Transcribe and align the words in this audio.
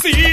Se 0.00 0.27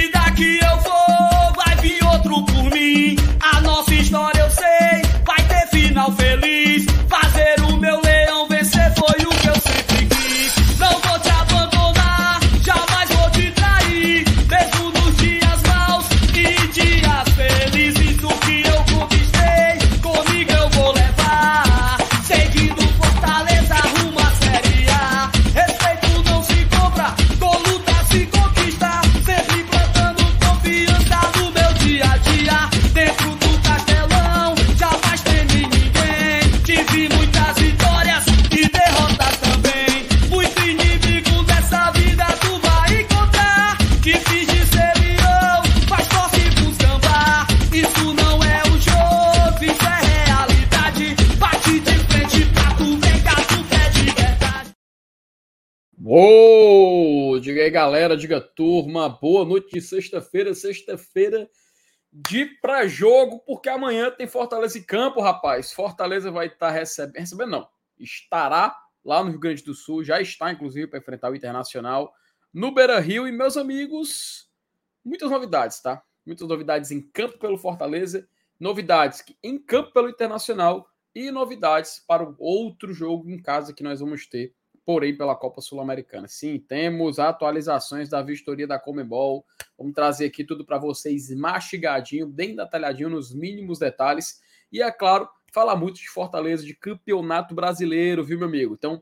turma, 58.55 59.09
boa 59.09 59.43
noite 59.45 59.69
de 59.73 59.81
sexta-feira, 59.81 60.55
sexta-feira 60.55 61.49
de 62.11 62.45
pra 62.61 62.87
jogo, 62.87 63.39
porque 63.39 63.67
amanhã 63.67 64.09
tem 64.09 64.25
Fortaleza 64.25 64.79
em 64.79 64.83
campo, 64.83 65.19
rapaz. 65.19 65.73
Fortaleza 65.73 66.31
vai 66.31 66.47
estar 66.47 66.71
recebendo, 66.71 67.15
recebendo 67.17 67.49
não, 67.51 67.67
estará 67.99 68.75
lá 69.03 69.21
no 69.21 69.29
Rio 69.29 69.39
Grande 69.39 69.63
do 69.63 69.73
Sul, 69.73 70.03
já 70.03 70.21
está 70.21 70.51
inclusive 70.51 70.87
para 70.87 70.99
enfrentar 70.99 71.29
o 71.29 71.35
Internacional 71.35 72.13
no 72.53 72.73
Beira-Rio 72.73 73.27
e 73.27 73.31
meus 73.33 73.57
amigos, 73.57 74.49
muitas 75.03 75.29
novidades, 75.29 75.81
tá? 75.81 76.01
Muitas 76.25 76.47
novidades 76.47 76.89
em 76.89 77.01
campo 77.01 77.37
pelo 77.37 77.57
Fortaleza, 77.57 78.27
novidades 78.57 79.23
em 79.43 79.59
campo 79.59 79.91
pelo 79.91 80.09
Internacional 80.09 80.89
e 81.13 81.29
novidades 81.29 82.01
para 82.07 82.23
o 82.23 82.35
outro 82.39 82.93
jogo 82.93 83.29
em 83.29 83.41
casa 83.41 83.73
que 83.73 83.83
nós 83.83 83.99
vamos 83.99 84.25
ter 84.25 84.55
porém 84.85 85.17
pela 85.17 85.35
Copa 85.35 85.61
Sul-Americana. 85.61 86.27
Sim, 86.27 86.59
temos 86.59 87.17
atualizações 87.17 88.07
da 88.07 88.21
vistoria 88.21 88.67
da 88.67 88.79
Comebol. 88.79 89.43
Vamos 89.77 89.93
trazer 89.93 90.27
aqui 90.27 90.43
tudo 90.43 90.63
para 90.63 90.77
vocês 90.77 91.31
mastigadinho, 91.31 92.27
bem 92.27 92.55
detalhadinho 92.55 93.09
nos 93.09 93.33
mínimos 93.33 93.79
detalhes. 93.79 94.39
E 94.71 94.81
é 94.81 94.91
claro, 94.91 95.27
falar 95.51 95.75
muito 95.75 95.99
de 95.99 96.07
Fortaleza, 96.07 96.63
de 96.63 96.75
campeonato 96.75 97.55
brasileiro, 97.55 98.23
viu, 98.23 98.37
meu 98.37 98.47
amigo? 98.47 98.75
Então, 98.75 99.01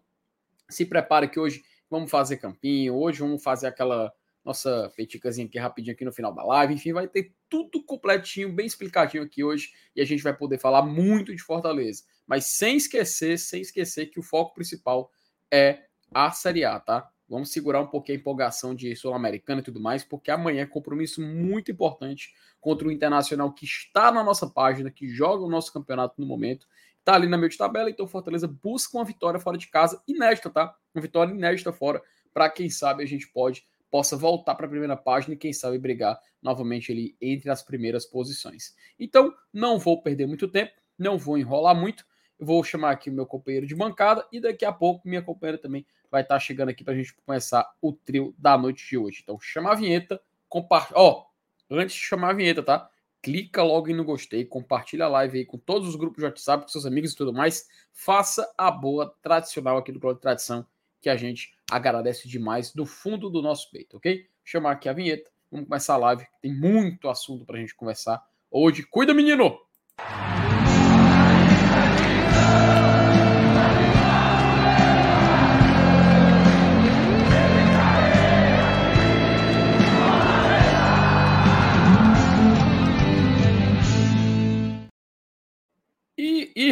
se 0.70 0.86
prepare 0.86 1.28
que 1.28 1.40
hoje 1.40 1.64
vamos 1.90 2.10
fazer 2.10 2.38
campinho, 2.38 2.96
hoje 2.96 3.20
vamos 3.20 3.44
fazer 3.44 3.68
aquela 3.68 4.12
nossa 4.44 4.92
peticazinha 4.96 5.48
aqui 5.48 5.58
rapidinho 5.58 5.94
aqui 5.94 6.04
no 6.04 6.12
final 6.12 6.34
da 6.34 6.44
live. 6.44 6.74
Enfim, 6.74 6.94
vai 6.94 7.08
ter 7.08 7.34
tudo 7.50 7.84
completinho, 7.84 8.52
bem 8.52 8.66
explicadinho 8.66 9.24
aqui 9.24 9.44
hoje 9.44 9.72
e 9.96 10.02
a 10.02 10.06
gente 10.06 10.24
vai 10.24 10.36
poder 10.36 10.60
falar 10.60 10.82
muito 10.82 11.36
de 11.36 11.42
Fortaleza. 11.42 12.04
Mas 12.26 12.46
sem 12.46 12.78
esquecer, 12.78 13.38
sem 13.38 13.62
esquecer 13.62 14.08
que 14.08 14.20
o 14.20 14.24
foco 14.24 14.54
principal 14.54 15.12
é 15.52 15.84
a 16.14 16.32
Série 16.32 16.64
A, 16.66 16.80
tá? 16.80 17.10
Vamos 17.28 17.52
segurar 17.52 17.82
um 17.82 17.88
pouquinho 17.88 18.18
a 18.18 18.22
empolgação 18.22 18.76
de 18.76 18.96
Sul-Americana 18.96 19.62
e 19.62 19.64
tudo 19.64 19.80
mais, 19.80 20.04
porque 20.04 20.30
amanhã 20.30 20.64
é 20.64 20.66
compromisso 20.66 21.22
muito 21.22 21.72
importante 21.72 22.34
contra 22.60 22.88
o 22.88 22.92
Internacional 22.92 23.52
que 23.52 23.66
está 23.66 24.12
na 24.12 24.24
nossa 24.24 24.48
página, 24.48 24.92
que 24.92 25.08
joga 25.08 25.44
o 25.44 25.50
nosso 25.50 25.74
campeonato 25.74 26.20
no 26.20 26.28
momento, 26.28 26.68
tá 27.04 27.16
ali 27.16 27.28
na 27.28 27.38
meio 27.38 27.50
de 27.50 27.58
tabela, 27.58 27.90
então 27.90 28.08
Fortaleza 28.08 28.48
busca 28.48 28.98
uma 28.98 29.06
vitória 29.06 29.40
fora 29.40 29.58
de 29.58 29.68
casa, 29.68 30.02
inédita, 30.08 30.50
tá? 30.50 30.76
Uma 30.94 31.02
vitória 31.02 31.34
inédita 31.34 31.74
fora, 31.74 32.02
para 32.34 32.50
quem 32.50 32.70
sabe 32.70 33.04
a 33.04 33.06
gente 33.06 33.28
pode 33.28 33.66
possa 33.94 34.18
voltar 34.18 34.56
para 34.56 34.66
a 34.66 34.70
primeira 34.70 34.98
página 34.98 35.36
e 35.36 35.38
quem 35.38 35.54
sabe 35.54 35.78
brigar 35.78 36.20
novamente 36.42 36.92
ali 36.92 37.16
entre 37.22 37.52
as 37.52 37.62
primeiras 37.62 38.08
posições. 38.08 38.74
Então, 39.00 39.32
não 39.54 39.78
vou 39.78 40.02
perder 40.02 40.26
muito 40.26 40.48
tempo, 40.48 40.72
não 40.98 41.16
vou 41.16 41.38
enrolar 41.38 41.76
muito, 41.76 42.04
vou 42.44 42.64
chamar 42.64 42.92
aqui 42.92 43.10
o 43.10 43.14
meu 43.14 43.26
companheiro 43.26 43.66
de 43.66 43.76
bancada 43.76 44.28
e 44.32 44.40
daqui 44.40 44.66
a 44.66 44.72
pouco 44.72 45.08
minha 45.08 45.22
companheira 45.22 45.58
também 45.58 45.86
vai 46.10 46.22
estar 46.22 46.40
chegando 46.40 46.70
aqui 46.70 46.84
para 46.84 46.94
a 46.94 46.96
gente 46.98 47.14
começar 47.14 47.68
o 47.82 47.92
trio 47.92 48.36
da 48.38 48.58
noite 48.58 48.88
de 48.88 48.98
hoje. 48.98 49.22
Então, 49.24 49.40
chama 49.40 49.72
a 49.72 49.76
vinheta, 49.76 50.22
compartilha. 50.48 51.00
Ó, 51.00 51.26
antes 51.70 51.96
de 51.96 52.02
chamar 52.02 52.30
a 52.30 52.34
vinheta, 52.34 52.62
tá? 52.62 52.90
Clica 53.22 53.64
logo 53.64 53.92
no 53.94 54.04
gostei, 54.04 54.46
compartilha 54.46 55.06
a 55.06 55.10
live 55.10 55.40
aí 55.40 55.46
com 55.46 55.58
todos 55.58 55.88
os 55.88 55.96
grupos 55.96 56.18
de 56.18 56.26
WhatsApp, 56.26 56.64
com 56.64 56.70
seus 56.70 56.86
amigos 56.86 57.14
e 57.14 57.16
tudo 57.16 57.34
mais. 57.34 57.68
Faça 57.92 58.54
a 58.58 58.70
boa 58.70 59.16
tradicional 59.22 59.78
aqui 59.78 59.92
do 59.92 60.00
Clube 60.00 60.16
de 60.16 60.22
Tradição, 60.22 60.66
que 61.02 61.10
a 61.10 61.16
gente 61.16 61.54
agradece 61.72 62.28
demais 62.28 62.74
do 62.74 62.86
fundo 62.86 63.30
do 63.30 63.42
nosso 63.42 63.72
peito, 63.72 63.98
ok? 63.98 64.28
Chamar 64.44 64.74
aqui 64.74 64.90
a 64.90 64.94
vinheta, 64.94 65.32
vamos 65.50 65.68
começar 65.68 65.96
a 65.96 65.98
live. 65.98 66.28
Tem 66.42 66.54
muito 66.54 67.10
assunto 67.10 67.46
para 67.46 67.58
a 67.58 67.60
gente 67.60 67.74
conversar 67.74 68.22
hoje. 68.52 68.84
Cuida, 68.84 69.14
menino! 69.14 69.73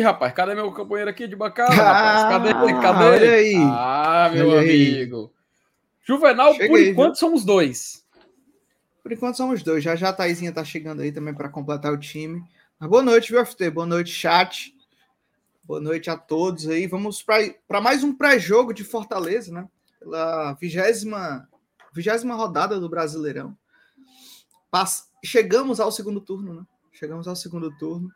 Rapaz, 0.01 0.33
cadê 0.33 0.53
meu 0.55 0.71
companheiro 0.73 1.09
aqui 1.09 1.27
de 1.27 1.35
bancada, 1.35 1.73
rapaz? 1.73 2.23
Cadê 2.23 2.49
ele? 2.49 2.81
Cadê 2.81 3.03
olha 3.05 3.25
ele? 3.25 3.57
aí. 3.57 3.63
Ah, 3.71 4.29
meu 4.33 4.49
Olha 4.49 4.59
aí. 4.61 4.95
amigo. 4.95 5.33
Juvenal, 6.03 6.53
Chega 6.53 6.67
por 6.67 6.77
aí, 6.77 6.89
enquanto, 6.89 7.15
somos 7.17 7.45
dois. 7.45 8.05
Por 9.03 9.11
enquanto 9.11 9.37
somos 9.37 9.63
dois. 9.63 9.83
Já 9.83 9.95
já 9.95 10.09
a 10.09 10.13
Taizinha 10.13 10.51
tá 10.51 10.63
chegando 10.63 11.01
aí 11.01 11.11
também 11.11 11.33
para 11.33 11.49
completar 11.49 11.93
o 11.93 11.97
time. 11.97 12.43
Mas 12.79 12.89
boa 12.89 13.03
noite, 13.03 13.31
viu, 13.31 13.45
FT? 13.45 13.69
Boa 13.69 13.85
noite, 13.85 14.11
chat. 14.11 14.75
Boa 15.63 15.79
noite 15.79 16.09
a 16.09 16.17
todos 16.17 16.67
aí. 16.67 16.87
Vamos 16.87 17.23
para 17.23 17.79
mais 17.81 18.03
um 18.03 18.13
pré-jogo 18.13 18.73
de 18.73 18.83
Fortaleza, 18.83 19.53
né? 19.53 19.67
Pela 19.99 20.53
vigésima, 20.53 21.47
vigésima 21.93 22.35
rodada 22.35 22.79
do 22.79 22.89
Brasileirão. 22.89 23.55
Pass... 24.69 25.09
Chegamos 25.23 25.79
ao 25.79 25.91
segundo 25.91 26.19
turno, 26.19 26.53
né? 26.55 26.63
Chegamos 26.91 27.27
ao 27.27 27.35
segundo 27.35 27.75
turno. 27.77 28.09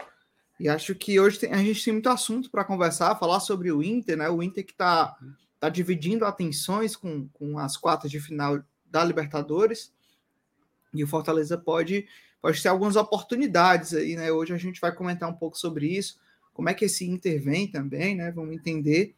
E 0.59 0.69
acho 0.69 0.95
que 0.95 1.19
hoje 1.19 1.39
tem- 1.39 1.51
a 1.51 1.57
gente 1.57 1.83
tem 1.83 1.93
muito 1.93 2.09
assunto 2.09 2.49
para 2.49 2.63
conversar, 2.63 3.15
falar 3.17 3.39
sobre 3.39 3.71
o 3.71 3.83
Inter, 3.83 4.17
né? 4.17 4.29
O 4.29 4.41
Inter 4.41 4.65
que 4.65 4.71
está 4.71 5.17
tá 5.59 5.69
dividindo 5.69 6.25
atenções 6.25 6.95
com, 6.95 7.27
com 7.29 7.57
as 7.59 7.75
quartas 7.75 8.09
de 8.09 8.19
final 8.19 8.61
da 8.89 9.03
Libertadores. 9.03 9.91
E 10.93 11.03
o 11.03 11.07
Fortaleza 11.07 11.57
pode, 11.57 12.07
pode 12.41 12.61
ter 12.61 12.69
algumas 12.69 12.95
oportunidades 12.95 13.93
aí, 13.93 14.15
né? 14.15 14.31
Hoje 14.31 14.53
a 14.53 14.57
gente 14.57 14.79
vai 14.79 14.93
comentar 14.93 15.29
um 15.29 15.33
pouco 15.33 15.57
sobre 15.57 15.87
isso, 15.87 16.17
como 16.53 16.69
é 16.69 16.73
que 16.73 16.85
esse 16.85 17.05
Inter 17.05 17.41
vem 17.41 17.67
também, 17.69 18.15
né? 18.15 18.31
Vamos 18.31 18.55
entender. 18.55 19.13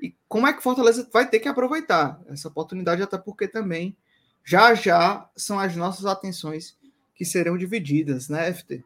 E 0.00 0.14
como 0.26 0.48
é 0.48 0.52
que 0.52 0.58
o 0.58 0.62
Fortaleza 0.62 1.08
vai 1.12 1.28
ter 1.28 1.38
que 1.38 1.46
aproveitar 1.48 2.20
essa 2.26 2.48
oportunidade, 2.48 3.02
até 3.02 3.16
porque 3.16 3.46
também 3.46 3.96
já 4.44 4.74
já 4.74 5.30
são 5.36 5.60
as 5.60 5.76
nossas 5.76 6.06
atenções 6.06 6.76
que 7.14 7.24
serão 7.24 7.56
divididas, 7.56 8.28
né, 8.28 8.48
FT? 8.52 8.84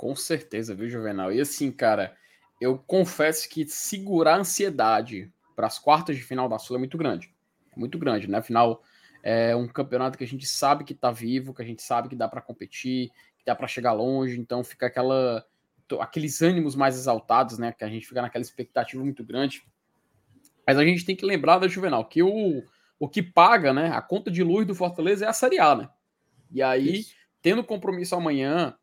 Com 0.00 0.16
certeza, 0.16 0.74
viu, 0.74 0.88
Juvenal? 0.88 1.30
E 1.30 1.42
assim, 1.42 1.70
cara, 1.70 2.16
eu 2.58 2.78
confesso 2.78 3.46
que 3.46 3.68
segurar 3.68 4.36
a 4.36 4.38
ansiedade 4.38 5.30
para 5.54 5.66
as 5.66 5.78
quartas 5.78 6.16
de 6.16 6.22
final 6.22 6.48
da 6.48 6.58
Sul 6.58 6.76
é 6.76 6.78
muito 6.78 6.96
grande. 6.96 7.30
Muito 7.76 7.98
grande, 7.98 8.26
né? 8.26 8.38
Afinal, 8.38 8.82
é 9.22 9.54
um 9.54 9.68
campeonato 9.68 10.16
que 10.16 10.24
a 10.24 10.26
gente 10.26 10.46
sabe 10.46 10.84
que 10.84 10.94
tá 10.94 11.10
vivo, 11.10 11.52
que 11.52 11.60
a 11.60 11.66
gente 11.66 11.82
sabe 11.82 12.08
que 12.08 12.16
dá 12.16 12.26
para 12.26 12.40
competir, 12.40 13.10
que 13.36 13.44
dá 13.44 13.54
para 13.54 13.68
chegar 13.68 13.92
longe, 13.92 14.40
então 14.40 14.64
fica 14.64 14.86
aquela 14.86 15.44
aqueles 16.00 16.40
ânimos 16.40 16.74
mais 16.74 16.96
exaltados, 16.96 17.58
né? 17.58 17.70
Que 17.70 17.84
a 17.84 17.88
gente 17.90 18.06
fica 18.06 18.22
naquela 18.22 18.40
expectativa 18.40 19.04
muito 19.04 19.22
grande. 19.22 19.62
Mas 20.66 20.78
a 20.78 20.84
gente 20.86 21.04
tem 21.04 21.14
que 21.14 21.26
lembrar 21.26 21.58
da 21.58 21.68
Juvenal 21.68 22.06
que 22.06 22.22
o, 22.22 22.64
o 22.98 23.06
que 23.06 23.22
paga, 23.22 23.74
né? 23.74 23.90
A 23.90 24.00
conta 24.00 24.30
de 24.30 24.42
luz 24.42 24.66
do 24.66 24.74
Fortaleza 24.74 25.26
é 25.26 25.28
a 25.28 25.34
Série 25.34 25.58
A, 25.58 25.76
né? 25.76 25.90
E 26.50 26.62
aí, 26.62 27.00
Isso. 27.00 27.14
tendo 27.42 27.62
compromisso 27.62 28.14
amanhã, 28.14 28.74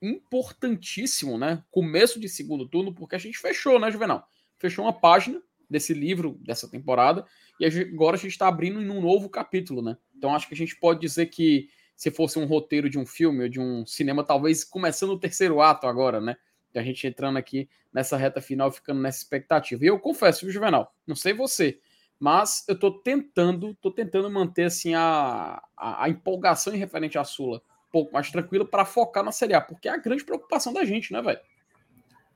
importantíssimo, 0.00 1.36
né? 1.38 1.62
Começo 1.70 2.20
de 2.20 2.28
segundo 2.28 2.68
turno, 2.68 2.94
porque 2.94 3.16
a 3.16 3.18
gente 3.18 3.38
fechou, 3.38 3.78
né, 3.78 3.90
Juvenal? 3.90 4.28
Fechou 4.56 4.84
uma 4.84 4.92
página 4.92 5.42
desse 5.68 5.92
livro, 5.92 6.38
dessa 6.42 6.68
temporada, 6.68 7.26
e 7.60 7.66
agora 7.66 8.16
a 8.16 8.18
gente 8.18 8.32
está 8.32 8.48
abrindo 8.48 8.80
em 8.80 8.88
um 8.88 9.00
novo 9.00 9.28
capítulo, 9.28 9.82
né? 9.82 9.96
Então 10.16 10.34
acho 10.34 10.48
que 10.48 10.54
a 10.54 10.56
gente 10.56 10.76
pode 10.76 11.00
dizer 11.00 11.26
que 11.26 11.68
se 11.94 12.10
fosse 12.10 12.38
um 12.38 12.46
roteiro 12.46 12.88
de 12.88 12.98
um 12.98 13.04
filme 13.04 13.42
ou 13.42 13.48
de 13.48 13.60
um 13.60 13.84
cinema, 13.84 14.24
talvez 14.24 14.64
começando 14.64 15.10
o 15.10 15.18
terceiro 15.18 15.60
ato 15.60 15.86
agora, 15.86 16.20
né? 16.20 16.36
A 16.74 16.82
gente 16.82 17.06
entrando 17.06 17.36
aqui 17.36 17.68
nessa 17.92 18.16
reta 18.16 18.40
final, 18.40 18.70
ficando 18.70 19.00
nessa 19.00 19.18
expectativa. 19.18 19.84
E 19.84 19.88
eu 19.88 19.98
confesso, 19.98 20.42
viu, 20.42 20.52
Juvenal? 20.52 20.94
Não 21.06 21.16
sei 21.16 21.32
você, 21.32 21.80
Mas 22.18 22.64
eu 22.68 22.78
tô 22.78 22.92
tentando, 22.92 23.74
tô 23.80 23.90
tentando 23.90 24.30
manter 24.30 24.64
assim 24.64 24.94
a, 24.94 25.62
a, 25.76 26.04
a 26.04 26.08
empolgação 26.08 26.74
em 26.74 26.78
referente 26.78 27.18
à 27.18 27.24
Sula 27.24 27.62
pouco 27.90 28.12
mais 28.12 28.30
tranquila 28.30 28.64
para 28.64 28.84
focar 28.84 29.24
na 29.24 29.32
Série 29.32 29.54
A, 29.54 29.60
porque 29.60 29.88
é 29.88 29.92
a 29.92 29.98
grande 29.98 30.24
preocupação 30.24 30.72
da 30.72 30.84
gente, 30.84 31.12
né, 31.12 31.22
velho? 31.22 31.40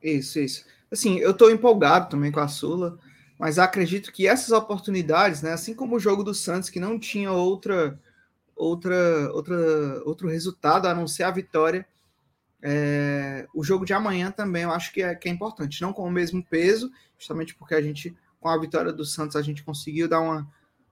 Isso, 0.01 0.39
isso. 0.39 0.65
Assim, 0.91 1.17
eu 1.19 1.33
tô 1.33 1.49
empolgado 1.49 2.09
também 2.09 2.31
com 2.31 2.39
a 2.39 2.47
Sula, 2.47 2.99
mas 3.39 3.57
acredito 3.57 4.11
que 4.11 4.27
essas 4.27 4.51
oportunidades, 4.51 5.41
né, 5.41 5.51
assim 5.53 5.73
como 5.73 5.95
o 5.95 5.99
jogo 5.99 6.23
do 6.23 6.33
Santos, 6.33 6.69
que 6.69 6.79
não 6.79 6.99
tinha 6.99 7.31
outra 7.31 7.99
outra, 8.55 9.31
outra 9.33 10.03
outro 10.05 10.27
resultado 10.27 10.87
a 10.87 10.93
não 10.93 11.07
ser 11.07 11.23
a 11.23 11.31
vitória, 11.31 11.85
é, 12.61 13.45
o 13.53 13.63
jogo 13.63 13.85
de 13.85 13.93
amanhã 13.93 14.31
também 14.31 14.63
eu 14.63 14.71
acho 14.71 14.93
que 14.93 15.01
é, 15.01 15.13
que 15.15 15.27
é 15.27 15.31
importante, 15.31 15.81
não 15.81 15.91
com 15.91 16.03
o 16.03 16.11
mesmo 16.11 16.43
peso, 16.43 16.91
justamente 17.17 17.53
porque 17.55 17.75
a 17.75 17.81
gente, 17.81 18.15
com 18.39 18.47
a 18.47 18.57
vitória 18.57 18.93
do 18.93 19.03
Santos, 19.03 19.35
a 19.35 19.41
gente 19.41 19.63
conseguiu 19.63 20.07
dar 20.07 20.21
uma, 20.21 20.47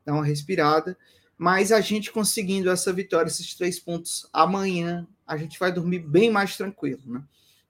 dar 0.05 0.13
uma 0.13 0.25
respirada, 0.25 0.97
mas 1.41 1.71
a 1.71 1.81
gente 1.81 2.11
conseguindo 2.11 2.69
essa 2.69 2.93
vitória, 2.93 3.27
esses 3.27 3.55
três 3.55 3.79
pontos 3.79 4.29
amanhã, 4.31 5.07
a 5.25 5.35
gente 5.35 5.57
vai 5.57 5.71
dormir 5.71 5.97
bem 5.97 6.29
mais 6.29 6.55
tranquilo, 6.55 7.01
né? 7.03 7.23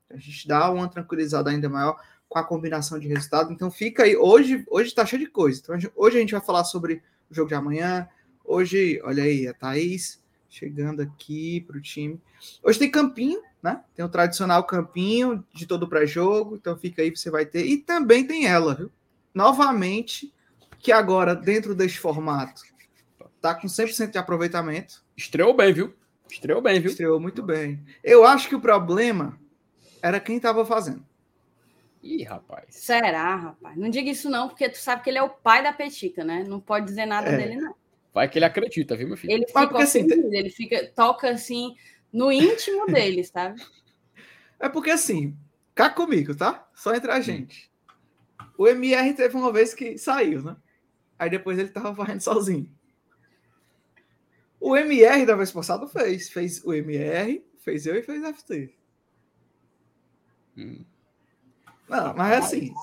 A 0.09 0.17
gente 0.17 0.45
dá 0.45 0.69
uma 0.69 0.89
tranquilizada 0.89 1.49
ainda 1.49 1.69
maior 1.69 1.97
com 2.27 2.37
a 2.37 2.43
combinação 2.43 2.99
de 2.99 3.07
resultado. 3.07 3.53
Então 3.53 3.71
fica 3.71 4.03
aí. 4.03 4.17
Hoje, 4.17 4.65
hoje 4.69 4.93
tá 4.93 5.05
cheio 5.05 5.21
de 5.21 5.31
coisa. 5.31 5.61
Então, 5.63 5.79
hoje 5.95 6.17
a 6.17 6.19
gente 6.19 6.33
vai 6.33 6.41
falar 6.41 6.65
sobre 6.65 7.01
o 7.29 7.33
jogo 7.33 7.47
de 7.47 7.55
amanhã. 7.55 8.09
Hoje, 8.43 8.99
olha 9.05 9.23
aí, 9.23 9.47
a 9.47 9.53
Thaís 9.53 10.21
chegando 10.49 11.01
aqui 11.01 11.61
para 11.61 11.77
o 11.77 11.81
time. 11.81 12.19
Hoje 12.61 12.77
tem 12.77 12.91
campinho, 12.91 13.41
né? 13.63 13.81
Tem 13.95 14.03
o 14.03 14.09
tradicional 14.09 14.65
campinho 14.65 15.45
de 15.53 15.65
todo 15.65 15.87
pré-jogo, 15.87 16.57
então 16.57 16.77
fica 16.77 17.01
aí, 17.01 17.09
você 17.09 17.31
vai 17.31 17.45
ter. 17.45 17.65
E 17.65 17.77
também 17.77 18.27
tem 18.27 18.47
ela, 18.47 18.75
viu? 18.75 18.91
Novamente, 19.33 20.33
que 20.77 20.91
agora, 20.91 21.33
dentro 21.33 21.73
deste 21.73 21.99
formato, 22.01 22.63
tá 23.41 23.55
com 23.55 23.67
100% 23.67 24.11
de 24.11 24.17
aproveitamento. 24.17 25.03
Estreou 25.17 25.53
bem, 25.53 25.73
viu? 25.73 25.93
Estreou 26.29 26.61
bem, 26.61 26.79
viu? 26.79 26.91
Estreou 26.91 27.19
muito 27.19 27.41
bem. 27.41 27.83
Eu 28.03 28.23
acho 28.23 28.47
que 28.47 28.55
o 28.55 28.61
problema 28.61 29.37
era 30.01 30.19
quem 30.19 30.37
estava 30.37 30.65
fazendo. 30.65 31.05
Ih, 32.01 32.23
rapaz. 32.23 32.65
Será, 32.69 33.35
rapaz? 33.35 33.77
Não 33.77 33.89
diga 33.89 34.09
isso 34.09 34.29
não, 34.29 34.47
porque 34.47 34.69
tu 34.69 34.77
sabe 34.77 35.03
que 35.03 35.09
ele 35.09 35.19
é 35.19 35.23
o 35.23 35.29
pai 35.29 35.61
da 35.61 35.73
Petica, 35.73 36.23
né? 36.23 36.43
Não 36.47 36.59
pode 36.59 36.85
dizer 36.85 37.05
nada 37.05 37.29
é. 37.29 37.37
dele, 37.37 37.55
não. 37.57 37.75
Vai 38.13 38.27
que 38.27 38.37
ele 38.37 38.45
acredita, 38.45 38.95
viu, 38.95 39.07
meu 39.07 39.17
filho? 39.17 39.33
Ele 39.33 39.45
fica 39.45 39.67
porque, 39.67 39.83
assim, 39.83 40.07
ele 40.31 40.49
fica, 40.49 40.91
toca 40.95 41.29
assim 41.29 41.75
no 42.11 42.31
íntimo 42.31 42.85
dele, 42.91 43.23
sabe? 43.23 43.61
É 44.59 44.67
porque 44.67 44.89
assim, 44.89 45.35
cá 45.73 45.89
comigo, 45.89 46.35
tá? 46.35 46.67
Só 46.73 46.93
entre 46.93 47.11
a 47.11 47.17
hum. 47.17 47.21
gente. 47.21 47.71
O 48.57 48.67
MR 48.67 49.13
teve 49.13 49.35
uma 49.35 49.51
vez 49.51 49.73
que 49.73 49.97
saiu, 49.97 50.43
né? 50.43 50.55
Aí 51.17 51.29
depois 51.29 51.57
ele 51.57 51.69
tava 51.69 51.93
fazendo 51.95 52.21
sozinho. 52.21 52.69
O 54.61 54.77
MR 54.77 55.25
da 55.25 55.35
vez 55.35 55.51
passada 55.51 55.87
fez. 55.87 56.29
Fez 56.29 56.63
o 56.63 56.71
MR, 56.71 57.43
fez 57.57 57.87
eu 57.87 57.95
e 57.95 58.03
fez 58.03 58.23
FT. 58.23 58.71
Hum. 60.55 60.85
Não, 61.89 62.13
mas 62.13 62.31
é 62.31 62.37
assim. 62.37 62.73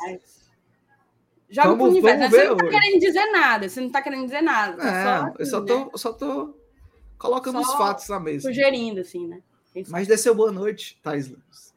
Joga 1.48 1.68
vamos, 1.68 1.78
pro 1.78 1.90
universo. 1.90 2.30
Você 2.30 2.44
não 2.44 2.56
tá 2.56 2.64
hoje. 2.64 2.78
querendo 2.78 3.00
dizer 3.00 3.26
nada. 3.30 3.68
Você 3.68 3.80
não 3.80 3.90
tá 3.90 4.02
querendo 4.02 4.24
dizer 4.24 4.42
nada. 4.42 4.76
Tá 4.76 4.88
é, 4.88 5.04
só 5.04 5.34
eu 5.38 5.46
só 5.46 5.60
tô, 5.64 5.78
né? 5.78 5.90
só 5.94 6.12
tô 6.12 6.58
colocando 7.16 7.62
só 7.62 7.72
os 7.72 7.78
fatos 7.78 8.08
na 8.08 8.18
mesa. 8.18 8.48
Sugerindo, 8.48 9.00
assim, 9.00 9.28
né? 9.28 9.40
Mas 9.88 10.08
desceu 10.08 10.34
boa 10.34 10.50
noite, 10.50 10.98
Thais 11.02 11.28
Lemos. 11.28 11.67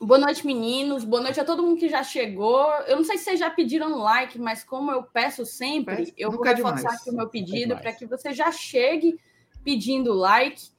Boa 0.00 0.18
noite, 0.18 0.46
meninos. 0.46 1.02
Boa 1.04 1.22
noite 1.22 1.40
a 1.40 1.44
todo 1.44 1.62
mundo 1.62 1.78
que 1.78 1.88
já 1.88 2.04
chegou. 2.04 2.70
Eu 2.86 2.96
não 2.96 3.04
sei 3.04 3.18
se 3.18 3.24
vocês 3.24 3.40
já 3.40 3.50
pediram 3.50 3.98
like, 3.98 4.38
mas 4.38 4.62
como 4.62 4.92
eu 4.92 5.02
peço 5.02 5.44
sempre, 5.44 6.14
eu 6.16 6.30
vou 6.30 6.42
reforçar 6.42 6.92
aqui 6.92 7.10
o 7.10 7.14
meu 7.14 7.28
pedido 7.28 7.76
para 7.76 7.92
que 7.92 8.06
você 8.06 8.32
já 8.32 8.52
chegue 8.52 9.18
pedindo 9.64 10.12
like. 10.12 10.70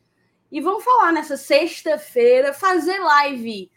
E 0.51 0.61
vamos 0.61 0.83
falar 0.83 1.11
nessa 1.11 1.35
sexta-feira, 1.35 2.53
fazer 2.53 2.99
live 2.99 3.69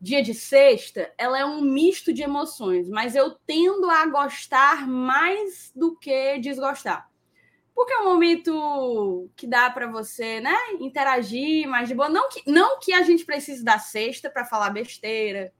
dia 0.00 0.22
de 0.22 0.32
sexta, 0.32 1.12
ela 1.18 1.38
é 1.38 1.44
um 1.44 1.60
misto 1.60 2.12
de 2.12 2.22
emoções, 2.22 2.88
mas 2.88 3.14
eu 3.14 3.36
tendo 3.46 3.90
a 3.90 4.06
gostar 4.06 4.88
mais 4.88 5.70
do 5.76 5.94
que 5.96 6.38
desgostar. 6.38 7.09
Porque 7.80 7.94
é 7.94 8.00
um 8.00 8.04
momento 8.04 9.30
que 9.34 9.46
dá 9.46 9.70
para 9.70 9.86
você, 9.86 10.38
né, 10.38 10.54
interagir 10.80 11.66
mais 11.66 11.88
de 11.88 11.94
boa, 11.94 12.10
não 12.10 12.28
que 12.28 12.42
não 12.46 12.78
que 12.78 12.92
a 12.92 13.02
gente 13.02 13.24
precise 13.24 13.64
da 13.64 13.78
sexta 13.78 14.28
para 14.28 14.44
falar 14.44 14.68
besteira, 14.68 15.50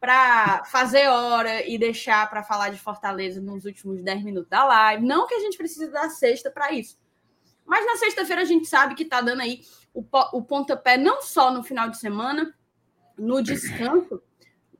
para 0.00 0.64
fazer 0.64 1.06
hora 1.08 1.62
e 1.68 1.76
deixar 1.76 2.30
para 2.30 2.42
falar 2.42 2.70
de 2.70 2.78
Fortaleza 2.78 3.42
nos 3.42 3.66
últimos 3.66 4.02
10 4.02 4.24
minutos 4.24 4.48
da 4.48 4.64
live, 4.64 5.04
não 5.04 5.26
que 5.26 5.34
a 5.34 5.40
gente 5.40 5.58
precise 5.58 5.90
da 5.90 6.08
sexta 6.08 6.50
para 6.50 6.72
isso. 6.72 6.98
Mas 7.66 7.84
na 7.84 7.96
sexta-feira 7.96 8.40
a 8.40 8.46
gente 8.46 8.66
sabe 8.66 8.94
que 8.94 9.04
tá 9.04 9.20
dando 9.20 9.42
aí 9.42 9.60
o, 9.92 10.02
o 10.32 10.42
pontapé 10.42 10.96
não 10.96 11.20
só 11.20 11.52
no 11.52 11.62
final 11.62 11.90
de 11.90 11.98
semana, 11.98 12.54
no 13.18 13.42
descanso, 13.42 14.22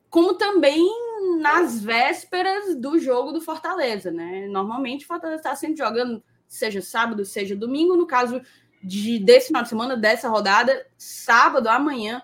como 0.09 0.32
também 0.32 0.82
nas 1.43 1.85
vésperas 1.85 2.75
do 2.75 2.99
jogo 2.99 3.32
do 3.32 3.41
Fortaleza, 3.43 4.11
né? 4.11 4.49
Normalmente 4.49 5.05
o 5.05 5.09
Fortaleza 5.09 5.41
está 5.41 5.55
sempre 5.55 5.77
jogando, 5.77 6.25
seja 6.50 6.82
sábado, 6.82 7.25
seja 7.25 7.56
domingo. 7.56 7.97
No 7.97 8.06
caso 8.06 8.43
de 8.82 9.19
desse 9.19 9.47
final 9.47 9.62
de 9.62 9.69
semana, 9.69 9.97
dessa 9.97 10.29
rodada, 10.29 10.87
sábado, 10.99 11.69
amanhã, 11.69 12.23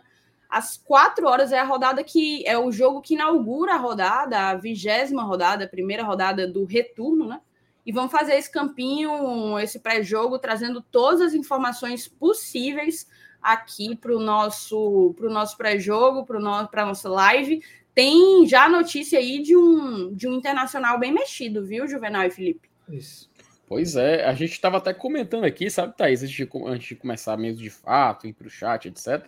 às 0.49 0.77
quatro 0.77 1.27
horas 1.27 1.53
é 1.53 1.59
a 1.59 1.65
rodada 1.65 2.03
que 2.03 2.47
é 2.47 2.59
o 2.59 2.73
jogo 2.73 3.01
que 3.01 3.15
inaugura 3.15 3.75
a 3.75 3.79
rodada, 3.79 4.51
a 4.51 4.55
vigésima 4.55 5.23
rodada, 5.23 5.65
a 5.65 5.69
primeira 5.69 6.03
rodada 6.03 6.47
do 6.47 6.65
retorno, 6.65 7.27
né? 7.27 7.41
E 7.85 7.93
vamos 7.93 8.11
fazer 8.11 8.35
esse 8.35 8.51
campinho, 8.51 9.57
esse 9.61 9.79
pré-jogo, 9.79 10.41
trazendo 10.41 10.83
todas 10.83 11.21
as 11.21 11.35
informações 11.35 12.09
possíveis 12.09 13.09
aqui 13.41 13.95
para 13.95 14.15
o 14.15 14.19
nosso, 14.19 15.15
pro 15.17 15.31
nosso 15.31 15.57
pré-jogo, 15.57 16.27
para 16.27 16.41
no, 16.41 16.51
a 16.53 16.87
nossa 16.87 17.09
live. 17.09 17.63
Tem 17.95 18.45
já 18.45 18.69
notícia 18.69 19.21
aí 19.21 19.41
de 19.41 19.57
um, 19.57 20.13
de 20.13 20.27
um 20.27 20.35
internacional 20.35 20.99
bem 20.99 21.13
mexido, 21.13 21.65
viu, 21.65 21.87
Juvenal 21.87 22.25
e 22.25 22.31
Felipe? 22.31 22.69
Isso. 22.89 23.31
Pois 23.67 23.97
é, 23.97 24.25
a 24.25 24.33
gente 24.33 24.53
estava 24.53 24.77
até 24.77 24.95
comentando 24.95 25.45
aqui, 25.45 25.69
sabe, 25.69 25.97
Thaís, 25.97 26.23
antes 26.23 26.35
de, 26.35 26.49
antes 26.67 26.89
de 26.89 26.95
começar 26.95 27.37
mesmo 27.37 27.61
de 27.61 27.71
fato, 27.71 28.27
ir 28.27 28.33
para 28.33 28.47
o 28.47 28.51
chat, 28.51 28.87
etc., 28.87 29.27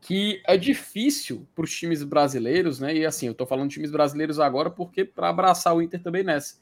que 0.00 0.40
é 0.46 0.56
difícil 0.56 1.46
para 1.54 1.64
os 1.64 1.76
times 1.76 2.04
brasileiros, 2.04 2.78
né? 2.78 2.94
E 2.94 3.04
assim, 3.04 3.26
eu 3.26 3.32
estou 3.32 3.46
falando 3.46 3.68
de 3.68 3.74
times 3.74 3.90
brasileiros 3.90 4.38
agora 4.38 4.70
porque 4.70 5.04
para 5.04 5.28
abraçar 5.28 5.74
o 5.74 5.82
Inter 5.82 6.00
também 6.00 6.22
nessa 6.22 6.56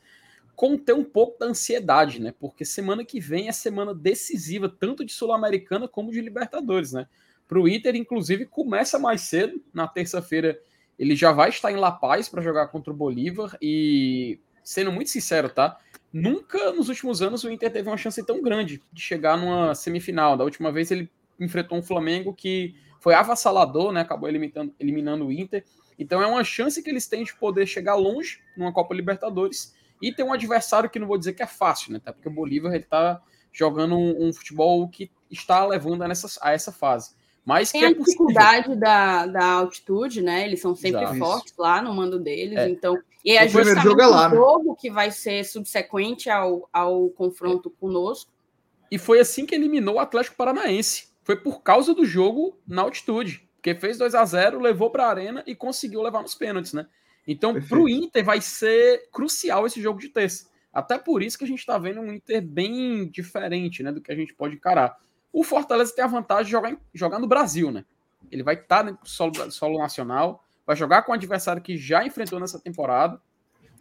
conter 0.57 0.95
um 0.95 1.05
pouco 1.05 1.39
da 1.39 1.47
ansiedade, 1.47 2.21
né? 2.21 2.35
Porque 2.41 2.65
semana 2.65 3.05
que 3.05 3.21
vem 3.21 3.47
é 3.47 3.53
semana 3.53 3.95
decisiva, 3.95 4.69
tanto 4.69 5.05
de 5.05 5.13
Sul-Americana 5.13 5.87
como 5.87 6.11
de 6.11 6.21
Libertadores, 6.21 6.93
né? 6.93 7.07
Para 7.47 7.61
o 7.61 7.69
Inter, 7.69 7.95
inclusive, 7.95 8.47
começa 8.47 8.99
mais 8.99 9.21
cedo. 9.21 9.63
Na 9.73 9.87
terça-feira, 9.87 10.59
ele 10.99 11.15
já 11.15 11.31
vai 11.31 11.51
estar 11.51 11.71
em 11.71 11.77
La 11.77 11.93
Paz 11.93 12.29
para 12.29 12.43
jogar 12.43 12.69
contra 12.69 12.91
o 12.91 12.97
Bolívar. 12.97 13.57
E, 13.61 14.41
sendo 14.65 14.91
muito 14.91 15.11
sincero, 15.11 15.51
tá? 15.51 15.79
Nunca 16.17 16.73
nos 16.73 16.89
últimos 16.89 17.21
anos 17.21 17.45
o 17.45 17.51
Inter 17.51 17.71
teve 17.71 17.89
uma 17.89 17.97
chance 17.99 18.25
tão 18.25 18.41
grande 18.41 18.83
de 18.91 19.03
chegar 19.03 19.37
numa 19.37 19.75
semifinal. 19.75 20.35
Da 20.35 20.45
última 20.45 20.73
vez, 20.73 20.91
ele 20.91 21.11
enfrentou 21.39 21.77
um 21.77 21.83
Flamengo 21.83 22.33
que 22.33 22.75
foi 23.01 23.13
avassalador, 23.13 23.93
né? 23.93 24.01
Acabou 24.01 24.27
eliminando, 24.27 24.75
eliminando 24.81 25.27
o 25.27 25.33
Inter. 25.33 25.63
Então, 25.99 26.23
é 26.23 26.27
uma 26.27 26.43
chance 26.43 26.83
que 26.83 26.89
eles 26.89 27.07
têm 27.07 27.23
de 27.23 27.35
poder 27.35 27.67
chegar 27.67 27.97
longe 27.97 28.41
numa 28.57 28.73
Copa 28.73 28.95
Libertadores 28.95 29.75
e 30.01 30.11
tem 30.11 30.25
um 30.25 30.33
adversário 30.33 30.89
que 30.89 30.99
não 30.99 31.07
vou 31.07 31.19
dizer 31.19 31.35
que 31.35 31.43
é 31.43 31.47
fácil, 31.47 31.93
né? 31.93 32.01
Tá? 32.03 32.15
Porque 32.15 32.29
o 32.29 32.33
Bolívar 32.33 32.75
ele 32.75 32.85
tá 32.85 33.21
jogando 33.53 33.95
um, 33.95 34.29
um 34.29 34.33
futebol 34.33 34.89
que 34.89 35.11
está 35.31 35.67
levando 35.67 36.03
a, 36.03 36.09
nessa, 36.09 36.29
a 36.41 36.53
essa 36.53 36.73
fase. 36.73 37.15
Mas 37.45 37.71
tem 37.71 37.85
a 37.85 37.91
é 37.91 37.95
dificuldade 37.95 38.75
da, 38.75 39.27
da 39.27 39.45
altitude, 39.45 40.23
né? 40.23 40.47
Eles 40.47 40.61
são 40.61 40.75
sempre 40.75 41.03
Exato. 41.03 41.19
fortes 41.19 41.55
lá 41.57 41.81
no 41.81 41.95
mando 41.95 42.19
deles. 42.19 42.57
É. 42.57 42.69
Então, 42.69 42.99
e 43.27 43.37
é 43.37 43.45
o 43.45 43.49
justamente 43.49 43.83
jogo 43.83 44.01
é 44.01 44.07
lá, 44.07 44.27
o 44.29 44.31
né? 44.31 44.37
jogo 44.37 44.71
né? 44.71 44.77
que 44.79 44.89
vai 44.89 45.11
ser 45.11 45.45
subsequente 45.45 46.31
ao, 46.31 46.69
ao 46.73 47.11
confronto 47.11 47.75
é. 47.77 47.81
conosco. 47.81 48.31
E 48.89 48.99
foi 48.99 49.19
assim 49.19 49.45
que 49.45 49.55
eliminou 49.55 49.97
o 49.97 49.99
Atlético 49.99 50.37
Paranaense. 50.37 51.09
Foi 51.25 51.35
por 51.35 51.61
causa 51.61 51.93
do 51.93 52.05
jogo 52.05 52.57
na 52.65 52.83
altitude. 52.83 53.45
Porque 53.57 53.75
fez 53.75 53.99
2 53.99 54.15
a 54.15 54.25
0 54.25 54.61
levou 54.61 54.91
para 54.91 55.07
a 55.07 55.11
arena 55.11 55.43
e 55.45 55.57
conseguiu 55.57 56.01
levar 56.03 56.23
nos 56.23 56.37
pênaltis, 56.37 56.73
né? 56.73 56.87
Então, 57.27 57.61
para 57.61 57.79
o 57.81 57.89
Inter 57.89 58.25
vai 58.25 58.41
ser 58.41 59.09
crucial 59.11 59.67
esse 59.67 59.83
jogo 59.83 59.99
de 59.99 60.09
terça. 60.09 60.49
Até 60.73 60.97
por 60.97 61.21
isso 61.21 61.37
que 61.37 61.43
a 61.43 61.49
gente 61.49 61.59
está 61.59 61.77
vendo 61.77 62.01
um 62.01 62.13
Inter 62.13 62.41
bem 62.41 63.09
diferente 63.09 63.83
né, 63.83 63.91
do 63.91 64.01
que 64.01 64.13
a 64.13 64.15
gente 64.15 64.33
pode 64.35 64.55
encarar. 64.55 64.97
O 65.33 65.43
Fortaleza 65.43 65.93
tem 65.93 66.05
a 66.05 66.09
vantagem 66.09 66.45
de 66.45 66.53
jogar, 66.53 66.71
em, 66.71 66.79
jogar 66.95 67.19
no 67.19 67.27
Brasil, 67.27 67.73
né? 67.73 67.85
Ele 68.31 68.45
vai 68.45 68.55
estar 68.55 68.85
tá 68.85 68.93
no 68.93 68.99
solo, 69.03 69.51
solo 69.51 69.79
nacional, 69.79 70.45
vai 70.67 70.77
jogar 70.77 71.03
com 71.03 71.13
um 71.13 71.15
adversário 71.15 71.63
que 71.63 71.77
já 71.77 72.05
enfrentou 72.05 72.41
nessa 72.41 72.59
temporada. 72.59 73.21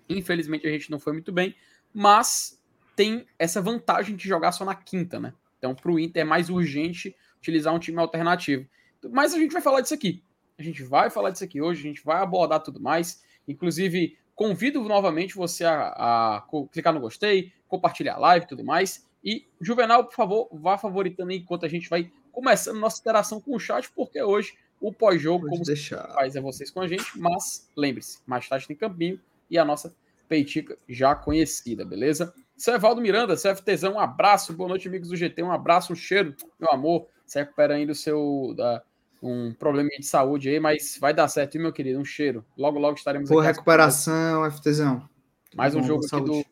Infelizmente 0.08 0.68
a 0.68 0.70
gente 0.70 0.92
não 0.92 1.00
foi 1.00 1.14
muito 1.14 1.32
bem, 1.32 1.56
mas 1.94 2.62
tem 2.96 3.26
essa 3.40 3.62
vantagem 3.62 4.16
de 4.16 4.28
jogar 4.28 4.52
só 4.52 4.64
na 4.64 4.76
quinta, 4.76 5.20
né? 5.20 5.34
Então, 5.58 5.74
para 5.74 5.92
o 5.92 6.00
Inter 6.00 6.22
é 6.22 6.26
mais 6.26 6.50
urgente 6.50 7.16
utilizar 7.38 7.74
um 7.74 7.80
time 7.80 7.98
alternativo. 8.00 8.68
Mas 9.12 9.34
a 9.34 9.38
gente 9.38 9.52
vai 9.52 9.62
falar 9.62 9.82
disso 9.82 9.94
aqui. 9.94 10.24
A 10.58 10.64
gente 10.64 10.84
vai 10.84 11.10
falar 11.10 11.32
disso 11.32 11.44
aqui 11.44 11.62
hoje, 11.62 11.82
a 11.82 11.84
gente 11.84 12.04
vai 12.04 12.22
abordar 12.22 12.62
tudo 12.62 12.80
mais. 12.80 13.24
Inclusive, 13.48 14.18
Convido 14.36 14.84
novamente 14.84 15.34
você 15.34 15.64
a, 15.64 15.94
a, 15.96 16.44
clicar 16.70 16.94
no 16.94 17.00
gostei, 17.00 17.54
compartilhar 17.70 18.16
a 18.16 18.20
live 18.20 18.46
e 18.46 18.50
tudo 18.50 18.66
mais. 18.66 19.08
E, 19.24 19.48
Juvenal, 19.62 20.04
por 20.04 20.14
favor, 20.14 20.50
vá 20.52 20.78
favoritando 20.78 21.32
enquanto 21.32 21.66
a 21.66 21.70
gente 21.70 21.90
vai 21.90 22.12
começando 22.34 22.78
nossa 22.78 23.00
interação 23.00 23.40
com 23.40 23.56
o 23.56 23.60
chat, 23.60 23.90
porque 23.96 24.22
hoje 24.22 24.54
o 24.88 24.94
pós-jogo, 24.94 25.48
como 25.48 25.64
deixar. 25.64 26.14
faz 26.14 26.36
é 26.36 26.42
vocês 26.42 26.70
com 26.70 26.80
a 26.80 26.88
gente, 26.88 27.18
mas 27.18 27.68
lembre-se, 27.76 28.20
mais 28.26 28.48
tarde 28.48 28.68
tem 28.68 28.76
campinho 28.76 29.20
e 29.50 29.58
a 29.58 29.66
nossa 29.66 29.96
peitica 30.30 30.78
já 30.88 31.16
conhecida, 31.16 31.84
beleza? 31.84 32.34
Seu 32.56 32.76
Evaldo 32.76 33.02
Miranda, 33.02 33.36
CFTzão, 33.36 33.94
um 33.94 34.00
abraço, 34.00 34.54
boa 34.54 34.70
noite, 34.70 34.88
amigos 34.88 35.10
do 35.10 35.16
GT, 35.16 35.42
um 35.42 35.52
abraço, 35.52 35.92
um 35.92 35.96
cheiro, 35.96 36.36
meu 36.60 36.72
amor. 36.72 37.08
Você 37.26 37.40
recupera 37.40 37.74
ainda 37.74 37.94
o 37.94 37.96
seu 37.96 38.54
da, 38.56 38.84
um 39.24 39.54
problema 39.56 39.90
de 39.90 40.06
saúde 40.06 40.50
aí, 40.50 40.60
mas 40.60 40.98
vai 41.02 41.16
dar 41.16 41.28
certo, 41.28 41.58
meu 41.58 41.74
querido? 41.74 42.00
Um 42.00 42.06
cheiro. 42.06 42.46
Logo, 42.56 42.78
logo 42.78 42.96
estaremos 42.96 43.28
Boa 43.28 43.44
recuperação, 43.44 44.50
FTzão. 44.52 45.10
Mais 45.56 45.74
um 45.74 45.82
jogo 45.82 46.02
aqui 46.02 46.10
saúde. 46.10 46.30
do. 46.30 46.46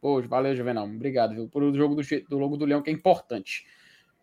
Pô, 0.00 0.20
valeu, 0.22 0.54
Juvenal. 0.54 0.84
Obrigado, 0.84 1.34
viu? 1.34 1.48
Por 1.48 1.62
o 1.62 1.74
jogo 1.74 1.94
do, 1.94 2.02
do 2.28 2.38
Logo 2.38 2.56
do 2.58 2.66
Leão, 2.66 2.82
que 2.82 2.90
é 2.90 2.92
importante. 2.92 3.66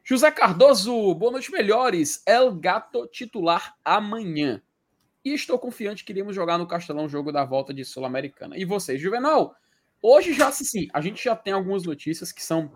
José 0.08 0.30
Cardoso, 0.30 1.16
boa 1.16 1.32
noite, 1.32 1.52
melhores. 1.52 2.22
El 2.28 2.52
Gato 2.52 3.08
titular 3.08 3.76
amanhã. 3.84 4.62
E 5.24 5.34
estou 5.34 5.58
confiante 5.58 6.06
que 6.06 6.14
iremos 6.14 6.36
jogar 6.36 6.60
no 6.60 6.68
Castelão 6.68 7.10
jogo 7.10 7.32
da 7.32 7.44
volta 7.44 7.74
de 7.74 7.84
Sul-Americana. 7.84 8.56
E 8.56 8.64
vocês, 8.66 9.02
Juvenal? 9.02 9.56
Hoje 10.00 10.32
já, 10.34 10.52
sim, 10.52 10.88
a 10.94 11.02
gente 11.02 11.24
já 11.24 11.36
tem 11.36 11.54
algumas 11.54 11.86
notícias 11.86 12.32
que 12.32 12.44
são 12.44 12.72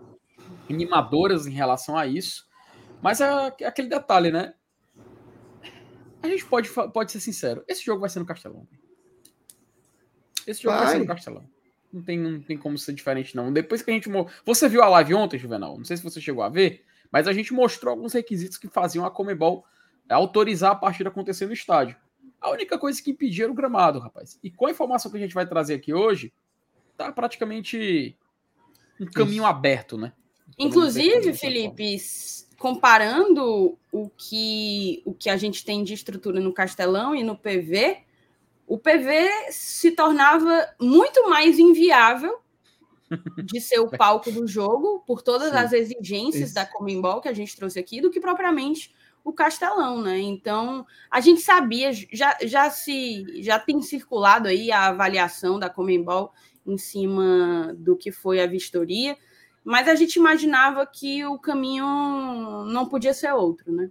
animadoras 0.67 1.45
em 1.45 1.51
relação 1.51 1.95
a 1.95 2.07
isso. 2.07 2.47
Mas 2.99 3.21
é 3.21 3.29
aquele 3.63 3.89
detalhe, 3.89 4.31
né? 4.31 4.55
A 6.23 6.27
gente 6.27 6.43
pode, 6.47 6.67
pode 6.91 7.11
ser 7.11 7.19
sincero. 7.19 7.63
Esse 7.67 7.85
jogo 7.85 8.01
vai 8.01 8.09
ser 8.09 8.17
no 8.17 8.25
Castelão. 8.25 8.67
Esse 10.47 10.63
jogo 10.63 10.77
vai, 10.77 10.85
vai 10.85 10.93
ser 10.95 10.99
no 11.01 11.05
Castelão. 11.05 11.47
Não 11.93 12.01
tem, 12.01 12.17
não 12.17 12.41
tem 12.41 12.57
como 12.57 12.75
ser 12.75 12.93
diferente, 12.93 13.35
não. 13.35 13.53
Depois 13.53 13.83
que 13.83 13.91
a 13.91 13.93
gente. 13.93 14.09
Você 14.43 14.67
viu 14.67 14.81
a 14.81 14.89
live 14.89 15.13
ontem, 15.13 15.37
Juvenal? 15.37 15.77
Não 15.77 15.85
sei 15.85 15.95
se 15.95 16.03
você 16.03 16.19
chegou 16.19 16.41
a 16.41 16.49
ver. 16.49 16.88
Mas 17.11 17.27
a 17.27 17.33
gente 17.33 17.53
mostrou 17.53 17.91
alguns 17.91 18.13
requisitos 18.13 18.57
que 18.57 18.67
faziam 18.67 19.05
a 19.05 19.11
Comebol 19.11 19.65
autorizar 20.09 20.71
a 20.71 20.75
partida 20.75 21.09
acontecer 21.09 21.45
no 21.45 21.53
estádio. 21.53 21.95
A 22.41 22.49
única 22.49 22.77
coisa 22.77 23.01
que 23.01 23.11
impedia 23.11 23.45
era 23.45 23.51
o 23.51 23.55
gramado, 23.55 23.99
rapaz. 23.99 24.39
E 24.41 24.49
com 24.49 24.65
a 24.65 24.71
informação 24.71 25.11
que 25.11 25.17
a 25.17 25.19
gente 25.19 25.33
vai 25.33 25.45
trazer 25.45 25.75
aqui 25.75 25.93
hoje, 25.93 26.33
tá 26.97 27.11
praticamente 27.11 28.17
um 28.99 29.05
caminho 29.05 29.43
Isso. 29.43 29.45
aberto, 29.45 29.97
né? 29.97 30.13
Inclusive, 30.57 31.33
Felipe, 31.33 31.97
comparando 32.57 33.77
o 33.91 34.09
que, 34.09 35.01
o 35.05 35.13
que 35.13 35.29
a 35.29 35.37
gente 35.37 35.63
tem 35.63 35.83
de 35.83 35.93
estrutura 35.93 36.39
no 36.39 36.53
Castelão 36.53 37.15
e 37.15 37.23
no 37.23 37.37
PV, 37.37 37.99
o 38.67 38.77
PV 38.77 39.51
se 39.51 39.91
tornava 39.91 40.67
muito 40.79 41.29
mais 41.29 41.57
inviável 41.59 42.39
de 43.43 43.59
ser 43.59 43.79
o 43.79 43.89
palco 43.89 44.31
do 44.31 44.47
jogo, 44.47 45.03
por 45.05 45.21
todas 45.21 45.51
Sim. 45.51 45.57
as 45.57 45.73
exigências 45.73 46.45
Isso. 46.47 46.55
da 46.55 46.65
Comembol 46.65 47.21
que 47.21 47.27
a 47.27 47.33
gente 47.33 47.55
trouxe 47.55 47.79
aqui, 47.79 48.01
do 48.01 48.09
que 48.09 48.19
propriamente 48.19 48.93
o 49.23 49.33
Castelão, 49.33 50.01
né? 50.01 50.19
Então, 50.19 50.85
a 51.09 51.19
gente 51.19 51.41
sabia, 51.41 51.91
já, 51.93 52.37
já 52.41 52.69
se 52.69 53.41
já 53.41 53.59
tem 53.59 53.81
circulado 53.81 54.47
aí 54.47 54.71
a 54.71 54.87
avaliação 54.87 55.59
da 55.59 55.69
Comembol 55.69 56.31
em 56.65 56.77
cima 56.77 57.75
do 57.77 57.95
que 57.95 58.11
foi 58.11 58.41
a 58.41 58.47
vistoria, 58.47 59.17
mas 59.63 59.87
a 59.87 59.95
gente 59.95 60.15
imaginava 60.15 60.85
que 60.85 61.25
o 61.25 61.37
caminho 61.37 61.85
não 62.65 62.87
podia 62.87 63.13
ser 63.13 63.33
outro, 63.33 63.71
né? 63.71 63.89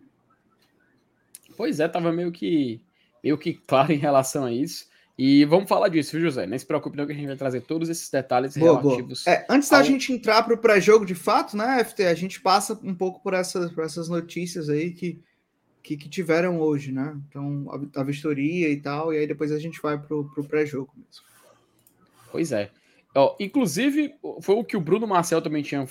Pois 1.57 1.81
é, 1.81 1.89
tava 1.89 2.13
meio 2.13 2.31
que 2.33 2.81
meio 3.23 3.37
que 3.37 3.55
claro 3.55 3.93
em 3.93 3.99
relação 3.99 4.45
a 4.45 4.53
isso. 4.53 4.88
E 5.19 5.45
vamos 5.47 5.69
falar 5.69 5.89
disso, 5.89 6.13
viu, 6.13 6.21
José? 6.21 6.47
Não 6.47 6.57
se 6.57 6.65
preocupe, 6.65 6.97
não, 6.97 7.05
que 7.05 7.11
a 7.11 7.15
gente 7.15 7.27
vai 7.27 7.37
trazer 7.37 7.63
todos 7.63 7.89
esses 7.89 8.09
detalhes 8.09 8.57
boa, 8.57 8.81
relativos. 8.81 9.25
Boa. 9.25 9.37
É, 9.37 9.47
antes 9.51 9.69
da 9.69 9.83
gente 9.83 10.13
entrar 10.13 10.45
para 10.45 10.55
o 10.55 10.59
pré-jogo 10.59 11.05
de 11.05 11.17
fato, 11.17 11.57
né, 11.57 11.83
FT, 11.83 12.07
a 12.07 12.15
gente 12.15 12.41
passa 12.41 12.79
um 12.85 12.95
pouco 12.95 13.21
por 13.21 13.35
essas, 13.35 13.73
por 13.73 13.83
essas 13.83 14.09
notícias 14.09 14.69
aí 14.69 14.93
que, 14.93 15.21
que, 15.83 15.97
que 15.97 16.09
tiveram 16.09 16.61
hoje, 16.61 16.93
né? 16.93 17.21
Então, 17.29 17.67
a, 17.69 18.01
a, 18.01 18.05
vistoria 18.05 18.71
e 18.71 18.81
tal, 18.81 19.13
e 19.13 19.19
aí 19.19 19.27
depois 19.27 19.51
a 19.51 19.59
gente 19.59 19.83
vai 19.83 19.99
para 19.99 20.17
o 20.17 20.45
pré-jogo 20.45 20.93
mesmo. 20.97 21.25
Pois 22.31 22.53
é. 22.53 22.71
Ó, 23.19 23.35
inclusive, 23.41 24.15
foi 24.41 24.55
o 24.55 24.63
que 24.63 24.77
o 24.77 24.81
Bruno 24.81 25.05
Marcel 25.05 25.43
também 25.43 25.61
tinha 25.61 25.85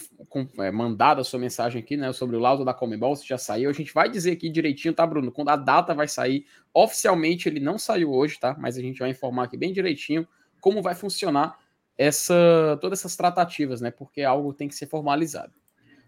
é, 0.60 0.72
mandado 0.72 1.20
a 1.20 1.26
sua 1.26 1.38
mensagem 1.38 1.82
aqui, 1.82 1.98
né? 1.98 2.14
Sobre 2.14 2.38
o 2.38 2.40
laudo 2.40 2.64
da 2.64 2.74
Comebol, 2.74 3.18
se 3.18 3.28
já 3.28 3.38
saiu. 3.38 3.70
A 3.70 3.74
gente 3.74 3.94
vai 3.94 4.10
dizer 4.10 4.32
aqui 4.32 4.50
direitinho, 4.50 4.94
tá, 4.94 5.06
Bruno? 5.06 5.30
Quando 5.30 5.50
a 5.50 5.58
data 5.58 5.94
vai 5.94 6.08
sair. 6.08 6.46
Oficialmente 6.74 7.50
ele 7.50 7.60
não 7.60 7.78
saiu 7.78 8.14
hoje, 8.14 8.40
tá? 8.40 8.56
Mas 8.58 8.78
a 8.78 8.82
gente 8.82 9.00
vai 9.00 9.10
informar 9.10 9.44
aqui 9.44 9.58
bem 9.58 9.74
direitinho 9.74 10.26
como 10.62 10.82
vai 10.82 10.96
funcionar 10.96 11.60
essa 11.98 12.78
todas 12.80 13.00
essas 13.00 13.18
tratativas, 13.18 13.82
né? 13.82 13.92
Porque 13.92 14.22
algo 14.22 14.54
tem 14.54 14.70
que 14.70 14.76
ser 14.76 14.88
formalizado. 14.88 15.52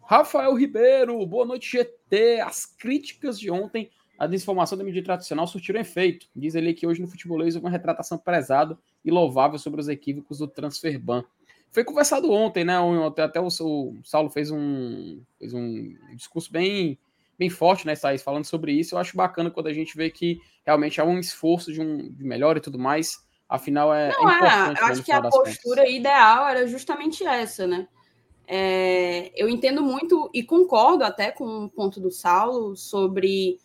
Rafael 0.05 0.55
Ribeiro, 0.55 1.25
boa 1.25 1.45
noite, 1.45 1.69
GT. 1.69 2.39
As 2.39 2.65
críticas 2.65 3.37
de 3.37 3.51
ontem 3.51 3.89
a 4.19 4.27
desinformação 4.27 4.77
da 4.77 4.83
mídia 4.83 5.01
tradicional 5.01 5.47
surtiram 5.47 5.79
efeito. 5.79 6.27
Diz 6.35 6.53
ele 6.53 6.73
que 6.73 6.85
hoje 6.85 7.01
no 7.01 7.07
futebolês 7.07 7.55
houve 7.55 7.65
uma 7.65 7.71
retratação 7.71 8.17
prezada 8.17 8.77
e 9.03 9.09
louvável 9.09 9.57
sobre 9.57 9.79
os 9.79 9.87
equívocos 9.87 10.39
do 10.39 10.47
transfer 10.47 10.99
ban. 10.99 11.23
Foi 11.71 11.85
conversado 11.85 12.29
ontem, 12.29 12.65
né? 12.65 12.75
Até, 13.07 13.23
até 13.23 13.39
o, 13.39 13.47
o, 13.47 13.95
Saulo 14.03 14.29
fez 14.29 14.51
um, 14.51 15.21
fez 15.37 15.53
um 15.53 15.95
discurso 16.15 16.51
bem, 16.51 16.99
bem 17.37 17.49
forte, 17.49 17.87
né, 17.87 17.95
Thaís, 17.95 18.21
falando 18.21 18.43
sobre 18.43 18.73
isso. 18.73 18.93
Eu 18.93 18.99
acho 18.99 19.15
bacana 19.15 19.49
quando 19.49 19.67
a 19.67 19.73
gente 19.73 19.95
vê 19.95 20.09
que 20.09 20.41
realmente 20.65 20.99
há 20.99 21.05
um 21.05 21.17
esforço 21.17 21.71
de 21.71 21.79
um 21.79 22.11
de 22.11 22.23
melhor 22.25 22.57
e 22.57 22.61
tudo 22.61 22.77
mais. 22.77 23.25
Afinal, 23.47 23.93
é, 23.93 24.11
Não, 24.11 24.29
é 24.29 24.35
importante. 24.35 24.79
É, 24.79 24.83
eu 24.83 24.87
acho 24.87 25.03
que 25.03 25.11
a 25.13 25.21
postura 25.21 25.81
contas. 25.83 25.95
ideal 25.95 26.47
era 26.49 26.67
justamente 26.67 27.25
essa, 27.25 27.65
né? 27.65 27.87
É, 28.45 29.31
eu 29.41 29.47
entendo 29.47 29.81
muito 29.81 30.29
e 30.33 30.43
concordo 30.43 31.05
até 31.05 31.31
com 31.31 31.65
o 31.65 31.69
ponto 31.69 32.01
do 32.01 32.11
Saulo 32.11 32.75
sobre 32.75 33.59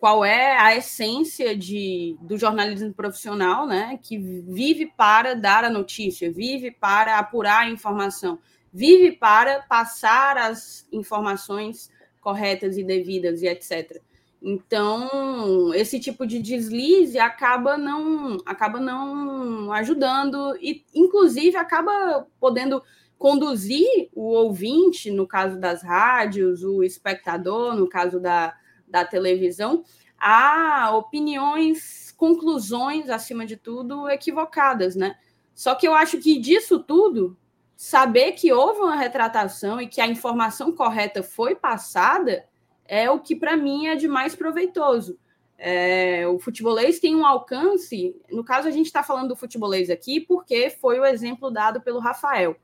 qual 0.00 0.24
é 0.24 0.56
a 0.56 0.74
essência 0.74 1.54
de, 1.54 2.16
do 2.22 2.38
jornalismo 2.38 2.90
profissional, 2.90 3.66
né? 3.66 4.00
Que 4.02 4.16
vive 4.16 4.86
para 4.96 5.34
dar 5.34 5.62
a 5.62 5.68
notícia, 5.68 6.32
vive 6.32 6.70
para 6.70 7.18
apurar 7.18 7.64
a 7.64 7.70
informação, 7.70 8.38
vive 8.72 9.12
para 9.12 9.60
passar 9.60 10.38
as 10.38 10.88
informações 10.90 11.90
corretas 12.18 12.78
e 12.78 12.82
devidas 12.82 13.42
e 13.42 13.46
etc. 13.46 14.00
Então, 14.42 15.70
esse 15.74 16.00
tipo 16.00 16.26
de 16.26 16.40
deslize 16.40 17.18
acaba 17.18 17.76
não 17.76 18.38
acaba 18.46 18.80
não 18.80 19.70
ajudando 19.70 20.56
e 20.62 20.82
inclusive 20.94 21.58
acaba 21.58 22.26
podendo 22.40 22.82
conduzir 23.18 24.08
o 24.14 24.32
ouvinte, 24.32 25.10
no 25.10 25.26
caso 25.26 25.60
das 25.60 25.82
rádios, 25.82 26.64
o 26.64 26.82
espectador, 26.82 27.76
no 27.76 27.86
caso 27.86 28.18
da, 28.18 28.54
da 28.90 29.04
televisão 29.04 29.84
a 30.18 30.94
opiniões, 30.94 32.12
conclusões, 32.12 33.08
acima 33.08 33.46
de 33.46 33.56
tudo, 33.56 34.08
equivocadas, 34.08 34.94
né? 34.94 35.16
Só 35.54 35.74
que 35.74 35.88
eu 35.88 35.94
acho 35.94 36.18
que 36.18 36.38
disso 36.38 36.78
tudo, 36.78 37.38
saber 37.74 38.32
que 38.32 38.52
houve 38.52 38.80
uma 38.80 38.96
retratação 38.96 39.80
e 39.80 39.86
que 39.86 40.00
a 40.00 40.06
informação 40.06 40.72
correta 40.72 41.22
foi 41.22 41.54
passada 41.54 42.44
é 42.84 43.10
o 43.10 43.20
que 43.20 43.34
para 43.34 43.56
mim 43.56 43.86
é 43.86 43.96
de 43.96 44.06
mais 44.06 44.34
proveitoso. 44.34 45.18
É, 45.56 46.26
o 46.26 46.38
futebolês 46.38 46.98
tem 46.98 47.14
um 47.14 47.24
alcance, 47.24 48.14
no 48.30 48.44
caso 48.44 48.68
a 48.68 48.70
gente 48.70 48.86
está 48.86 49.02
falando 49.02 49.28
do 49.28 49.36
futebolês 49.36 49.90
aqui 49.90 50.20
porque 50.20 50.70
foi 50.70 50.98
o 50.98 51.04
exemplo 51.04 51.50
dado 51.50 51.80
pelo 51.80 52.00
Rafael 52.00 52.56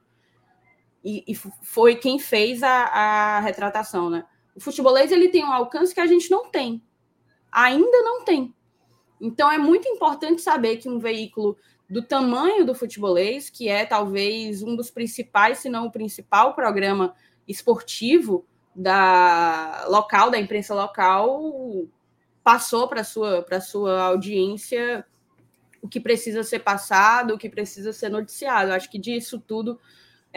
e, 1.04 1.22
e 1.28 1.34
foi 1.34 1.96
quem 1.96 2.18
fez 2.18 2.62
a, 2.62 2.84
a 2.84 3.40
retratação, 3.40 4.10
né? 4.10 4.24
O 4.56 4.60
futebolês 4.60 5.12
ele 5.12 5.28
tem 5.28 5.44
um 5.44 5.52
alcance 5.52 5.94
que 5.94 6.00
a 6.00 6.06
gente 6.06 6.30
não 6.30 6.50
tem. 6.50 6.82
Ainda 7.52 8.02
não 8.02 8.24
tem. 8.24 8.54
Então 9.20 9.52
é 9.52 9.58
muito 9.58 9.86
importante 9.86 10.40
saber 10.40 10.78
que 10.78 10.88
um 10.88 10.98
veículo 10.98 11.56
do 11.88 12.02
tamanho 12.02 12.64
do 12.64 12.74
futebolês, 12.74 13.48
que 13.48 13.68
é 13.68 13.84
talvez 13.84 14.62
um 14.62 14.74
dos 14.74 14.90
principais, 14.90 15.58
se 15.58 15.68
não 15.68 15.86
o 15.86 15.92
principal 15.92 16.54
programa 16.54 17.14
esportivo 17.46 18.44
da 18.74 19.86
local, 19.88 20.30
da 20.30 20.38
imprensa 20.38 20.74
local, 20.74 21.86
passou 22.42 22.88
para 22.88 23.04
sua 23.04 23.42
para 23.42 23.60
sua 23.60 24.02
audiência 24.02 25.06
o 25.80 25.88
que 25.88 26.00
precisa 26.00 26.42
ser 26.42 26.60
passado, 26.60 27.34
o 27.34 27.38
que 27.38 27.48
precisa 27.48 27.92
ser 27.92 28.08
noticiado. 28.08 28.72
acho 28.72 28.90
que 28.90 28.98
disso 28.98 29.38
tudo 29.38 29.78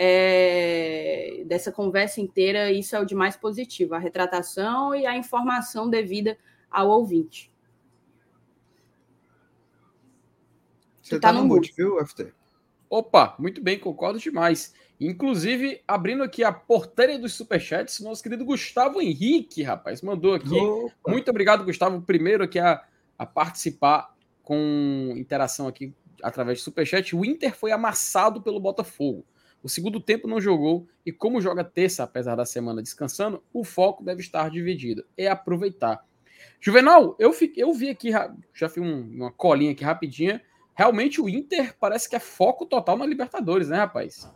é, 0.01 1.43
dessa 1.45 1.73
conversa 1.73 2.21
inteira, 2.21 2.71
isso 2.71 2.95
é 2.95 2.99
o 3.01 3.05
de 3.05 3.13
mais 3.13 3.35
positivo, 3.35 3.93
a 3.93 3.99
retratação 3.99 4.95
e 4.95 5.05
a 5.05 5.17
informação 5.17 5.89
devida 5.89 6.37
ao 6.71 6.87
ouvinte. 6.87 7.51
Você 11.01 11.17
está 11.17 11.33
tá 11.33 11.33
no 11.33 11.45
mute, 11.45 11.73
viu, 11.75 11.99
FT? 12.05 12.31
Opa, 12.89 13.35
muito 13.37 13.61
bem, 13.61 13.77
concordo 13.77 14.17
demais. 14.19 14.73
Inclusive, 15.01 15.81
abrindo 15.85 16.23
aqui 16.23 16.45
a 16.45 16.53
portaria 16.53 17.19
dos 17.19 17.33
superchats, 17.33 17.99
nosso 17.99 18.23
querido 18.23 18.45
Gustavo 18.45 19.01
Henrique, 19.01 19.63
rapaz, 19.63 20.01
mandou 20.01 20.33
aqui. 20.33 20.55
Opa. 20.55 21.11
Muito 21.11 21.29
obrigado, 21.29 21.65
Gustavo, 21.65 22.01
primeiro 22.01 22.45
aqui 22.45 22.57
a, 22.57 22.81
a 23.17 23.25
participar 23.25 24.15
com 24.43 25.13
interação 25.17 25.67
aqui 25.67 25.93
através 26.23 26.59
de 26.59 26.63
Superchat, 26.63 27.15
o 27.15 27.25
Inter 27.25 27.53
foi 27.53 27.71
amassado 27.73 28.41
pelo 28.41 28.59
Botafogo. 28.61 29.25
O 29.61 29.67
segundo 29.69 29.99
tempo 29.99 30.27
não 30.27 30.39
jogou 30.39 30.87
e, 31.05 31.11
como 31.11 31.41
joga 31.41 31.63
terça, 31.63 32.03
apesar 32.03 32.35
da 32.35 32.45
semana 32.45 32.81
descansando, 32.81 33.43
o 33.53 33.63
foco 33.63 34.03
deve 34.03 34.21
estar 34.21 34.49
dividido. 34.49 35.05
É 35.17 35.27
aproveitar. 35.27 36.05
Juvenal, 36.61 37.15
eu, 37.19 37.33
fiquei, 37.33 37.63
eu 37.63 37.73
vi 37.73 37.89
aqui, 37.89 38.11
já 38.53 38.69
fiz 38.69 38.83
um, 38.83 39.01
uma 39.01 39.31
colinha 39.31 39.71
aqui 39.71 39.83
rapidinha. 39.83 40.41
Realmente 40.73 41.19
o 41.19 41.27
Inter 41.27 41.75
parece 41.77 42.09
que 42.09 42.15
é 42.15 42.19
foco 42.19 42.65
total 42.65 42.97
na 42.97 43.05
Libertadores, 43.05 43.67
né, 43.67 43.77
rapaz? 43.77 44.29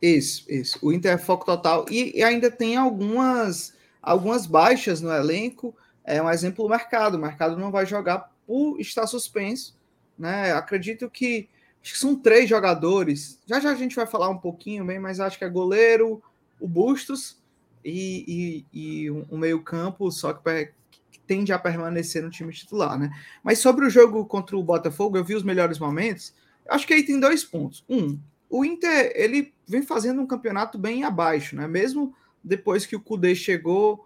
Isso, 0.00 0.44
isso. 0.48 0.78
O 0.82 0.92
Inter 0.92 1.12
é 1.12 1.18
foco 1.18 1.46
total. 1.46 1.86
E, 1.90 2.18
e 2.18 2.22
ainda 2.22 2.50
tem 2.50 2.76
algumas, 2.76 3.74
algumas 4.02 4.46
baixas 4.46 5.00
no 5.00 5.10
elenco. 5.10 5.74
É 6.04 6.22
um 6.22 6.30
exemplo 6.30 6.66
o 6.66 6.68
mercado. 6.68 7.14
O 7.14 7.20
mercado 7.20 7.56
não 7.56 7.70
vai 7.70 7.86
jogar 7.86 8.30
por 8.46 8.78
estar 8.78 9.06
suspenso. 9.06 9.74
Né? 10.18 10.52
Acredito 10.52 11.08
que 11.10 11.48
Acho 11.86 11.92
que 11.92 12.00
são 12.00 12.16
três 12.16 12.48
jogadores. 12.48 13.38
Já 13.46 13.60
já 13.60 13.70
a 13.70 13.76
gente 13.76 13.94
vai 13.94 14.08
falar 14.08 14.28
um 14.28 14.38
pouquinho 14.38 14.84
bem, 14.84 14.98
mas 14.98 15.20
acho 15.20 15.38
que 15.38 15.44
é 15.44 15.48
goleiro, 15.48 16.20
o 16.58 16.66
Bustos 16.66 17.40
e, 17.84 18.64
e, 18.72 19.04
e 19.04 19.10
um 19.12 19.38
meio-campo, 19.38 20.10
só 20.10 20.32
que, 20.32 20.72
que 21.12 21.20
tende 21.20 21.52
a 21.52 21.58
permanecer 21.60 22.24
no 22.24 22.30
time 22.30 22.52
titular, 22.52 22.98
né? 22.98 23.12
Mas 23.40 23.60
sobre 23.60 23.86
o 23.86 23.90
jogo 23.90 24.24
contra 24.26 24.56
o 24.56 24.64
Botafogo, 24.64 25.16
eu 25.16 25.22
vi 25.22 25.36
os 25.36 25.44
melhores 25.44 25.78
momentos. 25.78 26.34
Acho 26.68 26.84
que 26.88 26.92
aí 26.92 27.04
tem 27.04 27.20
dois 27.20 27.44
pontos. 27.44 27.84
Um, 27.88 28.18
o 28.50 28.64
Inter 28.64 29.12
ele 29.14 29.54
vem 29.64 29.82
fazendo 29.82 30.20
um 30.20 30.26
campeonato 30.26 30.76
bem 30.76 31.04
abaixo, 31.04 31.54
né? 31.54 31.68
Mesmo 31.68 32.12
depois 32.42 32.84
que 32.84 32.96
o 32.96 33.00
Cudê 33.00 33.32
chegou, 33.32 34.04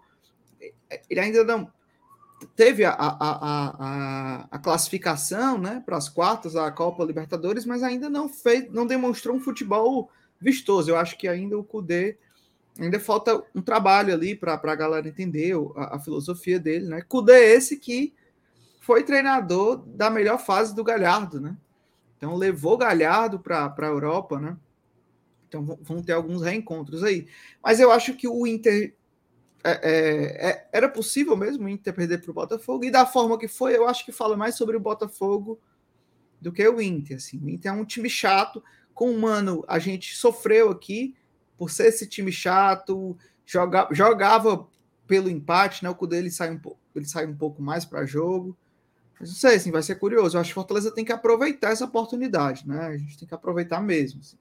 ele 1.09 1.19
ainda 1.19 1.43
não 1.43 1.67
teve 2.55 2.83
a, 2.83 2.91
a, 2.91 3.17
a, 3.19 4.47
a, 4.51 4.59
classificação 4.59 5.57
né, 5.57 5.81
para 5.85 5.97
as 5.97 6.09
quartas 6.09 6.53
da 6.53 6.71
Copa 6.71 7.03
Libertadores, 7.03 7.65
mas 7.65 7.83
ainda 7.83 8.09
não 8.09 8.27
fez, 8.29 8.71
não 8.71 8.85
demonstrou 8.85 9.35
um 9.35 9.39
futebol 9.39 10.09
vistoso. 10.39 10.89
Eu 10.89 10.97
acho 10.97 11.17
que 11.17 11.27
ainda 11.27 11.57
o 11.57 11.63
Cudê 11.63 12.17
ainda 12.79 12.99
falta 12.99 13.43
um 13.53 13.61
trabalho 13.61 14.13
ali 14.13 14.35
para 14.35 14.53
a 14.53 14.75
galera 14.75 15.07
entender 15.07 15.55
a, 15.75 15.95
a, 15.95 15.99
filosofia 15.99 16.59
dele. 16.59 16.87
Né? 16.87 17.01
Cudê 17.01 17.33
é 17.33 17.53
esse 17.55 17.77
que 17.77 18.13
foi 18.79 19.03
treinador 19.03 19.77
da 19.85 20.09
melhor 20.09 20.39
fase 20.39 20.73
do 20.75 20.83
Galhardo, 20.83 21.39
né? 21.39 21.55
Então 22.17 22.35
levou 22.35 22.77
Galhardo 22.77 23.39
para 23.39 23.73
a 23.77 23.85
Europa, 23.85 24.39
né? 24.39 24.57
Então 25.47 25.77
vão 25.81 26.01
ter 26.01 26.13
alguns 26.13 26.41
reencontros 26.41 27.03
aí. 27.03 27.27
Mas 27.63 27.79
eu 27.79 27.91
acho 27.91 28.13
que 28.13 28.27
o 28.27 28.47
Inter 28.47 28.95
é, 29.63 29.71
é, 29.71 30.49
é, 30.49 30.69
era 30.71 30.89
possível 30.89 31.35
mesmo 31.35 31.65
o 31.65 31.69
Inter 31.69 31.93
perder 31.93 32.21
para 32.21 32.31
o 32.31 32.33
Botafogo, 32.33 32.85
e 32.85 32.91
da 32.91 33.05
forma 33.05 33.37
que 33.37 33.47
foi, 33.47 33.75
eu 33.75 33.87
acho 33.87 34.05
que 34.05 34.11
fala 34.11 34.35
mais 34.35 34.55
sobre 34.55 34.75
o 34.75 34.79
Botafogo 34.79 35.59
do 36.39 36.51
que 36.51 36.67
o 36.67 36.81
Inter. 36.81 37.17
Assim. 37.17 37.39
O 37.39 37.49
Inter 37.49 37.71
é 37.71 37.75
um 37.75 37.85
time 37.85 38.09
chato, 38.09 38.63
com 38.93 39.11
o 39.11 39.19
Mano 39.19 39.63
a 39.67 39.79
gente 39.79 40.15
sofreu 40.15 40.69
aqui 40.69 41.15
por 41.57 41.69
ser 41.69 41.87
esse 41.87 42.07
time 42.07 42.31
chato, 42.31 43.17
joga, 43.45 43.87
jogava 43.91 44.67
pelo 45.05 45.29
empate, 45.29 45.83
né? 45.83 45.89
O 45.89 45.95
cu 45.95 46.07
dele 46.07 46.31
sai 46.31 46.49
um 46.49 46.57
pouco, 46.57 46.79
ele 46.95 47.05
sai 47.05 47.27
um 47.27 47.35
pouco 47.35 47.61
mais 47.61 47.85
para 47.85 48.05
jogo. 48.05 48.57
Mas 49.19 49.29
não 49.29 49.35
sei, 49.35 49.55
assim, 49.55 49.69
vai 49.69 49.83
ser 49.83 49.95
curioso. 49.95 50.35
Eu 50.35 50.41
acho 50.41 50.49
que 50.49 50.55
Fortaleza 50.55 50.91
tem 50.91 51.05
que 51.05 51.11
aproveitar 51.11 51.69
essa 51.69 51.85
oportunidade, 51.85 52.67
né? 52.67 52.87
A 52.87 52.97
gente 52.97 53.19
tem 53.19 53.27
que 53.27 53.35
aproveitar 53.35 53.79
mesmo. 53.79 54.21
Assim. 54.21 54.37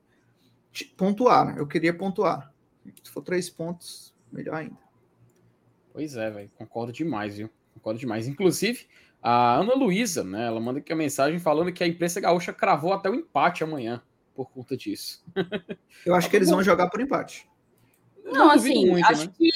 Pontuar, 0.97 1.45
né? 1.45 1.55
Eu 1.59 1.67
queria 1.67 1.93
pontuar. 1.93 2.51
Se 3.05 3.11
for 3.11 3.21
três 3.21 3.51
pontos, 3.51 4.15
melhor 4.33 4.55
ainda. 4.55 4.90
Pois 5.93 6.17
é, 6.17 6.31
velho. 6.31 6.51
Concordo 6.57 6.93
demais, 6.93 7.37
viu? 7.37 7.51
Concordo 7.75 7.99
demais. 7.99 8.29
Inclusive, 8.29 8.87
a 9.23 9.57
Ana 9.57 9.75
Luísa, 9.75 10.25
né? 10.25 10.47
Ela 10.47 10.61
manda 10.61 10.79
aqui 10.79 10.93
a 10.93 10.97
mensagem 10.97 11.39
falando 11.39 11.73
que 11.73 11.83
a 11.83 11.87
imprensa 11.87 12.21
gaúcha 12.21 12.53
cravou 12.53 12.93
até 12.93 13.11
o 13.11 13.15
empate 13.15 13.65
amanhã 13.65 14.03
por 14.35 14.51
conta 14.51 14.77
disso. 14.77 15.25
Eu 16.07 16.15
acho 16.15 16.31
que 16.31 16.37
eles 16.37 16.51
vão 16.51 16.63
jogar 16.63 16.89
por 16.89 17.01
empate. 17.01 17.49
Não, 18.25 18.33
não 18.33 18.51
assim, 18.51 18.91
muito, 18.91 19.07
acho 19.07 19.27
né? 19.27 19.33
que 19.37 19.51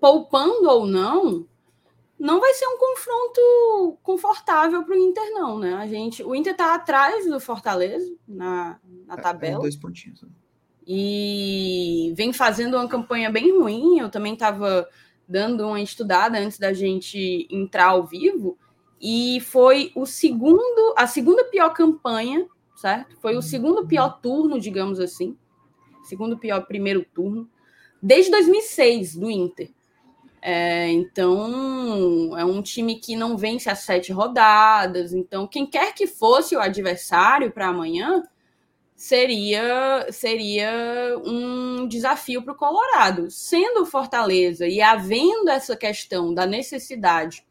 poupando 0.00 0.68
ou 0.68 0.86
não, 0.86 1.46
não 2.18 2.40
vai 2.40 2.52
ser 2.54 2.66
um 2.66 2.78
confronto 2.78 3.98
confortável 4.02 4.82
para 4.84 4.94
o 4.94 4.98
Inter, 4.98 5.30
não, 5.30 5.58
né? 5.58 5.74
A 5.74 5.86
gente, 5.86 6.22
o 6.22 6.34
Inter 6.34 6.52
está 6.52 6.74
atrás 6.74 7.24
do 7.26 7.40
Fortaleza 7.40 8.14
na, 8.26 8.78
na 9.06 9.14
é, 9.14 9.16
tabela. 9.16 9.56
É, 9.56 9.60
dois 9.60 9.76
pontinhos. 9.76 10.20
Né? 10.22 10.28
e 10.86 12.12
vem 12.16 12.32
fazendo 12.32 12.76
uma 12.76 12.88
campanha 12.88 13.30
bem 13.30 13.58
ruim. 13.58 13.98
Eu 13.98 14.10
também 14.10 14.34
estava 14.34 14.86
dando 15.28 15.66
uma 15.66 15.80
estudada 15.80 16.38
antes 16.38 16.58
da 16.58 16.72
gente 16.72 17.46
entrar 17.50 17.86
ao 17.86 18.06
vivo 18.06 18.58
e 19.00 19.40
foi 19.40 19.92
o 19.94 20.06
segundo, 20.06 20.94
a 20.96 21.06
segunda 21.06 21.44
pior 21.44 21.70
campanha, 21.70 22.46
certo? 22.76 23.16
Foi 23.20 23.36
o 23.36 23.42
segundo 23.42 23.86
pior 23.86 24.20
turno, 24.20 24.60
digamos 24.60 25.00
assim, 25.00 25.36
segundo 26.04 26.38
pior 26.38 26.66
primeiro 26.66 27.04
turno 27.14 27.48
desde 28.04 28.30
2006 28.30 29.16
do 29.16 29.30
Inter. 29.30 29.70
É, 30.42 30.90
então 30.90 32.36
é 32.36 32.44
um 32.44 32.60
time 32.60 32.96
que 32.96 33.16
não 33.16 33.34
vence 33.34 33.70
as 33.70 33.78
sete 33.78 34.12
rodadas. 34.12 35.14
Então 35.14 35.46
quem 35.46 35.66
quer 35.66 35.94
que 35.94 36.06
fosse 36.06 36.54
o 36.54 36.60
adversário 36.60 37.50
para 37.50 37.68
amanhã 37.68 38.22
seria 39.04 40.06
seria 40.10 41.14
um 41.26 41.86
desafio 41.86 42.42
para 42.42 42.54
o 42.54 42.56
Colorado. 42.56 43.30
Sendo 43.30 43.84
Fortaleza 43.84 44.66
e 44.66 44.80
havendo 44.80 45.50
essa 45.50 45.76
questão 45.76 46.32
da 46.32 46.46
necessidade 46.46 47.46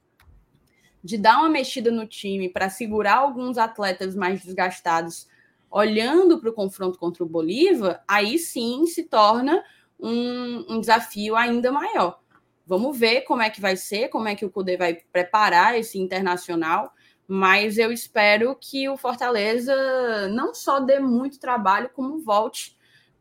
de 1.04 1.16
dar 1.16 1.38
uma 1.38 1.50
mexida 1.50 1.92
no 1.92 2.08
time 2.08 2.50
para 2.50 2.72
segurar 2.72 3.18
alguns 3.18 3.60
atletas 3.60 4.16
mais 4.16 4.42
desgastados, 4.42 5.28
olhando 5.70 6.40
para 6.40 6.50
o 6.50 6.54
confronto 6.54 6.98
contra 6.98 7.24
o 7.24 7.30
Bolívar, 7.30 8.04
aí 8.08 8.40
sim 8.40 8.88
se 8.88 9.04
torna 9.04 9.64
um, 10.00 10.66
um 10.68 10.80
desafio 10.80 11.36
ainda 11.36 11.72
maior. 11.72 12.20
Vamos 12.66 12.98
ver 12.98 13.22
como 13.22 13.44
é 13.44 13.50
que 13.52 13.62
vai 13.62 13.76
ser, 13.78 14.08
como 14.08 14.28
é 14.28 14.34
que 14.34 14.46
o 14.46 14.50
Cudê 14.50 14.76
vai 14.76 14.96
preparar 15.12 15.78
esse 15.78 16.00
internacional 16.00 16.92
mas 17.28 17.78
eu 17.78 17.92
espero 17.92 18.56
que 18.60 18.88
o 18.90 18.98
Fortaleza 18.98 20.28
não 20.30 20.54
só 20.54 20.80
dê 20.80 21.00
muito 21.00 21.40
trabalho, 21.40 21.90
como 21.94 22.20
volte 22.20 22.76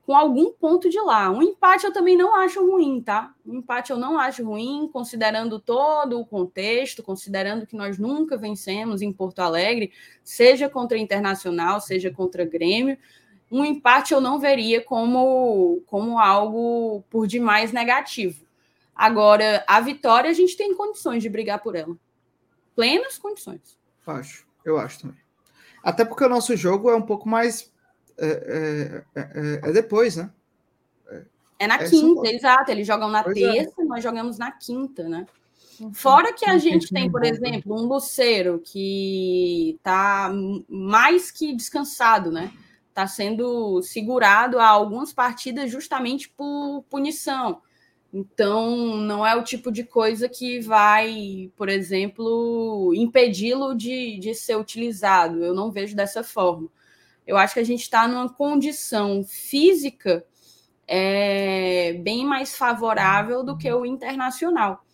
com 0.04 0.16
algum 0.16 0.52
ponto 0.52 0.90
de 0.90 0.98
lá. 1.00 1.30
Um 1.30 1.42
empate 1.42 1.84
eu 1.84 1.92
também 1.92 2.16
não 2.16 2.34
acho 2.34 2.60
ruim, 2.60 3.00
tá? 3.00 3.32
Um 3.46 3.58
empate 3.58 3.92
eu 3.92 3.96
não 3.96 4.18
acho 4.18 4.44
ruim, 4.44 4.88
considerando 4.92 5.60
todo 5.60 6.18
o 6.18 6.26
contexto, 6.26 7.02
considerando 7.02 7.66
que 7.66 7.76
nós 7.76 7.98
nunca 7.98 8.36
vencemos 8.36 9.00
em 9.00 9.12
Porto 9.12 9.38
Alegre, 9.38 9.92
seja 10.24 10.68
contra 10.68 10.98
Internacional, 10.98 11.80
seja 11.80 12.10
contra 12.10 12.44
Grêmio. 12.44 12.98
Um 13.50 13.64
empate 13.64 14.12
eu 14.12 14.20
não 14.20 14.40
veria 14.40 14.82
como, 14.82 15.82
como 15.86 16.18
algo 16.18 17.04
por 17.08 17.26
demais 17.26 17.70
negativo. 17.70 18.44
Agora, 18.94 19.64
a 19.68 19.80
vitória 19.80 20.30
a 20.30 20.34
gente 20.34 20.56
tem 20.56 20.74
condições 20.74 21.22
de 21.22 21.28
brigar 21.28 21.62
por 21.62 21.76
ela. 21.76 21.96
Plenas 22.74 23.18
condições. 23.18 23.81
Acho, 24.06 24.46
eu 24.64 24.78
acho 24.78 25.00
também. 25.00 25.16
Até 25.82 26.04
porque 26.04 26.24
o 26.24 26.28
nosso 26.28 26.56
jogo 26.56 26.90
é 26.90 26.96
um 26.96 27.02
pouco 27.02 27.28
mais. 27.28 27.72
É, 28.18 29.04
é, 29.14 29.20
é, 29.20 29.70
é 29.70 29.72
depois, 29.72 30.16
né? 30.16 30.30
É 31.58 31.66
na 31.66 31.76
é 31.76 31.88
quinta, 31.88 32.28
exato. 32.28 32.70
Eles 32.70 32.86
jogam 32.86 33.08
na 33.08 33.22
pois 33.22 33.36
é. 33.36 33.52
terça, 33.52 33.84
nós 33.84 34.02
jogamos 34.02 34.36
na 34.36 34.50
quinta, 34.50 35.08
né? 35.08 35.26
Uhum. 35.80 35.94
Fora 35.94 36.32
que 36.32 36.44
a 36.44 36.58
gente 36.58 36.92
tem, 36.92 37.10
por 37.10 37.24
exemplo, 37.24 37.74
um 37.74 37.86
Luceiro 37.86 38.60
que 38.64 39.76
está 39.76 40.30
mais 40.68 41.30
que 41.30 41.54
descansado, 41.54 42.30
né? 42.30 42.52
Está 42.88 43.06
sendo 43.06 43.80
segurado 43.80 44.58
a 44.58 44.66
algumas 44.66 45.12
partidas 45.12 45.70
justamente 45.70 46.28
por 46.28 46.84
punição. 46.90 47.62
Então, 48.12 48.96
não 48.98 49.26
é 49.26 49.34
o 49.34 49.42
tipo 49.42 49.72
de 49.72 49.84
coisa 49.84 50.28
que 50.28 50.60
vai, 50.60 51.50
por 51.56 51.70
exemplo, 51.70 52.92
impedi-lo 52.94 53.74
de, 53.74 54.18
de 54.18 54.34
ser 54.34 54.56
utilizado. 54.56 55.42
Eu 55.42 55.54
não 55.54 55.70
vejo 55.70 55.96
dessa 55.96 56.22
forma. 56.22 56.68
Eu 57.26 57.38
acho 57.38 57.54
que 57.54 57.60
a 57.60 57.64
gente 57.64 57.80
está 57.80 58.06
numa 58.06 58.28
condição 58.28 59.24
física 59.24 60.26
é, 60.86 61.94
bem 62.02 62.26
mais 62.26 62.54
favorável 62.54 63.42
do 63.42 63.56
que 63.56 63.72
o 63.72 63.86
internacional. 63.86 64.84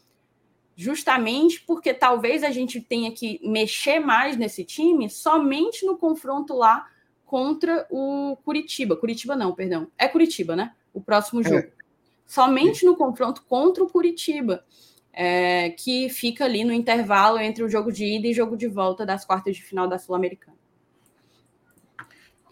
Justamente 0.76 1.60
porque 1.66 1.92
talvez 1.92 2.44
a 2.44 2.52
gente 2.52 2.80
tenha 2.80 3.10
que 3.10 3.40
mexer 3.42 3.98
mais 3.98 4.36
nesse 4.36 4.64
time 4.64 5.10
somente 5.10 5.84
no 5.84 5.98
confronto 5.98 6.54
lá 6.54 6.86
contra 7.26 7.84
o 7.90 8.36
Curitiba. 8.44 8.96
Curitiba 8.96 9.34
não, 9.34 9.52
perdão. 9.52 9.90
É 9.98 10.06
Curitiba, 10.06 10.54
né? 10.54 10.72
O 10.94 11.00
próximo 11.00 11.40
é. 11.40 11.44
jogo. 11.44 11.66
É 11.66 11.77
somente 12.28 12.84
no 12.84 12.94
confronto 12.94 13.42
contra 13.48 13.82
o 13.82 13.88
Curitiba, 13.88 14.62
é, 15.12 15.70
que 15.70 16.08
fica 16.10 16.44
ali 16.44 16.62
no 16.62 16.72
intervalo 16.72 17.40
entre 17.40 17.64
o 17.64 17.68
jogo 17.68 17.90
de 17.90 18.04
ida 18.04 18.28
e 18.28 18.34
jogo 18.34 18.56
de 18.56 18.68
volta 18.68 19.04
das 19.04 19.24
quartas 19.24 19.56
de 19.56 19.62
final 19.62 19.88
da 19.88 19.98
Sul-Americana. 19.98 20.56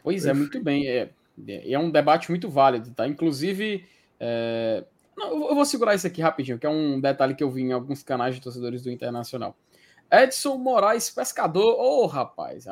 Pois 0.03 0.25
é, 0.25 0.33
muito 0.33 0.61
bem. 0.61 0.89
É, 0.89 1.11
é 1.47 1.79
um 1.79 1.91
debate 1.91 2.31
muito 2.31 2.49
válido, 2.49 2.91
tá? 2.93 3.07
Inclusive, 3.07 3.85
é... 4.19 4.85
Não, 5.17 5.49
eu 5.49 5.55
vou 5.55 5.65
segurar 5.65 5.95
isso 5.95 6.07
aqui 6.07 6.21
rapidinho, 6.21 6.59
que 6.59 6.67
é 6.67 6.71
um 6.71 7.01
detalhe 7.01 7.35
que 7.35 7.43
eu 7.43 7.51
vi 7.51 7.63
em 7.63 7.73
alguns 7.73 8.03
canais 8.03 8.35
de 8.35 8.41
torcedores 8.41 8.83
do 8.83 8.91
Internacional. 8.91 9.57
Edson 10.11 10.57
Moraes 10.57 11.11
Pescador. 11.11 11.75
Ô, 11.79 12.05
oh, 12.05 12.07
rapaz, 12.07 12.67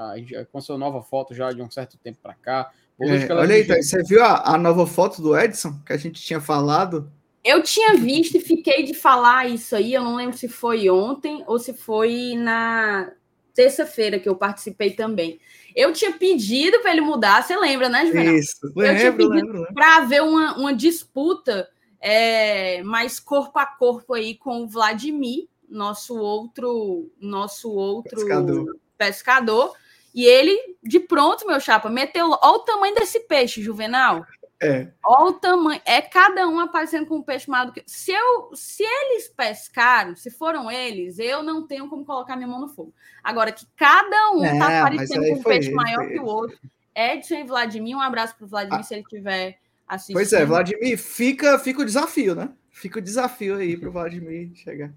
com 0.53 0.61
sua 0.61 0.79
nova 0.79 1.03
foto 1.03 1.35
já 1.35 1.51
de 1.53 1.63
um 1.63 1.71
certo 1.71 1.99
tempo 1.99 2.19
para 2.23 2.35
cá. 2.35 2.71
É, 3.01 3.33
olha 3.33 3.55
aí, 3.57 3.65
você 3.65 4.03
viu 4.05 4.23
a, 4.23 4.55
a 4.55 4.59
nova 4.59 4.87
foto 4.87 5.21
do 5.21 5.37
Edson 5.37 5.81
que 5.85 5.93
a 5.93 5.97
gente 5.97 6.23
tinha 6.23 6.41
falado? 6.41 7.11
Eu 7.45 7.63
tinha 7.63 7.95
visto 7.97 8.37
e 8.37 8.41
fiquei 8.41 8.85
de 8.85 8.95
falar 8.95 9.49
isso 9.49 9.77
aí. 9.77 9.93
Eu 9.93 10.03
não 10.03 10.17
lembro 10.17 10.37
se 10.37 10.49
foi 10.49 10.89
ontem 10.89 11.45
ou 11.47 11.59
se 11.59 11.75
foi 11.75 12.35
na 12.37 13.13
terça-feira 13.53 14.19
que 14.19 14.29
eu 14.29 14.37
participei 14.37 14.93
também. 14.93 15.39
Eu 15.75 15.93
tinha 15.93 16.13
pedido 16.13 16.81
para 16.81 16.93
ele 16.93 17.01
mudar, 17.01 17.43
você 17.43 17.57
lembra, 17.57 17.89
né, 17.89 18.07
Juvenal? 18.07 18.35
Isso, 18.35 18.59
lembro, 18.77 18.87
eu 18.87 18.99
tinha 18.99 19.13
pedido 19.13 19.67
para 19.75 19.97
haver 19.97 20.23
uma, 20.23 20.57
uma 20.57 20.75
disputa 20.75 21.69
é, 22.01 22.83
mais 22.83 23.19
corpo 23.19 23.59
a 23.59 23.67
corpo 23.67 24.15
aí 24.15 24.37
com 24.37 24.63
o 24.63 24.69
Vladimir, 24.69 25.49
nosso 25.69 26.17
outro, 26.17 27.11
nosso 27.21 27.71
outro 27.71 28.17
pescador. 28.17 28.79
pescador. 28.97 29.73
E 30.15 30.25
ele, 30.25 30.57
de 30.83 31.01
pronto, 31.01 31.47
meu 31.47 31.59
chapa, 31.59 31.91
meteu. 31.91 32.31
Olha 32.31 32.57
o 32.57 32.61
tamanho 32.61 32.95
desse 32.95 33.21
peixe, 33.21 33.61
Juvenal. 33.61 34.25
É. 34.63 34.89
Olha 35.05 35.31
o 35.31 35.33
tamanho. 35.33 35.81
É 35.85 36.01
cada 36.01 36.49
um 36.49 36.61
aparecendo 36.61 37.07
com 37.07 37.17
um 37.17 37.23
peixe 37.23 37.51
maior 37.51 37.67
do 37.67 37.73
que. 37.73 37.83
Se, 37.85 38.13
eu, 38.13 38.51
se 38.55 38.85
eles 38.85 39.29
pescaram, 39.29 40.15
se 40.15 40.31
foram 40.31 40.71
eles, 40.71 41.19
eu 41.19 41.43
não 41.43 41.67
tenho 41.67 41.89
como 41.89 42.05
colocar 42.05 42.37
minha 42.37 42.49
mão 42.49 42.61
no 42.61 42.69
fogo. 42.69 42.95
Agora, 43.23 43.51
que 43.51 43.67
cada 43.77 44.31
um 44.31 44.45
é, 44.45 44.59
tá 44.59 44.81
aparecendo 44.81 45.27
com 45.27 45.41
um 45.41 45.43
peixe 45.43 45.69
ele, 45.69 45.77
maior 45.77 46.07
que 46.07 46.19
o 46.19 46.25
outro. 46.25 46.57
Edson 46.95 47.35
e 47.35 47.45
Vladimir, 47.45 47.97
um 47.97 48.01
abraço 48.01 48.37
para 48.37 48.45
o 48.45 48.49
Vladimir 48.49 48.79
ah. 48.79 48.83
se 48.85 48.95
ele 48.95 49.05
tiver 49.11 49.59
assistindo. 49.87 50.15
Pois 50.15 50.33
é, 50.33 50.47
Vladimir, 50.47 50.97
fica, 50.97 51.59
fica 51.59 51.83
o 51.83 51.85
desafio, 51.85 52.37
né? 52.37 52.51
Fica 52.71 53.01
o 53.01 53.03
desafio 53.03 53.57
aí 53.57 53.77
para 53.77 53.89
o 53.89 53.93
Vladimir 53.93 54.53
chegar. 54.55 54.93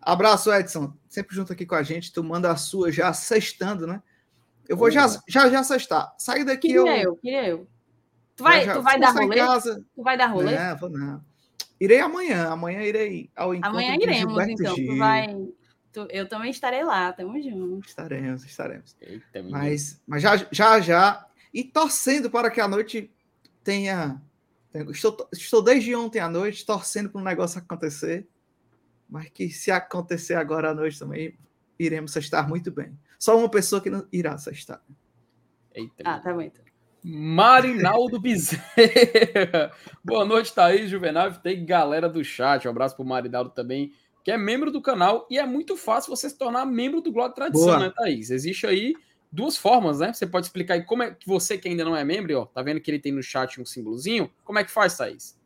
Abraço, 0.00 0.52
Edson. 0.52 0.92
Sempre 1.08 1.34
junto 1.34 1.52
aqui 1.52 1.66
com 1.66 1.74
a 1.74 1.82
gente. 1.82 2.12
Tu 2.12 2.22
manda 2.22 2.50
a 2.50 2.56
sua 2.56 2.90
já 2.90 3.12
sextando, 3.12 3.86
né? 3.86 4.00
Eu 4.70 4.76
vou 4.76 4.88
já, 4.88 5.04
já, 5.26 5.50
já 5.50 5.64
sextar. 5.64 6.14
Sai 6.16 6.44
daqui. 6.44 6.68
Queria 6.68 6.78
eu, 6.78 6.86
eu, 6.86 7.16
queria 7.16 7.48
eu. 7.48 7.66
Tu 8.36 8.44
vai, 8.44 8.64
já, 8.64 8.74
tu 8.74 8.82
vai 8.82 9.00
dar 9.00 9.10
rolê? 9.10 9.36
Casa. 9.36 9.84
Tu 9.96 10.02
vai 10.04 10.16
dar 10.16 10.26
rolê? 10.28 10.56
Não, 10.56 10.76
vou 10.76 10.88
não. 10.88 11.24
Irei 11.80 11.98
amanhã. 11.98 12.46
Amanhã 12.50 12.80
irei 12.82 13.28
ao 13.34 13.52
encontro 13.52 13.70
Amanhã 13.70 13.96
iremos, 14.00 14.48
então. 14.48 14.76
Tu 14.76 14.96
vai... 14.96 15.36
Tu, 15.92 16.06
eu 16.08 16.28
também 16.28 16.52
estarei 16.52 16.84
lá. 16.84 17.12
Tamo 17.12 17.42
junto. 17.42 17.84
Estaremos, 17.84 18.44
estaremos. 18.44 18.96
Eita, 19.00 19.42
mas, 19.50 20.00
mas 20.06 20.22
já, 20.22 20.36
já, 20.52 20.80
já. 20.80 21.26
E 21.52 21.64
torcendo 21.64 22.30
para 22.30 22.48
que 22.48 22.60
a 22.60 22.68
noite 22.68 23.10
tenha... 23.64 24.22
Estou, 24.72 25.28
estou 25.32 25.60
desde 25.60 25.96
ontem 25.96 26.20
à 26.20 26.28
noite 26.28 26.64
torcendo 26.64 27.10
para 27.10 27.20
um 27.20 27.24
negócio 27.24 27.58
acontecer. 27.58 28.24
Mas 29.08 29.28
que 29.30 29.50
se 29.50 29.72
acontecer 29.72 30.34
agora 30.34 30.70
à 30.70 30.74
noite 30.74 30.96
também, 30.96 31.36
iremos 31.76 32.14
estar 32.14 32.48
muito 32.48 32.70
bem. 32.70 32.96
Só 33.20 33.38
uma 33.38 33.50
pessoa 33.50 33.82
que 33.82 33.90
não 33.90 34.06
irá 34.10 34.38
sextar. 34.38 34.82
Eita. 35.74 36.02
Ah, 36.06 36.18
tá 36.18 36.32
bom 36.32 36.40
então. 36.40 36.64
Marinaldo 37.04 38.18
Bezerra. 38.18 38.64
Boa 40.02 40.24
noite, 40.24 40.54
Thaís, 40.54 40.88
Juvenal. 40.88 41.30
Tem 41.34 41.66
galera 41.66 42.08
do 42.08 42.24
chat. 42.24 42.66
Um 42.66 42.70
abraço 42.70 42.96
pro 42.96 43.04
Marinaldo 43.04 43.50
também, 43.50 43.92
que 44.24 44.30
é 44.30 44.38
membro 44.38 44.70
do 44.70 44.80
canal. 44.80 45.26
E 45.30 45.38
é 45.38 45.44
muito 45.44 45.76
fácil 45.76 46.16
você 46.16 46.30
se 46.30 46.38
tornar 46.38 46.64
membro 46.64 47.02
do 47.02 47.12
Glória 47.12 47.34
Tradição, 47.34 47.66
Boa. 47.66 47.78
né, 47.78 47.92
Thaís? 47.94 48.30
Existe 48.30 48.66
aí 48.66 48.94
duas 49.30 49.54
formas, 49.54 49.98
né? 49.98 50.14
Você 50.14 50.26
pode 50.26 50.46
explicar 50.46 50.74
aí 50.74 50.82
como 50.82 51.02
é 51.02 51.10
que 51.10 51.28
você 51.28 51.58
que 51.58 51.68
ainda 51.68 51.84
não 51.84 51.94
é 51.94 52.02
membro, 52.02 52.38
ó, 52.38 52.46
tá 52.46 52.62
vendo 52.62 52.80
que 52.80 52.90
ele 52.90 52.98
tem 52.98 53.12
no 53.12 53.22
chat 53.22 53.60
um 53.60 53.66
símbolozinho? 53.66 54.30
Como 54.42 54.58
é 54.58 54.64
que 54.64 54.70
faz, 54.70 54.96
Thaís? 54.96 55.38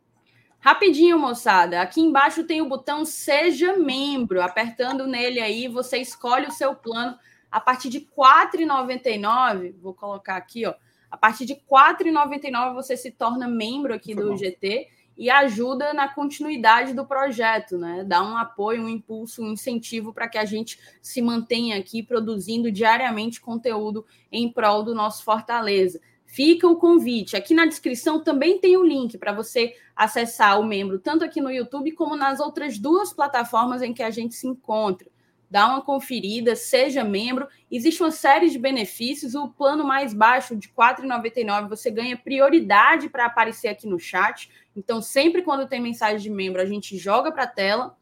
Rapidinho, 0.61 1.19
moçada. 1.19 1.81
Aqui 1.81 1.99
embaixo 1.99 2.45
tem 2.45 2.61
o 2.61 2.69
botão 2.69 3.03
Seja 3.03 3.75
Membro. 3.75 4.41
Apertando 4.41 5.05
nele 5.05 5.41
aí, 5.41 5.67
você 5.67 5.97
escolhe 5.97 6.47
o 6.47 6.51
seu 6.51 6.73
plano 6.73 7.17
a 7.55 7.59
partir 7.61 7.87
de 7.87 7.99
R$ 7.99 8.07
4,99, 8.17 9.75
vou 9.81 9.93
colocar 9.93 10.35
aqui, 10.35 10.65
ó. 10.65 10.73
A 11.09 11.15
partir 11.15 11.45
de 11.45 11.53
R$ 11.53 11.61
4,99 11.71 12.73
você 12.73 12.97
se 12.97 13.11
torna 13.11 13.47
membro 13.47 13.93
aqui 13.93 14.13
Foi 14.13 14.23
do 14.23 14.31
bom. 14.31 14.35
GT 14.35 14.89
e 15.17 15.29
ajuda 15.29 15.93
na 15.93 16.13
continuidade 16.13 16.93
do 16.93 17.05
projeto, 17.05 17.77
né? 17.77 18.03
Dá 18.05 18.21
um 18.21 18.35
apoio, 18.35 18.83
um 18.83 18.89
impulso, 18.89 19.41
um 19.41 19.53
incentivo 19.53 20.11
para 20.11 20.27
que 20.27 20.37
a 20.37 20.43
gente 20.43 20.77
se 21.01 21.21
mantenha 21.21 21.77
aqui 21.77 22.03
produzindo 22.03 22.69
diariamente 22.69 23.39
conteúdo 23.39 24.05
em 24.29 24.51
prol 24.51 24.83
do 24.83 24.93
nosso 24.93 25.23
Fortaleza. 25.23 26.01
Fica 26.25 26.67
o 26.67 26.75
convite. 26.75 27.37
Aqui 27.37 27.53
na 27.53 27.65
descrição 27.65 28.21
também 28.21 28.59
tem 28.59 28.75
o 28.75 28.83
link 28.83 29.17
para 29.17 29.31
você 29.31 29.73
acessar 29.95 30.59
o 30.59 30.65
membro, 30.65 30.99
tanto 30.99 31.23
aqui 31.23 31.39
no 31.39 31.49
YouTube 31.49 31.93
como 31.93 32.17
nas 32.17 32.41
outras 32.41 32.77
duas 32.77 33.13
plataformas 33.13 33.81
em 33.81 33.93
que 33.93 34.03
a 34.03 34.11
gente 34.11 34.35
se 34.35 34.45
encontra 34.45 35.14
dá 35.55 35.69
uma 35.69 35.81
conferida, 35.81 36.53
seja 36.53 37.01
membro. 37.01 37.47
Existe 37.71 38.03
uma 38.03 38.11
série 38.11 38.49
de 38.49 38.59
benefícios. 38.59 39.35
O 39.35 39.47
plano 39.47 39.85
mais 39.85 40.13
baixo 40.13 40.53
de 40.53 40.67
R$ 40.67 40.73
4,99 40.75 41.69
você 41.69 41.89
ganha 41.89 42.17
prioridade 42.17 43.07
para 43.07 43.25
aparecer 43.25 43.69
aqui 43.69 43.87
no 43.87 43.97
chat. 43.97 44.51
Então, 44.75 45.01
sempre 45.01 45.43
quando 45.43 45.65
tem 45.65 45.81
mensagem 45.81 46.19
de 46.19 46.29
membro, 46.29 46.61
a 46.61 46.65
gente 46.65 46.97
joga 46.97 47.31
para 47.31 47.43
a 47.43 47.47
tela. 47.47 47.95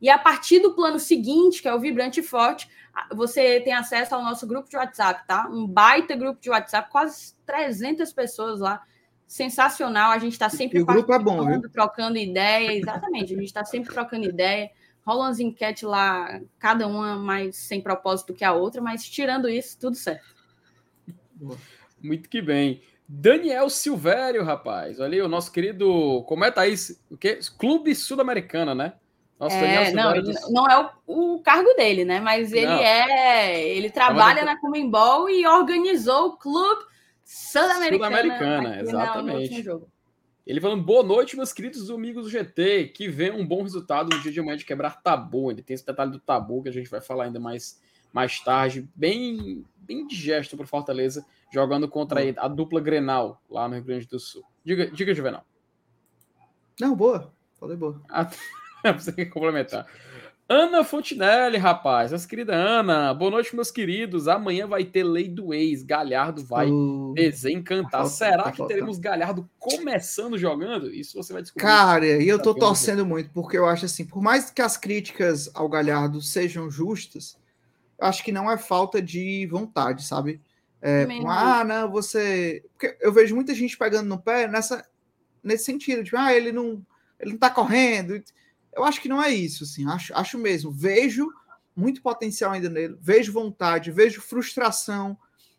E 0.00 0.08
a 0.08 0.16
partir 0.16 0.60
do 0.60 0.72
plano 0.72 0.98
seguinte, 0.98 1.60
que 1.60 1.68
é 1.68 1.74
o 1.74 1.80
Vibrante 1.80 2.22
Forte, 2.22 2.66
você 3.12 3.60
tem 3.60 3.74
acesso 3.74 4.14
ao 4.14 4.24
nosso 4.24 4.46
grupo 4.46 4.70
de 4.70 4.76
WhatsApp, 4.78 5.26
tá? 5.26 5.46
Um 5.50 5.66
baita 5.66 6.16
grupo 6.16 6.40
de 6.40 6.48
WhatsApp, 6.48 6.90
quase 6.90 7.34
300 7.44 8.10
pessoas 8.14 8.58
lá. 8.58 8.82
Sensacional, 9.26 10.12
a 10.12 10.18
gente 10.18 10.32
está 10.32 10.48
sempre 10.48 10.78
e 10.78 10.82
o 10.82 10.86
grupo 10.86 11.12
é 11.12 11.18
bom, 11.18 11.44
viu? 11.44 11.60
trocando 11.70 12.16
ideia, 12.16 12.72
exatamente, 12.72 13.34
a 13.34 13.36
gente 13.36 13.44
está 13.44 13.62
sempre 13.66 13.92
trocando 13.92 14.24
ideia 14.26 14.70
rolam 15.08 15.26
as 15.26 15.40
enquetes 15.40 15.84
lá, 15.84 16.38
cada 16.58 16.86
uma 16.86 17.16
mais 17.16 17.56
sem 17.56 17.80
propósito 17.80 18.34
que 18.34 18.44
a 18.44 18.52
outra, 18.52 18.82
mas 18.82 19.08
tirando 19.08 19.48
isso, 19.48 19.78
tudo 19.80 19.96
certo. 19.96 20.36
Muito 22.02 22.28
que 22.28 22.42
bem. 22.42 22.82
Daniel 23.08 23.70
Silvério, 23.70 24.44
rapaz. 24.44 25.00
Olha 25.00 25.14
aí, 25.14 25.22
o 25.22 25.28
nosso 25.28 25.50
querido. 25.50 26.22
Como 26.26 26.44
é, 26.44 26.50
Thaís? 26.50 27.02
O 27.10 27.16
quê? 27.16 27.38
Clube 27.58 27.94
Sul-Americana, 27.94 28.74
né? 28.74 28.92
Nossa, 29.40 29.54
é, 29.54 29.92
não, 29.92 30.12
não 30.50 30.68
é 30.68 30.90
o, 31.06 31.36
o, 31.36 31.42
cargo 31.42 31.72
dele, 31.74 32.04
né? 32.04 32.20
Mas 32.20 32.52
ele 32.52 32.66
não. 32.66 32.78
é. 32.78 33.66
Ele 33.66 33.88
trabalha 33.88 34.44
na 34.44 34.60
Comembol 34.60 35.30
e 35.30 35.46
organizou 35.46 36.26
o 36.26 36.36
Clube 36.36 36.84
Sul-Americana. 37.24 38.18
Sul-Americana, 38.18 38.80
exatamente. 38.80 39.64
Ele 40.48 40.62
falando, 40.62 40.82
boa 40.82 41.02
noite, 41.02 41.36
meus 41.36 41.52
queridos 41.52 41.90
amigos 41.90 42.24
do 42.24 42.30
GT, 42.30 42.88
que 42.88 43.06
vê 43.06 43.30
um 43.30 43.46
bom 43.46 43.62
resultado 43.62 44.08
no 44.08 44.22
dia 44.22 44.32
de 44.32 44.40
amanhã 44.40 44.56
de 44.56 44.64
quebrar 44.64 45.02
tabu. 45.02 45.50
Ele 45.50 45.62
tem 45.62 45.74
esse 45.74 45.84
detalhe 45.84 46.10
do 46.10 46.18
tabu 46.18 46.62
que 46.62 46.70
a 46.70 46.72
gente 46.72 46.88
vai 46.88 47.02
falar 47.02 47.24
ainda 47.24 47.38
mais, 47.38 47.78
mais 48.14 48.40
tarde. 48.40 48.88
Bem, 48.96 49.62
bem 49.76 50.06
digesto 50.06 50.56
para 50.56 50.66
Fortaleza, 50.66 51.22
jogando 51.52 51.86
contra 51.86 52.22
a, 52.22 52.46
a 52.46 52.48
dupla 52.48 52.80
Grenal 52.80 53.42
lá 53.50 53.68
no 53.68 53.74
Rio 53.74 53.84
Grande 53.84 54.08
do 54.08 54.18
Sul. 54.18 54.42
Diga, 54.64 54.90
diga 54.90 55.12
Juvenal. 55.12 55.44
Não, 56.80 56.96
boa. 56.96 57.30
Falei 57.60 57.76
boa. 57.76 58.00
Ah, 58.08 58.30
você 58.98 59.12
quer 59.12 59.26
complementar. 59.26 59.86
Ana 60.50 60.82
Fontinelli, 60.82 61.58
rapaz, 61.58 62.10
nossa 62.10 62.26
querida 62.26 62.54
Ana, 62.54 63.12
boa 63.12 63.32
noite, 63.32 63.54
meus 63.54 63.70
queridos. 63.70 64.26
Amanhã 64.26 64.66
vai 64.66 64.82
ter 64.82 65.04
lei 65.04 65.28
do 65.28 65.52
ex, 65.52 65.82
Galhardo 65.82 66.42
vai 66.42 66.70
uh, 66.70 67.12
desencantar. 67.14 68.00
Falta, 68.00 68.08
Será 68.08 68.50
que 68.50 68.56
falta. 68.56 68.72
teremos 68.72 68.98
Galhardo 68.98 69.46
começando 69.58 70.38
jogando? 70.38 70.90
Isso 70.90 71.22
você 71.22 71.34
vai 71.34 71.42
descobrir. 71.42 71.66
Cara, 71.66 72.06
e 72.06 72.26
eu 72.26 72.40
tô 72.40 72.54
torcendo 72.54 73.04
muito, 73.04 73.28
porque 73.28 73.58
eu 73.58 73.66
acho 73.66 73.84
assim, 73.84 74.06
por 74.06 74.22
mais 74.22 74.50
que 74.50 74.62
as 74.62 74.78
críticas 74.78 75.50
ao 75.52 75.68
Galhardo 75.68 76.22
sejam 76.22 76.70
justas, 76.70 77.38
eu 77.98 78.06
acho 78.06 78.24
que 78.24 78.32
não 78.32 78.50
é 78.50 78.56
falta 78.56 79.02
de 79.02 79.46
vontade, 79.48 80.02
sabe? 80.02 80.40
É, 80.80 81.06
ah, 81.26 81.62
não, 81.62 81.90
você. 81.90 82.64
Porque 82.72 82.96
eu 83.02 83.12
vejo 83.12 83.34
muita 83.34 83.54
gente 83.54 83.76
pegando 83.76 84.08
no 84.08 84.18
pé 84.18 84.48
nessa, 84.48 84.82
nesse 85.42 85.64
sentido, 85.64 86.02
tipo, 86.02 86.16
ah, 86.16 86.32
ele 86.32 86.52
não, 86.52 86.82
ele 87.20 87.32
não 87.32 87.38
tá 87.38 87.50
correndo. 87.50 88.18
Eu 88.78 88.84
acho 88.84 89.00
que 89.00 89.08
não 89.08 89.22
é 89.22 89.30
isso, 89.30 89.64
assim, 89.64 89.86
acho, 89.88 90.14
acho 90.14 90.38
mesmo. 90.38 90.70
Vejo 90.70 91.28
muito 91.74 92.02
potencial 92.02 92.52
ainda 92.52 92.68
nele, 92.68 92.96
vejo 93.00 93.32
vontade, 93.32 93.90
vejo 93.90 94.20
frustração 94.20 95.16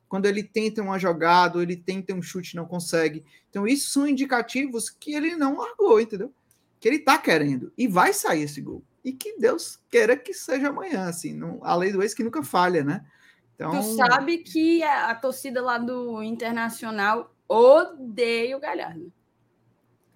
quando 0.10 0.26
ele 0.26 0.42
tenta 0.42 0.82
uma 0.82 0.98
jogada, 0.98 1.62
ele 1.62 1.78
tenta 1.78 2.16
um 2.16 2.22
chute 2.22 2.54
e 2.54 2.56
não 2.56 2.66
consegue. 2.66 3.24
Então, 3.50 3.68
isso 3.68 3.92
são 3.92 4.08
indicativos 4.08 4.90
que 4.90 5.14
ele 5.14 5.36
não 5.36 5.58
largou, 5.58 6.02
entendeu? 6.02 6.34
Que 6.80 6.88
ele 6.88 7.00
tá 7.00 7.18
querendo. 7.20 7.72
E 7.78 7.88
vai 7.88 8.12
sair 8.12 8.42
esse 8.42 8.60
gol. 8.60 8.84
E 9.06 9.14
que 9.14 9.38
Deus 9.38 9.80
queira 9.90 10.18
que 10.18 10.34
seja 10.34 10.70
amanhã, 10.70 11.08
assim. 11.08 11.34
Não, 11.34 11.60
a 11.62 11.76
lei 11.76 11.92
do 11.92 12.02
ex 12.02 12.16
que 12.16 12.24
nunca 12.24 12.42
falha, 12.42 12.84
né? 12.84 13.06
Então... 13.54 13.72
Tu 13.72 13.96
sabe 13.96 14.40
que 14.40 14.82
a, 14.82 15.12
a 15.12 15.16
torcida 15.16 15.62
lá 15.62 15.78
do 15.78 16.24
Internacional 16.24 17.32
odeia 17.48 18.58
o 18.58 18.60
Galhardo. 18.60 19.14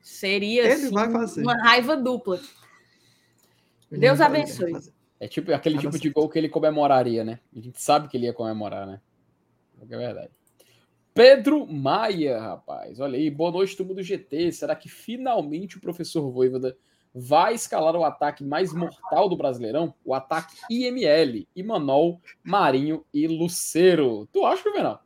Seria 0.02 0.74
assim, 0.74 0.89
uma 0.89 1.56
raiva 1.62 1.96
dupla. 1.96 2.42
Deus 3.99 4.21
abençoe. 4.21 4.73
É 5.19 5.27
tipo 5.27 5.53
aquele 5.53 5.77
tipo 5.77 5.97
de 5.97 6.10
gol 6.10 6.27
que 6.29 6.38
ele 6.38 6.49
comemoraria, 6.49 7.23
né? 7.23 7.39
A 7.56 7.60
gente 7.60 7.82
sabe 7.82 8.08
que 8.08 8.17
ele 8.17 8.25
ia 8.25 8.34
comemorar, 8.34 8.86
né? 8.86 8.99
É 9.82 9.86
verdade. 9.86 10.32
Pedro 11.13 11.67
Maia, 11.67 12.39
rapaz. 12.39 12.99
Olha 12.99 13.17
aí, 13.17 13.29
boa 13.29 13.51
noite, 13.51 13.77
turma 13.77 13.93
do 13.93 14.03
GT. 14.03 14.51
Será 14.51 14.75
que 14.75 14.89
finalmente 14.89 15.77
o 15.77 15.82
professor 15.82 16.29
Voivoda 16.32 16.75
vai 17.13 17.53
escalar 17.53 17.95
o 17.95 18.03
ataque 18.03 18.43
mais 18.43 18.73
mortal 18.73 19.29
do 19.29 19.38
Brasileirão, 19.38 19.93
o 20.03 20.15
ataque 20.15 20.56
IML, 20.69 21.47
Imanol, 21.56 22.19
Marinho 22.43 23.06
e 23.13 23.27
Luceiro. 23.27 24.27
Tu 24.32 24.43
acha, 24.43 24.63
Juvenal? 24.63 25.03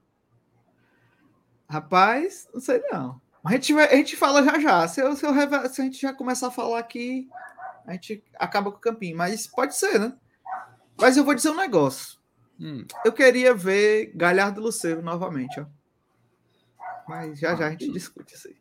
Rapaz, 1.69 2.47
não 2.53 2.61
sei 2.61 2.81
não. 2.89 3.19
A 3.43 3.51
gente, 3.51 3.73
vai, 3.73 3.87
a 3.87 3.95
gente 3.95 4.15
fala 4.15 4.43
já 4.43 4.59
já. 4.59 4.87
Se, 4.87 5.01
eu, 5.01 5.15
se, 5.15 5.25
eu, 5.25 5.33
se 5.69 5.81
a 5.81 5.83
gente 5.83 6.01
já 6.01 6.13
começar 6.13 6.47
a 6.47 6.51
falar 6.51 6.79
aqui, 6.79 7.27
a 7.87 7.93
gente 7.93 8.21
acaba 8.35 8.69
com 8.69 8.77
o 8.77 8.81
campinho. 8.81 9.17
Mas 9.17 9.47
pode 9.47 9.75
ser, 9.75 9.97
né? 9.97 10.13
Mas 10.99 11.15
eu 11.15 11.23
vou 11.23 11.33
dizer 11.33 11.49
um 11.49 11.55
negócio. 11.55 12.19
Hum. 12.59 12.85
Eu 13.05 13.13
queria 13.13 13.53
ver 13.53 14.11
Galhardo 14.13 14.59
e 14.59 14.63
Luceiro 14.63 15.01
novamente, 15.01 15.59
ó. 15.59 15.65
Mas 17.07 17.39
já 17.39 17.55
já 17.55 17.67
a 17.67 17.69
gente 17.69 17.89
discute 17.91 18.35
isso 18.35 18.49
aí. 18.49 18.57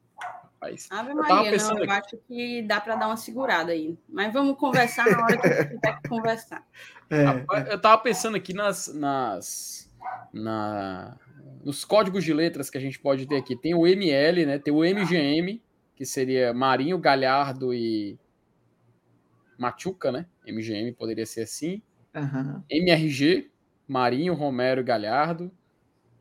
Ave 0.90 1.14
Maria, 1.14 1.52
eu 1.52 1.58
não, 1.58 1.78
eu 1.84 1.90
acho 1.90 2.16
que 2.26 2.62
dá 2.62 2.80
para 2.80 2.96
dar 2.96 3.06
uma 3.08 3.16
segurada 3.16 3.72
aí. 3.72 3.98
Mas 4.08 4.32
vamos 4.32 4.56
conversar 4.56 5.08
na 5.10 5.22
hora 5.22 5.38
que 5.38 5.46
a 5.46 5.62
gente 5.62 5.74
tiver 5.74 6.00
que 6.00 6.08
conversar. 6.08 6.64
É, 7.08 7.22
é. 7.22 7.72
Eu 7.72 7.80
tava 7.80 8.02
pensando 8.02 8.36
aqui 8.36 8.52
nas, 8.52 8.92
nas, 8.92 9.88
na, 10.32 11.16
nos 11.64 11.84
códigos 11.84 12.24
de 12.24 12.34
letras 12.34 12.68
que 12.68 12.76
a 12.76 12.80
gente 12.80 12.98
pode 12.98 13.28
ter 13.28 13.36
aqui. 13.36 13.54
Tem 13.54 13.76
o 13.76 13.86
ML, 13.86 14.44
né? 14.44 14.58
Tem 14.58 14.74
o 14.74 14.80
MGM, 14.80 15.62
que 15.94 16.04
seria 16.04 16.52
Marinho, 16.52 16.98
Galhardo 16.98 17.72
e 17.72 18.18
Machuca, 19.58 20.12
né? 20.12 20.26
MGM 20.46 20.92
poderia 20.92 21.26
ser 21.26 21.42
assim. 21.42 21.82
Uhum. 22.14 22.62
MRG, 22.70 23.50
Marinho, 23.86 24.34
Romero 24.34 24.80
e 24.80 24.84
Galhardo. 24.84 25.50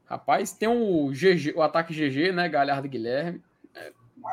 Rapaz, 0.05 0.51
tem 0.53 0.67
o, 0.67 1.09
GG, 1.09 1.53
o 1.55 1.61
ataque 1.61 1.93
GG, 1.93 2.31
né? 2.31 2.47
Galhardo 2.47 2.87
e 2.87 2.89
Guilherme. 2.89 3.41
É, 3.73 3.91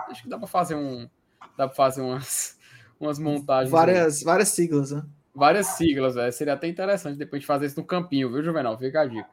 acho 0.08 0.22
que 0.22 0.28
dá 0.28 0.38
para 0.38 0.46
fazer 0.46 0.74
um. 0.74 1.08
Dá 1.56 1.66
para 1.66 1.74
fazer 1.74 2.02
umas, 2.02 2.58
umas 3.00 3.18
montagens. 3.18 3.70
Várias, 3.70 4.18
aí. 4.18 4.24
várias 4.24 4.48
siglas, 4.48 4.90
né? 4.92 5.02
Várias 5.34 5.66
siglas, 5.68 6.14
velho. 6.14 6.32
Seria 6.32 6.52
até 6.52 6.68
interessante 6.68 7.16
depois 7.16 7.40
de 7.40 7.46
fazer 7.46 7.66
isso 7.66 7.80
no 7.80 7.86
campinho, 7.86 8.30
viu, 8.30 8.42
Juvenal? 8.42 8.76
Fica 8.78 9.00
a 9.00 9.06
dica. 9.06 9.28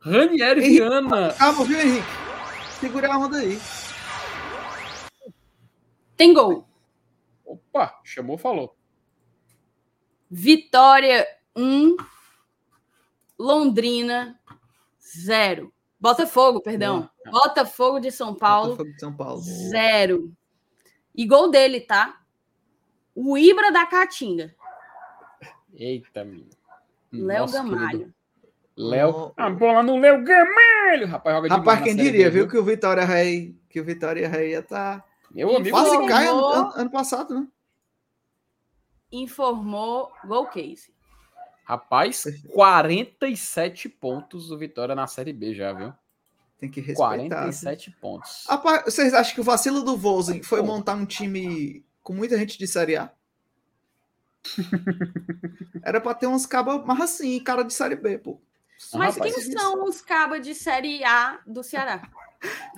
Ranieri 0.00 0.60
Viana. 0.60 1.32
Calma, 1.34 1.64
viu, 1.64 1.78
Henrique? 1.78 2.06
Segura 2.80 3.12
a 3.12 3.18
onda 3.18 3.36
aí. 3.36 3.58
Tem 6.16 6.32
gol. 6.32 6.66
Opa, 7.44 8.00
chamou, 8.02 8.38
falou. 8.38 8.74
Vitória 10.34 11.26
1, 11.54 11.94
Londrina 13.38 14.40
0. 14.98 15.70
Botafogo, 16.00 16.62
perdão. 16.62 17.06
Botafogo 17.30 18.00
de 18.00 18.10
São 18.10 18.34
Paulo. 18.34 18.70
Botafogo 18.70 18.94
de 18.94 18.98
São 18.98 19.12
Paulo. 19.14 19.42
Zero. 19.42 20.32
E 21.14 21.26
gol 21.26 21.50
dele, 21.50 21.82
tá? 21.82 22.22
O 23.14 23.36
Ibra 23.36 23.70
da 23.70 23.84
Caatinga. 23.84 24.54
Eita, 25.74 26.24
menino. 26.24 26.48
Léo 27.12 27.46
Gamalho. 27.50 28.14
Léo. 28.74 29.34
A 29.36 29.50
bola 29.50 29.82
no 29.82 29.98
Léo 29.98 30.24
Gamalho. 30.24 31.08
Rapaz, 31.08 31.36
joga 31.36 31.48
Rapaz, 31.56 31.82
quem 31.82 31.94
diria, 31.94 32.30
viu, 32.30 32.48
que 32.48 32.56
o 32.56 32.64
Vitória 32.64 33.04
Rei, 33.04 33.54
que 33.68 33.78
o 33.78 33.84
Vitória 33.84 34.26
Rei 34.30 34.52
ia 34.52 34.60
estar. 34.60 35.00
Tá... 35.00 35.04
Meu 35.30 35.54
amigo. 35.54 35.76
Quase 35.76 36.06
cai 36.08 36.26
ano, 36.26 36.72
ano 36.74 36.90
passado, 36.90 37.34
né? 37.34 37.46
Informou 39.12 40.10
Gol 40.24 40.46
Case. 40.46 40.92
Rapaz, 41.64 42.24
47 42.52 43.88
pontos 43.88 44.50
o 44.50 44.58
Vitória 44.58 44.94
na 44.94 45.06
Série 45.06 45.32
B 45.32 45.54
já, 45.54 45.72
viu? 45.72 45.92
Tem 46.58 46.70
que 46.70 46.80
respeitar. 46.80 47.28
47 47.28 47.90
assim. 47.90 47.98
pontos. 48.00 48.46
Rapaz, 48.48 48.84
vocês 48.84 49.14
acham 49.14 49.34
que 49.34 49.40
o 49.40 49.44
vacilo 49.44 49.82
do 49.82 49.96
Vozen 49.96 50.42
foi 50.42 50.62
montar 50.62 50.94
um 50.94 51.06
time 51.06 51.84
com 52.02 52.12
muita 52.12 52.38
gente 52.38 52.58
de 52.58 52.66
Série 52.66 52.96
A? 52.96 53.12
Era 55.84 56.00
para 56.00 56.14
ter 56.14 56.26
uns 56.26 56.46
cabas 56.46 56.84
mais 56.84 57.00
assim, 57.00 57.38
cara 57.40 57.62
de 57.62 57.72
Série 57.72 57.96
B, 57.96 58.18
pô. 58.18 58.40
Mas 58.94 59.16
Rapaz, 59.16 59.34
quem 59.34 59.52
são 59.52 59.84
os 59.84 60.00
cabas 60.00 60.44
de 60.44 60.54
Série 60.54 61.04
A 61.04 61.40
do 61.46 61.62
Ceará? 61.62 62.02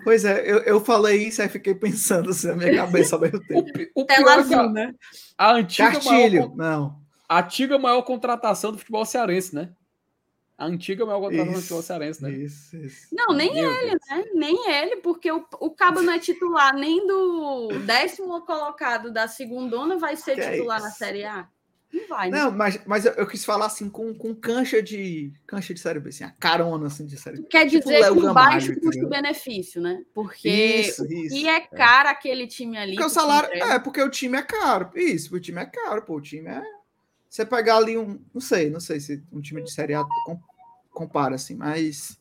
Pois 0.03 0.24
é, 0.24 0.40
eu, 0.40 0.59
eu 0.59 0.81
falei 0.81 1.27
isso 1.27 1.42
e 1.42 1.48
fiquei 1.48 1.74
pensando 1.74 2.31
assim 2.31 2.48
na 2.48 2.57
minha 2.57 2.77
cabeça 2.77 3.16
ao 3.16 3.22
mesmo 3.22 3.40
tempo. 3.46 3.70
O, 3.94 4.03
o 4.03 4.05
Tela 4.05 4.35
azul, 4.35 4.70
né? 4.70 4.94
A 5.37 5.53
antiga 5.53 5.92
Castilho, 5.92 6.55
maior, 6.55 6.57
não. 6.57 7.00
A 7.29 7.40
antiga 7.40 7.79
maior 7.79 8.03
contratação 8.03 8.72
do 8.72 8.79
futebol 8.79 9.05
cearense, 9.05 9.55
né? 9.55 9.70
A 10.57 10.66
antiga 10.66 11.05
maior 11.05 11.20
contratação 11.20 11.53
isso, 11.53 11.55
do 11.55 11.62
futebol 11.62 11.83
cearense, 11.83 12.22
né? 12.22 12.31
Isso, 12.31 12.77
isso. 12.77 13.09
Não, 13.12 13.35
nem 13.35 13.55
Meu 13.55 13.74
ele, 13.74 13.90
Deus. 13.90 14.03
né? 14.09 14.24
Nem 14.35 14.70
ele, 14.70 14.96
porque 14.96 15.33
o, 15.33 15.44
o 15.59 15.70
Cabo 15.70 16.03
não 16.03 16.12
é 16.12 16.18
titular 16.18 16.74
nem 16.74 17.07
do 17.07 17.68
décimo 17.85 18.40
colocado 18.42 19.11
da 19.11 19.27
segunda, 19.27 19.96
vai 19.96 20.16
ser 20.16 20.35
que 20.35 20.42
é 20.42 20.53
titular 20.53 20.81
é 20.81 20.83
na 20.83 20.90
Série 20.90 21.24
A. 21.24 21.48
Não 21.94 22.09
vai, 22.09 22.28
né? 22.28 22.38
Não, 22.38 22.50
mas, 22.50 22.80
mas 22.85 23.07
eu, 23.07 23.12
eu, 23.12 23.26
quis 23.26 23.44
falar 23.44 23.66
assim 23.66 23.88
com, 23.88 24.12
com 24.12 24.35
cancha 24.35 24.83
de 24.83 25.33
cancha 25.46 25.72
de 25.72 25.78
série 25.78 26.00
B, 26.00 26.09
assim, 26.09 26.24
a 26.24 26.30
carona 26.30 26.88
assim 26.88 27.07
de 27.07 27.16
série 27.16 27.37
B. 27.37 27.46
Quer 27.48 27.68
tipo 27.68 27.85
dizer 27.85 28.02
tipo 28.09 28.20
com 28.20 28.35
baixo 28.35 28.74
custo-benefício, 28.80 29.80
né? 29.80 30.04
Porque 30.12 30.48
isso, 30.48 31.07
isso, 31.07 31.37
e 31.37 31.46
é 31.46 31.61
caro 31.61 32.09
é. 32.09 32.11
aquele 32.11 32.48
time 32.48 32.76
ali. 32.76 32.96
Porque 32.96 33.07
o 33.07 33.11
salário 33.11 33.48
é 33.52 33.78
porque 33.78 34.02
o 34.02 34.11
time 34.11 34.37
é 34.37 34.42
caro. 34.42 34.90
Isso, 34.96 35.37
o 35.37 35.38
time 35.38 35.61
é 35.61 35.66
caro, 35.66 36.02
pô, 36.02 36.16
o 36.16 36.20
time 36.20 36.48
é 36.48 36.62
você 37.30 37.46
pegar 37.46 37.76
ali 37.76 37.96
um, 37.96 38.20
não 38.35 38.40
sei, 38.40 38.68
não 38.70 38.80
sei 38.80 38.98
se 38.98 39.22
um 39.33 39.40
time 39.40 39.62
de 39.62 39.70
série 39.70 39.94
A 39.94 40.04
compara 40.90 41.37
assim, 41.37 41.54
mas 41.54 42.18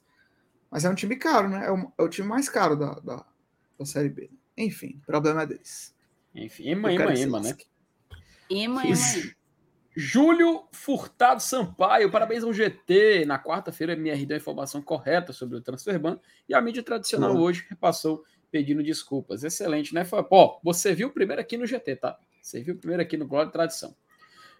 mas 0.69 0.86
é 0.86 0.89
um 0.89 0.95
time 0.95 1.15
caro, 1.15 1.49
né? 1.49 1.65
É 1.65 1.71
o, 1.71 1.91
é 1.97 2.03
o 2.03 2.09
time 2.09 2.27
mais 2.27 2.47
caro 2.47 2.75
da, 2.75 2.93
da, 2.99 3.25
da 3.79 3.86
série 3.86 4.09
B. 4.09 4.29
Enfim, 4.55 5.01
problema 5.05 5.41
é 5.41 5.47
deles. 5.47 5.95
Enfim, 6.36 6.69
ema, 6.69 6.93
ema, 6.93 7.13
ema, 7.15 7.39
né? 7.39 7.57
Ema, 8.49 8.86
ema, 8.86 8.95
ema. 8.95 9.33
Júlio 9.95 10.63
Furtado 10.71 11.41
Sampaio, 11.41 12.10
parabéns 12.10 12.43
ao 12.43 12.51
GT. 12.51 13.25
Na 13.25 13.38
quarta-feira, 13.38 13.93
MR 13.93 14.25
deu 14.25 14.36
a 14.36 14.39
informação 14.39 14.82
correta 14.82 15.32
sobre 15.32 15.58
o 15.58 15.62
Transferban 15.62 16.19
e 16.49 16.53
a 16.56 16.62
mídia 16.62 16.82
tradicional 16.82 17.38
hoje 17.38 17.65
repassou 17.69 18.23
pedindo 18.51 18.82
desculpas. 18.82 19.43
Excelente, 19.43 19.93
né? 19.93 20.03
Pô, 20.03 20.60
você 20.63 20.95
viu 20.95 21.12
primeiro 21.12 21.41
aqui 21.41 21.58
no 21.58 21.65
GT, 21.67 21.97
tá? 21.97 22.17
Você 22.41 22.62
viu 22.62 22.75
primeiro 22.75 23.03
aqui 23.03 23.17
no 23.17 23.27
Glória 23.27 23.49
e 23.49 23.51
Tradição. 23.51 23.95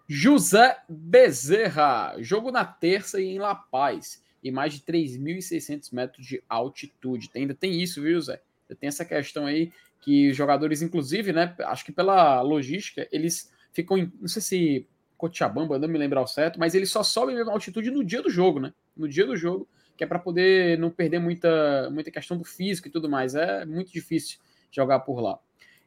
José 0.08 0.78
Bezerra, 0.88 2.15
jogo 2.19 2.52
na 2.52 2.65
terça 2.65 3.19
e 3.19 3.26
em 3.26 3.39
La 3.39 3.56
Paz, 3.56 4.22
e 4.43 4.52
mais 4.52 4.74
de 4.74 4.82
3.600 4.82 5.93
metros 5.93 6.26
de 6.26 6.43
altitude. 6.48 7.32
Ainda 7.34 7.56
tem 7.56 7.82
isso, 7.82 8.02
viu, 8.02 8.15
José? 8.15 8.41
Tem 8.80 8.88
essa 8.88 9.06
questão 9.06 9.46
aí 9.46 9.72
que 10.02 10.30
os 10.30 10.38
jogadores, 10.38 10.82
inclusive, 10.82 11.32
né? 11.32 11.56
Acho 11.60 11.86
que 11.86 11.91
pela 11.91 12.41
logística, 12.41 13.08
eles 13.12 13.52
ficam, 13.72 13.98
em, 13.98 14.12
não 14.19 14.28
sei 14.28 14.41
se 14.41 14.88
Cochabamba, 15.24 15.80
não 15.80 15.88
me 15.88 15.98
lembro 15.98 16.20
ao 16.20 16.28
certo, 16.28 16.60
mas 16.60 16.76
ele 16.76 16.86
só 16.86 17.02
sobe 17.02 17.34
a 17.34 17.50
altitude 17.50 17.90
no 17.90 18.04
dia 18.04 18.22
do 18.22 18.30
jogo, 18.30 18.60
né? 18.60 18.74
No 18.96 19.08
dia 19.08 19.26
do 19.26 19.38
jogo, 19.38 19.66
que 19.96 20.04
é 20.04 20.08
para 20.08 20.20
poder 20.20 20.78
não 20.78 20.90
perder 20.90 21.20
muita, 21.20 21.90
muita 21.92 22.12
questão 22.12 22.38
do 22.38 22.44
físico 22.44 22.90
e 22.90 22.92
tudo 22.92 23.10
mais. 23.10 23.34
É 23.34 23.66
muito 23.66 23.90
difícil 23.94 24.38
jogar 24.70 25.00
por 25.00 25.22
lá. 25.22 25.40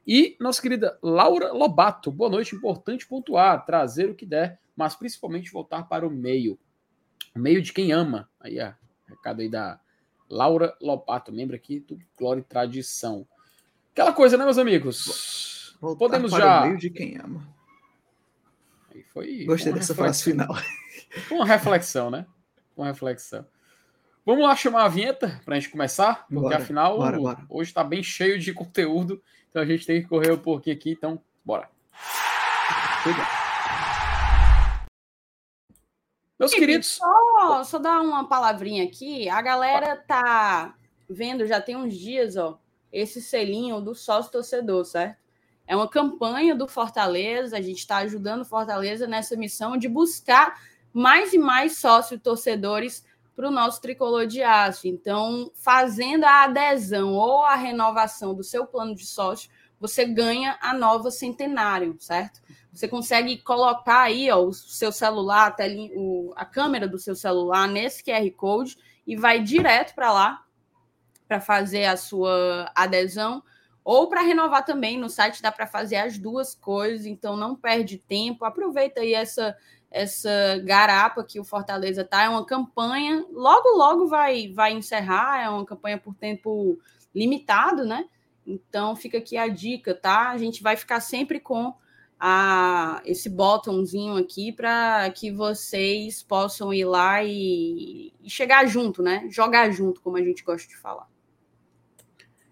E 0.07 0.35
nossa 0.39 0.59
querida 0.59 0.97
Laura 1.03 1.53
Lobato, 1.53 2.11
boa 2.11 2.31
noite. 2.31 2.55
Importante 2.55 3.05
pontuar, 3.05 3.63
trazer 3.63 4.09
o 4.09 4.15
que 4.15 4.25
der, 4.25 4.59
mas 4.75 4.95
principalmente 4.95 5.51
voltar 5.51 5.83
para 5.83 6.07
o 6.07 6.09
meio. 6.09 6.57
O 7.35 7.39
meio 7.39 7.61
de 7.61 7.71
quem 7.71 7.91
ama. 7.91 8.27
Aí, 8.39 8.59
ó, 8.59 8.71
recado 9.07 9.41
aí 9.41 9.49
da 9.49 9.79
Laura 10.27 10.75
Lobato, 10.81 11.31
membro 11.31 11.55
aqui 11.55 11.79
do 11.81 11.99
Glória 12.17 12.41
e 12.41 12.43
Tradição. 12.43 13.27
Aquela 13.91 14.13
coisa, 14.13 14.35
né, 14.35 14.45
meus 14.45 14.57
amigos? 14.57 15.77
Voltar 15.79 16.05
Podemos 16.05 16.31
já. 16.31 16.63
O 16.63 16.67
meio 16.69 16.79
de 16.79 16.89
quem 16.89 17.19
ama. 17.19 17.56
Foi. 19.13 19.45
Gostei 19.45 19.73
dessa 19.73 19.95
frase 19.95 20.23
final. 20.23 20.49
Uma 21.31 21.45
reflexão, 21.45 22.09
né? 22.09 22.25
Uma 22.75 22.87
reflexão. 22.87 23.45
Vamos 24.25 24.43
lá 24.43 24.55
chamar 24.55 24.83
a 24.83 24.89
vinheta 24.89 25.39
para 25.45 25.55
a 25.55 25.59
gente 25.59 25.71
começar, 25.71 26.27
porque 26.27 26.35
bora, 26.35 26.57
afinal 26.57 26.97
bora, 26.97 27.17
bora. 27.17 27.45
hoje 27.49 27.69
está 27.69 27.81
bem 27.81 28.03
cheio 28.03 28.37
de 28.37 28.53
conteúdo, 28.53 29.23
então 29.49 29.61
a 29.61 29.65
gente 29.65 29.85
tem 29.85 30.01
que 30.01 30.07
correr 30.09 30.33
um 30.33 30.37
pouquinho 30.37 30.75
aqui, 30.75 30.91
então 30.91 31.21
bora. 31.45 31.69
Meus 36.37 36.53
queridos. 36.53 36.87
Só, 36.87 37.63
só 37.63 37.79
dar 37.79 38.01
uma 38.01 38.27
palavrinha 38.27 38.83
aqui. 38.83 39.29
A 39.29 39.41
galera 39.41 39.95
tá 39.95 40.75
vendo, 41.09 41.47
já 41.47 41.61
tem 41.61 41.75
uns 41.75 41.95
dias, 41.95 42.35
ó, 42.35 42.59
esse 42.91 43.21
selinho 43.21 43.79
do 43.79 43.95
sócio 43.95 44.31
torcedor, 44.31 44.83
certo? 44.85 45.26
É 45.67 45.75
uma 45.75 45.89
campanha 45.89 46.55
do 46.55 46.67
Fortaleza, 46.67 47.57
a 47.57 47.61
gente 47.61 47.79
está 47.79 47.97
ajudando 47.97 48.41
o 48.41 48.45
Fortaleza 48.45 49.05
nessa 49.05 49.35
missão 49.35 49.77
de 49.77 49.89
buscar 49.89 50.59
mais 50.93 51.33
e 51.33 51.37
mais 51.37 51.77
sócios 51.77 52.21
torcedores 52.21 53.05
para 53.35 53.49
o 53.49 53.51
nosso 53.51 53.79
tricolor 53.81 54.25
de 54.25 54.41
aço. 54.41 54.87
Então, 54.87 55.51
fazendo 55.53 56.23
a 56.23 56.45
adesão 56.45 57.13
ou 57.13 57.43
a 57.43 57.55
renovação 57.55 58.33
do 58.33 58.43
seu 58.43 58.65
plano 58.65 58.95
de 58.95 59.05
sócio, 59.05 59.51
você 59.79 60.05
ganha 60.05 60.57
a 60.59 60.73
nova 60.73 61.11
centenário, 61.11 61.95
certo? 61.99 62.41
Você 62.73 62.87
consegue 62.87 63.37
colocar 63.37 64.03
aí 64.03 64.31
ó, 64.31 64.39
o 64.39 64.53
seu 64.53 64.91
celular, 64.91 65.55
a, 65.59 65.65
o, 65.95 66.33
a 66.35 66.45
câmera 66.45 66.87
do 66.87 66.97
seu 66.97 67.15
celular 67.15 67.67
nesse 67.67 68.03
QR 68.03 68.29
Code 68.35 68.77
e 69.05 69.15
vai 69.15 69.43
direto 69.43 69.93
para 69.93 70.11
lá 70.11 70.43
para 71.27 71.39
fazer 71.39 71.85
a 71.85 71.97
sua 71.97 72.71
adesão 72.73 73.43
ou 73.87 74.09
para 74.09 74.19
renovar 74.19 74.65
também 74.65 74.99
no 74.99 75.09
site 75.09 75.41
dá 75.41 75.49
para 75.49 75.65
fazer 75.65 75.95
as 75.95 76.17
duas 76.17 76.53
coisas, 76.53 77.05
então 77.05 77.37
não 77.37 77.55
perde 77.55 77.97
tempo, 77.97 78.43
aproveita 78.43 78.99
aí 78.99 79.13
essa 79.13 79.55
essa 79.89 80.29
garapa 80.65 81.23
que 81.23 81.39
o 81.39 81.45
Fortaleza 81.45 82.03
tá, 82.03 82.23
é 82.23 82.27
uma 82.27 82.45
campanha, 82.45 83.25
logo 83.31 83.69
logo 83.77 84.05
vai 84.05 84.51
vai 84.51 84.73
encerrar, 84.73 85.41
é 85.41 85.49
uma 85.49 85.65
campanha 85.65 85.97
por 85.97 86.13
tempo 86.13 86.77
limitado, 87.15 87.85
né? 87.85 88.03
Então 88.45 88.93
fica 88.93 89.19
aqui 89.19 89.37
a 89.37 89.47
dica, 89.47 89.95
tá? 89.95 90.31
A 90.31 90.37
gente 90.37 90.61
vai 90.61 90.75
ficar 90.75 90.99
sempre 90.99 91.39
com 91.39 91.73
a, 92.19 93.01
esse 93.05 93.29
botãozinho 93.29 94.17
aqui 94.17 94.51
para 94.51 95.09
que 95.11 95.31
vocês 95.31 96.21
possam 96.21 96.73
ir 96.73 96.83
lá 96.83 97.23
e, 97.23 98.11
e, 98.21 98.29
chegar 98.29 98.67
junto, 98.67 99.01
né? 99.01 99.25
Jogar 99.29 99.71
junto, 99.71 100.01
como 100.01 100.17
a 100.17 100.21
gente 100.21 100.43
gosta 100.43 100.67
de 100.67 100.75
falar. 100.75 101.07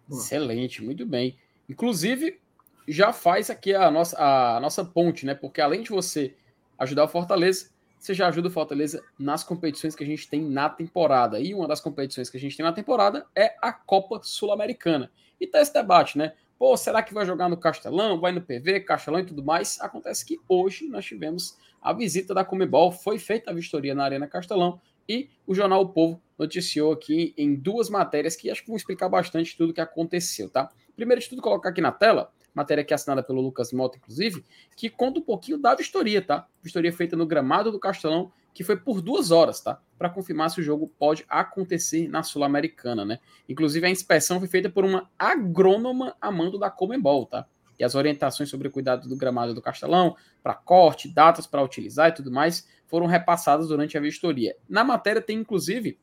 Excelente, 0.10 0.84
muito 0.84 1.06
bem. 1.06 1.38
Inclusive, 1.68 2.40
já 2.88 3.12
faz 3.12 3.50
aqui 3.50 3.74
a 3.74 3.90
nossa, 3.90 4.18
a 4.18 4.60
nossa 4.60 4.86
ponte, 4.86 5.26
né? 5.26 5.34
Porque 5.34 5.62
além 5.62 5.82
de 5.82 5.90
você 5.90 6.36
ajudar 6.78 7.06
o 7.06 7.08
Fortaleza, 7.08 7.70
você 7.98 8.14
já 8.14 8.28
ajuda 8.28 8.50
o 8.50 8.52
Fortaleza 8.52 9.04
nas 9.18 9.44
competições 9.44 9.96
que 9.96 10.04
a 10.04 10.08
gente 10.08 10.30
tem 10.30 10.42
na 10.42 10.70
temporada. 10.70 11.40
E 11.40 11.54
uma 11.54 11.68
das 11.68 11.82
competições 11.82 12.30
que 12.30 12.38
a 12.38 12.40
gente 12.40 12.56
tem 12.56 12.64
na 12.64 12.72
temporada 12.74 13.26
é 13.36 13.56
a 13.62 13.74
Copa 13.74 14.20
Sul-Americana. 14.22 15.12
E 15.40 15.48
tá 15.48 15.60
esse 15.60 15.74
debate, 15.74 16.18
né? 16.18 16.34
Pô, 16.58 16.78
será 16.78 17.02
que 17.02 17.14
vai 17.14 17.26
jogar 17.26 17.50
no 17.50 17.58
Castelão? 17.58 18.20
Vai 18.20 18.32
no 18.32 18.42
PV, 18.42 18.82
Castelão 18.82 19.20
e 19.20 19.26
tudo 19.26 19.44
mais? 19.44 19.80
Acontece 19.82 20.26
que 20.26 20.40
hoje 20.48 20.88
nós 20.88 21.04
tivemos 21.04 21.58
a 21.82 21.92
visita 21.94 22.34
da 22.34 22.46
Comebol, 22.46 22.92
foi 22.92 23.20
feita 23.20 23.52
a 23.52 23.54
vistoria 23.54 23.94
na 23.94 24.04
Arena 24.04 24.28
Castelão 24.28 24.80
e 25.08 25.30
o 25.46 25.54
jornal 25.54 25.82
O 25.82 25.90
Povo 25.90 26.22
noticiou 26.38 26.92
aqui 26.92 27.34
em 27.38 27.56
duas 27.56 27.90
matérias 27.90 28.36
que 28.36 28.50
acho 28.50 28.62
que 28.62 28.68
vão 28.68 28.78
explicar 28.78 29.10
bastante 29.10 29.56
tudo 29.56 29.70
o 29.70 29.74
que 29.74 29.82
aconteceu, 29.82 30.50
tá? 30.50 30.70
Primeiro 30.96 31.22
de 31.22 31.30
tudo, 31.30 31.42
colocar 31.42 31.70
aqui 31.70 31.82
na 31.82 31.92
tela, 31.92 32.32
matéria 32.54 32.84
que 32.84 32.94
é 32.94 32.96
assinada 32.96 33.22
pelo 33.22 33.42
Lucas 33.42 33.72
Mota, 33.72 33.98
inclusive, 33.98 34.44
que 34.76 34.90
conta 34.90 35.20
um 35.20 35.24
pouquinho 35.24 35.58
da 35.58 35.76
vistoria, 35.76 36.22
tá? 36.22 36.48
Vistoria 36.62 36.92
feita 36.92 37.16
no 37.16 37.26
gramado 37.26 37.72
do 37.72 37.80
Castelão, 37.80 38.32
que 38.54 38.64
foi 38.64 38.78
por 38.78 39.02
duas 39.02 39.32
horas, 39.32 39.60
tá? 39.60 39.82
Para 39.98 40.10
confirmar 40.10 40.50
se 40.50 40.62
o 40.62 40.64
jogo 40.64 40.88
pode 40.98 41.26
acontecer 41.28 42.08
na 42.08 42.24
Sul-Americana, 42.24 43.04
né? 43.04 43.20
Inclusive, 43.50 43.86
a 43.86 43.90
inspeção 43.90 44.40
foi 44.40 44.48
feita 44.48 44.70
por 44.70 44.86
uma 44.86 45.10
agrônoma 45.20 46.16
a 46.22 46.32
mando 46.32 46.58
da 46.58 46.70
Comembol, 46.70 47.26
tá? 47.26 47.46
E 47.78 47.84
as 47.84 47.96
orientações 47.96 48.50
sobre 48.50 48.68
o 48.68 48.72
cuidado 48.72 49.08
do 49.08 49.16
gramado 49.16 49.54
do 49.54 49.62
Castelão, 49.62 50.16
para 50.42 50.54
corte, 50.54 51.14
datas 51.14 51.46
para 51.46 51.62
utilizar 51.62 52.10
e 52.10 52.14
tudo 52.14 52.32
mais, 52.32 52.68
foram 52.88 53.06
repassadas 53.06 53.68
durante 53.68 53.98
a 53.98 54.02
vistoria. 54.02 54.56
Na 54.68 54.84
matéria 54.84 55.22
tem, 55.22 55.40
inclusive, 55.40 56.00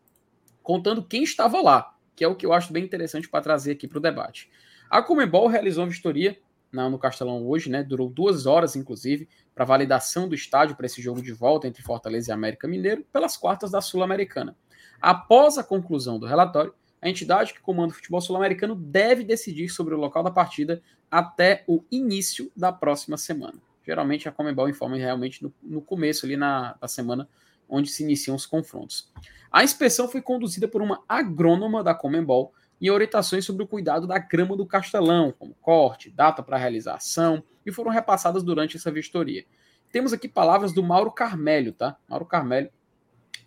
contando 0.62 1.02
quem 1.02 1.22
estava 1.22 1.60
lá, 1.60 1.94
que 2.14 2.24
é 2.24 2.28
o 2.28 2.34
que 2.34 2.44
eu 2.44 2.52
acho 2.52 2.72
bem 2.72 2.84
interessante 2.84 3.28
para 3.28 3.42
trazer 3.42 3.72
aqui 3.72 3.88
para 3.88 3.98
o 3.98 4.02
debate. 4.02 4.50
A 4.90 5.02
Comembol 5.02 5.46
realizou 5.46 5.84
uma 5.84 5.90
vistoria 5.90 6.38
no 6.72 6.98
Castelão 6.98 7.46
hoje, 7.46 7.70
né? 7.70 7.82
Durou 7.82 8.08
duas 8.08 8.46
horas, 8.46 8.76
inclusive, 8.76 9.28
para 9.54 9.64
validação 9.64 10.28
do 10.28 10.34
estádio 10.34 10.74
para 10.74 10.86
esse 10.86 11.02
jogo 11.02 11.22
de 11.22 11.32
volta 11.32 11.68
entre 11.68 11.82
Fortaleza 11.82 12.30
e 12.30 12.32
América 12.32 12.66
Mineiro 12.66 13.04
pelas 13.12 13.36
quartas 13.36 13.70
da 13.70 13.80
Sul-Americana. 13.80 14.56
Após 15.00 15.58
a 15.58 15.64
conclusão 15.64 16.18
do 16.18 16.26
relatório, 16.26 16.74
a 17.02 17.08
entidade 17.08 17.52
que 17.52 17.60
comanda 17.60 17.92
o 17.92 17.96
futebol 17.96 18.20
sul-americano 18.20 18.76
deve 18.76 19.24
decidir 19.24 19.68
sobre 19.68 19.92
o 19.92 19.98
local 19.98 20.22
da 20.22 20.30
partida 20.30 20.80
até 21.10 21.64
o 21.66 21.84
início 21.90 22.50
da 22.56 22.72
próxima 22.72 23.18
semana. 23.18 23.60
Geralmente 23.84 24.28
a 24.28 24.32
Comembol 24.32 24.68
informa 24.68 24.96
realmente 24.96 25.42
no, 25.42 25.52
no 25.60 25.82
começo 25.82 26.24
ali 26.24 26.36
na, 26.36 26.78
semana 26.86 27.28
onde 27.68 27.90
se 27.90 28.04
iniciam 28.04 28.36
os 28.36 28.46
confrontos. 28.46 29.12
A 29.50 29.64
inspeção 29.64 30.08
foi 30.08 30.22
conduzida 30.22 30.68
por 30.68 30.80
uma 30.80 31.02
agrônoma 31.08 31.82
da 31.82 31.92
Comembol 31.92 32.54
e 32.80 32.90
orientações 32.90 33.44
sobre 33.44 33.64
o 33.64 33.66
cuidado 33.66 34.06
da 34.06 34.18
grama 34.18 34.56
do 34.56 34.64
castelão, 34.64 35.34
como 35.36 35.54
corte, 35.60 36.10
data 36.10 36.42
para 36.42 36.56
realização, 36.56 37.42
e 37.66 37.72
foram 37.72 37.90
repassadas 37.90 38.42
durante 38.42 38.76
essa 38.76 38.90
vistoria. 38.90 39.44
Temos 39.90 40.12
aqui 40.12 40.28
palavras 40.28 40.72
do 40.72 40.82
Mauro 40.82 41.10
Carmelho, 41.10 41.72
tá? 41.72 41.96
Mauro 42.08 42.26
Carmelho, 42.26 42.70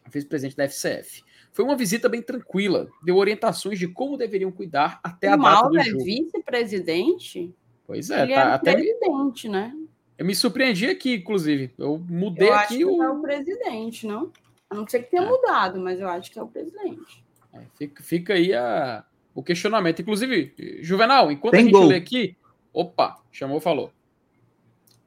vice-presidente 0.09 0.55
da 0.55 0.65
FCF. 0.65 1.23
Foi 1.55 1.63
uma 1.63 1.77
visita 1.77 2.09
bem 2.09 2.21
tranquila, 2.21 2.89
deu 3.01 3.15
orientações 3.15 3.79
de 3.79 3.87
como 3.87 4.17
deveriam 4.17 4.51
cuidar 4.51 4.99
até 5.01 5.29
o 5.29 5.35
a 5.35 5.37
Mauro 5.37 5.69
data 5.69 5.69
do 5.71 5.79
é 5.79 5.83
jogo. 5.85 6.03
vice-presidente? 6.03 7.55
Pois 7.87 8.09
é, 8.09 8.23
Ele 8.23 8.33
tá, 8.33 8.41
é 8.41 8.43
até 8.43 8.73
presidente, 8.73 9.47
né? 9.47 9.73
Eu 10.17 10.25
me 10.25 10.35
surpreendi 10.35 10.87
aqui, 10.87 11.15
inclusive. 11.15 11.71
Eu 11.77 11.97
mudei 12.09 12.49
eu 12.49 12.53
aqui 12.53 12.83
acho 12.83 12.91
o. 12.91 12.97
que 12.97 13.01
é 13.03 13.09
o 13.09 13.21
presidente, 13.21 14.05
não? 14.05 14.33
A 14.69 14.75
não 14.75 14.85
ser 14.85 15.03
que 15.03 15.11
tenha 15.11 15.23
É. 15.23 15.25
mudado, 15.25 15.79
mas 15.79 16.01
eu 16.01 16.09
acho 16.09 16.29
que 16.29 16.37
é 16.37 16.43
o 16.43 16.47
presidente. 16.47 17.23
É, 17.53 17.61
fica, 17.77 18.03
fica 18.03 18.33
aí 18.33 18.53
a, 18.53 19.05
o 19.33 19.41
questionamento. 19.41 20.01
Inclusive, 20.01 20.53
Juvenal, 20.81 21.31
enquanto 21.31 21.51
Tem 21.53 21.61
a 21.61 21.63
gente 21.63 21.71
gol. 21.71 21.87
lê 21.87 21.95
aqui. 21.95 22.35
Opa, 22.73 23.21
chamou, 23.31 23.61
falou. 23.61 23.93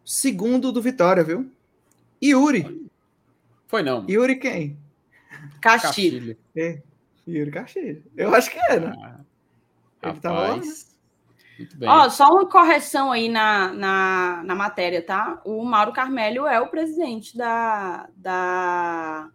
Segundo 0.02 0.72
do 0.72 0.80
Vitória, 0.80 1.22
viu? 1.22 1.50
Yuri. 2.24 2.88
Foi 3.66 3.82
não. 3.82 3.96
mano. 3.98 4.10
Yuri 4.10 4.36
quem? 4.36 4.78
Castilho. 5.60 6.36
Castilho. 6.36 6.38
É. 6.56 6.82
Yuri 7.26 7.50
Castilho. 7.50 8.04
Eu 8.16 8.34
acho 8.34 8.50
que 8.50 8.58
é, 8.58 8.80
né? 8.80 8.92
Ah, 10.02 10.08
Ele 10.08 10.20
tava 10.20 10.34
lá, 10.40 10.46
né? 10.48 10.54
rapaz. 10.54 10.98
Muito 11.58 11.76
bem. 11.76 11.88
Ó, 11.88 12.08
só 12.08 12.28
uma 12.30 12.48
correção 12.48 13.10
aí 13.10 13.28
na, 13.28 13.72
na, 13.72 14.42
na 14.44 14.54
matéria, 14.54 15.02
tá? 15.02 15.40
O 15.44 15.64
Mauro 15.64 15.92
Carmelho 15.92 16.46
é 16.46 16.60
o 16.60 16.68
presidente 16.68 17.36
da, 17.36 18.08
da, 18.16 19.28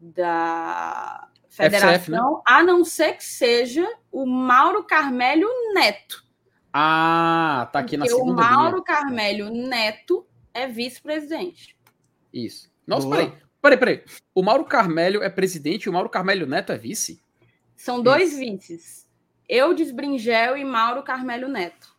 da 0.00 1.28
federação, 1.50 2.42
a 2.46 2.62
não 2.62 2.82
ser 2.82 3.12
que 3.14 3.24
seja 3.24 3.86
o 4.10 4.24
Mauro 4.24 4.84
Carmelho 4.84 5.48
Neto. 5.74 6.24
Ah, 6.72 7.68
tá 7.72 7.80
aqui 7.80 7.96
na 7.96 8.04
porque 8.06 8.14
o 8.14 8.24
segunda 8.24 8.42
Mauro 8.42 8.76
linha. 8.76 8.84
Carmelho 8.84 9.50
Neto 9.50 10.26
é 10.52 10.66
vice-presidente. 10.66 11.76
Isso. 12.32 12.72
Nossa, 12.86 13.06
Boa. 13.06 13.16
peraí. 13.18 13.38
Peraí, 13.64 13.78
peraí. 13.78 14.04
O 14.34 14.42
Mauro 14.42 14.66
Carmelho 14.66 15.22
é 15.22 15.30
presidente 15.30 15.84
e 15.84 15.88
o 15.88 15.92
Mauro 15.92 16.10
Carmelho 16.10 16.46
Neto 16.46 16.70
é 16.70 16.76
vice? 16.76 17.18
São 17.74 18.02
dois 18.02 18.36
vices. 18.36 19.08
Eudes 19.48 19.90
Bringel 19.90 20.58
e 20.58 20.64
Mauro 20.64 21.02
Carmelho 21.02 21.48
Neto. 21.48 21.96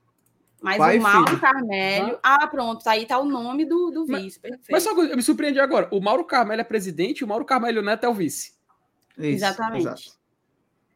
Mas 0.61 0.77
Pai 0.77 0.99
o 0.99 1.01
Mauro 1.01 1.27
filho. 1.27 1.41
Carmelho. 1.41 2.19
Ah, 2.21 2.45
pronto, 2.45 2.87
aí 2.87 3.07
tá 3.07 3.17
o 3.17 3.25
nome 3.25 3.65
do, 3.65 3.89
do 3.89 4.05
vice. 4.05 4.39
Perfeito. 4.39 4.67
Mas 4.71 4.83
só 4.83 4.93
que 4.93 5.11
eu 5.11 5.15
me 5.15 5.23
surpreendi 5.23 5.59
agora. 5.59 5.87
O 5.91 5.99
Mauro 5.99 6.23
Carmelho 6.23 6.61
é 6.61 6.63
presidente 6.63 7.21
e 7.21 7.23
o 7.23 7.27
Mauro 7.27 7.45
Carmelho 7.45 7.81
Neto 7.81 8.03
é 8.03 8.09
o 8.09 8.13
vice. 8.13 8.53
Isso, 9.17 9.25
Exatamente. 9.25 9.81
exato. 9.81 10.03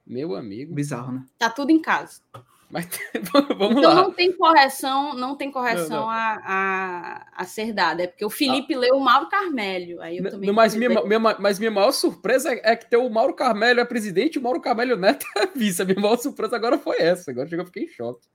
Meu 0.06 0.36
amigo. 0.36 0.76
Bizarro, 0.76 1.14
né? 1.14 1.26
Tá 1.40 1.50
tudo 1.50 1.72
em 1.72 1.82
casa. 1.82 2.22
Mas 2.70 2.88
vamos 3.58 3.78
então 3.78 3.94
lá. 3.94 3.96
não 3.96 4.12
tem 4.12 4.32
correção, 4.32 5.16
não 5.16 5.36
tem 5.36 5.52
correção 5.52 5.90
Não, 5.90 5.98
não. 6.02 6.10
A, 6.10 6.42
a, 6.46 7.28
a 7.36 7.46
ser 7.46 7.74
dada. 7.74 8.04
É 8.04 8.08
porque 8.08 8.24
o 8.24 8.30
Felipe 8.30 8.76
leu 8.76 8.96
o 8.96 9.00
Mauro 9.00 9.28
Carmelho. 9.28 10.00
Aí 10.02 10.18
eu 10.18 10.30
também. 10.30 10.52
mas, 10.52 10.76
minha, 10.76 11.04
minha, 11.04 11.20
mas 11.20 11.58
minha 11.58 11.72
maior 11.72 11.92
surpresa 11.92 12.54
é, 12.54 12.62
é 12.64 12.76
que 12.76 12.96
o 12.96 13.10
Mauro 13.10 13.34
Carmelho 13.34 13.80
é 13.80 13.86
presidente 13.86 14.36
e 14.36 14.40
o 14.40 14.42
Mauro 14.42 14.62
Carmelho 14.62 14.96
Neto 14.96 15.26
é 15.36 15.48
vice. 15.48 15.82
A 15.82 15.86
minha 15.86 16.00
maior 16.00 16.18
surpresa 16.18 16.56
agora 16.56 16.78
foi 16.78 16.98
essa. 17.00 17.32
Agora 17.32 17.50
eu 17.52 17.66
fiquei 17.66 17.86
em 17.86 17.88
choque. 17.90 18.28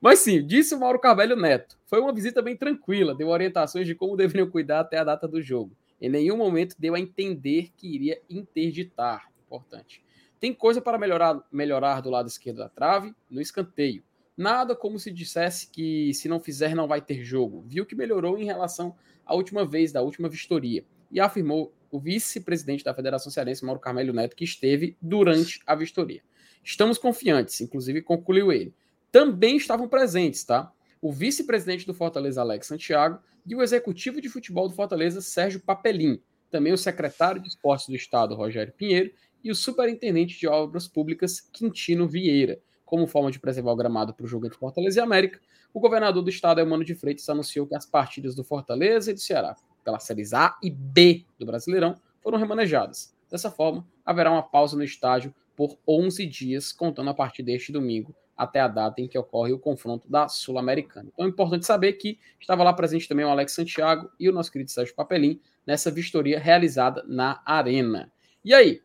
Mas 0.00 0.20
sim, 0.20 0.46
disse 0.46 0.74
o 0.74 0.78
Mauro 0.78 1.00
Carmelho 1.00 1.34
Neto. 1.34 1.76
Foi 1.86 2.00
uma 2.00 2.12
visita 2.12 2.40
bem 2.40 2.56
tranquila, 2.56 3.14
deu 3.14 3.28
orientações 3.28 3.86
de 3.86 3.94
como 3.94 4.16
deveriam 4.16 4.48
cuidar 4.48 4.80
até 4.80 4.98
a 4.98 5.04
data 5.04 5.26
do 5.26 5.42
jogo. 5.42 5.72
Em 6.00 6.08
nenhum 6.08 6.36
momento 6.36 6.76
deu 6.78 6.94
a 6.94 7.00
entender 7.00 7.70
que 7.76 7.92
iria 7.92 8.20
interditar. 8.30 9.28
Importante. 9.46 10.00
Tem 10.40 10.54
coisa 10.54 10.80
para 10.80 10.98
melhorar, 10.98 11.38
melhorar 11.52 12.00
do 12.00 12.08
lado 12.08 12.26
esquerdo 12.26 12.56
da 12.56 12.68
trave, 12.68 13.14
no 13.30 13.40
escanteio. 13.40 14.02
Nada 14.36 14.74
como 14.74 14.98
se 14.98 15.10
dissesse 15.10 15.66
que 15.66 16.14
se 16.14 16.26
não 16.26 16.40
fizer 16.40 16.74
não 16.74 16.88
vai 16.88 17.02
ter 17.02 17.22
jogo. 17.22 17.62
Viu 17.66 17.84
que 17.84 17.94
melhorou 17.94 18.38
em 18.38 18.46
relação 18.46 18.96
à 19.26 19.34
última 19.34 19.66
vez, 19.66 19.92
da 19.92 20.00
última 20.00 20.30
vistoria. 20.30 20.82
E 21.12 21.20
afirmou 21.20 21.74
o 21.90 22.00
vice-presidente 22.00 22.82
da 22.82 22.94
Federação 22.94 23.30
Cearense, 23.30 23.64
Mauro 23.64 23.80
Carmelho 23.80 24.14
Neto, 24.14 24.34
que 24.34 24.44
esteve 24.44 24.96
durante 25.02 25.60
a 25.66 25.74
vistoria. 25.74 26.22
Estamos 26.64 26.96
confiantes, 26.96 27.60
inclusive 27.60 28.00
concluiu 28.00 28.50
ele. 28.50 28.74
Também 29.12 29.56
estavam 29.56 29.88
presentes, 29.88 30.42
tá? 30.42 30.72
O 31.02 31.12
vice-presidente 31.12 31.86
do 31.86 31.92
Fortaleza, 31.92 32.40
Alex 32.40 32.66
Santiago, 32.66 33.18
e 33.44 33.54
o 33.54 33.62
executivo 33.62 34.20
de 34.20 34.28
futebol 34.28 34.68
do 34.68 34.74
Fortaleza, 34.74 35.20
Sérgio 35.20 35.60
Papelim. 35.60 36.22
Também 36.50 36.72
o 36.72 36.78
secretário 36.78 37.40
de 37.40 37.48
esportes 37.48 37.88
do 37.88 37.94
estado, 37.94 38.34
Rogério 38.34 38.72
Pinheiro, 38.72 39.12
e 39.42 39.50
o 39.50 39.54
superintendente 39.54 40.38
de 40.38 40.46
obras 40.46 40.86
públicas, 40.86 41.40
Quintino 41.40 42.08
Vieira. 42.08 42.60
Como 42.84 43.06
forma 43.06 43.30
de 43.30 43.38
preservar 43.38 43.72
o 43.72 43.76
gramado 43.76 44.12
para 44.12 44.24
o 44.24 44.28
jogo 44.28 44.46
entre 44.46 44.58
Fortaleza 44.58 44.98
e 44.98 45.02
América, 45.02 45.40
o 45.72 45.78
governador 45.78 46.22
do 46.22 46.30
estado, 46.30 46.60
Emano 46.60 46.84
de 46.84 46.94
Freitas, 46.94 47.28
anunciou 47.28 47.66
que 47.66 47.74
as 47.74 47.86
partidas 47.86 48.34
do 48.34 48.42
Fortaleza 48.42 49.10
e 49.10 49.14
do 49.14 49.20
Ceará, 49.20 49.54
pelas 49.84 50.02
séries 50.04 50.32
A 50.32 50.58
e 50.62 50.70
B 50.70 51.24
do 51.38 51.46
Brasileirão, 51.46 51.94
foram 52.20 52.38
remanejadas. 52.38 53.14
Dessa 53.30 53.50
forma, 53.50 53.86
haverá 54.04 54.30
uma 54.30 54.42
pausa 54.42 54.76
no 54.76 54.82
estádio 54.82 55.32
por 55.56 55.78
11 55.86 56.26
dias, 56.26 56.72
contando 56.72 57.10
a 57.10 57.14
partir 57.14 57.42
deste 57.42 57.70
domingo 57.70 58.14
até 58.40 58.58
a 58.58 58.66
data 58.66 59.02
em 59.02 59.06
que 59.06 59.18
ocorre 59.18 59.52
o 59.52 59.58
confronto 59.58 60.10
da 60.10 60.26
Sul-Americana. 60.26 61.10
Então 61.12 61.26
é 61.26 61.28
importante 61.28 61.66
saber 61.66 61.92
que 61.92 62.18
estava 62.40 62.64
lá 62.64 62.72
presente 62.72 63.06
também 63.06 63.26
o 63.26 63.28
Alex 63.28 63.52
Santiago 63.52 64.10
e 64.18 64.30
o 64.30 64.32
nosso 64.32 64.50
querido 64.50 64.70
Sérgio 64.70 64.94
Papelim 64.94 65.38
nessa 65.66 65.90
vistoria 65.90 66.40
realizada 66.40 67.04
na 67.06 67.42
Arena. 67.44 68.10
E 68.42 68.54
aí, 68.54 68.80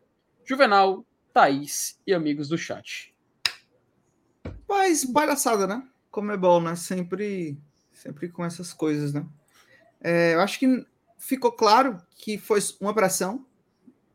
Juvenal, 0.45 1.03
Thaís 1.33 1.99
e 2.05 2.13
amigos 2.13 2.47
do 2.47 2.57
chat. 2.57 3.13
Mas 4.69 5.03
palhaçada, 5.03 5.65
né? 5.65 5.83
Comebol, 6.11 6.61
né? 6.61 6.75
Sempre, 6.75 7.57
sempre 7.91 8.29
com 8.29 8.45
essas 8.45 8.71
coisas, 8.71 9.11
né? 9.11 9.25
É, 10.01 10.35
eu 10.35 10.41
acho 10.41 10.59
que 10.59 10.85
ficou 11.17 11.51
claro 11.51 11.97
que 12.15 12.37
foi 12.37 12.59
uma 12.79 12.93
pressão, 12.93 13.43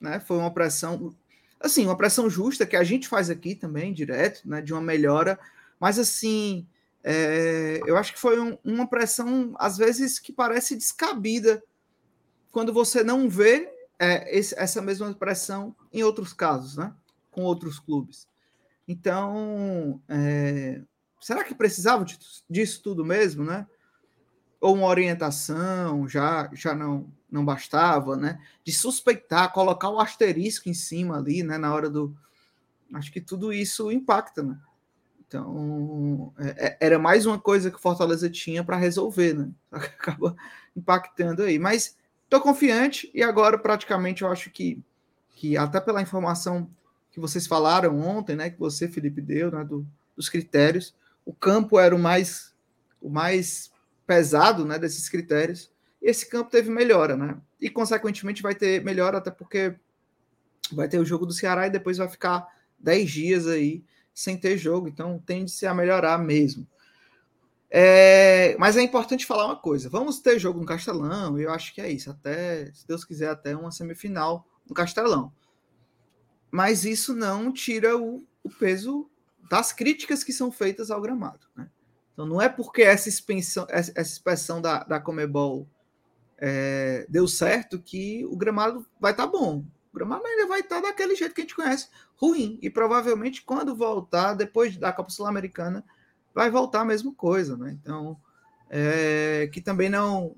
né? 0.01 0.21
Foi 0.21 0.39
uma 0.39 0.53
pressão, 0.53 1.15
assim, 1.59 1.85
uma 1.85 1.97
pressão 1.97 2.31
justa 2.31 2.65
que 2.65 2.77
a 2.77 2.85
gente 2.85 3.09
faz 3.09 3.29
aqui 3.29 3.55
também, 3.57 3.93
direto, 3.93 4.49
né? 4.49 4.63
De 4.63 4.73
uma 4.73 4.81
melhora, 4.81 5.39
mas 5.81 5.99
assim, 5.99 6.67
é, 7.03 7.81
eu 7.85 7.97
acho 7.97 8.13
que 8.13 8.21
foi 8.21 8.39
um, 8.39 8.57
uma 8.65 8.87
pressão, 8.87 9.55
às 9.59 9.77
vezes, 9.77 10.19
que 10.19 10.33
parece 10.33 10.77
descabida 10.77 11.63
quando 12.53 12.73
você 12.73 13.03
não 13.03 13.29
vê 13.29 13.69
é, 14.01 14.35
esse, 14.37 14.59
essa 14.59 14.81
mesma 14.81 15.13
pressão 15.13 15.77
em 15.93 16.03
outros 16.03 16.33
casos, 16.33 16.75
né? 16.75 16.91
Com 17.31 17.43
outros 17.43 17.79
clubes. 17.79 18.27
Então, 18.89 20.01
é, 20.09 20.81
será 21.21 21.45
que 21.45 21.55
precisava 21.55 22.05
disso 22.49 22.83
tudo 22.83 23.05
mesmo, 23.05 23.45
né? 23.45 23.67
Ou 24.59 24.75
uma 24.75 24.87
orientação 24.87 26.09
já, 26.09 26.51
já 26.55 26.75
não, 26.75 27.13
não 27.31 27.45
bastava, 27.45 28.17
né? 28.17 28.41
De 28.65 28.73
suspeitar, 28.73 29.53
colocar 29.53 29.91
o 29.91 30.01
asterisco 30.01 30.71
em 30.71 30.75
cima 30.75 31.19
ali, 31.19 31.43
né? 31.43 31.59
Na 31.59 31.73
hora 31.75 31.91
do. 31.91 32.17
Acho 32.95 33.13
que 33.13 33.21
tudo 33.21 33.53
isso 33.53 33.93
impacta, 33.93 34.43
né? 34.43 34.59
Então, 35.29 36.33
é, 36.39 36.69
é 36.69 36.77
era 36.81 36.99
mais 36.99 37.27
uma 37.27 37.39
coisa 37.39 37.71
que 37.71 37.77
o 37.77 37.81
Fortaleza 37.81 38.31
tinha 38.31 38.65
para 38.65 38.79
resolver, 38.79 39.35
né? 39.35 39.51
Acaba 39.71 40.35
impactando 40.75 41.43
aí. 41.43 41.59
Mas 41.59 42.00
estou 42.31 42.41
confiante 42.41 43.11
e 43.13 43.25
agora, 43.25 43.59
praticamente, 43.59 44.23
eu 44.23 44.31
acho 44.31 44.51
que, 44.51 44.81
que 45.31 45.57
até 45.57 45.81
pela 45.81 46.01
informação 46.01 46.71
que 47.11 47.19
vocês 47.19 47.45
falaram 47.45 47.99
ontem, 47.99 48.37
né? 48.37 48.49
Que 48.49 48.59
você, 48.59 48.87
Felipe, 48.87 49.21
deu, 49.21 49.51
né? 49.51 49.65
Do, 49.65 49.85
dos 50.17 50.29
critérios, 50.29 50.95
o 51.27 51.35
campo 51.35 51.77
era 51.77 51.95
o 51.95 51.99
mais, 51.99 52.55
o 53.03 53.11
mais 53.11 53.73
pesado, 54.07 54.65
né? 54.65 54.79
Desses 54.79 55.09
critérios. 55.09 55.73
E 56.01 56.09
esse 56.09 56.31
campo 56.31 56.51
teve 56.51 56.71
melhora, 56.71 57.17
né? 57.17 57.37
E, 57.61 57.69
consequentemente, 57.69 58.43
vai 58.43 58.55
ter 58.55 58.83
melhora, 58.85 59.19
até 59.19 59.33
porque 59.33 59.75
vai 60.73 60.89
ter 60.89 61.01
o 61.01 61.05
jogo 61.05 61.27
do 61.27 61.33
Ceará 61.33 61.67
e 61.67 61.71
depois 61.71 61.99
vai 61.99 62.09
ficar 62.09 62.47
10 62.79 63.11
dias 63.11 63.47
aí 63.49 63.83
sem 64.15 64.37
ter 64.37 64.57
jogo, 64.57 64.87
então 64.87 65.19
tende-se 65.25 65.67
a 65.67 65.75
melhorar 65.75 66.19
mesmo. 66.19 66.67
É, 67.73 68.57
mas 68.59 68.77
é 68.77 68.83
importante 68.83 69.25
falar 69.25 69.47
uma 69.47 69.57
coisa: 69.57 69.89
vamos 69.89 70.21
ter 70.21 70.39
jogo 70.39 70.59
no 70.59 70.67
Castelão, 70.67 71.39
eu 71.39 71.53
acho 71.53 71.73
que 71.73 71.81
é 71.81 71.91
isso, 71.91 72.11
até, 72.11 72.73
se 72.73 72.87
Deus 72.87 73.05
quiser, 73.05 73.31
até 73.31 73.57
uma 73.57 73.71
semifinal 73.71 74.47
no 74.69 74.75
Castelão. 74.75 75.33
Mas 76.51 76.85
isso 76.85 77.15
não 77.15 77.53
tira 77.53 77.97
o, 77.97 78.27
o 78.43 78.51
peso 78.51 79.09
das 79.49 79.73
críticas 79.73 80.25
que 80.25 80.33
são 80.33 80.51
feitas 80.51 80.91
ao 80.91 81.01
gramado. 81.01 81.47
Né? 81.57 81.69
Então 82.13 82.27
não 82.27 82.43
é 82.43 82.49
porque 82.49 82.83
essa 82.83 83.09
expansão, 83.09 83.67
essa 83.69 84.61
da, 84.61 84.85
da 84.85 85.01
Comebol 85.01 85.69
é, 86.39 87.07
deu 87.09 87.29
certo 87.29 87.81
que 87.81 88.25
o 88.27 88.37
gramado 88.37 88.85
vai 88.99 89.13
estar 89.13 89.27
tá 89.27 89.31
bom. 89.31 89.65
O 89.93 89.97
gramado 89.97 90.27
ainda 90.27 90.47
vai 90.47 90.61
estar 90.61 90.81
daquele 90.81 91.15
jeito 91.15 91.35
que 91.35 91.41
a 91.41 91.45
gente 91.45 91.55
conhece, 91.55 91.89
ruim. 92.17 92.59
E 92.63 92.69
provavelmente 92.69 93.43
quando 93.43 93.77
voltar, 93.77 94.35
depois 94.35 94.77
da 94.77 94.93
Copa 94.93 95.11
Sul-Americana, 95.11 95.85
vai 96.35 96.51
voltar 96.51 96.81
a 96.81 96.85
mesma 96.85 97.13
coisa, 97.15 97.57
né? 97.57 97.77
Então, 97.81 98.17
é, 98.69 99.49
que 99.53 99.61
também 99.61 99.89
não 99.89 100.37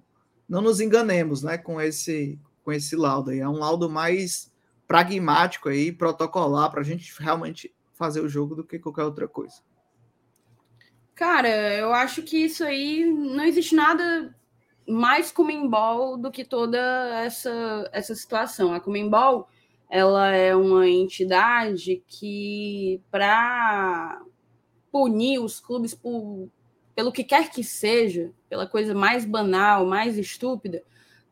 não 0.49 0.61
nos 0.61 0.81
enganemos, 0.81 1.43
né, 1.43 1.57
com 1.57 1.81
esse 1.81 2.39
com 2.65 2.73
esse 2.73 2.95
laudo 2.95 3.31
aí. 3.31 3.41
É 3.41 3.49
um 3.49 3.59
laudo 3.59 3.89
mais 3.89 4.53
pragmático 4.87 5.69
aí, 5.69 5.91
protocolar 5.91 6.71
para 6.71 6.81
a 6.81 6.85
gente 6.85 7.13
realmente 7.19 7.75
fazer 7.95 8.21
o 8.21 8.29
jogo 8.29 8.55
do 8.55 8.65
que 8.65 8.79
qualquer 8.79 9.05
outra 9.05 9.27
coisa. 9.27 9.57
Cara, 11.15 11.49
eu 11.75 11.93
acho 11.93 12.23
que 12.23 12.45
isso 12.45 12.65
aí 12.65 13.05
não 13.05 13.45
existe 13.45 13.75
nada 13.75 14.35
mais 14.89 15.31
Comembol 15.31 16.17
do 16.17 16.31
que 16.31 16.45
toda 16.45 16.79
essa, 17.23 17.89
essa 17.93 18.15
situação. 18.15 18.75
A 18.75 18.81
Comembol 18.81 19.49
ela 19.89 20.29
é 20.29 20.57
uma 20.57 20.89
entidade 20.89 22.03
que, 22.09 23.01
para 23.11 24.23
punir 24.93 25.41
os 25.41 25.59
clubes 25.59 25.95
por, 25.95 26.49
pelo 26.95 27.11
que 27.11 27.25
quer 27.25 27.51
que 27.51 27.65
seja, 27.65 28.31
pela 28.49 28.67
coisa 28.67 28.95
mais 28.95 29.25
banal, 29.25 29.87
mais 29.87 30.19
estúpida, 30.19 30.85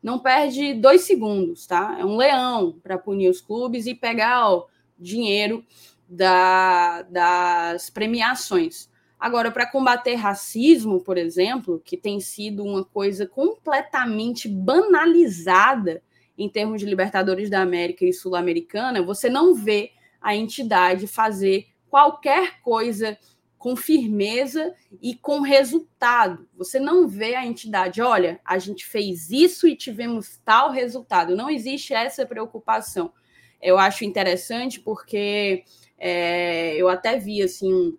não 0.02 0.18
perde 0.18 0.72
dois 0.72 1.02
segundos, 1.02 1.66
tá? 1.66 1.96
É 2.00 2.04
um 2.04 2.16
leão 2.16 2.80
para 2.82 2.96
punir 2.96 3.28
os 3.28 3.42
clubes 3.42 3.86
e 3.86 3.94
pegar 3.94 4.50
o 4.50 4.66
dinheiro 4.98 5.62
da, 6.08 7.02
das 7.02 7.90
premiações. 7.90 8.88
Agora, 9.18 9.50
para 9.50 9.70
combater 9.70 10.14
racismo, 10.14 11.00
por 11.00 11.18
exemplo, 11.18 11.82
que 11.84 11.98
tem 11.98 12.18
sido 12.18 12.64
uma 12.64 12.82
coisa 12.82 13.26
completamente 13.26 14.48
banalizada 14.48 16.02
em 16.38 16.48
termos 16.48 16.80
de 16.80 16.86
Libertadores 16.86 17.50
da 17.50 17.61
América 17.61 18.06
e 18.06 18.14
Sul-Americana, 18.14 19.02
você 19.02 19.28
não 19.28 19.54
vê 19.54 19.92
a 20.22 20.34
entidade 20.34 21.06
fazer 21.06 21.66
qualquer 21.90 22.62
coisa 22.62 23.18
com 23.61 23.76
firmeza 23.76 24.74
e 25.02 25.14
com 25.14 25.42
resultado. 25.42 26.48
Você 26.56 26.80
não 26.80 27.06
vê 27.06 27.34
a 27.34 27.44
entidade, 27.44 28.00
olha, 28.00 28.40
a 28.42 28.58
gente 28.58 28.86
fez 28.86 29.30
isso 29.30 29.68
e 29.68 29.76
tivemos 29.76 30.40
tal 30.42 30.70
resultado. 30.70 31.36
Não 31.36 31.50
existe 31.50 31.92
essa 31.92 32.24
preocupação. 32.24 33.12
Eu 33.61 33.76
acho 33.78 34.02
interessante 34.02 34.80
porque 34.80 35.62
é, 35.98 36.74
eu 36.74 36.88
até 36.88 37.18
vi 37.18 37.42
assim 37.42 37.98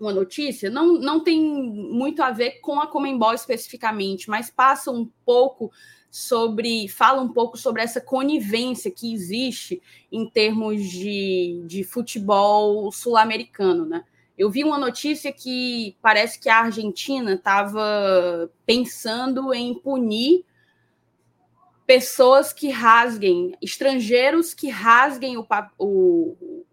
uma 0.00 0.10
notícia, 0.12 0.70
não, 0.70 0.94
não 0.94 1.22
tem 1.22 1.38
muito 1.38 2.22
a 2.22 2.30
ver 2.30 2.60
com 2.60 2.80
a 2.80 2.86
Comembol 2.86 3.34
especificamente, 3.34 4.30
mas 4.30 4.48
passa 4.48 4.90
um 4.90 5.10
pouco 5.22 5.70
sobre, 6.10 6.88
fala 6.88 7.20
um 7.20 7.28
pouco 7.28 7.58
sobre 7.58 7.82
essa 7.82 8.00
conivência 8.00 8.90
que 8.90 9.12
existe 9.12 9.82
em 10.10 10.26
termos 10.30 10.82
de, 10.82 11.62
de 11.66 11.84
futebol 11.84 12.90
sul-americano, 12.90 13.84
né? 13.84 14.02
Eu 14.38 14.48
vi 14.48 14.62
uma 14.62 14.78
notícia 14.78 15.32
que 15.32 15.96
parece 16.00 16.38
que 16.38 16.48
a 16.48 16.60
Argentina 16.60 17.32
estava 17.32 18.48
pensando 18.64 19.52
em 19.52 19.74
punir 19.74 20.44
pessoas 21.84 22.52
que 22.52 22.70
rasguem, 22.70 23.56
estrangeiros 23.60 24.54
que 24.54 24.68
rasguem 24.68 25.36
o, 25.36 25.46
o, 25.76 26.64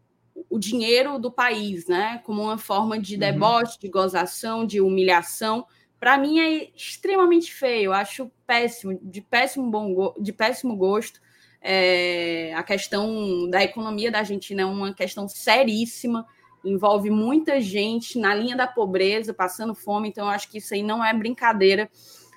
o 0.48 0.60
dinheiro 0.60 1.18
do 1.18 1.32
país, 1.32 1.88
né? 1.88 2.22
Como 2.24 2.44
uma 2.44 2.58
forma 2.60 3.00
de 3.00 3.16
uhum. 3.16 3.20
deboche, 3.20 3.74
uhum. 3.74 3.80
de 3.80 3.90
gozação, 3.90 4.66
de 4.66 4.80
humilhação. 4.80 5.66
Para 6.00 6.20
mim 6.20 6.40
é 6.40 6.70
extremamente 6.76 7.52
feio, 7.52 7.92
acho 7.92 8.30
péssimo, 8.46 9.00
de 9.02 9.22
péssimo 9.22 9.72
bom 9.72 10.14
de 10.20 10.32
péssimo 10.32 10.76
gosto. 10.76 11.20
É, 11.60 12.54
a 12.54 12.62
questão 12.62 13.50
da 13.50 13.64
economia 13.64 14.12
da 14.12 14.20
Argentina 14.20 14.62
é 14.62 14.66
uma 14.66 14.94
questão 14.94 15.28
seríssima, 15.28 16.28
envolve 16.66 17.10
muita 17.10 17.62
gente 17.62 18.18
na 18.20 18.34
linha 18.34 18.56
da 18.56 18.68
pobreza, 18.68 19.34
passando 19.34 19.76
fome, 19.76 20.10
então 20.10 20.26
eu 20.26 20.32
acho 20.32 20.50
que 20.50 20.58
isso 20.58 20.74
aí 20.74 20.84
não 20.84 21.04
é 21.04 21.14
brincadeira 21.14 21.90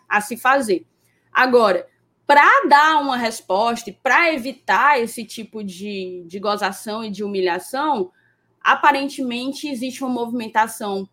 a 0.09 0.20
se 0.20 0.37
fazer. 0.37 0.87
Agora, 1.33 1.87
para 2.26 2.66
dar 2.68 3.01
uma 3.01 3.16
resposta 3.16 3.89
e 3.89 3.93
para 3.93 4.33
evitar 4.33 5.01
esse 5.01 5.24
tipo 5.24 5.64
de, 5.64 6.24
de 6.26 6.39
gozação 6.39 7.03
e 7.03 7.11
de 7.11 7.24
humilhação, 7.24 8.12
aparentemente 8.61 9.66
existe 9.66 10.05
uma 10.05 10.12
movimentação 10.12 11.09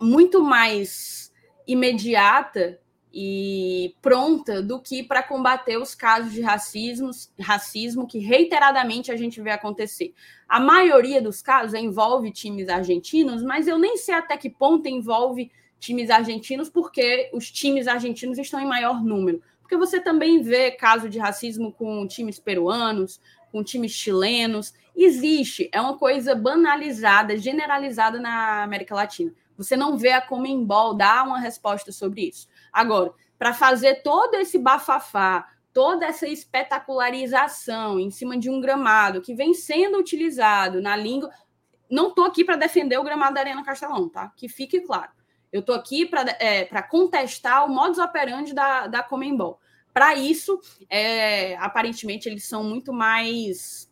muito 0.00 0.42
mais 0.42 1.30
imediata 1.66 2.79
e 3.12 3.94
pronta 4.00 4.62
do 4.62 4.80
que 4.80 5.02
para 5.02 5.22
combater 5.22 5.76
os 5.76 5.94
casos 5.94 6.32
de 6.32 6.40
racismo, 6.40 7.10
racismo 7.40 8.06
que 8.06 8.18
reiteradamente 8.18 9.10
a 9.10 9.16
gente 9.16 9.40
vê 9.40 9.50
acontecer. 9.50 10.14
A 10.48 10.60
maioria 10.60 11.20
dos 11.20 11.42
casos 11.42 11.74
envolve 11.74 12.30
times 12.30 12.68
argentinos, 12.68 13.42
mas 13.42 13.66
eu 13.66 13.78
nem 13.78 13.96
sei 13.96 14.14
até 14.14 14.36
que 14.36 14.48
ponto 14.48 14.88
envolve 14.88 15.50
times 15.78 16.10
argentinos, 16.10 16.68
porque 16.68 17.30
os 17.32 17.50
times 17.50 17.88
argentinos 17.88 18.38
estão 18.38 18.60
em 18.60 18.66
maior 18.66 19.02
número 19.02 19.42
porque 19.70 19.78
você 19.78 20.00
também 20.00 20.42
vê 20.42 20.72
caso 20.72 21.08
de 21.08 21.16
racismo 21.16 21.70
com 21.70 22.04
times 22.04 22.40
peruanos, 22.40 23.20
com 23.52 23.62
times 23.62 23.92
chilenos. 23.92 24.74
Existe, 24.96 25.70
é 25.72 25.80
uma 25.80 25.96
coisa 25.96 26.34
banalizada, 26.34 27.36
generalizada 27.36 28.18
na 28.18 28.64
América 28.64 28.96
Latina. 28.96 29.32
Você 29.56 29.76
não 29.76 29.96
vê 29.96 30.10
a 30.10 30.20
Comembol 30.20 30.94
dar 30.94 31.24
uma 31.24 31.38
resposta 31.38 31.92
sobre 31.92 32.22
isso. 32.22 32.48
Agora, 32.72 33.12
para 33.38 33.52
fazer 33.54 34.02
todo 34.02 34.34
esse 34.34 34.58
bafafá, 34.58 35.48
toda 35.72 36.06
essa 36.06 36.26
espetacularização 36.26 37.98
em 37.98 38.10
cima 38.10 38.36
de 38.36 38.50
um 38.50 38.60
gramado 38.60 39.20
que 39.20 39.34
vem 39.34 39.54
sendo 39.54 39.98
utilizado 39.98 40.80
na 40.80 40.96
língua. 40.96 41.30
Não 41.90 42.08
estou 42.08 42.24
aqui 42.24 42.44
para 42.44 42.56
defender 42.56 42.98
o 42.98 43.04
gramado 43.04 43.34
da 43.34 43.40
Arena 43.40 43.64
Castelão, 43.64 44.08
tá? 44.08 44.32
Que 44.36 44.48
fique 44.48 44.80
claro. 44.80 45.10
Eu 45.52 45.60
estou 45.60 45.74
aqui 45.74 46.06
para 46.06 46.22
é, 46.38 46.64
contestar 46.82 47.66
o 47.66 47.68
modus 47.68 47.98
operandi 47.98 48.54
da, 48.54 48.86
da 48.86 49.02
Comembol. 49.02 49.60
Para 49.92 50.14
isso, 50.14 50.60
é, 50.88 51.56
aparentemente, 51.56 52.28
eles 52.28 52.44
são 52.44 52.62
muito 52.62 52.92
mais 52.92 53.90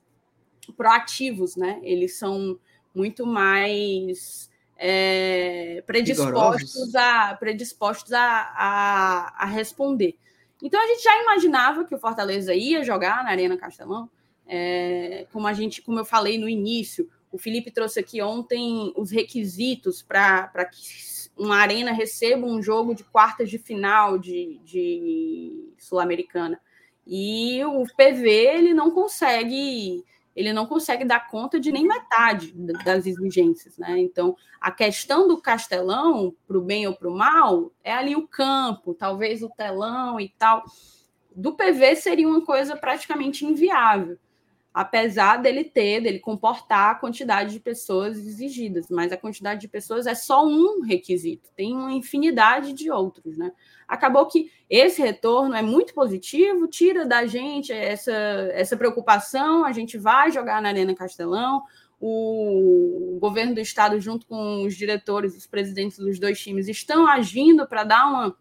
proativos, 0.76 1.56
né? 1.56 1.80
Eles 1.82 2.18
são 2.18 2.58
muito 2.94 3.26
mais 3.26 4.48
é, 4.78 5.82
predispostos, 5.84 6.94
a, 6.94 7.34
predispostos 7.34 8.12
a, 8.12 8.22
a, 8.22 9.44
a, 9.44 9.44
responder. 9.46 10.16
Então 10.62 10.80
a 10.80 10.86
gente 10.86 11.02
já 11.02 11.20
imaginava 11.20 11.84
que 11.84 11.94
o 11.94 11.98
Fortaleza 11.98 12.54
ia 12.54 12.84
jogar 12.84 13.24
na 13.24 13.30
Arena 13.30 13.56
Castelão, 13.56 14.08
é, 14.46 15.26
como 15.32 15.48
a 15.48 15.52
gente, 15.52 15.82
como 15.82 15.98
eu 15.98 16.04
falei 16.04 16.38
no 16.38 16.48
início, 16.48 17.10
o 17.30 17.38
Felipe 17.38 17.70
trouxe 17.72 18.00
aqui 18.00 18.22
ontem 18.22 18.92
os 18.96 19.10
requisitos 19.10 20.00
para 20.00 20.64
que 20.64 20.80
uma 21.36 21.56
arena 21.56 21.92
receba 21.92 22.46
um 22.46 22.62
jogo 22.62 22.94
de 22.94 23.04
quartas 23.04 23.50
de 23.50 23.58
final 23.58 24.18
de, 24.18 24.60
de 24.64 25.72
Sul-Americana. 25.76 26.60
E 27.06 27.62
o 27.64 27.84
PV 27.96 28.28
ele 28.28 28.74
não 28.74 28.90
consegue 28.90 30.04
ele 30.38 30.52
não 30.52 30.66
consegue 30.66 31.04
dar 31.04 31.26
conta 31.26 31.58
de 31.58 31.72
nem 31.72 31.84
metade 31.84 32.54
das 32.84 33.06
exigências, 33.06 33.76
né? 33.76 33.98
Então, 33.98 34.36
a 34.60 34.70
questão 34.70 35.26
do 35.26 35.42
Castelão, 35.42 36.32
para 36.46 36.56
o 36.56 36.62
bem 36.62 36.86
ou 36.86 36.94
para 36.94 37.08
o 37.08 37.16
mal, 37.16 37.72
é 37.82 37.92
ali 37.92 38.14
o 38.14 38.28
campo, 38.28 38.94
talvez 38.94 39.42
o 39.42 39.50
telão 39.50 40.20
e 40.20 40.28
tal. 40.38 40.62
Do 41.34 41.56
PV 41.56 41.96
seria 41.96 42.28
uma 42.28 42.40
coisa 42.40 42.76
praticamente 42.76 43.44
inviável 43.44 44.16
apesar 44.78 45.38
dele 45.38 45.64
ter, 45.64 46.00
dele 46.00 46.20
comportar 46.20 46.92
a 46.92 46.94
quantidade 46.94 47.52
de 47.52 47.58
pessoas 47.58 48.16
exigidas, 48.16 48.86
mas 48.88 49.10
a 49.10 49.16
quantidade 49.16 49.60
de 49.60 49.66
pessoas 49.66 50.06
é 50.06 50.14
só 50.14 50.46
um 50.46 50.82
requisito, 50.82 51.50
tem 51.56 51.74
uma 51.74 51.92
infinidade 51.92 52.72
de 52.72 52.88
outros, 52.88 53.36
né? 53.36 53.50
Acabou 53.88 54.24
que 54.26 54.52
esse 54.70 55.02
retorno 55.02 55.56
é 55.56 55.62
muito 55.62 55.92
positivo, 55.92 56.68
tira 56.68 57.04
da 57.04 57.26
gente 57.26 57.72
essa, 57.72 58.12
essa 58.52 58.76
preocupação, 58.76 59.64
a 59.64 59.72
gente 59.72 59.98
vai 59.98 60.30
jogar 60.30 60.62
na 60.62 60.68
Arena 60.68 60.94
Castelão, 60.94 61.64
o 62.00 63.18
governo 63.20 63.56
do 63.56 63.60
estado, 63.60 64.00
junto 64.00 64.28
com 64.28 64.64
os 64.64 64.76
diretores, 64.76 65.36
os 65.36 65.44
presidentes 65.44 65.98
dos 65.98 66.20
dois 66.20 66.40
times, 66.40 66.68
estão 66.68 67.04
agindo 67.08 67.66
para 67.66 67.82
dar 67.82 68.06
uma, 68.06 68.36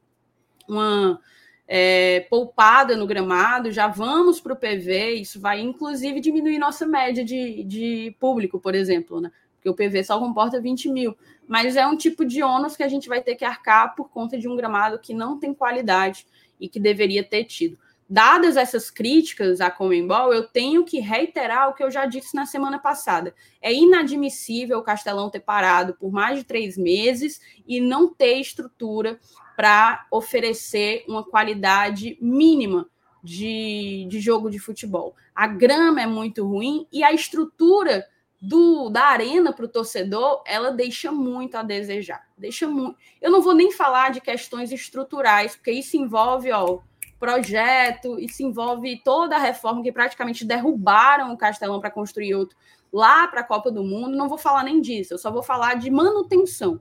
uma 0.69 1.19
é, 1.67 2.21
poupada 2.29 2.95
no 2.95 3.05
gramado, 3.05 3.71
já 3.71 3.87
vamos 3.87 4.39
para 4.39 4.53
o 4.53 4.55
PV, 4.55 5.15
isso 5.15 5.39
vai 5.39 5.59
inclusive 5.59 6.21
diminuir 6.21 6.57
nossa 6.57 6.85
média 6.85 7.25
de, 7.25 7.63
de 7.63 8.15
público, 8.19 8.59
por 8.59 8.73
exemplo, 8.73 9.19
né? 9.19 9.31
Porque 9.55 9.69
o 9.69 9.75
PV 9.75 10.03
só 10.03 10.17
comporta 10.17 10.61
20 10.61 10.89
mil. 10.89 11.17
Mas 11.47 11.75
é 11.75 11.85
um 11.85 11.97
tipo 11.97 12.23
de 12.23 12.41
ônus 12.41 12.77
que 12.77 12.83
a 12.83 12.87
gente 12.87 13.09
vai 13.09 13.21
ter 13.21 13.35
que 13.35 13.43
arcar 13.43 13.95
por 13.95 14.09
conta 14.09 14.37
de 14.37 14.47
um 14.47 14.55
gramado 14.55 14.99
que 14.99 15.13
não 15.13 15.39
tem 15.39 15.53
qualidade 15.53 16.25
e 16.59 16.69
que 16.69 16.79
deveria 16.79 17.23
ter 17.23 17.43
tido. 17.43 17.77
Dadas 18.09 18.55
essas 18.55 18.89
críticas 18.89 19.59
à 19.59 19.69
Comembol, 19.69 20.33
eu 20.33 20.47
tenho 20.47 20.85
que 20.85 20.99
reiterar 20.99 21.69
o 21.69 21.73
que 21.73 21.83
eu 21.83 21.91
já 21.91 22.05
disse 22.05 22.33
na 22.33 22.45
semana 22.45 22.79
passada. 22.79 23.35
É 23.61 23.73
inadmissível 23.73 24.79
o 24.79 24.83
Castelão 24.83 25.29
ter 25.29 25.41
parado 25.41 25.93
por 25.95 26.09
mais 26.09 26.37
de 26.37 26.45
três 26.45 26.77
meses 26.77 27.41
e 27.67 27.81
não 27.81 28.13
ter 28.13 28.39
estrutura 28.39 29.19
para 29.57 30.05
oferecer 30.11 31.03
uma 31.07 31.23
qualidade 31.23 32.15
mínima 32.21 32.87
de, 33.23 34.05
de 34.07 34.19
jogo 34.19 34.51
de 34.51 34.59
futebol. 34.59 35.15
A 35.33 35.47
grama 35.47 35.99
é 35.99 36.05
muito 36.05 36.45
ruim 36.45 36.85
e 36.93 37.03
a 37.03 37.11
estrutura 37.11 38.05
do, 38.39 38.87
da 38.87 39.05
arena 39.05 39.51
para 39.51 39.65
o 39.65 39.67
torcedor, 39.67 40.43
ela 40.45 40.69
deixa 40.69 41.11
muito 41.11 41.55
a 41.57 41.63
desejar. 41.63 42.23
Deixa 42.37 42.67
muito. 42.67 42.97
Eu 43.19 43.31
não 43.31 43.41
vou 43.41 43.55
nem 43.55 43.71
falar 43.71 44.11
de 44.11 44.21
questões 44.21 44.71
estruturais, 44.71 45.55
porque 45.55 45.71
isso 45.71 45.97
envolve 45.97 46.51
ó, 46.51 46.77
projeto, 47.19 48.19
isso 48.19 48.43
envolve 48.43 49.01
toda 49.03 49.37
a 49.37 49.39
reforma 49.39 49.81
que 49.81 49.91
praticamente 49.91 50.45
derrubaram 50.45 51.33
o 51.33 51.37
Castelão 51.37 51.79
para 51.79 51.89
construir 51.89 52.35
outro 52.35 52.55
lá 52.93 53.27
para 53.27 53.41
a 53.41 53.43
Copa 53.43 53.71
do 53.71 53.83
Mundo. 53.83 54.15
Não 54.15 54.29
vou 54.29 54.37
falar 54.37 54.63
nem 54.63 54.79
disso, 54.79 55.15
eu 55.15 55.17
só 55.17 55.31
vou 55.31 55.41
falar 55.41 55.73
de 55.79 55.89
manutenção 55.89 56.79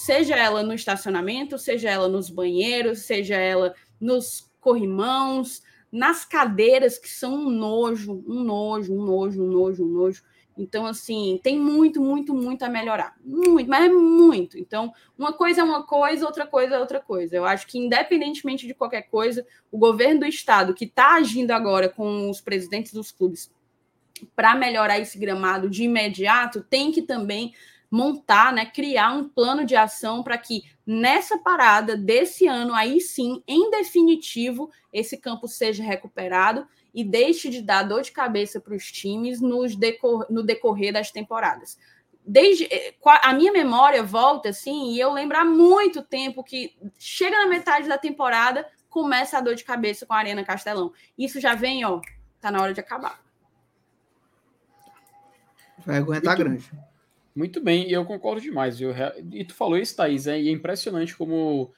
seja 0.00 0.34
ela 0.34 0.62
no 0.62 0.72
estacionamento, 0.72 1.58
seja 1.58 1.90
ela 1.90 2.08
nos 2.08 2.30
banheiros, 2.30 3.00
seja 3.00 3.36
ela 3.36 3.74
nos 4.00 4.50
corrimãos, 4.58 5.62
nas 5.92 6.24
cadeiras 6.24 6.98
que 6.98 7.08
são 7.08 7.34
um 7.34 7.50
nojo, 7.50 8.24
um 8.26 8.42
nojo, 8.42 8.94
um 8.94 9.04
nojo, 9.04 9.42
um 9.42 9.46
nojo, 9.46 9.84
um 9.84 9.88
nojo. 9.88 10.22
Então, 10.56 10.86
assim, 10.86 11.38
tem 11.42 11.58
muito, 11.58 12.00
muito, 12.00 12.34
muito 12.34 12.62
a 12.62 12.68
melhorar. 12.68 13.14
Muito, 13.22 13.68
mas 13.68 13.84
é 13.84 13.88
muito. 13.88 14.58
Então, 14.58 14.92
uma 15.18 15.34
coisa 15.34 15.60
é 15.60 15.64
uma 15.64 15.82
coisa, 15.82 16.26
outra 16.26 16.46
coisa 16.46 16.76
é 16.76 16.78
outra 16.78 17.00
coisa. 17.00 17.36
Eu 17.36 17.44
acho 17.44 17.66
que, 17.66 17.78
independentemente 17.78 18.66
de 18.66 18.74
qualquer 18.74 19.02
coisa, 19.02 19.46
o 19.70 19.78
governo 19.78 20.20
do 20.20 20.26
Estado, 20.26 20.74
que 20.74 20.86
está 20.86 21.16
agindo 21.16 21.50
agora 21.50 21.88
com 21.90 22.30
os 22.30 22.40
presidentes 22.40 22.92
dos 22.92 23.12
clubes 23.12 23.50
para 24.34 24.54
melhorar 24.54 24.98
esse 24.98 25.18
gramado 25.18 25.68
de 25.68 25.84
imediato, 25.84 26.62
tem 26.62 26.90
que 26.90 27.02
também 27.02 27.52
montar, 27.90 28.52
né, 28.52 28.64
criar 28.64 29.12
um 29.12 29.28
plano 29.28 29.64
de 29.64 29.74
ação 29.74 30.22
para 30.22 30.38
que 30.38 30.62
nessa 30.86 31.36
parada 31.38 31.96
desse 31.96 32.46
ano, 32.46 32.72
aí 32.72 33.00
sim, 33.00 33.42
em 33.48 33.70
definitivo, 33.70 34.70
esse 34.92 35.16
campo 35.16 35.48
seja 35.48 35.82
recuperado 35.82 36.66
e 36.94 37.02
deixe 37.02 37.48
de 37.48 37.62
dar 37.62 37.82
dor 37.82 38.02
de 38.02 38.12
cabeça 38.12 38.60
para 38.60 38.74
os 38.74 38.90
times 38.90 39.40
nos 39.40 39.74
decor 39.74 40.26
no 40.30 40.42
decorrer 40.42 40.92
das 40.92 41.10
temporadas. 41.10 41.78
Desde 42.24 42.64
eh, 42.70 42.94
a 43.22 43.32
minha 43.32 43.52
memória 43.52 44.02
volta 44.02 44.50
assim, 44.50 44.92
e 44.92 45.00
eu 45.00 45.12
lembro 45.12 45.36
há 45.36 45.44
muito 45.44 46.02
tempo 46.02 46.44
que 46.44 46.76
chega 46.98 47.38
na 47.38 47.46
metade 47.46 47.88
da 47.88 47.98
temporada, 47.98 48.66
começa 48.88 49.38
a 49.38 49.40
dor 49.40 49.54
de 49.54 49.64
cabeça 49.64 50.06
com 50.06 50.12
a 50.12 50.18
Arena 50.18 50.44
Castelão. 50.44 50.92
Isso 51.16 51.40
já 51.40 51.54
vem, 51.54 51.84
ó, 51.84 52.00
tá 52.40 52.50
na 52.50 52.60
hora 52.60 52.74
de 52.74 52.80
acabar. 52.80 53.20
Vai 55.84 55.96
aguentar 55.96 56.36
grande. 56.36 56.70
Muito 57.34 57.60
bem, 57.60 57.90
eu 57.90 58.04
concordo 58.04 58.40
demais. 58.40 58.80
Eu, 58.80 58.92
e 59.32 59.44
tu 59.44 59.54
falou 59.54 59.78
isso, 59.78 59.96
Thaís, 59.96 60.26
é, 60.26 60.40
e 60.40 60.48
é 60.48 60.52
impressionante 60.52 61.16
como. 61.16 61.72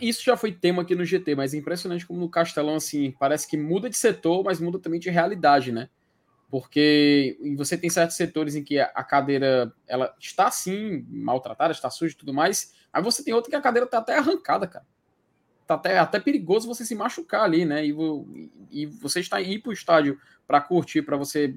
Isso 0.00 0.22
já 0.24 0.36
foi 0.36 0.52
tema 0.52 0.82
aqui 0.82 0.94
no 0.94 1.04
GT, 1.04 1.34
mas 1.34 1.54
é 1.54 1.56
impressionante 1.56 2.06
como 2.06 2.20
no 2.20 2.28
Castelão, 2.28 2.76
assim, 2.76 3.10
parece 3.18 3.48
que 3.48 3.56
muda 3.56 3.90
de 3.90 3.96
setor, 3.96 4.44
mas 4.44 4.60
muda 4.60 4.78
também 4.78 5.00
de 5.00 5.10
realidade, 5.10 5.72
né? 5.72 5.88
Porque 6.48 7.38
você 7.56 7.76
tem 7.76 7.90
certos 7.90 8.16
setores 8.16 8.54
em 8.54 8.62
que 8.62 8.78
a 8.78 9.04
cadeira 9.04 9.72
ela 9.88 10.14
está 10.20 10.46
assim, 10.46 11.04
maltratada, 11.08 11.72
está 11.72 11.90
suja 11.90 12.14
e 12.14 12.16
tudo 12.16 12.34
mais, 12.34 12.74
aí 12.92 13.02
você 13.02 13.24
tem 13.24 13.34
outro 13.34 13.50
que 13.50 13.56
a 13.56 13.60
cadeira 13.60 13.86
está 13.86 13.98
até 13.98 14.18
arrancada, 14.18 14.66
cara. 14.66 14.86
Tá 15.66 15.74
até, 15.74 15.98
até 15.98 16.20
perigoso 16.20 16.66
você 16.66 16.84
se 16.84 16.94
machucar 16.94 17.42
ali, 17.44 17.64
né? 17.64 17.86
E, 17.86 17.94
e 18.70 18.86
você 18.86 19.20
está 19.20 19.40
ir 19.40 19.60
para 19.60 19.70
o 19.70 19.72
estádio 19.72 20.18
para 20.46 20.60
curtir, 20.60 21.02
para 21.02 21.16
você 21.16 21.56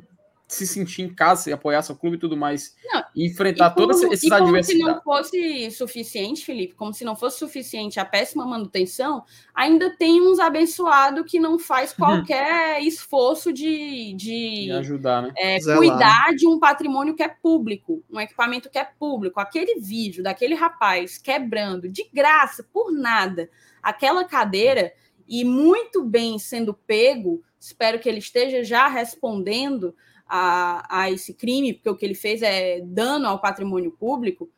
se 0.53 0.67
sentir 0.67 1.01
em 1.01 1.13
casa 1.13 1.49
e 1.49 1.53
apoiar 1.53 1.81
seu 1.81 1.95
clube 1.95 2.17
e 2.17 2.19
tudo 2.19 2.37
mais. 2.37 2.75
Não, 2.85 3.03
e 3.15 3.27
enfrentar 3.27 3.71
e 3.71 3.73
como, 3.73 3.87
todas 3.87 4.03
essas 4.03 4.23
e 4.23 4.29
como 4.29 4.63
se 4.63 4.77
não 4.77 5.01
fosse 5.01 5.71
suficiente, 5.71 6.45
Felipe, 6.45 6.75
como 6.75 6.93
se 6.93 7.03
não 7.03 7.15
fosse 7.15 7.39
suficiente 7.39 7.99
a 7.99 8.05
péssima 8.05 8.45
manutenção, 8.45 9.23
ainda 9.53 9.95
tem 9.97 10.21
uns 10.21 10.39
abençoados 10.39 11.25
que 11.29 11.39
não 11.39 11.57
faz 11.57 11.91
uhum. 11.91 11.97
qualquer 11.97 12.81
esforço 12.81 13.51
de, 13.51 14.13
de, 14.13 14.65
de 14.65 14.71
ajudar, 14.71 15.23
né? 15.23 15.33
É, 15.37 15.59
cuidar 15.59 16.33
de 16.35 16.47
um 16.47 16.59
patrimônio 16.59 17.15
que 17.15 17.23
é 17.23 17.27
público, 17.27 18.03
um 18.11 18.19
equipamento 18.19 18.69
que 18.69 18.77
é 18.77 18.85
público. 18.85 19.39
Aquele 19.39 19.79
vídeo 19.79 20.23
daquele 20.23 20.55
rapaz 20.55 21.17
quebrando 21.17 21.89
de 21.89 22.07
graça, 22.13 22.65
por 22.71 22.91
nada, 22.91 23.49
aquela 23.81 24.23
cadeira 24.23 24.93
e 25.27 25.43
muito 25.43 26.03
bem 26.03 26.37
sendo 26.37 26.73
pego, 26.73 27.41
espero 27.59 27.99
que 27.99 28.09
ele 28.09 28.19
esteja 28.19 28.63
já 28.63 28.87
respondendo 28.87 29.95
a, 30.27 31.03
a 31.03 31.11
esse 31.11 31.33
crime, 31.33 31.73
porque 31.73 31.89
o 31.89 31.95
que 31.95 32.05
ele 32.05 32.15
fez 32.15 32.41
é 32.41 32.81
dano 32.81 33.27
ao 33.27 33.39
patrimônio 33.39 33.91
público, 33.91 34.49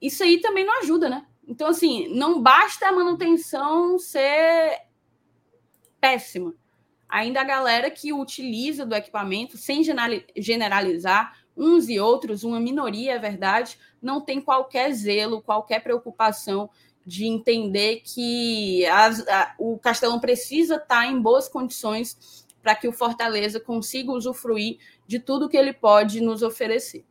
isso 0.00 0.22
aí 0.22 0.40
também 0.40 0.64
não 0.64 0.80
ajuda, 0.80 1.08
né? 1.08 1.26
Então, 1.46 1.68
assim, 1.68 2.08
não 2.14 2.40
basta 2.42 2.86
a 2.86 2.92
manutenção 2.92 3.98
ser 3.98 4.78
péssima. 6.00 6.54
Ainda 7.08 7.40
a 7.40 7.44
galera 7.44 7.90
que 7.90 8.12
utiliza 8.12 8.84
do 8.84 8.94
equipamento, 8.94 9.56
sem 9.56 9.82
generalizar, 10.36 11.32
uns 11.56 11.88
e 11.88 11.98
outros, 11.98 12.44
uma 12.44 12.60
minoria, 12.60 13.14
é 13.14 13.18
verdade, 13.18 13.78
não 14.00 14.20
tem 14.20 14.40
qualquer 14.40 14.92
zelo, 14.92 15.42
qualquer 15.42 15.82
preocupação 15.82 16.70
de 17.04 17.26
entender 17.26 18.02
que 18.04 18.84
as, 18.86 19.26
a, 19.26 19.54
o 19.58 19.78
Castelão 19.78 20.20
precisa 20.20 20.76
estar 20.76 21.06
em 21.06 21.18
boas 21.18 21.48
condições 21.48 22.46
para 22.62 22.74
que 22.74 22.88
o 22.88 22.92
Fortaleza 22.92 23.60
consiga 23.60 24.12
usufruir 24.12 24.78
de 25.06 25.18
tudo 25.18 25.48
que 25.48 25.56
ele 25.56 25.72
pode 25.72 26.20
nos 26.20 26.42
oferecer. 26.42 27.04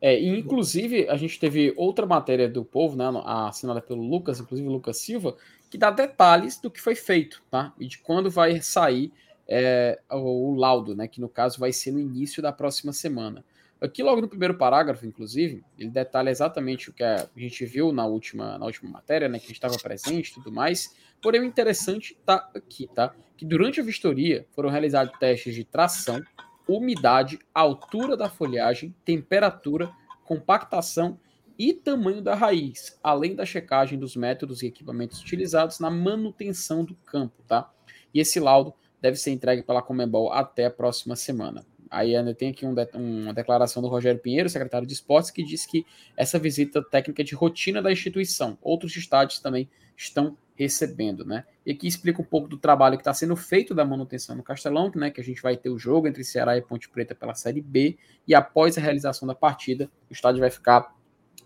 É, 0.00 0.20
e 0.20 0.38
inclusive, 0.38 1.08
a 1.08 1.16
gente 1.16 1.40
teve 1.40 1.72
outra 1.76 2.04
matéria 2.04 2.48
do 2.48 2.64
povo, 2.64 2.94
né, 2.94 3.04
assinada 3.24 3.80
pelo 3.80 4.02
Lucas, 4.02 4.38
inclusive 4.38 4.68
Lucas 4.68 4.98
Silva, 4.98 5.34
que 5.70 5.78
dá 5.78 5.90
detalhes 5.90 6.60
do 6.60 6.70
que 6.70 6.80
foi 6.80 6.94
feito, 6.94 7.42
tá? 7.50 7.72
E 7.78 7.86
de 7.86 7.98
quando 7.98 8.30
vai 8.30 8.60
sair 8.60 9.12
é, 9.48 10.00
o, 10.10 10.50
o, 10.50 10.54
laudo, 10.54 10.94
né? 10.94 11.08
Que 11.08 11.20
no 11.20 11.28
caso 11.28 11.58
vai 11.58 11.72
ser 11.72 11.92
no 11.92 12.00
início 12.00 12.42
da 12.42 12.52
próxima 12.52 12.92
semana. 12.92 13.44
Aqui, 13.80 14.02
logo 14.02 14.20
no 14.20 14.28
primeiro 14.28 14.56
parágrafo, 14.56 15.04
inclusive, 15.06 15.62
ele 15.78 15.90
detalha 15.90 16.30
exatamente 16.30 16.88
o 16.88 16.92
que 16.92 17.04
a 17.04 17.28
gente 17.36 17.66
viu 17.66 17.92
na 17.92 18.06
última, 18.06 18.56
na 18.56 18.64
última 18.64 18.90
matéria, 18.90 19.28
né? 19.28 19.38
Que 19.38 19.44
a 19.44 19.48
gente 19.48 19.56
estava 19.56 19.76
presente 19.76 20.28
e 20.28 20.34
tudo 20.34 20.50
mais. 20.50 20.94
Porém, 21.20 21.40
o 21.40 21.44
interessante 21.44 22.16
está 22.18 22.50
aqui, 22.54 22.88
tá? 22.94 23.14
Que 23.36 23.44
durante 23.44 23.80
a 23.80 23.84
vistoria 23.84 24.46
foram 24.52 24.70
realizados 24.70 25.18
testes 25.18 25.54
de 25.54 25.64
tração, 25.64 26.22
umidade, 26.66 27.38
altura 27.52 28.16
da 28.16 28.30
folhagem, 28.30 28.94
temperatura, 29.04 29.92
compactação 30.24 31.18
e 31.58 31.72
tamanho 31.72 32.20
da 32.20 32.34
raiz, 32.34 32.98
além 33.02 33.34
da 33.34 33.44
checagem 33.44 33.98
dos 33.98 34.16
métodos 34.16 34.62
e 34.62 34.66
equipamentos 34.66 35.20
utilizados 35.20 35.78
na 35.78 35.90
manutenção 35.90 36.84
do 36.84 36.94
campo, 36.96 37.42
tá? 37.46 37.70
E 38.12 38.20
esse 38.20 38.40
laudo 38.40 38.74
deve 39.04 39.18
ser 39.18 39.32
entregue 39.32 39.62
pela 39.62 39.82
Comebol 39.82 40.32
até 40.32 40.64
a 40.64 40.70
próxima 40.70 41.14
semana. 41.14 41.62
Aí 41.90 42.16
ainda 42.16 42.34
tem 42.34 42.48
aqui 42.48 42.64
um 42.64 42.72
de, 42.72 42.88
uma 42.94 43.34
declaração 43.34 43.82
do 43.82 43.88
Rogério 43.88 44.18
Pinheiro, 44.18 44.48
secretário 44.48 44.86
de 44.86 44.94
esportes, 44.94 45.30
que 45.30 45.42
diz 45.42 45.66
que 45.66 45.84
essa 46.16 46.38
visita 46.38 46.82
técnica 46.82 47.20
é 47.20 47.24
de 47.24 47.34
rotina 47.34 47.82
da 47.82 47.92
instituição. 47.92 48.56
Outros 48.62 48.96
estádios 48.96 49.40
também 49.40 49.68
estão 49.94 50.38
recebendo, 50.54 51.22
né? 51.22 51.44
E 51.66 51.72
aqui 51.72 51.86
explica 51.86 52.22
um 52.22 52.24
pouco 52.24 52.48
do 52.48 52.56
trabalho 52.56 52.96
que 52.96 53.02
está 53.02 53.12
sendo 53.12 53.36
feito 53.36 53.74
da 53.74 53.84
manutenção 53.84 54.34
no 54.34 54.42
Castelão, 54.42 54.90
né? 54.94 55.10
Que 55.10 55.20
a 55.20 55.24
gente 55.24 55.42
vai 55.42 55.54
ter 55.54 55.68
o 55.68 55.78
jogo 55.78 56.08
entre 56.08 56.24
Ceará 56.24 56.56
e 56.56 56.62
Ponte 56.62 56.88
Preta 56.88 57.14
pela 57.14 57.34
Série 57.34 57.60
B, 57.60 57.98
e 58.26 58.34
após 58.34 58.78
a 58.78 58.80
realização 58.80 59.28
da 59.28 59.34
partida, 59.34 59.90
o 60.08 60.14
estádio 60.14 60.40
vai 60.40 60.50
ficar 60.50 60.96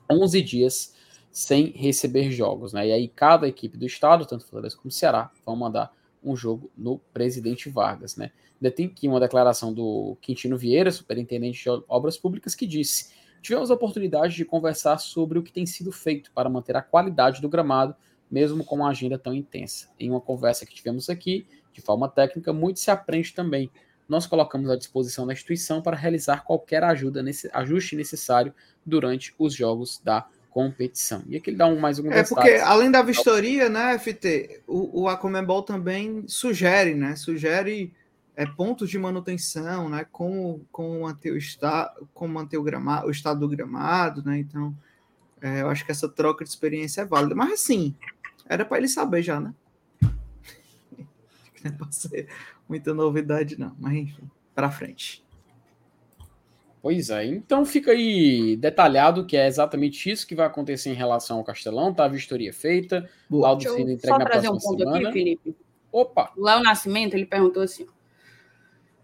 11 0.08 0.40
dias 0.42 0.94
sem 1.28 1.72
receber 1.72 2.30
jogos, 2.30 2.72
né? 2.72 2.86
E 2.86 2.92
aí 2.92 3.08
cada 3.08 3.48
equipe 3.48 3.76
do 3.76 3.84
estado, 3.84 4.24
tanto 4.24 4.44
Fortaleza 4.44 4.76
como 4.76 4.92
Ceará, 4.92 5.32
vão 5.44 5.56
mandar 5.56 5.97
um 6.22 6.36
jogo 6.36 6.70
no 6.76 6.98
Presidente 6.98 7.68
Vargas, 7.68 8.16
né? 8.16 8.30
Ainda 8.60 8.74
tem 8.74 8.86
aqui 8.86 9.06
uma 9.06 9.20
declaração 9.20 9.72
do 9.72 10.16
Quintino 10.20 10.56
Vieira, 10.58 10.90
superintendente 10.90 11.62
de 11.62 11.84
obras 11.88 12.16
públicas, 12.16 12.54
que 12.54 12.66
disse: 12.66 13.12
Tivemos 13.40 13.70
a 13.70 13.74
oportunidade 13.74 14.34
de 14.34 14.44
conversar 14.44 14.98
sobre 14.98 15.38
o 15.38 15.42
que 15.42 15.52
tem 15.52 15.64
sido 15.64 15.92
feito 15.92 16.30
para 16.32 16.48
manter 16.48 16.76
a 16.76 16.82
qualidade 16.82 17.40
do 17.40 17.48
gramado, 17.48 17.94
mesmo 18.30 18.64
com 18.64 18.76
uma 18.76 18.90
agenda 18.90 19.18
tão 19.18 19.32
intensa. 19.32 19.88
Em 19.98 20.10
uma 20.10 20.20
conversa 20.20 20.66
que 20.66 20.74
tivemos 20.74 21.08
aqui, 21.08 21.46
de 21.72 21.80
forma 21.80 22.08
técnica, 22.08 22.52
muito 22.52 22.80
se 22.80 22.90
aprende 22.90 23.32
também. 23.32 23.70
Nós 24.08 24.26
colocamos 24.26 24.70
à 24.70 24.76
disposição 24.76 25.26
da 25.26 25.32
instituição 25.32 25.82
para 25.82 25.96
realizar 25.96 26.42
qualquer 26.44 26.82
ajuda 26.82 27.22
nesse, 27.22 27.48
ajuste 27.52 27.94
necessário 27.94 28.54
durante 28.84 29.34
os 29.38 29.54
jogos 29.54 30.00
da 30.02 30.26
competição. 30.58 31.22
E 31.28 31.36
aqui 31.36 31.50
ele 31.50 31.56
dá 31.56 31.68
um, 31.68 31.78
mais 31.78 32.00
um 32.00 32.10
É 32.10 32.24
porque, 32.24 32.50
além 32.54 32.90
da 32.90 33.00
vistoria, 33.00 33.68
né, 33.68 33.96
FT, 33.96 34.62
o, 34.66 35.02
o 35.02 35.08
Acomebol 35.08 35.62
também 35.62 36.24
sugere, 36.26 36.94
né, 36.94 37.14
sugere 37.14 37.92
é, 38.34 38.44
pontos 38.44 38.90
de 38.90 38.98
manutenção, 38.98 39.88
né, 39.88 40.04
como, 40.10 40.66
como 40.72 41.02
manter 41.02 41.30
o, 41.30 41.36
está, 41.36 41.94
como 42.12 42.34
manter 42.34 42.58
o, 42.58 42.64
gramado, 42.64 43.06
o 43.06 43.10
estado 43.12 43.38
do 43.38 43.48
gramado, 43.48 44.24
né, 44.24 44.38
então 44.38 44.76
é, 45.40 45.62
eu 45.62 45.70
acho 45.70 45.84
que 45.84 45.92
essa 45.92 46.08
troca 46.08 46.44
de 46.44 46.50
experiência 46.50 47.02
é 47.02 47.04
válida. 47.04 47.36
Mas 47.36 47.52
assim, 47.52 47.94
era 48.44 48.64
para 48.64 48.78
ele 48.78 48.88
saber 48.88 49.22
já, 49.22 49.38
né? 49.38 49.54
Não 51.62 51.66
é 51.66 51.70
para 51.70 51.92
ser 51.92 52.26
muita 52.68 52.92
novidade, 52.92 53.56
não. 53.56 53.76
Mas 53.78 53.94
enfim, 53.94 54.28
para 54.56 54.72
frente. 54.72 55.24
Pois 56.80 57.10
é, 57.10 57.24
então 57.24 57.64
fica 57.64 57.90
aí 57.90 58.56
detalhado 58.56 59.26
que 59.26 59.36
é 59.36 59.46
exatamente 59.46 60.10
isso 60.10 60.26
que 60.26 60.34
vai 60.34 60.46
acontecer 60.46 60.90
em 60.90 60.94
relação 60.94 61.38
ao 61.38 61.44
Castelão, 61.44 61.92
tá? 61.92 62.04
A 62.04 62.08
vistoria 62.08 62.52
feita, 62.52 63.08
o 63.28 63.38
laudo 63.38 63.62
sendo 63.62 63.90
entregue 63.90 64.18
na 64.18 64.24
próxima 64.24 64.54
um 64.54 64.58
ponto 64.58 64.78
semana. 64.78 65.08
Aqui, 65.08 65.12
Felipe. 65.12 65.56
Opa! 65.90 66.32
O 66.36 66.44
Léo 66.44 66.62
Nascimento, 66.62 67.14
ele 67.14 67.26
perguntou 67.26 67.62
assim: 67.62 67.86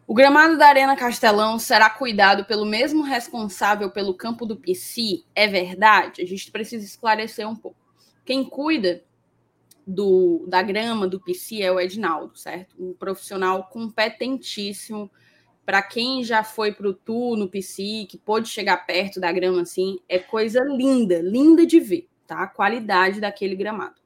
O 0.07 0.15
gramado 0.15 0.57
da 0.57 0.67
Arena 0.69 0.95
Castelão 0.95 1.59
será 1.59 1.91
cuidado 1.91 2.45
pelo 2.45 2.65
mesmo 2.65 3.03
responsável 3.03 3.91
pelo 3.91 4.15
campo 4.15 4.47
do 4.47 4.57
PC? 4.57 5.25
É 5.35 5.49
verdade? 5.49 6.23
A 6.23 6.27
gente 6.27 6.53
precisa 6.53 6.85
esclarecer 6.85 7.49
um 7.49 7.57
pouco. 7.57 7.79
Quem 8.25 8.45
cuida 8.45 9.03
do, 9.87 10.47
da 10.49 10.63
grama 10.63 11.09
do 11.09 11.21
PC 11.21 11.61
é 11.63 11.73
o 11.73 11.81
Edinaldo, 11.81 12.37
certo? 12.39 12.77
Um 12.79 12.95
profissional 12.95 13.65
competentíssimo 13.65 15.11
para 15.65 15.83
quem 15.83 16.23
já 16.23 16.45
foi 16.45 16.73
para 16.73 16.89
o 16.89 16.95
tour 16.95 17.37
no 17.37 17.49
PC, 17.49 18.07
que 18.09 18.19
pôde 18.19 18.49
chegar 18.49 18.87
perto 18.87 19.19
da 19.19 19.33
grama 19.33 19.63
assim, 19.63 19.99
é 20.09 20.19
coisa 20.19 20.61
linda, 20.63 21.21
linda 21.21 21.65
de 21.67 21.81
ver, 21.81 22.09
tá? 22.27 22.43
A 22.43 22.47
qualidade 22.47 23.21
daquele 23.21 23.57
gramado. 23.57 24.01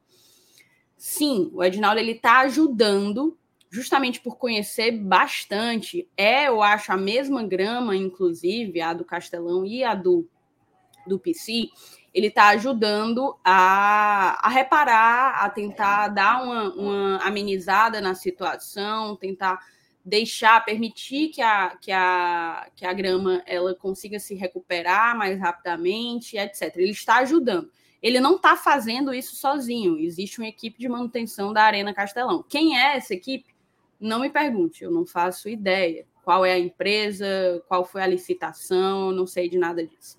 Sim, 0.96 1.50
o 1.52 1.62
Edinaldo 1.62 2.00
ele 2.00 2.12
está 2.12 2.40
ajudando, 2.40 3.36
justamente 3.70 4.20
por 4.20 4.36
conhecer 4.36 4.92
bastante. 4.92 6.08
É, 6.16 6.48
eu 6.48 6.62
acho, 6.62 6.92
a 6.92 6.96
mesma 6.96 7.42
grama, 7.44 7.96
inclusive, 7.96 8.80
a 8.80 8.92
do 8.92 9.04
Castelão 9.04 9.64
e 9.64 9.84
a 9.84 9.94
do, 9.94 10.28
do 11.06 11.18
PC. 11.18 11.68
Ele 12.14 12.28
está 12.28 12.48
ajudando 12.48 13.36
a, 13.44 14.44
a 14.44 14.48
reparar, 14.48 15.44
a 15.44 15.50
tentar 15.50 16.08
dar 16.08 16.42
uma, 16.42 16.74
uma 16.74 17.16
amenizada 17.18 18.00
na 18.00 18.14
situação, 18.14 19.14
tentar 19.14 19.60
deixar, 20.08 20.64
permitir 20.64 21.28
que 21.28 21.42
a, 21.42 21.76
que 21.76 21.92
a, 21.92 22.68
que 22.74 22.86
a 22.86 22.92
grama 22.92 23.42
ela 23.46 23.74
consiga 23.74 24.18
se 24.18 24.34
recuperar 24.34 25.16
mais 25.16 25.38
rapidamente, 25.38 26.36
etc. 26.38 26.74
Ele 26.76 26.90
está 26.90 27.18
ajudando. 27.18 27.70
Ele 28.02 28.18
não 28.18 28.36
está 28.36 28.56
fazendo 28.56 29.12
isso 29.12 29.36
sozinho. 29.36 29.98
Existe 29.98 30.38
uma 30.40 30.48
equipe 30.48 30.78
de 30.78 30.88
manutenção 30.88 31.52
da 31.52 31.62
Arena 31.62 31.92
Castelão. 31.92 32.42
Quem 32.48 32.78
é 32.78 32.96
essa 32.96 33.12
equipe? 33.12 33.54
Não 34.00 34.20
me 34.20 34.30
pergunte, 34.30 34.82
eu 34.82 34.90
não 34.90 35.04
faço 35.04 35.48
ideia. 35.48 36.06
Qual 36.24 36.44
é 36.44 36.52
a 36.52 36.58
empresa, 36.58 37.26
qual 37.68 37.84
foi 37.84 38.02
a 38.02 38.06
licitação, 38.06 39.12
não 39.12 39.26
sei 39.26 39.48
de 39.48 39.58
nada 39.58 39.84
disso. 39.84 40.18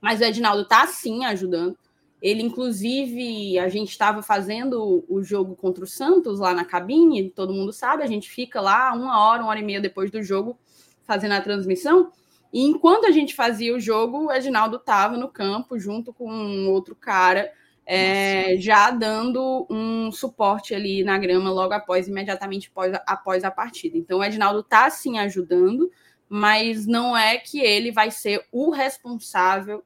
Mas 0.00 0.20
o 0.20 0.24
Edinaldo 0.24 0.62
está 0.62 0.86
sim 0.86 1.24
ajudando. 1.24 1.76
Ele, 2.20 2.42
inclusive, 2.42 3.58
a 3.58 3.68
gente 3.68 3.90
estava 3.90 4.22
fazendo 4.22 5.04
o 5.08 5.22
jogo 5.22 5.54
contra 5.54 5.84
o 5.84 5.86
Santos 5.86 6.38
lá 6.38 6.54
na 6.54 6.64
cabine, 6.64 7.30
todo 7.30 7.52
mundo 7.52 7.72
sabe, 7.72 8.02
a 8.02 8.06
gente 8.06 8.30
fica 8.30 8.60
lá 8.60 8.92
uma 8.92 9.20
hora, 9.20 9.42
uma 9.42 9.50
hora 9.50 9.60
e 9.60 9.62
meia 9.62 9.80
depois 9.80 10.10
do 10.10 10.22
jogo 10.22 10.58
fazendo 11.04 11.32
a 11.32 11.40
transmissão. 11.40 12.10
E 12.52 12.62
enquanto 12.62 13.04
a 13.04 13.10
gente 13.10 13.34
fazia 13.34 13.74
o 13.74 13.80
jogo, 13.80 14.26
o 14.26 14.32
Edinaldo 14.32 14.76
estava 14.76 15.16
no 15.16 15.28
campo 15.28 15.78
junto 15.78 16.12
com 16.12 16.30
um 16.30 16.70
outro 16.70 16.94
cara, 16.94 17.52
é, 17.84 18.56
já 18.58 18.90
dando 18.90 19.66
um 19.70 20.10
suporte 20.10 20.74
ali 20.74 21.04
na 21.04 21.18
grama 21.18 21.50
logo 21.50 21.74
após, 21.74 22.08
imediatamente 22.08 22.68
após, 22.72 22.92
após 23.06 23.44
a 23.44 23.50
partida. 23.50 23.96
Então, 23.96 24.18
o 24.18 24.24
Edinaldo 24.24 24.60
está 24.60 24.88
sim 24.90 25.18
ajudando, 25.18 25.90
mas 26.28 26.86
não 26.86 27.16
é 27.16 27.36
que 27.36 27.60
ele 27.60 27.92
vai 27.92 28.10
ser 28.10 28.44
o 28.50 28.70
responsável 28.70 29.84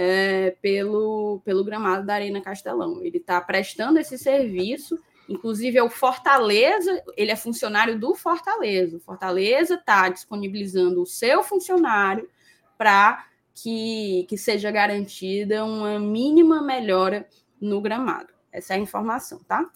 é, 0.00 0.52
pelo, 0.62 1.42
pelo 1.44 1.64
gramado 1.64 2.06
da 2.06 2.14
Arena 2.14 2.40
Castelão. 2.40 3.02
Ele 3.02 3.16
está 3.16 3.40
prestando 3.40 3.98
esse 3.98 4.16
serviço, 4.16 4.96
inclusive 5.28 5.76
é 5.76 5.82
o 5.82 5.90
Fortaleza, 5.90 7.02
ele 7.16 7.32
é 7.32 7.36
funcionário 7.36 7.98
do 7.98 8.14
Fortaleza. 8.14 8.96
O 8.96 9.00
Fortaleza 9.00 9.74
está 9.74 10.08
disponibilizando 10.08 11.02
o 11.02 11.06
seu 11.06 11.42
funcionário 11.42 12.30
para 12.78 13.26
que, 13.52 14.24
que 14.28 14.38
seja 14.38 14.70
garantida 14.70 15.64
uma 15.64 15.98
mínima 15.98 16.62
melhora 16.62 17.28
no 17.60 17.80
gramado. 17.80 18.32
Essa 18.52 18.74
é 18.74 18.76
a 18.76 18.80
informação, 18.80 19.40
tá? 19.48 19.68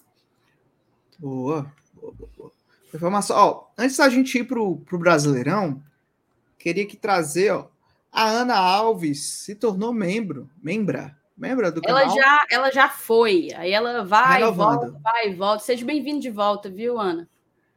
Boa, 1.19 1.69
boa, 1.93 2.13
boa. 2.37 2.51
Informação. 2.93 3.35
Ó, 3.35 3.67
antes 3.77 3.97
da 3.97 4.07
gente 4.07 4.37
ir 4.37 4.45
para 4.45 4.61
o 4.61 4.77
Brasileirão, 4.93 5.83
queria 6.57 6.87
que 6.87 6.95
trazer, 6.95 7.51
ó, 7.51 7.67
a 8.13 8.29
Ana 8.29 8.55
Alves 8.55 9.23
se 9.23 9.55
tornou 9.55 9.91
membro, 9.91 10.47
membra, 10.61 11.17
membra 11.35 11.71
do 11.71 11.81
canal. 11.81 12.03
Ela 12.03 12.15
já, 12.15 12.45
ela 12.51 12.71
já 12.71 12.87
foi. 12.87 13.49
Aí 13.55 13.71
ela 13.71 14.05
vai, 14.05 14.39
Renovando. 14.39 14.81
volta, 14.81 14.99
vai, 15.01 15.29
e 15.29 15.33
volta. 15.33 15.63
Seja 15.63 15.83
bem-vindo 15.83 16.21
de 16.21 16.29
volta, 16.29 16.69
viu, 16.69 16.99
Ana? 16.99 17.27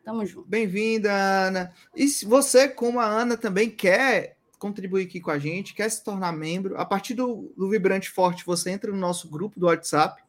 Tamo 0.04 0.26
junto. 0.26 0.46
Bem-vinda, 0.46 1.10
Ana. 1.10 1.72
E 1.94 2.06
se 2.06 2.26
você, 2.26 2.68
como 2.68 3.00
a 3.00 3.06
Ana, 3.06 3.38
também 3.38 3.70
quer 3.70 4.36
contribuir 4.58 5.06
aqui 5.06 5.20
com 5.20 5.30
a 5.30 5.38
gente, 5.38 5.74
quer 5.74 5.88
se 5.88 6.04
tornar 6.04 6.32
membro, 6.32 6.78
a 6.78 6.84
partir 6.84 7.14
do, 7.14 7.52
do 7.56 7.70
Vibrante 7.70 8.10
Forte, 8.10 8.44
você 8.44 8.70
entra 8.70 8.92
no 8.92 8.98
nosso 8.98 9.28
grupo 9.30 9.58
do 9.58 9.66
WhatsApp. 9.66 10.22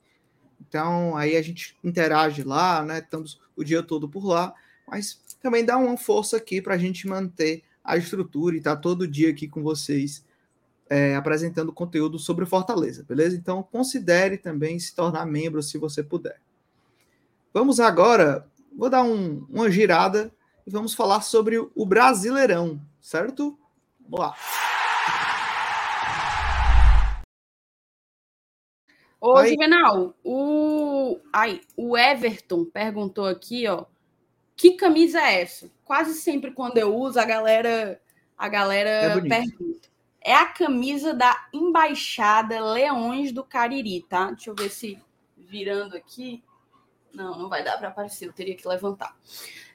Então, 0.62 1.18
aí 1.18 1.36
a 1.36 1.42
gente 1.42 1.78
interage 1.84 2.44
lá, 2.44 2.82
né? 2.82 3.00
Estamos 3.00 3.40
o 3.58 3.64
dia 3.64 3.84
todo 3.84 4.08
por 4.08 4.26
lá, 4.26 4.54
mas 4.88 5.22
também 5.42 5.66
dá 5.66 5.78
uma 5.78 5.98
força 5.98 6.38
aqui 6.38 6.62
para 6.62 6.76
a 6.76 6.78
gente 6.78 7.08
manter 7.08 7.64
a 7.88 7.96
estrutura 7.96 8.56
e 8.56 8.58
estar 8.60 8.76
tá 8.76 8.82
todo 8.82 9.08
dia 9.08 9.30
aqui 9.30 9.48
com 9.48 9.64
vocês 9.64 10.26
é, 10.90 11.16
apresentando 11.16 11.72
conteúdo 11.72 12.20
sobre 12.20 12.46
Fortaleza, 12.46 13.04
beleza? 13.08 13.38
Então 13.38 13.64
considere 13.64 14.38
também 14.38 14.78
se 14.78 14.94
tornar 14.94 15.26
membro 15.26 15.64
se 15.64 15.78
você 15.78 16.04
puder. 16.04 16.40
Vamos 17.54 17.80
agora, 17.80 18.46
vou 18.76 18.90
dar 18.90 19.04
um, 19.04 19.46
uma 19.50 19.72
girada 19.72 20.32
e 20.66 20.70
vamos 20.70 20.94
falar 20.94 21.22
sobre 21.22 21.58
o 21.58 21.86
Brasileirão, 21.86 22.80
certo? 23.02 23.58
Vamos 24.02 24.20
lá. 24.20 24.36
Ô, 29.20 29.44
Juvenal, 29.44 30.14
o, 30.24 31.20
ai, 31.34 31.62
o 31.76 31.98
Everton 31.98 32.64
perguntou 32.66 33.26
aqui, 33.26 33.68
ó, 33.68 33.86
que 34.58 34.72
camisa 34.72 35.22
é 35.22 35.44
essa? 35.44 35.70
Quase 35.86 36.16
sempre 36.16 36.52
quando 36.52 36.80
eu 36.80 36.94
uso, 36.94 37.20
a 37.20 37.24
galera, 37.24 38.02
a 38.36 38.50
galera 38.50 38.90
é 38.90 39.22
pergunta. 39.22 39.88
É 40.20 40.34
a 40.34 40.48
camisa 40.48 41.14
da 41.14 41.48
Embaixada 41.54 42.60
Leões 42.60 43.32
do 43.32 43.44
Cariri, 43.44 44.02
tá? 44.10 44.32
Deixa 44.32 44.50
eu 44.50 44.56
ver 44.56 44.70
se 44.70 45.00
virando 45.38 45.96
aqui. 45.96 46.44
Não, 47.14 47.38
não 47.38 47.48
vai 47.48 47.64
dar 47.64 47.78
para 47.78 47.90
aparecer, 47.90 48.28
eu 48.28 48.34
teria 48.34 48.56
que 48.56 48.68
levantar. 48.68 49.16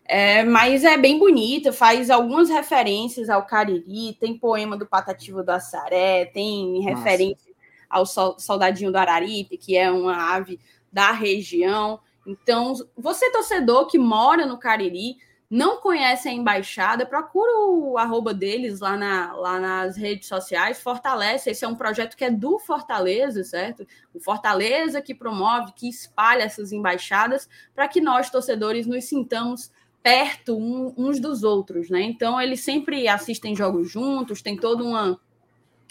É, 0.04 0.44
mas 0.44 0.84
é 0.84 0.98
bem 0.98 1.18
bonita, 1.18 1.72
faz 1.72 2.10
algumas 2.10 2.50
referências 2.50 3.30
ao 3.30 3.46
Cariri, 3.46 4.14
tem 4.14 4.36
poema 4.36 4.76
do 4.76 4.84
Patativa 4.84 5.44
do 5.44 5.50
Assaré, 5.50 6.26
tem 6.26 6.82
Nossa. 6.82 6.96
referência 6.96 7.52
ao 7.88 8.04
soldadinho 8.04 8.90
do 8.90 8.96
Araripe, 8.96 9.56
que 9.56 9.76
é 9.76 9.90
uma 9.90 10.34
ave 10.34 10.58
da 10.92 11.12
região. 11.12 12.00
Então, 12.26 12.74
você 12.96 13.30
torcedor 13.30 13.86
que 13.86 13.98
mora 13.98 14.46
no 14.46 14.58
Cariri, 14.58 15.16
não 15.54 15.76
conhece 15.82 16.30
a 16.30 16.32
embaixada, 16.32 17.04
procura 17.04 17.52
o 17.66 17.98
arroba 17.98 18.32
deles 18.32 18.80
lá, 18.80 18.96
na, 18.96 19.34
lá 19.34 19.60
nas 19.60 19.98
redes 19.98 20.26
sociais, 20.26 20.80
fortalece. 20.80 21.50
Esse 21.50 21.62
é 21.62 21.68
um 21.68 21.74
projeto 21.74 22.16
que 22.16 22.24
é 22.24 22.30
do 22.30 22.58
Fortaleza, 22.58 23.44
certo? 23.44 23.86
O 24.14 24.18
Fortaleza 24.18 25.02
que 25.02 25.14
promove, 25.14 25.74
que 25.76 25.86
espalha 25.90 26.44
essas 26.44 26.72
embaixadas 26.72 27.46
para 27.74 27.86
que 27.86 28.00
nós, 28.00 28.30
torcedores, 28.30 28.86
nos 28.86 29.04
sintamos 29.04 29.70
perto 30.02 30.56
uns 30.96 31.20
dos 31.20 31.42
outros, 31.42 31.90
né? 31.90 32.00
Então, 32.00 32.40
eles 32.40 32.62
sempre 32.62 33.06
assistem 33.06 33.54
jogos 33.54 33.90
juntos, 33.90 34.40
tem 34.40 34.56
toda 34.56 34.82
uma, 34.82 35.20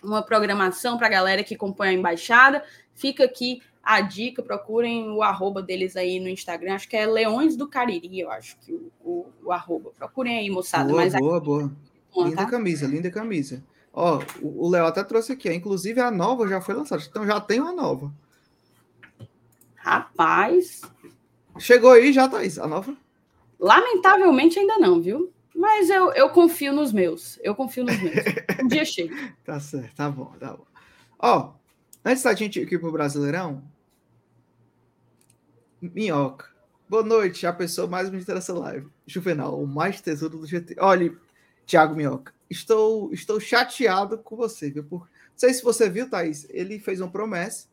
uma 0.03 0.23
programação 0.23 0.97
para 0.97 1.05
a 1.05 1.11
galera 1.11 1.43
que 1.43 1.55
compõe 1.55 1.89
a 1.89 1.93
embaixada. 1.93 2.63
Fica 2.95 3.25
aqui 3.25 3.61
a 3.83 4.01
dica, 4.01 4.43
procurem 4.43 5.09
o 5.09 5.23
arroba 5.23 5.61
deles 5.61 5.95
aí 5.95 6.19
no 6.19 6.29
Instagram, 6.29 6.75
acho 6.75 6.87
que 6.87 6.95
é 6.95 7.05
Leões 7.05 7.55
do 7.55 7.67
Cariri, 7.67 8.19
eu 8.19 8.29
acho 8.29 8.57
que 8.59 8.73
o, 8.73 8.91
o, 9.03 9.25
o 9.45 9.51
arroba. 9.51 9.91
Procurem 9.97 10.37
aí, 10.37 10.49
moçada. 10.49 10.89
Boa, 10.89 11.01
mas 11.01 11.13
boa, 11.13 11.39
boa. 11.39 11.71
linda 12.17 12.35
tá? 12.37 12.45
camisa, 12.45 12.87
linda 12.87 13.09
camisa. 13.09 13.63
Ó, 13.93 14.21
o 14.41 14.69
Léo 14.69 14.85
até 14.85 15.03
trouxe 15.03 15.33
aqui, 15.33 15.51
inclusive 15.51 15.99
a 15.99 16.11
nova 16.11 16.47
já 16.47 16.61
foi 16.61 16.75
lançada, 16.75 17.03
então 17.09 17.25
já 17.25 17.41
tem 17.41 17.59
uma 17.59 17.73
nova. 17.73 18.11
Rapaz. 19.75 20.81
Chegou 21.57 21.91
aí 21.91 22.13
já, 22.13 22.29
Thaís, 22.29 22.57
a 22.57 22.67
nova? 22.67 22.95
Lamentavelmente 23.59 24.59
ainda 24.59 24.77
não, 24.77 25.01
viu? 25.01 25.31
Mas 25.53 25.89
eu, 25.89 26.13
eu 26.13 26.29
confio 26.29 26.71
nos 26.71 26.93
meus. 26.93 27.37
Eu 27.43 27.53
confio 27.53 27.83
nos 27.83 27.99
meus. 28.01 28.15
Um 28.63 28.67
dia 28.67 28.85
chega. 28.85 29.15
tá 29.43 29.59
certo, 29.59 29.95
tá 29.95 30.09
bom, 30.09 30.31
tá 30.39 30.53
bom. 30.53 30.65
Ó, 31.19 31.51
antes 32.03 32.23
da 32.23 32.33
gente 32.33 32.59
ir 32.59 32.79
pro 32.79 32.91
Brasileirão, 32.91 33.63
Minhoca. 35.81 36.49
Boa 36.87 37.03
noite, 37.03 37.47
a 37.47 37.53
pessoa 37.53 37.87
mais 37.87 38.09
bonita 38.09 38.33
dessa 38.33 38.53
live. 38.53 38.87
Juvenal, 39.07 39.61
o 39.61 39.65
mais 39.65 40.01
tesouro 40.01 40.39
do 40.39 40.45
GT. 40.45 40.75
Olha, 40.79 41.15
Thiago 41.65 41.95
Minhoca, 41.95 42.33
estou, 42.49 43.13
estou 43.13 43.39
chateado 43.39 44.17
com 44.17 44.35
você, 44.35 44.69
viu? 44.69 44.83
Por... 44.83 44.99
Não 44.99 45.07
sei 45.35 45.53
se 45.53 45.63
você 45.63 45.89
viu, 45.89 46.09
Thaís, 46.09 46.45
ele 46.49 46.79
fez 46.79 46.99
uma 46.99 47.09
promessa. 47.09 47.67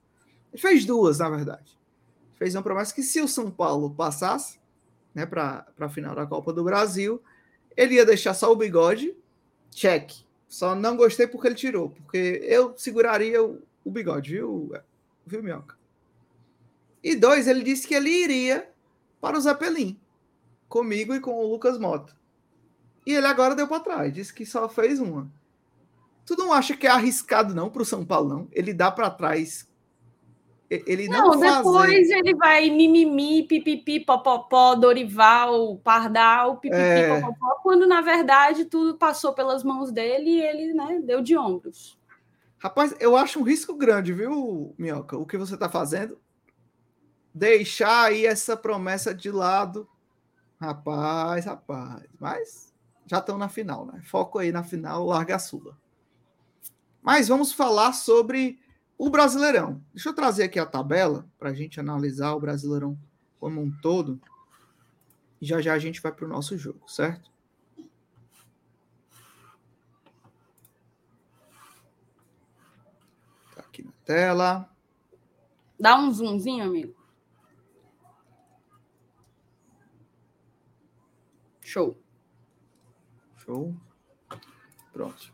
Ele 0.52 0.62
fez 0.62 0.84
duas, 0.84 1.18
na 1.18 1.28
verdade. 1.28 1.76
Fez 2.36 2.54
uma 2.54 2.62
promessa 2.62 2.94
que 2.94 3.02
se 3.02 3.20
o 3.20 3.28
São 3.28 3.50
Paulo 3.50 3.90
passasse 3.90 4.58
né, 5.14 5.26
para 5.26 5.66
a 5.78 5.88
final 5.88 6.14
da 6.14 6.24
Copa 6.24 6.52
do 6.52 6.64
Brasil, 6.64 7.20
ele 7.76 7.96
ia 7.96 8.06
deixar 8.06 8.34
só 8.34 8.52
o 8.52 8.56
bigode, 8.56 9.14
check. 9.70 10.12
Só 10.48 10.74
não 10.74 10.96
gostei 10.96 11.26
porque 11.26 11.48
ele 11.48 11.54
tirou, 11.54 11.90
porque 11.90 12.40
eu 12.44 12.72
seguraria 12.78 13.42
o, 13.42 13.60
o 13.88 13.90
bigode, 13.90 14.32
viu, 14.32 14.72
viu, 15.26 15.42
Minhoca? 15.42 15.76
E 17.02 17.16
dois, 17.16 17.46
ele 17.46 17.62
disse 17.62 17.86
que 17.86 17.94
ele 17.94 18.10
iria 18.10 18.70
para 19.20 19.36
o 19.36 19.40
Zeppelin, 19.40 19.98
comigo 20.68 21.14
e 21.14 21.20
com 21.20 21.32
o 21.32 21.50
Lucas 21.50 21.78
Mota. 21.78 22.16
E 23.06 23.14
ele 23.14 23.26
agora 23.26 23.54
deu 23.54 23.66
para 23.66 23.80
trás, 23.80 24.12
disse 24.12 24.34
que 24.34 24.44
só 24.44 24.68
fez 24.68 25.00
uma. 25.00 25.30
Tu 26.26 26.36
não 26.36 26.52
acha 26.52 26.76
que 26.76 26.86
é 26.86 26.90
arriscado 26.90 27.54
não 27.54 27.70
para 27.70 27.80
o 27.80 27.86
São 27.86 28.04
Paulo 28.04 28.28
não? 28.28 28.48
Ele 28.52 28.74
dá 28.74 28.90
para 28.90 29.08
trás. 29.08 29.66
Ele 30.68 31.08
não, 31.08 31.30
não 31.30 31.40
depois 31.40 32.10
ele 32.10 32.34
vai 32.34 32.68
mimimi, 32.68 33.44
pipipi, 33.44 34.00
popopó, 34.00 34.74
Dorival, 34.74 35.78
Pardal, 35.78 36.58
pipipi, 36.58 36.82
é... 36.82 37.20
popopó, 37.22 37.60
quando 37.62 37.86
na 37.86 38.02
verdade 38.02 38.66
tudo 38.66 38.98
passou 38.98 39.32
pelas 39.32 39.64
mãos 39.64 39.90
dele 39.90 40.28
e 40.28 40.42
ele, 40.42 40.74
né, 40.74 41.00
deu 41.02 41.22
de 41.22 41.34
ombros. 41.34 41.97
Rapaz, 42.58 42.94
eu 42.98 43.16
acho 43.16 43.38
um 43.38 43.44
risco 43.44 43.74
grande, 43.76 44.12
viu, 44.12 44.74
Minhoca? 44.78 45.16
O 45.16 45.26
que 45.26 45.36
você 45.36 45.54
está 45.54 45.68
fazendo? 45.68 46.18
deixar 47.38 48.06
aí 48.06 48.26
essa 48.26 48.56
promessa 48.56 49.14
de 49.14 49.30
lado. 49.30 49.88
Rapaz, 50.60 51.44
rapaz. 51.44 52.04
Mas 52.18 52.74
já 53.06 53.18
estão 53.18 53.38
na 53.38 53.48
final, 53.48 53.86
né? 53.86 54.02
Foco 54.04 54.38
aí 54.38 54.50
na 54.50 54.64
final, 54.64 55.06
larga 55.06 55.36
a 55.36 55.38
sua. 55.38 55.78
Mas 57.00 57.28
vamos 57.28 57.52
falar 57.52 57.92
sobre 57.92 58.60
o 58.98 59.08
Brasileirão. 59.08 59.82
Deixa 59.94 60.08
eu 60.08 60.14
trazer 60.14 60.44
aqui 60.44 60.58
a 60.58 60.66
tabela 60.66 61.26
para 61.38 61.50
a 61.50 61.54
gente 61.54 61.78
analisar 61.78 62.32
o 62.32 62.40
Brasileirão 62.40 62.98
como 63.38 63.62
um 63.62 63.70
todo. 63.80 64.20
Já 65.40 65.60
já 65.60 65.74
a 65.74 65.78
gente 65.78 66.02
vai 66.02 66.10
para 66.10 66.24
o 66.24 66.28
nosso 66.28 66.58
jogo, 66.58 66.88
certo? 66.90 67.30
Tá 73.54 73.60
aqui 73.60 73.84
na 73.84 73.92
tela. 74.08 74.66
Dá 75.78 75.98
um 75.98 76.10
zoomzinho, 76.10 76.64
amigo. 76.64 76.94
Show. 81.60 81.94
Show. 83.36 83.76
Pronto. 84.94 85.30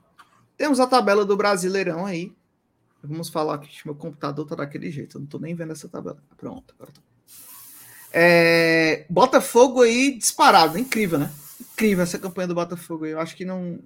Temos 0.56 0.80
a 0.80 0.88
tabela 0.88 1.24
do 1.24 1.36
Brasileirão 1.36 2.04
aí. 2.04 2.34
Vamos 3.00 3.28
falar 3.28 3.58
que 3.58 3.86
meu 3.86 3.94
computador 3.94 4.44
tá 4.44 4.56
daquele 4.56 4.90
jeito. 4.90 5.16
Eu 5.16 5.20
não 5.20 5.28
tô 5.28 5.38
nem 5.38 5.54
vendo 5.54 5.72
essa 5.72 5.88
tabela. 5.88 6.20
Pronto, 6.36 6.74
agora 6.74 6.90
tô. 6.90 7.00
É... 8.12 9.06
Botafogo 9.08 9.82
aí 9.82 10.18
disparado. 10.18 10.76
Incrível, 10.76 11.20
né? 11.20 11.32
Incrível 11.60 12.02
essa 12.02 12.18
campanha 12.18 12.48
do 12.48 12.54
Botafogo. 12.56 13.06
Eu 13.06 13.20
acho 13.20 13.36
que 13.36 13.44
não. 13.44 13.78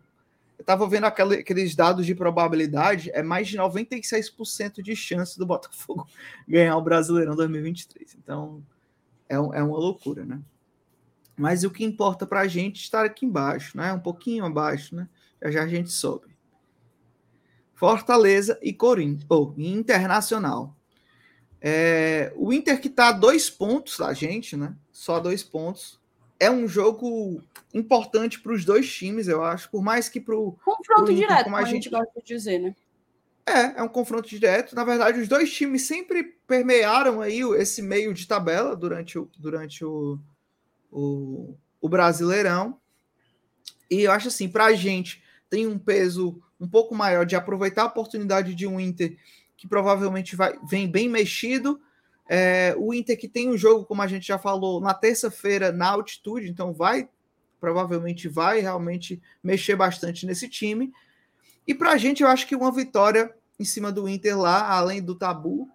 Eu 0.58 0.64
tava 0.64 0.88
vendo 0.88 1.04
aquele, 1.04 1.36
aqueles 1.36 1.76
dados 1.76 2.04
de 2.04 2.14
probabilidade. 2.14 3.10
É 3.12 3.22
mais 3.22 3.48
de 3.48 3.56
96% 3.56 4.82
de 4.82 4.96
chance 4.96 5.38
do 5.38 5.46
Botafogo 5.46 6.06
ganhar 6.48 6.76
o 6.76 6.82
Brasileirão 6.82 7.36
2023. 7.36 8.16
Então, 8.16 8.62
é, 9.28 9.36
é 9.36 9.38
uma 9.38 9.78
loucura, 9.78 10.24
né? 10.24 10.40
Mas 11.36 11.62
o 11.62 11.70
que 11.70 11.84
importa 11.84 12.26
para 12.26 12.40
a 12.40 12.48
gente 12.48 12.80
é 12.80 12.82
estar 12.82 13.04
aqui 13.04 13.24
embaixo, 13.24 13.76
né? 13.76 13.92
Um 13.92 14.00
pouquinho 14.00 14.44
abaixo, 14.44 14.96
né? 14.96 15.08
Já 15.40 15.50
já 15.52 15.62
a 15.62 15.68
gente 15.68 15.90
sobe. 15.90 16.26
Fortaleza 17.74 18.58
e 18.60 18.72
Corinthians, 18.72 19.24
ou 19.28 19.54
oh, 19.56 19.60
Internacional. 19.60 20.76
É, 21.60 22.32
o 22.36 22.52
Inter 22.52 22.80
que 22.80 22.88
está 22.88 23.08
a 23.08 23.12
dois 23.12 23.48
pontos 23.48 23.98
da 23.98 24.12
gente, 24.12 24.56
né? 24.56 24.74
Só 24.90 25.20
dois 25.20 25.44
pontos. 25.44 26.00
É 26.40 26.50
um 26.50 26.68
jogo 26.68 27.42
importante 27.74 28.40
para 28.40 28.52
os 28.52 28.64
dois 28.64 28.92
times, 28.92 29.26
eu 29.28 29.42
acho. 29.42 29.70
Por 29.70 29.82
mais 29.82 30.08
que 30.08 30.20
para 30.20 30.36
o. 30.36 30.52
Confronto 30.64 31.10
Inter, 31.10 31.26
direto, 31.26 31.44
como 31.44 31.56
a, 31.56 31.64
gente 31.64 31.90
gosta 31.90 32.12
de 32.20 32.26
dizer, 32.26 32.58
né? 32.58 32.74
É, 33.46 33.80
é 33.80 33.82
um 33.82 33.88
confronto 33.88 34.28
direto. 34.28 34.74
Na 34.74 34.84
verdade, 34.84 35.20
os 35.20 35.28
dois 35.28 35.52
times 35.52 35.82
sempre 35.86 36.22
permearam 36.46 37.20
aí 37.20 37.40
esse 37.56 37.82
meio 37.82 38.12
de 38.12 38.26
tabela 38.26 38.76
durante 38.76 39.18
o, 39.18 39.28
durante 39.38 39.84
o, 39.84 40.18
o, 40.92 41.54
o 41.80 41.88
Brasileirão. 41.88 42.78
E 43.90 44.02
eu 44.02 44.12
acho 44.12 44.28
assim, 44.28 44.48
para 44.48 44.66
a 44.66 44.74
gente 44.74 45.22
tem 45.48 45.66
um 45.66 45.78
peso 45.78 46.42
um 46.60 46.68
pouco 46.68 46.94
maior 46.94 47.24
de 47.24 47.36
aproveitar 47.36 47.82
a 47.82 47.86
oportunidade 47.86 48.54
de 48.54 48.66
um 48.66 48.78
Inter 48.78 49.16
que 49.56 49.66
provavelmente 49.66 50.36
vai, 50.36 50.58
vem 50.68 50.88
bem 50.88 51.08
mexido. 51.08 51.80
É, 52.28 52.74
o 52.76 52.92
Inter 52.92 53.18
que 53.18 53.26
tem 53.26 53.48
um 53.48 53.56
jogo, 53.56 53.86
como 53.86 54.02
a 54.02 54.06
gente 54.06 54.26
já 54.26 54.38
falou, 54.38 54.80
na 54.80 54.92
terça-feira 54.92 55.72
na 55.72 55.88
altitude, 55.88 56.50
então 56.50 56.74
vai, 56.74 57.08
provavelmente 57.58 58.28
vai 58.28 58.60
realmente 58.60 59.20
mexer 59.42 59.74
bastante 59.74 60.26
nesse 60.26 60.48
time. 60.48 60.92
E 61.66 61.74
para 61.74 61.92
a 61.92 61.96
gente, 61.96 62.22
eu 62.22 62.28
acho 62.28 62.46
que 62.46 62.54
uma 62.54 62.70
vitória 62.70 63.34
em 63.58 63.64
cima 63.64 63.90
do 63.90 64.08
Inter 64.08 64.38
lá, 64.38 64.70
além 64.70 65.02
do 65.02 65.14
tabu, 65.14 65.68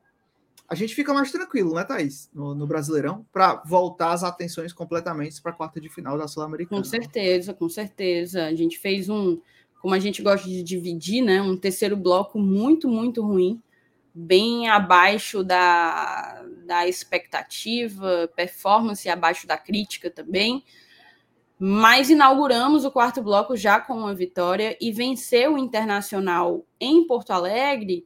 a 0.70 0.76
gente 0.76 0.96
fica 0.96 1.14
mais 1.14 1.32
tranquilo, 1.32 1.76
né, 1.76 1.84
Thaís, 1.84 2.30
no, 2.34 2.56
no 2.56 2.66
Brasileirão, 2.66 3.26
para 3.32 3.62
voltar 3.66 4.12
as 4.12 4.24
atenções 4.24 4.72
completamente 4.72 5.42
para 5.42 5.52
a 5.52 5.56
quarta 5.56 5.80
de 5.82 5.90
final 5.90 6.18
da 6.18 6.28
Sul-Americana. 6.28 6.82
Com 6.82 6.88
certeza, 6.88 7.54
com 7.54 7.70
certeza. 7.70 8.46
A 8.46 8.56
gente 8.56 8.80
fez 8.80 9.10
um, 9.10 9.40
como 9.82 9.94
a 9.94 10.00
gente 10.00 10.22
gosta 10.22 10.48
de 10.48 10.64
dividir, 10.64 11.22
né, 11.22 11.42
um 11.42 11.58
terceiro 11.58 11.98
bloco 11.98 12.40
muito, 12.40 12.88
muito 12.88 13.22
ruim, 13.22 13.62
bem 14.14 14.70
abaixo 14.70 15.44
da, 15.44 16.46
da 16.66 16.88
expectativa, 16.88 18.30
performance 18.36 19.10
abaixo 19.10 19.48
da 19.48 19.58
crítica 19.58 20.10
também. 20.10 20.64
Mas 21.58 22.10
inauguramos 22.10 22.86
o 22.86 22.92
quarto 22.92 23.22
bloco 23.22 23.56
já 23.56 23.80
com 23.80 23.94
uma 23.94 24.14
vitória 24.14 24.78
e 24.80 24.92
vencer 24.92 25.50
o 25.50 25.58
Internacional 25.58 26.66
em 26.80 27.08
Porto 27.08 27.32
Alegre 27.32 28.06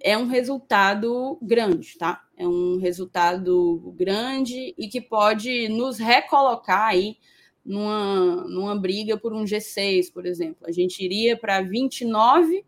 é 0.00 0.16
um 0.16 0.26
resultado 0.26 1.38
grande, 1.40 1.96
tá? 1.96 2.22
É 2.36 2.46
um 2.46 2.78
resultado 2.78 3.94
grande 3.96 4.74
e 4.76 4.88
que 4.88 5.00
pode 5.00 5.68
nos 5.68 5.98
recolocar 5.98 6.88
aí 6.88 7.16
numa, 7.64 8.44
numa 8.48 8.78
briga 8.78 9.16
por 9.16 9.32
um 9.32 9.44
G6, 9.44 10.12
por 10.12 10.26
exemplo. 10.26 10.66
A 10.66 10.72
gente 10.72 11.02
iria 11.02 11.36
para 11.36 11.60
29 11.60 12.64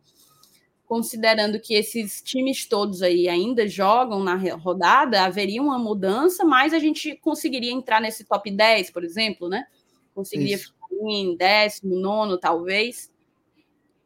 considerando 0.88 1.60
que 1.60 1.74
esses 1.74 2.22
times 2.22 2.66
todos 2.66 3.02
aí 3.02 3.28
ainda 3.28 3.68
jogam 3.68 4.24
na 4.24 4.34
rodada, 4.56 5.22
haveria 5.22 5.60
uma 5.60 5.78
mudança, 5.78 6.46
mas 6.46 6.72
a 6.72 6.78
gente 6.78 7.14
conseguiria 7.16 7.70
entrar 7.70 8.00
nesse 8.00 8.24
top 8.24 8.50
10, 8.50 8.90
por 8.90 9.04
exemplo, 9.04 9.50
né? 9.50 9.66
Conseguiria 10.14 10.56
isso. 10.56 10.72
ficar 10.72 11.10
em 11.10 11.36
décimo, 11.36 11.94
nono, 11.94 12.38
talvez, 12.38 13.12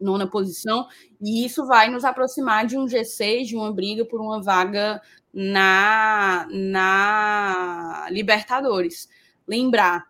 nona 0.01 0.27
posição, 0.27 0.89
e 1.21 1.45
isso 1.47 1.65
vai 1.67 1.89
nos 1.89 2.05
aproximar 2.05 2.67
de 2.67 2.77
um 2.77 2.87
G6, 2.87 3.45
de 3.45 3.55
uma 3.55 3.73
briga 3.73 4.05
por 4.05 4.21
uma 4.21 4.43
vaga 4.43 5.01
na, 5.33 6.49
na 6.51 8.09
Libertadores. 8.11 9.09
Lembrar, 9.47 10.05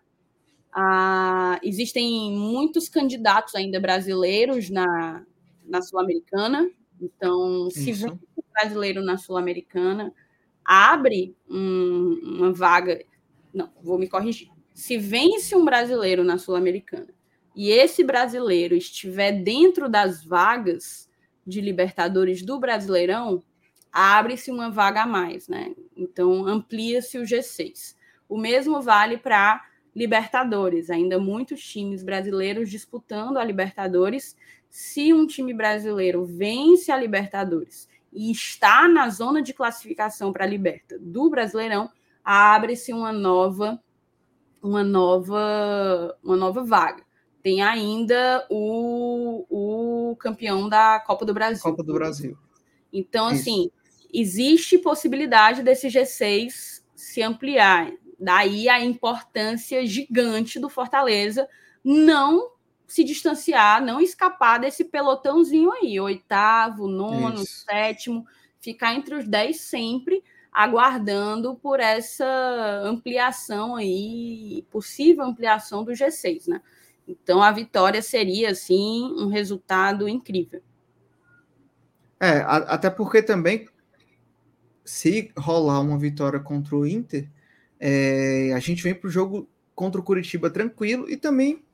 ah, 0.72 1.60
existem 1.62 2.32
muitos 2.32 2.88
candidatos 2.88 3.54
ainda 3.54 3.78
brasileiros 3.78 4.70
na, 4.70 5.22
na 5.64 5.82
Sul-Americana. 5.82 6.70
Então, 7.00 7.70
se 7.70 7.90
Isso. 7.90 8.06
vem 8.06 8.12
um 8.12 8.42
brasileiro 8.52 9.02
na 9.02 9.16
Sul-Americana, 9.16 10.12
abre 10.64 11.36
um, 11.48 12.20
uma 12.22 12.52
vaga. 12.52 13.04
Não, 13.52 13.70
vou 13.82 13.98
me 13.98 14.08
corrigir. 14.08 14.48
Se 14.74 14.96
vence 14.96 15.54
um 15.54 15.64
brasileiro 15.64 16.24
na 16.24 16.38
Sul-Americana 16.38 17.08
e 17.54 17.70
esse 17.70 18.02
brasileiro 18.02 18.74
estiver 18.74 19.32
dentro 19.32 19.88
das 19.88 20.24
vagas 20.24 21.10
de 21.46 21.60
Libertadores 21.60 22.42
do 22.42 22.58
Brasileirão, 22.58 23.42
abre-se 23.92 24.50
uma 24.50 24.70
vaga 24.70 25.02
a 25.02 25.06
mais, 25.06 25.48
né? 25.48 25.74
Então 25.94 26.46
amplia-se 26.46 27.18
o 27.18 27.22
G6. 27.22 27.94
O 28.28 28.38
mesmo 28.38 28.80
vale 28.80 29.18
para 29.18 29.62
Libertadores, 29.94 30.88
ainda 30.88 31.18
muitos 31.18 31.62
times 31.62 32.02
brasileiros 32.02 32.70
disputando 32.70 33.36
a 33.36 33.44
Libertadores 33.44 34.34
se 34.72 35.12
um 35.12 35.26
time 35.26 35.52
brasileiro 35.52 36.24
vence 36.24 36.90
a 36.90 36.96
Libertadores 36.96 37.86
e 38.10 38.30
está 38.30 38.88
na 38.88 39.10
zona 39.10 39.42
de 39.42 39.52
classificação 39.52 40.32
para 40.32 40.44
a 40.44 40.48
Liberta 40.48 40.98
do 40.98 41.28
Brasileirão, 41.28 41.90
abre-se 42.24 42.90
uma 42.90 43.12
nova 43.12 43.78
uma 44.62 44.82
nova 44.82 46.16
uma 46.24 46.38
nova 46.38 46.64
vaga. 46.64 47.04
Tem 47.42 47.60
ainda 47.60 48.46
o, 48.48 49.44
o 49.50 50.16
campeão 50.16 50.70
da 50.70 50.98
Copa 51.00 51.26
do 51.26 51.34
Brasil. 51.34 51.62
Copa 51.62 51.82
do 51.82 51.92
Brasil. 51.92 52.38
Então, 52.90 53.30
Isso. 53.30 53.42
assim, 53.42 53.70
existe 54.10 54.78
possibilidade 54.78 55.62
desse 55.62 55.88
G6 55.88 56.82
se 56.94 57.20
ampliar. 57.20 57.92
Daí 58.18 58.70
a 58.70 58.82
importância 58.82 59.84
gigante 59.84 60.58
do 60.58 60.70
Fortaleza 60.70 61.46
não 61.84 62.51
se 62.92 63.02
distanciar, 63.02 63.82
não 63.82 64.02
escapar 64.02 64.60
desse 64.60 64.84
pelotãozinho 64.84 65.72
aí, 65.72 65.98
oitavo, 65.98 66.86
nono, 66.86 67.42
Isso. 67.42 67.64
sétimo, 67.64 68.26
ficar 68.60 68.92
entre 68.92 69.14
os 69.14 69.26
dez 69.26 69.62
sempre, 69.62 70.22
aguardando 70.52 71.54
por 71.54 71.80
essa 71.80 72.82
ampliação 72.84 73.76
aí, 73.76 74.66
possível 74.70 75.24
ampliação 75.24 75.82
do 75.82 75.92
G6, 75.92 76.48
né? 76.48 76.60
Então 77.08 77.42
a 77.42 77.50
vitória 77.50 78.02
seria 78.02 78.50
assim 78.50 79.10
um 79.16 79.28
resultado 79.28 80.06
incrível. 80.06 80.60
É, 82.20 82.40
a, 82.40 82.56
até 82.56 82.90
porque 82.90 83.22
também 83.22 83.70
se 84.84 85.32
rolar 85.34 85.80
uma 85.80 85.96
vitória 85.96 86.38
contra 86.38 86.76
o 86.76 86.86
Inter, 86.86 87.26
é, 87.80 88.52
a 88.54 88.58
gente 88.58 88.82
vem 88.82 88.94
para 88.94 89.08
o 89.08 89.10
jogo 89.10 89.48
contra 89.74 89.98
o 89.98 90.04
Curitiba 90.04 90.50
tranquilo 90.50 91.08
e 91.08 91.16
também 91.16 91.64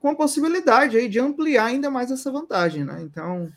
com 0.00 0.08
a 0.08 0.14
possibilidade 0.14 0.96
aí 0.96 1.08
de 1.08 1.18
ampliar 1.18 1.66
ainda 1.66 1.90
mais 1.90 2.10
essa 2.10 2.30
vantagem, 2.30 2.84
né? 2.84 3.02
Então, 3.02 3.52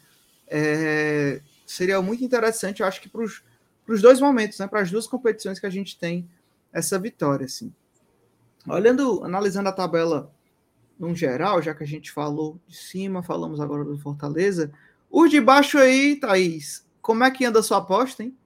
é, 0.48 1.42
seria 1.66 2.02
muito 2.02 2.24
interessante, 2.24 2.82
eu 2.82 2.88
acho 2.88 3.02
que 3.02 3.10
para 3.10 3.22
os 3.24 4.02
dois 4.02 4.20
momentos, 4.20 4.60
né? 4.60 4.68
Para 4.68 4.82
as 4.82 4.92
duas 4.92 5.08
competições 5.08 5.60
que 5.60 5.66
a 5.66 5.70
gente 5.70 5.98
tem 5.98 6.30
essa 6.74 6.98
vitória, 6.98 7.46
assim. 7.46 7.74
Olhando, 8.68 9.24
analisando 9.24 9.70
a 9.70 9.74
tabela 9.74 10.32
no 11.00 11.16
geral, 11.16 11.62
já 11.62 11.74
que 11.74 11.84
a 11.84 11.88
gente 11.88 12.12
falou 12.12 12.60
de 12.68 12.78
cima, 12.78 13.24
falamos 13.24 13.60
agora 13.60 13.84
do 13.84 13.98
Fortaleza, 13.98 14.72
os 15.10 15.32
de 15.32 15.42
baixo 15.42 15.78
aí, 15.78 16.16
Thaís, 16.16 16.86
como 17.02 17.24
é 17.24 17.32
que 17.32 17.44
anda 17.44 17.60
a 17.60 17.64
sua 17.64 17.80
aposta, 17.80 18.24
hein? 18.24 18.38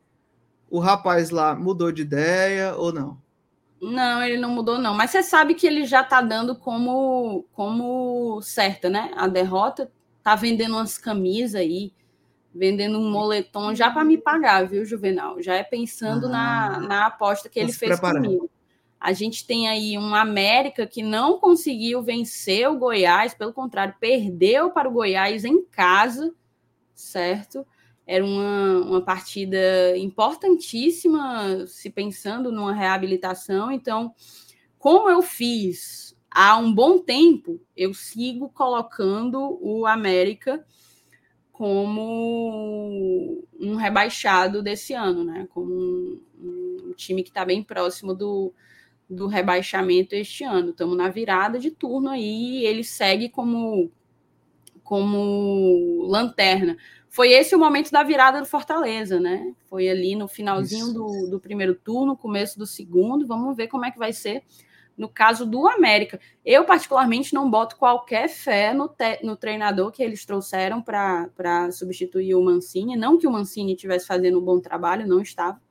O 0.69 0.79
rapaz 0.79 1.29
lá 1.29 1.53
mudou 1.53 1.91
de 1.91 2.01
ideia 2.01 2.75
ou 2.75 2.91
não? 2.91 3.21
Não, 3.91 4.23
ele 4.23 4.37
não 4.37 4.49
mudou, 4.49 4.77
não. 4.77 4.93
Mas 4.93 5.11
você 5.11 5.21
sabe 5.21 5.53
que 5.53 5.67
ele 5.67 5.85
já 5.85 6.03
tá 6.03 6.21
dando 6.21 6.55
como, 6.55 7.45
como 7.53 8.41
certa, 8.41 8.89
né? 8.89 9.11
A 9.15 9.27
derrota. 9.27 9.91
Tá 10.23 10.35
vendendo 10.35 10.73
umas 10.73 10.97
camisas 10.97 11.61
aí, 11.61 11.93
vendendo 12.53 12.97
um 12.99 13.11
moletom 13.11 13.75
já 13.75 13.91
para 13.91 14.03
me 14.03 14.17
pagar, 14.17 14.67
viu, 14.67 14.83
Juvenal? 14.83 15.39
Já 15.39 15.53
é 15.53 15.63
pensando 15.63 16.25
ah, 16.25 16.29
na, 16.29 16.79
na 16.79 17.05
aposta 17.05 17.47
que 17.47 17.59
ele 17.59 17.71
fez 17.71 17.91
preparando. 17.91 18.25
comigo. 18.25 18.49
A 18.99 19.13
gente 19.13 19.45
tem 19.45 19.67
aí 19.67 19.99
um 19.99 20.15
América 20.15 20.87
que 20.87 21.03
não 21.03 21.37
conseguiu 21.37 22.01
vencer 22.01 22.67
o 22.67 22.79
Goiás, 22.79 23.35
pelo 23.35 23.53
contrário, 23.53 23.93
perdeu 23.99 24.71
para 24.71 24.89
o 24.89 24.91
Goiás 24.91 25.45
em 25.45 25.63
casa, 25.63 26.33
certo? 26.95 27.67
Era 28.05 28.23
uma, 28.23 28.81
uma 28.81 29.01
partida 29.01 29.97
importantíssima, 29.97 31.65
se 31.67 31.89
pensando 31.89 32.51
numa 32.51 32.73
reabilitação. 32.73 33.71
Então, 33.71 34.13
como 34.77 35.09
eu 35.09 35.21
fiz 35.21 36.15
há 36.29 36.57
um 36.57 36.73
bom 36.73 36.99
tempo, 36.99 37.59
eu 37.75 37.93
sigo 37.93 38.49
colocando 38.49 39.57
o 39.61 39.85
América 39.87 40.63
como 41.51 43.41
um 43.59 43.75
rebaixado 43.75 44.61
desse 44.61 44.93
ano, 44.93 45.23
né? 45.23 45.47
Como 45.49 45.73
um, 45.73 46.21
um 46.89 46.93
time 46.93 47.23
que 47.23 47.29
está 47.29 47.45
bem 47.45 47.63
próximo 47.63 48.13
do, 48.13 48.53
do 49.09 49.27
rebaixamento 49.27 50.13
este 50.13 50.43
ano. 50.43 50.71
Estamos 50.71 50.97
na 50.97 51.09
virada 51.09 51.57
de 51.57 51.71
turno 51.71 52.09
aí, 52.09 52.65
ele 52.65 52.83
segue 52.83 53.29
como 53.29 53.91
como 54.83 56.05
lanterna 56.05 56.77
foi 57.15 57.31
esse 57.31 57.55
o 57.55 57.59
momento 57.59 57.91
da 57.91 58.03
virada 58.03 58.41
do 58.41 58.45
Fortaleza, 58.45 59.21
né? 59.21 59.53
Foi 59.69 59.87
ali 59.87 60.17
no 60.17 60.27
finalzinho 60.27 60.93
do, 60.93 61.29
do, 61.29 61.39
primeiro 61.39 61.73
turno, 61.73 62.17
começo 62.17 62.59
do 62.59 62.67
segundo. 62.67 63.25
Vamos 63.25 63.55
ver 63.55 63.69
como 63.69 63.85
é 63.85 63.91
que 63.91 63.97
vai 63.97 64.11
ser 64.11 64.43
no 64.97 65.07
caso 65.07 65.45
do 65.45 65.65
América. 65.65 66.19
Eu, 66.43 66.65
particularmente, 66.65 67.33
não 67.33 67.49
boto 67.49 67.77
qualquer 67.77 68.27
fé 68.27 68.73
no, 68.73 68.89
te, 68.89 69.23
no 69.23 69.37
treinador 69.37 69.93
que 69.93 70.03
eles 70.03 70.25
trouxeram 70.25 70.81
para 70.81 71.71
substituir 71.71 72.35
o 72.35 72.43
Mancini. 72.43 72.97
Não 72.97 73.17
que 73.17 73.25
o 73.25 73.31
Mancini 73.31 73.75
estivesse 73.75 74.05
fazendo 74.05 74.37
um 74.37 74.43
bom 74.43 74.59
trabalho, 74.59 75.07
não 75.07 75.21
estava, 75.21 75.61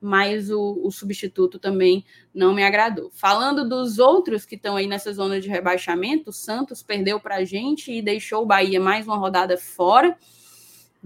mas 0.00 0.50
o, 0.50 0.80
o 0.82 0.90
substituto 0.90 1.58
também 1.58 2.06
não 2.32 2.54
me 2.54 2.64
agradou. 2.64 3.10
Falando 3.12 3.68
dos 3.68 3.98
outros 3.98 4.46
que 4.46 4.54
estão 4.54 4.76
aí 4.76 4.86
nessa 4.86 5.12
zona 5.12 5.42
de 5.42 5.48
rebaixamento, 5.50 6.30
o 6.30 6.32
Santos 6.32 6.82
perdeu 6.82 7.20
para 7.20 7.36
a 7.36 7.44
gente 7.44 7.92
e 7.92 8.00
deixou 8.00 8.44
o 8.44 8.46
Bahia 8.46 8.80
mais 8.80 9.06
uma 9.06 9.18
rodada 9.18 9.58
fora 9.58 10.16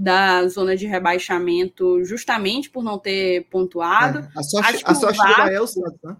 da 0.01 0.49
zona 0.49 0.75
de 0.75 0.87
rebaixamento 0.87 2.03
justamente 2.05 2.71
por 2.71 2.83
não 2.83 2.99
ter 2.99 3.45
pontuado. 3.51 4.21
É, 4.21 4.29
a 4.35 4.43
sorte, 4.43 4.83
a 4.87 4.95
sorte 4.95 5.19
Vasco, 5.19 5.33
do 5.33 5.37
Bahia 5.37 5.57
é 5.57 5.61
o 5.61 5.67
Santos, 5.67 5.99
né? 6.03 6.17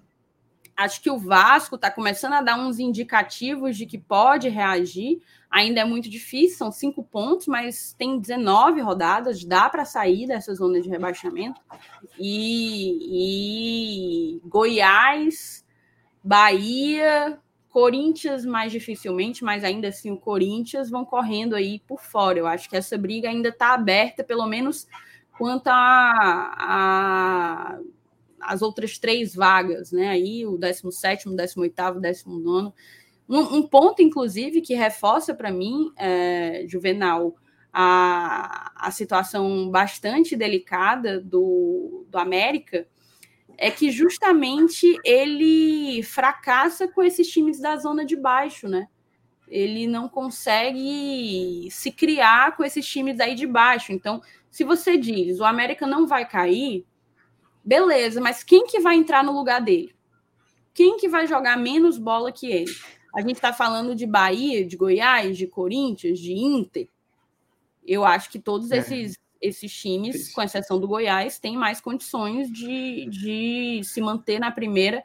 Acho 0.77 1.01
que 1.01 1.11
o 1.11 1.19
Vasco 1.19 1.77
está 1.77 1.91
começando 1.91 2.35
a 2.35 2.43
dar 2.43 2.59
uns 2.59 2.79
indicativos 2.79 3.79
de 3.79 3.87
que 3.87 3.97
pode 3.97 4.51
reagir. 4.51 5.23
Ainda 5.51 5.81
é 5.81 5.85
muito 5.85 6.11
difícil, 6.11 6.59
são 6.59 6.71
cinco 6.71 7.03
pontos, 7.03 7.47
mas 7.47 7.95
tem 7.99 8.19
19 8.19 8.83
rodadas, 8.83 9.45
dá 9.45 9.69
para 9.69 9.87
sair 9.87 10.27
dessa 10.27 10.55
zona 10.55 10.81
de 10.81 10.89
rebaixamento. 10.89 11.61
E, 12.19 14.37
e 14.37 14.41
Goiás, 14.45 15.65
Bahia, 16.23 17.39
Corinthians 17.71 18.45
mais 18.45 18.73
dificilmente, 18.73 19.45
mas 19.45 19.63
ainda 19.63 19.89
assim 19.89 20.11
o 20.11 20.17
Corinthians 20.17 20.91
vão 20.91 21.05
correndo 21.05 21.55
aí 21.55 21.81
por 21.87 22.01
fora. 22.03 22.39
Eu 22.39 22.47
acho 22.47 22.69
que 22.69 22.77
essa 22.77 22.99
briga 22.99 23.29
ainda 23.29 23.49
está 23.51 23.73
aberta, 23.73 24.25
pelo 24.25 24.47
menos 24.47 24.89
quanto 25.39 25.69
a, 25.69 26.55
a, 26.59 27.79
as 28.41 28.61
outras 28.61 28.99
três 28.99 29.35
vagas, 29.35 29.93
né? 29.93 30.09
Aí 30.09 30.45
o 30.45 30.59
17, 30.59 31.29
18, 31.29 32.01
19. 32.01 32.73
Um, 33.29 33.39
um 33.39 33.63
ponto, 33.63 34.03
inclusive, 34.03 34.61
que 34.61 34.75
reforça 34.75 35.33
para 35.33 35.53
mim, 35.53 35.93
é, 35.97 36.65
Juvenal, 36.67 37.37
a, 37.73 38.73
a 38.75 38.91
situação 38.91 39.71
bastante 39.71 40.35
delicada 40.35 41.21
do, 41.21 42.05
do 42.11 42.19
América 42.19 42.87
é 43.63 43.71
que 43.71 43.91
justamente 43.91 44.99
ele 45.05 46.03
fracassa 46.03 46.89
com 46.89 47.03
esses 47.03 47.31
times 47.31 47.61
da 47.61 47.77
zona 47.77 48.07
de 48.07 48.17
baixo, 48.17 48.67
né? 48.67 48.89
Ele 49.47 49.87
não 49.87 50.09
consegue 50.09 51.69
se 51.71 51.93
criar 51.93 52.57
com 52.57 52.65
esses 52.65 52.87
times 52.87 53.21
aí 53.21 53.35
de 53.35 53.47
baixo. 53.47 53.93
Então, 53.93 54.23
se 54.51 54.65
você 54.65 54.97
diz 54.97 55.41
o 55.41 55.45
América 55.45 55.87
não 55.87 56.07
vai 56.07 56.27
cair, 56.27 56.87
beleza, 57.63 58.19
mas 58.19 58.43
quem 58.43 58.67
que 58.67 58.81
vai 58.81 58.97
entrar 58.97 59.23
no 59.23 59.33
lugar 59.33 59.61
dele? 59.61 59.95
Quem 60.73 60.97
que 60.97 61.07
vai 61.07 61.27
jogar 61.27 61.59
menos 61.59 61.99
bola 61.99 62.33
que 62.33 62.51
ele? 62.51 62.73
A 63.15 63.21
gente 63.21 63.35
está 63.35 63.53
falando 63.53 63.95
de 63.95 64.07
Bahia, 64.07 64.65
de 64.65 64.75
Goiás, 64.75 65.37
de 65.37 65.47
Corinthians, 65.47 66.19
de 66.19 66.33
Inter. 66.33 66.89
Eu 67.87 68.07
acho 68.07 68.31
que 68.31 68.39
todos 68.39 68.71
é. 68.71 68.79
esses, 68.79 69.19
esses 69.41 69.73
times, 69.73 70.33
com 70.33 70.43
exceção 70.43 70.79
do 70.79 70.87
Goiás, 70.87 71.39
têm 71.39 71.57
mais 71.57 71.81
condições 71.81 72.51
de, 72.51 73.07
de 73.07 73.81
se 73.85 74.01
manter 74.01 74.39
na 74.39 74.51
primeira 74.51 75.03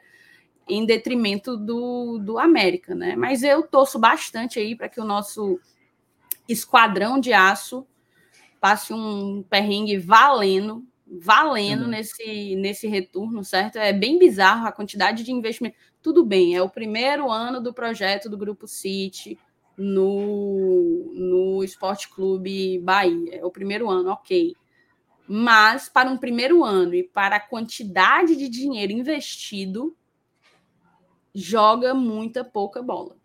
em 0.68 0.84
detrimento 0.84 1.56
do, 1.56 2.18
do 2.18 2.38
América, 2.38 2.94
né? 2.94 3.14
Mas 3.16 3.42
eu 3.42 3.62
torço 3.62 3.98
bastante 3.98 4.58
aí 4.58 4.74
para 4.74 4.88
que 4.88 5.00
o 5.00 5.04
nosso 5.04 5.60
esquadrão 6.48 7.20
de 7.20 7.32
aço 7.32 7.86
passe 8.60 8.92
um 8.92 9.44
perrengue 9.48 9.96
valendo, 9.96 10.84
valendo 11.06 11.82
uhum. 11.82 11.88
nesse, 11.88 12.56
nesse 12.56 12.88
retorno, 12.88 13.44
certo? 13.44 13.76
É 13.76 13.92
bem 13.92 14.18
bizarro 14.18 14.66
a 14.66 14.72
quantidade 14.72 15.22
de 15.22 15.32
investimento. 15.32 15.76
Tudo 16.02 16.24
bem, 16.24 16.56
é 16.56 16.62
o 16.62 16.68
primeiro 16.68 17.30
ano 17.30 17.60
do 17.60 17.72
projeto 17.72 18.28
do 18.28 18.36
Grupo 18.36 18.66
City 18.66 19.38
no, 19.76 21.12
no 21.12 21.64
Esporte 21.64 22.08
Clube 22.08 22.78
Bahia. 22.78 23.36
É 23.36 23.44
o 23.44 23.50
primeiro 23.50 23.90
ano, 23.90 24.10
ok. 24.10 24.54
Mas 25.28 25.88
para 25.88 26.08
um 26.08 26.16
primeiro 26.16 26.64
ano 26.64 26.94
e 26.94 27.02
para 27.02 27.36
a 27.36 27.40
quantidade 27.40 28.36
de 28.36 28.48
dinheiro 28.48 28.92
investido, 28.92 29.96
joga 31.34 31.92
muita 31.94 32.44
pouca 32.44 32.80
bola. 32.80 33.16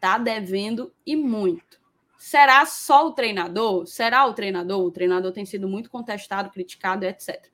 Tá 0.00 0.18
devendo 0.18 0.92
e 1.06 1.14
muito. 1.14 1.78
Será 2.18 2.66
só 2.66 3.06
o 3.06 3.12
treinador? 3.12 3.86
Será 3.86 4.26
o 4.26 4.34
treinador? 4.34 4.84
O 4.84 4.90
treinador 4.90 5.32
tem 5.32 5.46
sido 5.46 5.68
muito 5.68 5.90
contestado, 5.90 6.50
criticado, 6.50 7.04
etc. 7.04 7.46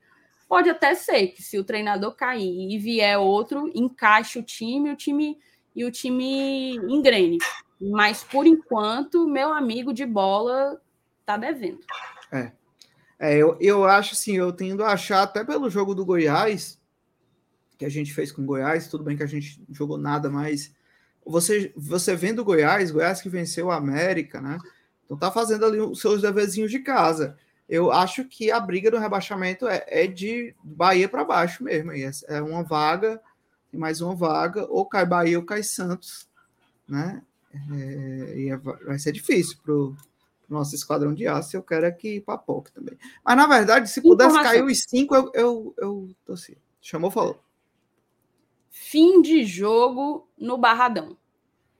Pode 0.47 0.69
até 0.69 0.95
ser 0.95 1.27
que 1.27 1.43
se 1.43 1.59
o 1.59 1.63
treinador 1.63 2.15
cair 2.15 2.71
e 2.71 2.77
vier 2.77 3.17
outro, 3.17 3.69
encaixe 3.75 4.39
o 4.39 4.43
time, 4.43 4.91
o 4.91 4.95
time 4.95 5.37
e 5.75 5.83
o 5.83 5.91
time 5.91 6.75
engrene. 6.89 7.37
Mas 7.79 8.23
por 8.23 8.45
enquanto, 8.47 9.27
meu 9.27 9.53
amigo 9.53 9.93
de 9.93 10.05
bola 10.05 10.81
tá 11.25 11.37
devendo. 11.37 11.79
É. 12.31 12.51
é 13.19 13.37
eu, 13.37 13.57
eu 13.59 13.85
acho 13.85 14.13
assim, 14.13 14.37
eu 14.37 14.51
tendo 14.51 14.83
a 14.83 14.93
achar 14.93 15.23
até 15.23 15.43
pelo 15.43 15.69
jogo 15.69 15.93
do 15.93 16.05
Goiás, 16.05 16.79
que 17.77 17.85
a 17.85 17.89
gente 17.89 18.13
fez 18.13 18.31
com 18.31 18.41
o 18.41 18.45
Goiás, 18.45 18.87
tudo 18.87 19.03
bem 19.03 19.15
que 19.15 19.23
a 19.23 19.27
gente 19.27 19.61
jogou 19.69 19.97
nada, 19.97 20.29
mas 20.29 20.73
você, 21.25 21.71
você 21.75 22.15
vendo 22.15 22.39
o 22.39 22.45
Goiás, 22.45 22.89
Goiás 22.89 23.21
que 23.21 23.29
venceu 23.29 23.69
a 23.69 23.75
América, 23.75 24.41
né? 24.41 24.57
Então 25.05 25.17
tá 25.17 25.31
fazendo 25.31 25.65
ali 25.65 25.79
os 25.79 26.01
seus 26.01 26.21
deverzinhos 26.21 26.71
de 26.71 26.79
casa. 26.79 27.37
Eu 27.69 27.91
acho 27.91 28.23
que 28.25 28.49
a 28.49 28.59
briga 28.59 28.89
do 28.89 28.97
rebaixamento 28.97 29.67
é, 29.67 29.83
é 29.87 30.07
de 30.07 30.55
Bahia 30.63 31.07
para 31.07 31.25
baixo 31.25 31.63
mesmo. 31.63 31.91
É, 31.91 32.09
é 32.29 32.41
uma 32.41 32.63
vaga, 32.63 33.21
mais 33.73 34.01
uma 34.01 34.15
vaga, 34.15 34.65
ou 34.69 34.85
cai 34.85 35.05
Bahia 35.05 35.37
ou 35.37 35.45
cai 35.45 35.61
Santos, 35.63 36.29
né? 36.87 37.21
É, 37.71 38.39
e 38.39 38.49
é, 38.49 38.57
vai 38.57 38.99
ser 38.99 39.11
difícil 39.11 39.57
pro 39.63 39.95
nosso 40.49 40.75
esquadrão 40.75 41.13
de 41.13 41.27
aço. 41.27 41.55
Eu 41.55 41.63
quero 41.63 41.85
aqui 41.85 42.21
para 42.21 42.37
POC 42.37 42.71
também. 42.71 42.97
Mas 43.23 43.37
na 43.37 43.47
verdade, 43.47 43.89
se 43.89 44.01
pudesse 44.01 44.35
cair 44.41 44.63
os 44.63 44.83
cinco, 44.83 45.15
eu, 45.15 45.31
eu, 45.33 45.75
eu 45.77 46.09
torci. 46.25 46.57
Chamou, 46.81 47.11
falou. 47.11 47.41
Fim 48.69 49.21
de 49.21 49.43
jogo 49.43 50.27
no 50.37 50.57
Barradão. 50.57 51.17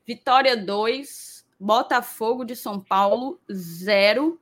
Vitória 0.06 0.56
2, 0.56 1.46
Botafogo 1.58 2.44
de 2.44 2.56
São 2.56 2.80
Paulo 2.80 3.40
0. 3.50 4.40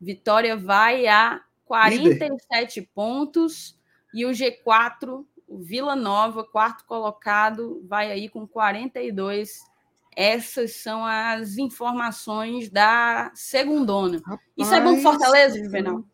Vitória 0.00 0.56
vai 0.56 1.06
a 1.06 1.42
47 1.64 2.80
Líder. 2.80 2.90
pontos 2.94 3.78
e 4.12 4.26
o 4.26 4.30
G4, 4.30 5.24
o 5.48 5.58
Vila 5.58 5.96
Nova, 5.96 6.44
quarto 6.44 6.84
colocado, 6.84 7.82
vai 7.86 8.10
aí 8.10 8.28
com 8.28 8.46
42. 8.46 9.60
Essas 10.16 10.76
são 10.76 11.04
as 11.04 11.56
informações 11.56 12.68
da 12.68 13.30
segundona. 13.34 14.20
Rapaz, 14.24 14.40
Isso 14.56 14.74
é 14.74 14.80
bom 14.80 14.96
Fortaleza, 14.98 15.62
Juvenal? 15.62 16.04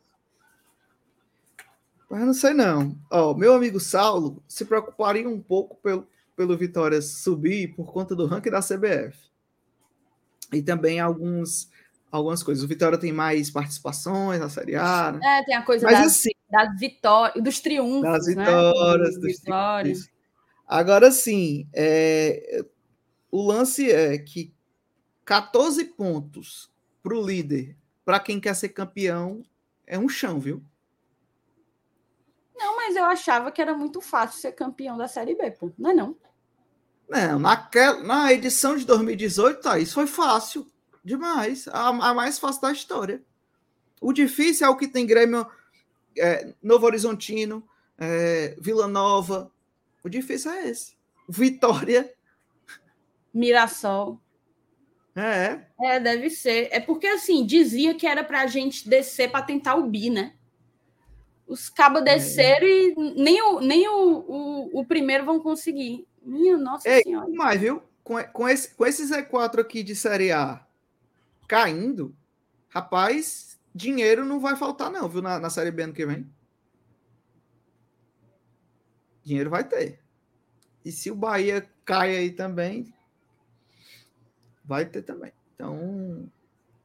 Mas 2.11 2.21
não 2.25 2.33
sei 2.35 2.55
não. 2.55 2.97
Ó, 3.11 3.35
meu 3.35 3.55
amigo 3.55 3.79
Saulo 3.79 4.43
se 4.49 4.65
preocuparia 4.65 5.29
um 5.29 5.41
pouco 5.41 5.77
pelo, 5.77 6.07
pelo 6.37 6.57
Vitória 6.57 7.03
subir 7.03 7.75
por 7.75 7.93
conta 7.93 8.15
do 8.15 8.27
ranking 8.27 8.51
da 8.51 8.61
CBF. 8.61 9.19
E 10.53 10.63
também 10.63 11.01
alguns 11.01 11.69
algumas 12.11 12.43
coisas. 12.43 12.65
O 12.65 12.69
Vitória 12.69 12.97
tem 12.97 13.13
mais 13.13 13.51
participações 13.51 14.41
na 14.41 14.49
Série 14.49 14.77
A. 14.77 15.13
Né? 15.13 15.21
É, 15.23 15.45
tem 15.45 15.55
a 15.55 15.63
coisa 15.63 15.85
Mas, 15.85 15.99
das, 15.99 16.07
assim, 16.07 16.31
das 16.51 16.79
vitórias, 16.79 17.45
dos 17.45 17.61
triunfos. 17.61 18.03
Das 18.03 18.27
né? 18.27 18.45
vitórias, 18.45 19.15
né? 19.15 19.21
dos 19.21 19.39
vitórias. 19.39 20.11
Agora 20.67 21.11
sim, 21.11 21.67
é, 21.75 22.65
o 23.31 23.47
lance 23.47 23.91
é 23.91 24.17
que 24.19 24.55
14 25.25 25.85
pontos 25.85 26.73
para 27.03 27.15
o 27.15 27.25
líder, 27.25 27.77
para 28.05 28.21
quem 28.21 28.41
quer 28.41 28.55
ser 28.55 28.71
campeão, 28.71 29.45
é 29.87 29.99
um 29.99 30.09
chão, 30.09 30.41
viu? 30.41 30.63
Não, 32.57 32.77
mas 32.77 32.97
eu 32.97 33.05
achava 33.05 33.53
que 33.53 33.63
era 33.63 33.75
muito 33.75 34.01
fácil 34.01 34.41
ser 34.41 34.53
campeão 34.53 34.97
da 34.97 35.07
Série 35.07 35.35
B, 35.35 35.51
pô. 35.53 35.71
Não 35.79 35.91
é 35.91 35.95
não? 35.95 36.17
Não, 37.09 37.39
naquela, 37.39 38.03
na 38.03 38.33
edição 38.33 38.77
de 38.77 38.85
2018, 38.85 39.61
tá, 39.63 39.79
isso 39.79 39.95
foi 39.95 40.07
fácil 40.07 40.67
demais. 41.05 41.69
A, 41.69 41.89
a 41.89 42.15
mais 42.15 42.39
fácil 42.39 42.61
da 42.63 42.73
história. 42.73 43.23
O 44.01 44.13
difícil 44.13 44.67
é 44.67 44.71
o 44.71 44.77
que 44.77 44.89
tem 44.89 45.07
Grêmio, 45.07 45.47
é, 46.17 46.55
Novo 46.63 46.87
Horizontino, 46.87 47.67
é, 47.97 48.57
Vila 48.61 48.87
Nova. 48.87 49.51
O 50.05 50.09
difícil 50.09 50.51
é 50.51 50.69
esse. 50.69 50.97
Vitória. 51.29 52.13
Mirassol. 53.39 54.21
É. 55.15 55.65
É, 55.81 56.01
deve 56.01 56.29
ser. 56.29 56.69
É 56.73 56.81
porque, 56.81 57.07
assim, 57.07 57.47
dizia 57.47 57.95
que 57.95 58.07
era 58.07 58.25
pra 58.25 58.47
gente 58.47 58.89
descer 58.89 59.31
para 59.31 59.45
tentar 59.45 59.77
o 59.77 59.87
bi, 59.87 60.11
né? 60.11 60.35
Os 61.47 61.69
cabos 61.69 62.03
é. 62.03 62.05
desceram 62.05 62.67
é. 62.67 62.71
e 62.71 62.95
nem, 63.17 63.43
o, 63.43 63.61
nem 63.61 63.89
o, 63.89 64.19
o, 64.19 64.81
o, 64.81 64.85
primeiro 64.85 65.25
vão 65.25 65.41
conseguir. 65.41 66.07
Minha 66.23 66.57
nossa 66.59 66.89
Ei, 66.89 67.03
senhora. 67.03 67.29
Mas, 67.33 67.61
viu? 67.61 67.83
Com, 68.03 68.23
com, 68.25 68.49
esse, 68.49 68.75
com 68.75 68.85
esse 68.85 69.05
Z4 69.05 69.61
aqui 69.61 69.83
de 69.83 69.95
Série 69.95 70.33
A 70.33 70.65
caindo, 71.47 72.15
rapaz, 72.69 73.59
dinheiro 73.75 74.25
não 74.25 74.39
vai 74.39 74.55
faltar, 74.57 74.91
não, 74.91 75.09
viu? 75.09 75.23
Na, 75.23 75.39
na 75.39 75.49
Série 75.49 75.71
B 75.71 75.85
ano 75.85 75.95
que 75.95 76.05
vem. 76.05 76.29
Dinheiro 79.25 79.49
vai 79.49 79.65
ter. 79.65 80.01
E 80.85 80.93
se 80.93 81.11
o 81.11 81.15
Bahia 81.15 81.69
cai 81.85 82.17
aí 82.17 82.31
também, 82.31 82.93
vai 84.69 84.85
ter 84.85 85.03
também. 85.03 85.33
Então, 85.55 86.29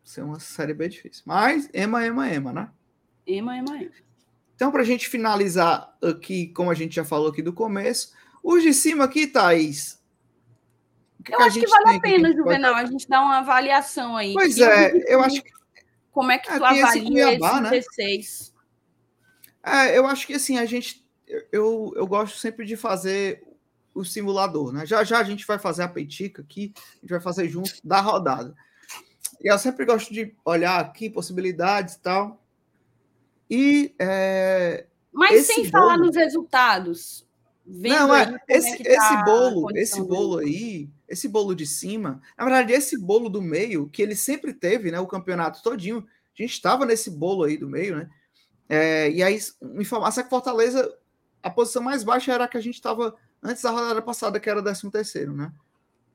ser 0.03 0.21
uma 0.21 0.39
Série 0.39 0.73
B 0.73 0.87
difícil. 0.87 1.23
Mas, 1.25 1.69
ema, 1.73 2.05
ema, 2.05 2.29
ema, 2.29 2.53
né? 2.53 2.69
Ema, 3.27 3.57
ema, 3.57 3.77
ema. 3.77 3.91
Então, 4.55 4.71
para 4.71 4.81
a 4.81 4.85
gente 4.85 5.09
finalizar 5.09 5.95
aqui, 6.01 6.47
como 6.47 6.71
a 6.71 6.73
gente 6.73 6.95
já 6.95 7.03
falou 7.03 7.29
aqui 7.29 7.41
do 7.41 7.51
começo, 7.51 8.13
os 8.41 8.63
de 8.63 8.73
cima 8.73 9.03
aqui, 9.03 9.27
Thaís. 9.27 10.01
Que 11.23 11.33
eu 11.33 11.37
que 11.37 11.43
acho 11.43 11.59
que 11.59 11.67
vale 11.67 11.97
a 11.97 11.99
pena, 11.99 12.33
Juvenal, 12.33 12.75
a 12.75 12.85
gente 12.85 13.07
dar 13.07 13.21
uma 13.21 13.39
avaliação 13.39 14.15
aí. 14.15 14.33
Pois 14.33 14.57
é, 14.57 15.13
eu 15.13 15.21
acho 15.21 15.43
que. 15.43 15.51
Como 16.11 16.31
é 16.31 16.37
que 16.37 16.49
é, 16.49 16.57
tu 16.57 16.63
avalia 16.63 16.85
esse, 16.85 17.01
Cuiabá, 17.01 17.75
esse 17.75 17.89
16? 17.97 18.53
Né? 19.65 19.87
É, 19.87 19.97
eu 19.97 20.05
acho 20.05 20.27
que 20.27 20.33
assim, 20.33 20.57
a 20.57 20.65
gente. 20.65 21.03
Eu, 21.51 21.91
eu 21.95 22.05
gosto 22.05 22.37
sempre 22.37 22.65
de 22.65 22.75
fazer 22.75 23.43
o 23.93 24.03
simulador, 24.03 24.71
né? 24.71 24.85
Já 24.85 25.03
já 25.03 25.19
a 25.19 25.23
gente 25.23 25.45
vai 25.45 25.59
fazer 25.59 25.83
a 25.83 25.87
peitica 25.87 26.41
aqui, 26.41 26.73
a 26.75 27.01
gente 27.01 27.09
vai 27.09 27.21
fazer 27.21 27.47
junto 27.47 27.71
da 27.83 28.01
rodada. 28.01 28.55
E 29.41 29.51
eu 29.51 29.59
sempre 29.59 29.85
gosto 29.85 30.13
de 30.13 30.33
olhar 30.45 30.79
aqui 30.79 31.09
possibilidades 31.09 31.95
e 31.95 31.99
tal. 31.99 32.41
E. 33.49 33.93
É, 33.99 34.85
Mas 35.11 35.45
sem 35.45 35.57
bolo... 35.57 35.71
falar 35.71 35.97
nos 35.97 36.15
resultados. 36.15 37.27
Não, 37.65 38.13
é, 38.13 38.37
esse, 38.49 38.85
é 38.85 38.95
tá 38.95 39.05
esse 39.05 39.23
bolo, 39.23 39.67
esse 39.77 40.01
bolo 40.01 40.37
aí, 40.39 40.89
esse 41.07 41.29
bolo 41.29 41.55
de 41.55 41.65
cima, 41.65 42.21
na 42.37 42.43
verdade, 42.43 42.73
esse 42.73 42.97
bolo 42.97 43.29
do 43.29 43.41
meio, 43.41 43.87
que 43.87 44.01
ele 44.01 44.17
sempre 44.17 44.53
teve, 44.53 44.91
né? 44.91 44.99
O 44.99 45.07
campeonato 45.07 45.63
todinho, 45.63 46.05
a 46.37 46.41
gente 46.41 46.51
estava 46.51 46.85
nesse 46.85 47.09
bolo 47.09 47.43
aí 47.43 47.55
do 47.55 47.69
meio, 47.69 47.95
né? 47.95 48.09
É, 48.67 49.09
e 49.11 49.23
aí, 49.23 49.39
informação 49.79 50.21
é 50.21 50.23
que 50.23 50.29
Fortaleza, 50.29 50.93
a 51.41 51.49
posição 51.49 51.81
mais 51.81 52.03
baixa 52.03 52.33
era 52.33 52.45
a 52.45 52.47
que 52.47 52.57
a 52.57 52.61
gente 52.61 52.75
estava 52.75 53.15
antes 53.43 53.61
da 53.61 53.71
rodada 53.71 54.01
passada, 54.01 54.39
que 54.39 54.49
era 54.49 54.59
o 54.59 54.63
13 54.63 54.89
terceiro, 54.89 55.33
né? 55.33 55.51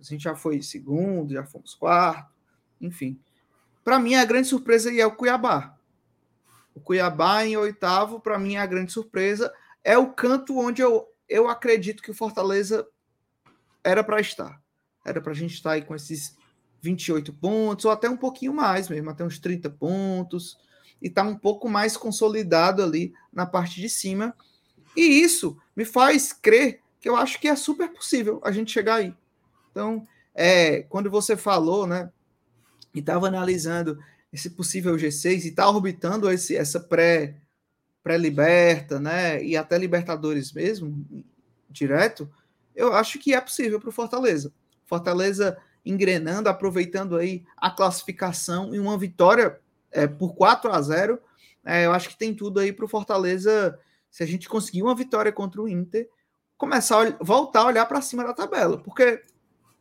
A 0.01 0.03
gente 0.03 0.22
já 0.22 0.35
foi 0.35 0.62
segundo, 0.62 1.35
já 1.35 1.45
fomos 1.45 1.74
quarto, 1.74 2.33
enfim. 2.81 3.20
Para 3.85 3.99
mim, 3.99 4.14
a 4.14 4.24
grande 4.24 4.49
surpresa 4.49 4.93
é 4.95 5.05
o 5.05 5.14
Cuiabá. 5.14 5.76
O 6.74 6.81
Cuiabá 6.81 7.45
em 7.45 7.57
oitavo, 7.57 8.20
para 8.20 8.39
mim, 8.39 8.57
a 8.57 8.66
grande 8.66 8.93
surpresa. 8.93 9.53
É 9.83 9.99
o 9.99 10.12
canto 10.12 10.57
onde 10.59 10.81
eu, 10.81 11.07
eu 11.29 11.49
acredito 11.49 12.03
que 12.03 12.11
o 12.11 12.14
Fortaleza 12.14 12.87
era 13.83 14.05
para 14.05 14.20
estar. 14.20 14.61
Era 15.05 15.20
para 15.20 15.33
a 15.33 15.35
gente 15.35 15.55
estar 15.55 15.72
aí 15.72 15.83
com 15.83 15.95
esses 15.95 16.37
28 16.81 17.33
pontos, 17.33 17.85
ou 17.85 17.91
até 17.91 18.09
um 18.09 18.16
pouquinho 18.16 18.55
mais 18.55 18.89
mesmo, 18.89 19.11
até 19.11 19.24
uns 19.24 19.39
30 19.39 19.68
pontos, 19.70 20.57
e 21.03 21.11
tá 21.11 21.22
um 21.22 21.37
pouco 21.37 21.68
mais 21.68 21.97
consolidado 21.97 22.83
ali 22.83 23.12
na 23.33 23.47
parte 23.47 23.81
de 23.81 23.89
cima. 23.89 24.35
E 24.97 25.03
isso 25.03 25.59
me 25.74 25.85
faz 25.85 26.33
crer 26.33 26.83
eu 27.09 27.17
acho 27.17 27.41
que 27.41 27.49
é 27.49 27.57
super 27.57 27.89
possível 27.89 28.41
a 28.45 28.53
gente 28.53 28.71
chegar 28.71 28.97
aí. 28.97 29.15
Então, 29.71 30.07
é, 30.35 30.83
quando 30.83 31.11
você 31.11 31.37
falou, 31.37 31.87
né, 31.87 32.11
e 32.95 33.01
estava 33.01 33.27
analisando 33.27 33.99
esse 34.33 34.51
possível 34.51 34.95
G6 34.97 35.45
e 35.45 35.49
está 35.49 35.69
orbitando 35.69 36.31
esse, 36.31 36.57
essa 36.57 36.79
pré 36.81 37.37
pré-liberta, 38.03 38.99
né? 38.99 39.43
E 39.43 39.57
até 39.57 39.77
Libertadores 39.77 40.53
mesmo, 40.53 41.05
direto, 41.69 42.31
eu 42.75 42.95
acho 42.95 43.19
que 43.19 43.35
é 43.35 43.41
possível 43.41 43.79
para 43.79 43.89
o 43.89 43.93
Fortaleza. 43.93 44.53
Fortaleza 44.87 45.59
engrenando, 45.85 46.49
aproveitando 46.49 47.17
aí 47.17 47.45
a 47.57 47.71
classificação 47.71 48.75
e 48.75 48.79
uma 48.79 48.97
vitória 48.97 49.61
é, 49.91 50.07
por 50.07 50.35
4 50.35 50.73
a 50.73 50.81
0 50.81 51.19
é, 51.65 51.85
eu 51.85 51.93
acho 51.93 52.09
que 52.09 52.17
tem 52.17 52.35
tudo 52.35 52.61
aí 52.61 52.73
para 52.73 52.85
o 52.85 52.89
Fortaleza, 52.89 53.79
se 54.11 54.23
a 54.23 54.27
gente 54.27 54.49
conseguir 54.49 54.83
uma 54.83 54.95
vitória 54.95 55.31
contra 55.31 55.61
o 55.61 55.69
Inter, 55.69 56.09
começar 56.59 57.07
a 57.07 57.25
voltar 57.25 57.61
a 57.61 57.67
olhar 57.67 57.87
para 57.87 58.03
cima 58.03 58.25
da 58.25 58.35
tabela, 58.35 58.77
porque 58.79 59.25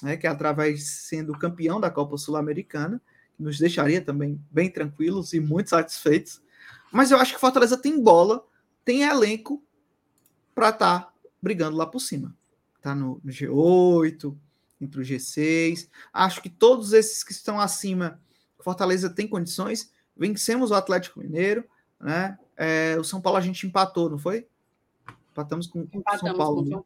né, 0.02 0.16
que 0.16 0.26
é 0.26 0.30
através 0.30 0.88
sendo 0.88 1.32
campeão 1.32 1.80
da 1.80 1.90
Copa 1.90 2.16
Sul-Americana, 2.16 3.00
que 3.36 3.42
nos 3.42 3.58
deixaria 3.58 4.00
também 4.00 4.40
bem 4.50 4.70
tranquilos 4.70 5.32
e 5.32 5.40
muito 5.40 5.70
satisfeitos. 5.70 6.40
Mas 6.92 7.10
eu 7.10 7.18
acho 7.18 7.34
que 7.34 7.40
Fortaleza 7.40 7.76
tem 7.76 8.00
bola, 8.02 8.44
tem 8.84 9.02
elenco 9.02 9.62
para 10.54 10.70
estar 10.70 11.00
tá 11.00 11.12
brigando 11.42 11.76
lá 11.76 11.86
por 11.86 12.00
cima. 12.00 12.34
Tá 12.80 12.94
no 12.94 13.20
G8, 13.26 14.34
entre 14.80 15.00
o 15.00 15.04
G6. 15.04 15.88
Acho 16.12 16.42
que 16.42 16.50
todos 16.50 16.92
esses 16.92 17.22
que 17.22 17.32
estão 17.32 17.60
acima, 17.60 18.20
Fortaleza 18.58 19.10
tem 19.10 19.26
condições 19.26 19.90
vencemos 20.18 20.72
o 20.72 20.74
Atlético 20.74 21.20
Mineiro, 21.20 21.64
né? 22.00 22.36
É, 22.56 22.96
o 22.98 23.04
São 23.04 23.20
Paulo 23.20 23.38
a 23.38 23.40
gente 23.40 23.66
empatou, 23.66 24.10
não 24.10 24.18
foi? 24.18 24.48
Empatamos 25.30 25.68
com 25.68 25.82
o 25.82 26.18
São 26.18 26.36
Paulo. 26.36 26.64
Com... 26.64 26.76
Né? 26.76 26.82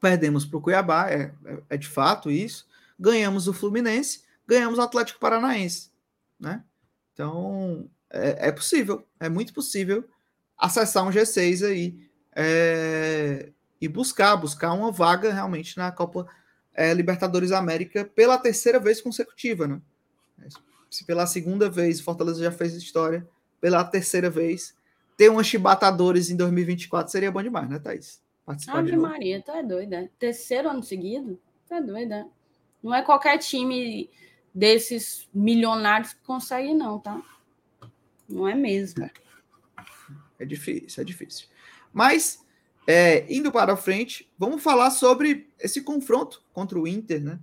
Perdemos 0.00 0.46
para 0.46 0.56
o 0.56 0.60
Cuiabá, 0.60 1.10
é, 1.10 1.34
é, 1.44 1.62
é, 1.70 1.76
de 1.76 1.88
fato 1.88 2.30
isso. 2.30 2.68
Ganhamos 2.98 3.48
o 3.48 3.52
Fluminense, 3.52 4.22
ganhamos 4.46 4.78
o 4.78 4.82
Atlético 4.82 5.18
Paranaense, 5.18 5.90
né? 6.38 6.62
Então 7.12 7.90
é, 8.08 8.48
é 8.48 8.52
possível, 8.52 9.04
é 9.18 9.28
muito 9.28 9.52
possível 9.52 10.08
acessar 10.56 11.04
um 11.04 11.10
G6 11.10 11.66
aí 11.66 12.08
é, 12.34 13.50
e 13.82 13.88
buscar, 13.88 14.36
buscar 14.36 14.72
uma 14.72 14.92
vaga 14.92 15.32
realmente 15.32 15.76
na 15.76 15.90
Copa 15.90 16.24
é, 16.72 16.94
Libertadores 16.94 17.50
América 17.50 18.04
pela 18.04 18.38
terceira 18.38 18.78
vez 18.78 19.00
consecutiva, 19.00 19.66
né? 19.66 19.80
se 20.88 21.04
pela 21.04 21.26
segunda 21.26 21.68
vez 21.68 21.98
o 21.98 22.04
Fortaleza 22.04 22.40
já 22.40 22.52
fez 22.52 22.74
história, 22.74 23.26
pela 23.60 23.82
terceira 23.82 24.30
vez, 24.30 24.76
ter 25.16 25.28
uma 25.30 25.42
chibatadores 25.42 26.30
em 26.30 26.36
2024 26.36 27.10
seria 27.10 27.32
bom 27.32 27.42
demais, 27.42 27.68
né, 27.68 27.80
Thaís? 27.80 28.22
Participar 28.46 28.78
Ave 28.78 28.96
Maria, 28.96 29.42
tá 29.42 29.58
é 29.58 29.62
doida. 29.64 30.10
Terceiro 30.16 30.68
ano 30.68 30.82
seguido? 30.82 31.40
Tá 31.68 31.80
doida. 31.80 32.26
Não 32.82 32.94
é 32.94 33.02
qualquer 33.02 33.38
time 33.38 34.08
desses 34.54 35.28
milionários 35.34 36.12
que 36.12 36.20
consegue, 36.20 36.72
não, 36.72 37.00
tá? 37.00 37.20
Não 38.28 38.46
é 38.46 38.54
mesmo. 38.54 39.04
É, 39.04 39.10
é 40.40 40.44
difícil, 40.44 41.02
é 41.02 41.04
difícil. 41.04 41.46
Mas, 41.92 42.44
é, 42.86 43.24
indo 43.32 43.52
para 43.52 43.76
frente, 43.76 44.28
vamos 44.38 44.62
falar 44.62 44.90
sobre 44.90 45.48
esse 45.58 45.82
confronto 45.82 46.42
contra 46.52 46.78
o 46.78 46.86
Inter, 46.86 47.22
né? 47.22 47.38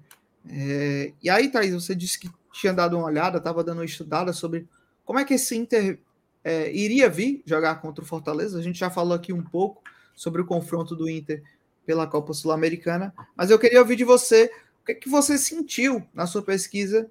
É, 0.50 1.14
e 1.22 1.30
aí, 1.30 1.50
Thaís, 1.50 1.74
você 1.74 1.96
disse 1.96 2.20
que 2.20 2.30
tinha 2.52 2.74
dado 2.74 2.98
uma 2.98 3.06
olhada, 3.06 3.38
estava 3.38 3.64
dando 3.64 3.80
uma 3.80 3.86
estudada 3.86 4.34
sobre 4.34 4.68
como 5.06 5.20
é 5.20 5.26
que 5.26 5.36
esse 5.36 5.56
Inter 5.56 6.00
é, 6.44 6.74
iria 6.74 7.10
vir 7.10 7.42
jogar 7.46 7.76
contra 7.76 8.04
o 8.04 8.08
Fortaleza. 8.08 8.58
A 8.58 8.62
gente 8.62 8.80
já 8.80 8.90
falou 8.90 9.14
aqui 9.14 9.32
um 9.32 9.44
pouco 9.44 9.82
sobre 10.16 10.42
o 10.42 10.46
confronto 10.46 10.96
do 10.96 11.10
Inter 11.10 11.44
pela 11.86 12.06
Copa 12.06 12.34
Sul-Americana, 12.34 13.14
mas 13.36 13.50
eu 13.50 13.58
queria 13.58 13.80
ouvir 13.80 13.96
de 13.96 14.04
você 14.04 14.52
o 14.82 14.86
que, 14.86 14.92
é 14.92 14.96
que 14.96 15.10
você 15.10 15.38
sentiu 15.38 16.06
na 16.14 16.28
sua 16.28 16.42
pesquisa 16.42 17.10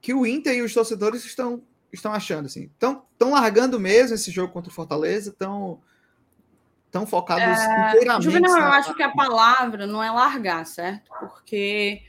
que 0.00 0.12
o 0.12 0.26
Inter 0.26 0.56
e 0.56 0.62
os 0.62 0.74
torcedores 0.74 1.24
estão, 1.24 1.62
estão 1.92 2.12
achando 2.12 2.46
assim. 2.46 2.70
Estão 2.72 3.30
largando 3.30 3.78
mesmo 3.78 4.14
esse 4.14 4.30
jogo 4.30 4.52
contra 4.52 4.70
o 4.70 4.74
Fortaleza? 4.74 5.30
Estão 5.30 5.80
tão 6.92 7.06
focados 7.06 7.58
é, 7.58 7.88
inteiramente? 7.88 8.24
Juvenal, 8.24 8.52
na... 8.52 8.66
eu 8.66 8.72
acho 8.72 8.94
que 8.94 9.02
a 9.02 9.10
palavra 9.10 9.86
não 9.86 10.04
é 10.04 10.10
largar, 10.10 10.64
certo? 10.66 11.10
Porque 11.18 12.02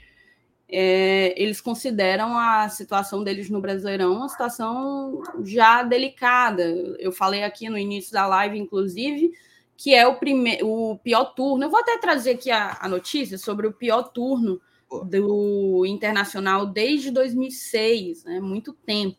é, 0.70 1.34
eles 1.42 1.62
consideram 1.62 2.38
a 2.38 2.68
situação 2.68 3.24
deles 3.24 3.50
no 3.50 3.62
Brasileirão 3.62 4.14
uma 4.14 4.28
situação 4.28 5.24
já 5.42 5.82
delicada. 5.82 6.64
Eu 7.00 7.14
falei 7.14 7.44
aqui 7.44 7.70
no 7.70 7.78
início 7.78 8.12
da 8.12 8.28
live, 8.28 8.60
inclusive, 8.60 9.32
que 9.78 9.96
é 9.96 10.06
o, 10.06 10.16
primeiro, 10.16 10.68
o 10.70 11.00
pior 11.00 11.34
turno. 11.34 11.64
Eu 11.64 11.70
vou 11.70 11.80
até 11.80 11.98
trazer 11.98 12.32
aqui 12.32 12.52
a, 12.52 12.78
a 12.82 12.90
notícia 12.90 13.38
sobre 13.38 13.66
o 13.66 13.74
pior 13.74 14.04
turno 14.04 14.62
do 15.06 15.86
Internacional 15.86 16.66
desde 16.66 17.10
2006, 17.10 18.26
né? 18.26 18.40
Muito 18.42 18.74
tempo. 18.74 19.18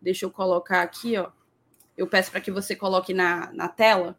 Deixa 0.00 0.26
eu 0.26 0.30
colocar 0.30 0.82
aqui, 0.82 1.16
ó. 1.16 1.30
Eu 1.96 2.06
peço 2.06 2.30
para 2.30 2.40
que 2.40 2.52
você 2.52 2.76
coloque 2.76 3.14
na, 3.14 3.50
na 3.52 3.68
tela. 3.68 4.16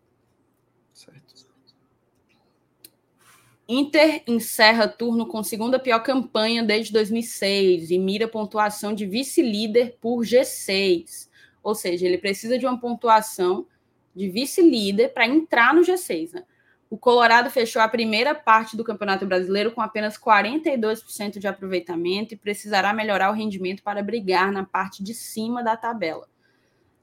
Inter 3.71 4.23
encerra 4.25 4.87
turno 4.87 5.27
com 5.27 5.43
segunda 5.43 5.77
pior 5.77 5.99
campanha 5.99 6.63
desde 6.63 6.91
2006 6.91 7.91
e 7.91 7.99
mira 7.99 8.27
pontuação 8.27 8.95
de 8.95 9.05
vice-líder 9.05 9.95
por 10.01 10.21
G6. 10.23 11.29
Ou 11.61 11.75
seja, 11.75 12.07
ele 12.07 12.17
precisa 12.17 12.57
de 12.57 12.65
uma 12.65 12.79
pontuação 12.79 13.67
de 14.15 14.27
vice-líder 14.27 15.09
para 15.09 15.27
entrar 15.27 15.71
no 15.71 15.81
G6. 15.81 16.33
Né? 16.33 16.43
O 16.89 16.97
Colorado 16.97 17.51
fechou 17.51 17.79
a 17.79 17.87
primeira 17.87 18.33
parte 18.33 18.75
do 18.75 18.83
Campeonato 18.83 19.27
Brasileiro 19.27 19.71
com 19.71 19.81
apenas 19.81 20.17
42% 20.17 21.37
de 21.37 21.47
aproveitamento 21.47 22.33
e 22.33 22.37
precisará 22.37 22.91
melhorar 22.91 23.29
o 23.29 23.35
rendimento 23.35 23.83
para 23.83 24.01
brigar 24.01 24.51
na 24.51 24.65
parte 24.65 25.03
de 25.03 25.13
cima 25.13 25.63
da 25.63 25.77
tabela. 25.77 26.27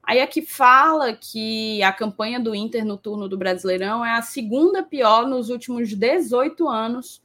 Aí 0.06 0.20
aqui 0.20 0.40
fala 0.40 1.12
que 1.12 1.82
a 1.82 1.92
campanha 1.92 2.38
do 2.38 2.54
Inter 2.54 2.84
no 2.84 2.96
turno 2.96 3.28
do 3.28 3.36
Brasileirão 3.36 4.04
é 4.04 4.12
a 4.12 4.22
segunda 4.22 4.80
pior 4.80 5.26
nos 5.26 5.50
últimos 5.50 5.92
18 5.92 6.68
anos. 6.68 7.20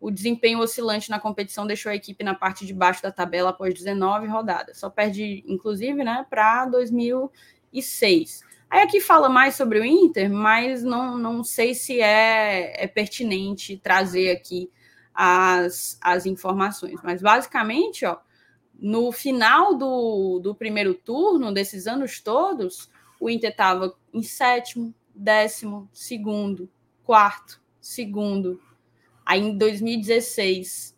O 0.00 0.10
desempenho 0.10 0.58
oscilante 0.58 1.08
na 1.08 1.20
competição 1.20 1.68
deixou 1.68 1.90
a 1.90 1.94
equipe 1.94 2.24
na 2.24 2.34
parte 2.34 2.66
de 2.66 2.74
baixo 2.74 3.00
da 3.00 3.12
tabela 3.12 3.50
após 3.50 3.72
19 3.72 4.26
rodadas. 4.26 4.78
Só 4.78 4.90
perde, 4.90 5.44
inclusive, 5.46 6.02
né, 6.02 6.26
para 6.28 6.66
2006. 6.66 8.42
Aí 8.68 8.82
aqui 8.82 9.00
fala 9.00 9.28
mais 9.28 9.54
sobre 9.54 9.78
o 9.78 9.84
Inter, 9.84 10.28
mas 10.28 10.82
não, 10.82 11.16
não 11.16 11.44
sei 11.44 11.74
se 11.74 12.00
é, 12.00 12.82
é 12.82 12.88
pertinente 12.88 13.76
trazer 13.76 14.32
aqui 14.32 14.68
as, 15.14 15.96
as 16.02 16.26
informações. 16.26 16.98
Mas 17.04 17.22
basicamente, 17.22 18.04
ó, 18.04 18.18
no 18.78 19.10
final 19.10 19.74
do, 19.74 20.38
do 20.38 20.54
primeiro 20.54 20.94
turno, 20.94 21.52
desses 21.52 21.86
anos 21.86 22.20
todos, 22.20 22.90
o 23.20 23.30
Inter 23.30 23.50
estava 23.50 23.94
em 24.12 24.22
sétimo, 24.22 24.94
décimo, 25.14 25.88
segundo, 25.92 26.68
quarto, 27.04 27.60
segundo. 27.80 28.60
Aí 29.24 29.40
em 29.40 29.56
2016, 29.56 30.96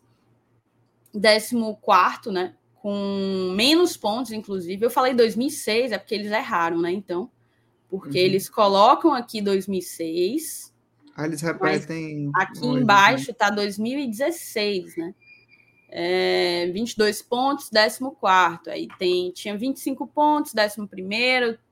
décimo 1.13 1.75
quarto, 1.77 2.31
né? 2.31 2.55
Com 2.75 3.53
menos 3.55 3.97
pontos, 3.97 4.31
inclusive. 4.31 4.85
Eu 4.85 4.89
falei 4.89 5.13
2006, 5.13 5.91
é 5.91 5.97
porque 5.97 6.15
eles 6.15 6.31
erraram, 6.31 6.81
né? 6.81 6.91
Então, 6.91 7.29
porque 7.89 8.19
uhum. 8.19 8.25
eles 8.25 8.49
colocam 8.49 9.13
aqui 9.13 9.41
2006. 9.41 10.73
Ah, 11.15 11.25
eles 11.25 11.41
repetem. 11.41 12.29
Aqui 12.35 12.65
embaixo 12.65 13.31
está 13.31 13.49
2016, 13.49 14.95
né? 14.95 15.15
É, 15.91 16.69
22 16.71 17.21
pontos, 17.21 17.69
14. 17.69 18.69
Aí 18.69 18.87
tem, 18.99 19.31
tinha 19.31 19.57
25 19.57 20.05
pontos, 20.07 20.53
11, 20.55 20.87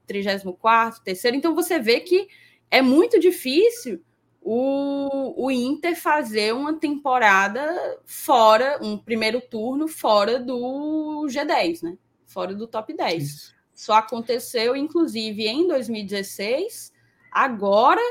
34, 0.07 1.03
terceiro. 1.03 1.37
Então 1.37 1.53
você 1.53 1.79
vê 1.79 1.99
que 1.99 2.27
é 2.71 2.81
muito 2.81 3.19
difícil 3.19 4.01
o, 4.41 5.45
o 5.45 5.51
Inter 5.51 5.95
fazer 5.99 6.53
uma 6.53 6.73
temporada 6.73 7.99
fora, 8.05 8.79
um 8.81 8.97
primeiro 8.97 9.41
turno 9.41 9.87
fora 9.87 10.39
do 10.39 11.27
G10, 11.27 11.83
né? 11.83 11.97
Fora 12.25 12.55
do 12.55 12.65
top 12.65 12.95
10. 12.95 13.23
Isso. 13.23 13.55
Só 13.73 13.93
aconteceu, 13.95 14.75
inclusive, 14.75 15.45
em 15.45 15.67
2016, 15.67 16.91
agora 17.31 18.01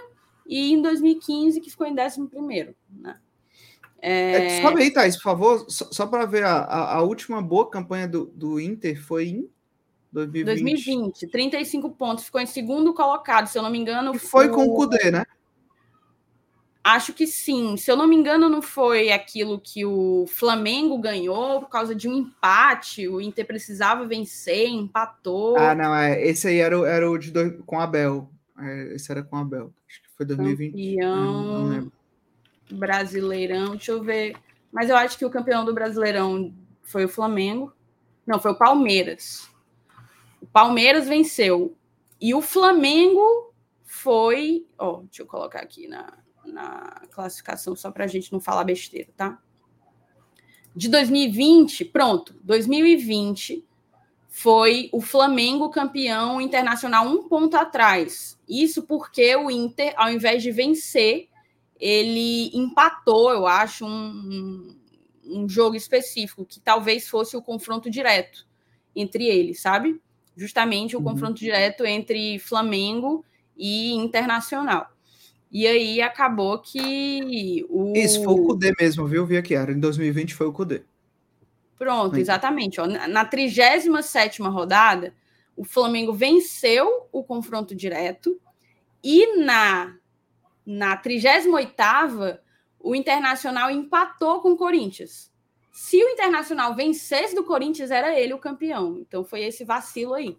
e 0.46 0.72
em 0.72 0.80
2015, 0.80 1.60
que 1.60 1.70
ficou 1.70 1.86
em 1.86 1.98
11 1.98 2.28
primeiro, 2.28 2.76
né? 2.88 3.18
É... 4.00 4.62
Sobe 4.62 4.82
aí, 4.82 4.90
Thais, 4.90 5.16
por 5.16 5.22
favor, 5.22 5.66
só, 5.68 5.88
só 5.90 6.06
para 6.06 6.26
ver 6.26 6.44
a, 6.44 6.64
a, 6.64 7.02
última 7.02 7.40
boa 7.40 7.68
campanha 7.68 8.06
do, 8.06 8.26
do 8.26 8.60
Inter 8.60 9.00
foi 9.02 9.28
em 9.28 9.50
2020. 10.12 10.62
2020, 10.62 11.26
35 11.28 11.90
pontos, 11.90 12.24
ficou 12.24 12.40
em 12.40 12.46
segundo 12.46 12.94
colocado, 12.94 13.46
se 13.46 13.58
eu 13.58 13.62
não 13.62 13.70
me 13.70 13.78
engano. 13.78 14.14
E 14.14 14.18
foi 14.18 14.48
o... 14.48 14.52
com 14.52 14.64
o 14.64 14.74
Cudê, 14.74 15.10
né? 15.10 15.24
Acho 16.84 17.12
que 17.12 17.26
sim. 17.26 17.76
Se 17.76 17.90
eu 17.90 17.96
não 17.96 18.06
me 18.06 18.14
engano, 18.14 18.48
não 18.48 18.62
foi 18.62 19.10
aquilo 19.10 19.60
que 19.60 19.84
o 19.84 20.24
Flamengo 20.28 20.96
ganhou 20.98 21.60
por 21.60 21.68
causa 21.68 21.96
de 21.96 22.08
um 22.08 22.12
empate. 22.12 23.08
O 23.08 23.20
Inter 23.20 23.44
precisava 23.44 24.06
vencer, 24.06 24.68
empatou. 24.68 25.58
Ah, 25.58 25.74
não, 25.74 25.92
é. 25.92 26.24
Esse 26.24 26.46
aí 26.46 26.58
era, 26.58 26.78
o, 26.78 26.86
era 26.86 27.10
o 27.10 27.18
de 27.18 27.32
dois, 27.32 27.54
com 27.66 27.80
Abel. 27.80 28.30
É, 28.56 28.94
esse 28.94 29.10
era 29.10 29.24
com 29.24 29.36
Abel. 29.36 29.74
Acho 29.88 30.00
que 30.00 30.08
foi 30.16 30.26
2020. 30.26 30.70
Campeão 30.70 31.42
não, 31.42 31.68
não 31.70 31.92
Brasileirão. 32.70 33.72
Deixa 33.72 33.92
eu 33.92 34.02
ver. 34.02 34.36
Mas 34.72 34.90
eu 34.90 34.96
acho 34.96 35.18
que 35.18 35.24
o 35.24 35.30
campeão 35.30 35.64
do 35.64 35.74
Brasileirão 35.74 36.54
foi 36.82 37.04
o 37.04 37.08
Flamengo. 37.08 37.72
Não, 38.26 38.40
foi 38.40 38.52
o 38.52 38.58
Palmeiras. 38.58 39.48
O 40.40 40.46
Palmeiras 40.46 41.06
venceu. 41.06 41.76
E 42.20 42.34
o 42.34 42.42
Flamengo 42.42 43.54
foi. 43.84 44.66
Ó, 44.78 45.02
deixa 45.02 45.22
eu 45.22 45.26
colocar 45.26 45.60
aqui 45.60 45.86
na 45.86 46.12
na 46.52 47.02
classificação, 47.10 47.74
só 47.74 47.90
para 47.90 48.04
a 48.04 48.08
gente 48.08 48.32
não 48.32 48.40
falar 48.40 48.64
besteira, 48.64 49.08
tá? 49.16 49.38
De 50.74 50.88
2020, 50.88 51.86
pronto, 51.86 52.34
2020 52.42 53.64
foi 54.28 54.90
o 54.92 55.00
Flamengo 55.00 55.70
campeão 55.70 56.40
internacional 56.40 57.06
um 57.06 57.26
ponto 57.28 57.56
atrás. 57.56 58.38
Isso 58.46 58.82
porque 58.82 59.34
o 59.34 59.50
Inter, 59.50 59.94
ao 59.96 60.10
invés 60.10 60.42
de 60.42 60.50
vencer, 60.50 61.28
ele 61.80 62.50
empatou, 62.56 63.30
eu 63.30 63.46
acho, 63.46 63.84
um, 63.86 64.76
um 65.24 65.48
jogo 65.48 65.76
específico, 65.76 66.44
que 66.44 66.60
talvez 66.60 67.08
fosse 67.08 67.36
o 67.36 67.42
confronto 67.42 67.90
direto 67.90 68.46
entre 68.94 69.26
eles, 69.26 69.60
sabe? 69.60 70.00
Justamente 70.36 70.96
o 70.96 70.98
uhum. 70.98 71.04
confronto 71.04 71.34
direto 71.34 71.84
entre 71.84 72.38
Flamengo 72.38 73.24
e 73.56 73.92
Internacional. 73.94 74.90
E 75.50 75.66
aí 75.66 76.02
acabou 76.02 76.58
que 76.58 77.64
o. 77.68 77.92
Isso 77.96 78.22
foi 78.22 78.34
o 78.34 78.46
Cudê 78.46 78.72
mesmo, 78.78 79.06
viu? 79.06 79.24
Vi 79.24 79.36
aqui, 79.36 79.54
era 79.54 79.72
em 79.72 79.78
2020 79.78 80.34
foi 80.34 80.46
o 80.46 80.52
Cudê. 80.52 80.82
Pronto, 81.78 82.16
exatamente. 82.16 82.80
Ó. 82.80 82.86
Na 82.86 83.24
37 83.24 84.42
rodada, 84.42 85.14
o 85.56 85.64
Flamengo 85.64 86.12
venceu 86.12 87.08
o 87.12 87.22
confronto 87.22 87.74
direto 87.74 88.38
e 89.02 89.38
na, 89.44 89.94
na 90.66 90.96
38 90.96 92.40
o 92.80 92.94
Internacional 92.94 93.70
empatou 93.70 94.40
com 94.40 94.52
o 94.52 94.56
Corinthians. 94.56 95.32
Se 95.72 95.96
o 96.02 96.08
Internacional 96.08 96.74
vencesse 96.74 97.34
do 97.34 97.44
Corinthians, 97.44 97.90
era 97.90 98.18
ele 98.18 98.32
o 98.32 98.38
campeão. 98.38 98.98
Então 99.00 99.24
foi 99.24 99.42
esse 99.42 99.64
vacilo 99.64 100.14
aí. 100.14 100.38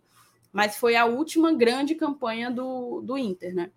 Mas 0.52 0.78
foi 0.78 0.96
a 0.96 1.06
última 1.06 1.54
grande 1.54 1.94
campanha 1.94 2.50
do, 2.50 3.02
do 3.02 3.18
Inter, 3.18 3.54
né? 3.54 3.72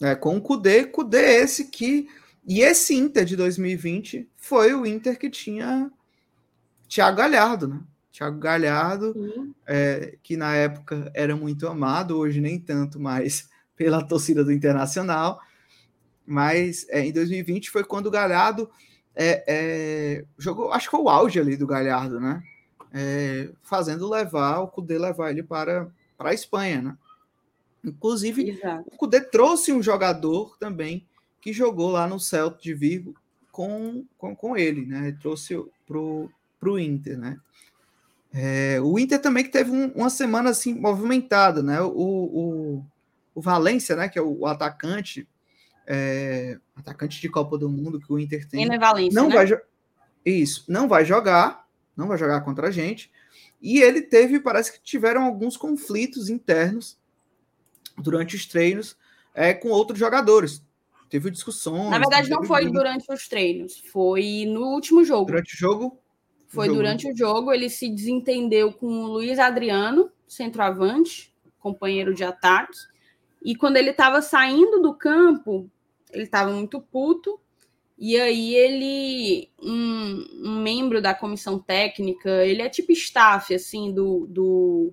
É, 0.00 0.14
com 0.14 0.36
o 0.36 0.40
Kudê, 0.40 0.84
Kudê 0.84 1.40
esse 1.40 1.70
que. 1.70 2.08
E 2.46 2.60
esse 2.60 2.94
Inter 2.94 3.24
de 3.24 3.34
2020 3.34 4.28
foi 4.36 4.72
o 4.72 4.86
Inter 4.86 5.18
que 5.18 5.28
tinha 5.28 5.90
Thiago 6.88 7.16
Galhardo, 7.16 7.66
né? 7.66 7.80
Thiago 8.12 8.38
Galhardo, 8.38 9.14
é, 9.66 10.16
que 10.22 10.36
na 10.36 10.54
época 10.54 11.10
era 11.12 11.34
muito 11.34 11.66
amado, 11.66 12.16
hoje 12.16 12.40
nem 12.40 12.58
tanto 12.58 13.00
mais 13.00 13.48
pela 13.76 14.02
torcida 14.02 14.42
do 14.42 14.52
Internacional. 14.52 15.40
Mas 16.26 16.86
é, 16.88 17.04
em 17.06 17.12
2020 17.12 17.70
foi 17.70 17.84
quando 17.84 18.06
o 18.06 18.10
Galhardo 18.10 18.68
é, 19.14 19.44
é, 19.46 20.24
jogou, 20.36 20.72
acho 20.72 20.86
que 20.86 20.90
foi 20.90 21.00
o 21.00 21.08
auge 21.08 21.38
ali 21.38 21.56
do 21.56 21.66
Galhardo, 21.66 22.20
né? 22.20 22.42
É, 22.92 23.50
fazendo 23.62 24.08
levar, 24.08 24.60
o 24.60 24.68
Cudê 24.68 24.98
levar 24.98 25.30
ele 25.30 25.42
para, 25.42 25.88
para 26.16 26.30
a 26.30 26.34
Espanha, 26.34 26.82
né? 26.82 26.98
Inclusive, 27.84 28.50
Exato. 28.50 28.84
o 28.92 28.96
Cudê 28.96 29.20
trouxe 29.20 29.72
um 29.72 29.82
jogador 29.82 30.56
também 30.58 31.06
que 31.40 31.52
jogou 31.52 31.90
lá 31.90 32.08
no 32.08 32.18
Celta 32.18 32.60
de 32.60 32.74
Vigo 32.74 33.14
com, 33.52 34.04
com, 34.18 34.34
com 34.34 34.56
ele, 34.56 34.84
né? 34.84 35.16
trouxe 35.20 35.54
pro, 35.86 36.28
pro 36.58 36.78
Inter, 36.78 37.16
né? 37.16 37.38
É, 38.34 38.78
o 38.82 38.98
Inter 38.98 39.20
também 39.20 39.44
que 39.44 39.50
teve 39.50 39.70
um, 39.70 39.86
uma 39.92 40.10
semana 40.10 40.50
assim 40.50 40.74
movimentada, 40.74 41.62
né? 41.62 41.80
O, 41.80 41.88
o, 41.88 42.84
o 43.36 43.40
Valência, 43.42 43.94
né? 43.94 44.08
Que 44.08 44.18
é 44.18 44.22
o, 44.22 44.46
atacante, 44.46 45.28
é, 45.86 46.58
atacante 46.74 47.20
de 47.20 47.28
Copa 47.28 47.58
do 47.58 47.68
Mundo 47.68 48.00
que 48.00 48.10
o 48.10 48.18
Inter 48.18 48.48
tem. 48.48 48.64
É 48.64 48.78
Valência, 48.78 49.20
não 49.20 49.28
né? 49.28 49.34
vai 49.34 49.60
isso, 50.24 50.64
não 50.66 50.88
vai 50.88 51.04
jogar, 51.04 51.68
não 51.94 52.08
vai 52.08 52.16
jogar 52.16 52.40
contra 52.40 52.68
a 52.68 52.70
gente. 52.70 53.12
E 53.60 53.80
ele 53.80 54.00
teve, 54.00 54.40
parece 54.40 54.72
que 54.72 54.82
tiveram 54.82 55.22
alguns 55.22 55.56
conflitos 55.56 56.30
internos 56.30 56.98
durante 57.98 58.34
os 58.34 58.46
treinos 58.46 58.96
é, 59.34 59.52
com 59.52 59.68
outros 59.68 59.98
jogadores. 59.98 60.64
Teve 61.10 61.30
discussões. 61.30 61.90
Na 61.90 61.98
verdade, 61.98 62.30
não 62.30 62.42
foi 62.42 62.68
durante 62.70 63.12
os 63.12 63.28
treinos, 63.28 63.78
foi 63.92 64.46
no 64.46 64.62
último 64.62 65.04
jogo. 65.04 65.26
Durante 65.26 65.54
o 65.54 65.58
jogo? 65.58 66.00
Foi 66.48 66.66
jogo. 66.66 66.78
durante 66.78 67.12
o 67.12 67.16
jogo, 67.16 67.52
ele 67.52 67.68
se 67.68 67.88
desentendeu 67.88 68.72
com 68.72 68.86
o 68.86 69.06
Luiz 69.06 69.38
Adriano, 69.38 70.10
centroavante, 70.26 71.32
companheiro 71.60 72.14
de 72.14 72.24
ataque. 72.24 72.78
E 73.46 73.54
quando 73.54 73.76
ele 73.76 73.90
estava 73.90 74.20
saindo 74.20 74.82
do 74.82 74.92
campo, 74.92 75.70
ele 76.12 76.24
estava 76.24 76.50
muito 76.50 76.80
puto. 76.80 77.40
E 77.96 78.20
aí 78.20 78.54
ele, 78.54 79.48
um, 79.62 80.26
um, 80.44 80.60
membro 80.60 81.00
da 81.00 81.14
comissão 81.14 81.58
técnica, 81.58 82.44
ele 82.44 82.60
é 82.60 82.68
tipo 82.68 82.90
staff, 82.90 83.54
assim, 83.54 83.94
do, 83.94 84.26
do, 84.28 84.92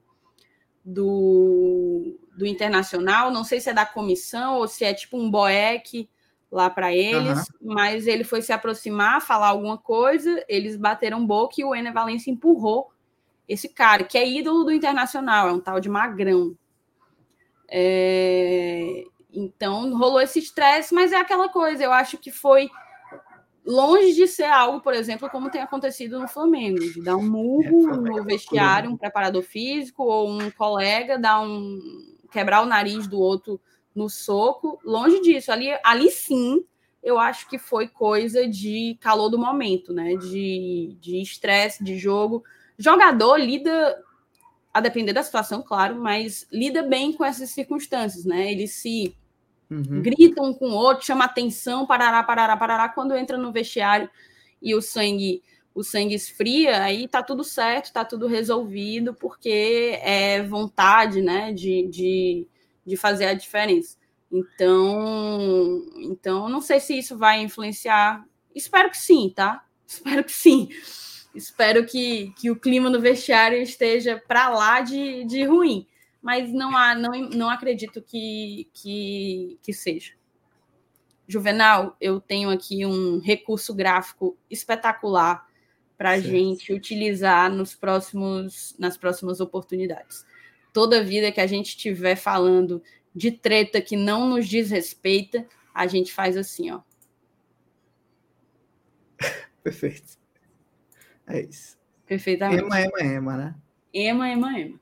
do 0.85 2.19
do 2.35 2.45
Internacional, 2.45 3.31
não 3.31 3.43
sei 3.43 3.59
se 3.59 3.69
é 3.69 3.73
da 3.73 3.85
comissão 3.85 4.57
ou 4.57 4.67
se 4.67 4.84
é 4.84 4.93
tipo 4.93 5.17
um 5.17 5.30
boeque 5.30 6.09
lá 6.51 6.69
para 6.69 6.93
eles, 6.93 7.39
uhum. 7.39 7.73
mas 7.73 8.07
ele 8.07 8.23
foi 8.23 8.41
se 8.41 8.51
aproximar, 8.51 9.21
falar 9.21 9.47
alguma 9.47 9.77
coisa, 9.77 10.43
eles 10.47 10.75
bateram 10.75 11.25
boca 11.25 11.55
e 11.57 11.63
o 11.63 11.75
Ener 11.75 11.93
Valencia 11.93 12.31
empurrou 12.31 12.91
esse 13.47 13.69
cara, 13.69 14.03
que 14.03 14.17
é 14.17 14.27
ídolo 14.27 14.63
do 14.63 14.71
Internacional, 14.71 15.49
é 15.49 15.51
um 15.51 15.59
tal 15.59 15.80
de 15.80 15.89
Magrão. 15.89 16.55
É... 17.69 19.03
Então 19.34 19.98
rolou 19.98 20.22
esse 20.22 20.40
estresse, 20.40 20.94
mas 20.94 21.11
é 21.11 21.18
aquela 21.18 21.49
coisa, 21.49 21.84
eu 21.84 21.91
acho 21.91 22.18
que 22.18 22.31
foi 22.31 22.69
longe 23.65 24.14
de 24.14 24.27
ser 24.27 24.44
algo, 24.44 24.81
por 24.81 24.94
exemplo, 24.94 25.30
como 25.30 25.49
tem 25.49 25.61
acontecido 25.61 26.19
no 26.19 26.27
Flamengo, 26.27 26.80
de 26.80 27.02
dar 27.02 27.15
um 27.15 27.27
murro 27.27 27.94
é, 27.94 27.98
no 27.98 28.23
vestiário, 28.23 28.91
um 28.91 28.98
preparador 28.98 29.41
físico 29.41 30.03
ou 30.03 30.30
um 30.30 30.52
colega 30.52 31.18
dar 31.18 31.41
um 31.41 31.80
quebrar 32.31 32.61
o 32.61 32.65
nariz 32.65 33.07
do 33.07 33.19
outro 33.19 33.61
no 33.95 34.10
soco. 34.10 34.80
Longe 34.84 35.22
disso. 35.22 35.52
Ali, 35.52 35.69
ali 35.84 36.10
sim, 36.10 36.65
eu 37.02 37.19
acho 37.19 37.48
que 37.48 37.57
foi 37.57 37.88
coisa 37.88 38.48
de 38.48 38.98
calor 38.99 39.30
do 39.30 39.38
momento, 39.38 39.94
né? 39.94 40.15
De 40.15 40.98
estresse, 41.22 41.84
de, 41.84 41.94
de 41.94 41.99
jogo. 41.99 42.44
Jogador 42.77 43.38
lida, 43.38 43.95
a 44.74 44.82
depender 44.82 45.14
da 45.14 45.22
situação, 45.22 45.62
claro, 45.62 45.95
mas 45.95 46.48
lida 46.52 46.82
bem 46.82 47.14
com 47.14 47.24
essas 47.24 47.52
circunstâncias, 47.52 48.26
né? 48.26 48.52
Eles 48.52 48.74
se 48.74 49.16
uhum. 49.70 50.02
gritam 50.02 50.45
um 50.45 50.54
com 50.54 50.70
o 50.70 50.74
outro, 50.74 51.06
chama 51.06 51.26
atenção, 51.26 51.86
parará, 51.86 52.24
parará, 52.24 52.58
parará, 52.58 52.90
quando 52.90 53.16
entra 53.16 53.38
no 53.38 53.52
vestiário 53.52 54.10
e 54.62 54.74
o 54.74 54.82
sangue 54.82 55.44
o 55.76 55.84
sangue 55.84 56.14
esfria, 56.14 56.84
aí 56.84 57.08
tá 57.08 57.24
tudo 57.24 57.44
certo, 57.44 57.91
tá 57.91 58.06
tudo 58.06 58.28
resolvido, 58.28 59.14
porque 59.14 60.00
é 60.04 60.44
vontade, 60.44 61.20
né, 61.20 61.52
de, 61.52 61.88
de, 61.88 62.48
de 62.86 62.95
fazer 62.95 63.26
a 63.26 63.34
diferença. 63.34 63.98
Então, 64.32 65.84
então, 65.98 66.50
não 66.50 66.62
sei 66.62 66.80
se 66.80 66.98
isso 66.98 67.18
vai 67.18 67.41
influenciar. 67.41 68.24
Espero 68.54 68.90
que 68.90 68.98
sim, 68.98 69.32
tá? 69.36 69.66
Espero 69.88 70.24
que 70.24 70.32
sim. 70.32 70.70
Espero 71.34 71.85
que, 71.85 72.31
que 72.38 72.51
o 72.51 72.55
clima 72.55 72.89
no 72.89 73.01
vestiário 73.01 73.61
esteja 73.61 74.22
para 74.27 74.49
lá 74.49 74.81
de, 74.81 75.26
de 75.26 75.43
ruim. 75.43 75.88
mas 76.22 76.53
não 76.53 76.77
há, 76.77 76.93
não, 76.95 77.11
não 77.30 77.49
acredito 77.49 78.01
que, 78.01 78.69
que, 78.73 79.57
que 79.61 79.73
seja. 79.73 80.14
Juvenal, 81.27 81.97
eu 81.99 82.22
tenho 82.22 82.49
aqui 82.49 82.85
um 82.85 83.19
recurso 83.19 83.73
gráfico 83.73 84.38
espetacular 84.49 85.47
para 85.97 86.11
a 86.11 86.19
gente 86.19 86.73
utilizar 86.73 87.51
nos 87.51 87.76
próximos, 87.76 88.76
nas 88.77 88.97
próximas 88.97 89.39
oportunidades. 89.39 90.26
Toda 90.72 91.03
vida 91.03 91.31
que 91.31 91.41
a 91.41 91.47
gente 91.47 91.69
estiver 91.69 92.15
falando 92.15 92.84
de 93.15 93.31
treta 93.31 93.81
que 93.81 93.95
não 93.95 94.27
nos 94.27 94.47
diz 94.47 94.69
respeita, 94.69 95.47
a 95.73 95.88
gente 95.88 96.14
faz 96.14 96.35
assim, 96.38 96.72
ó. 96.72 96.81
Perfeito. 99.64 100.23
É 101.28 101.41
isso. 101.41 101.78
Perfeitamente. 102.06 102.64
Ema, 102.64 102.82
ema, 102.82 103.00
ema, 103.02 103.38
né? 103.38 103.56
Ema, 103.94 104.30
ema, 104.30 104.60
ema. 104.60 104.80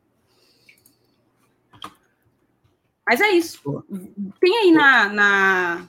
Mas 3.07 3.19
é 3.19 3.29
isso. 3.29 3.61
Pô. 3.61 3.83
Tem 4.39 4.57
aí 4.57 4.71
na, 4.71 5.09
na, 5.09 5.87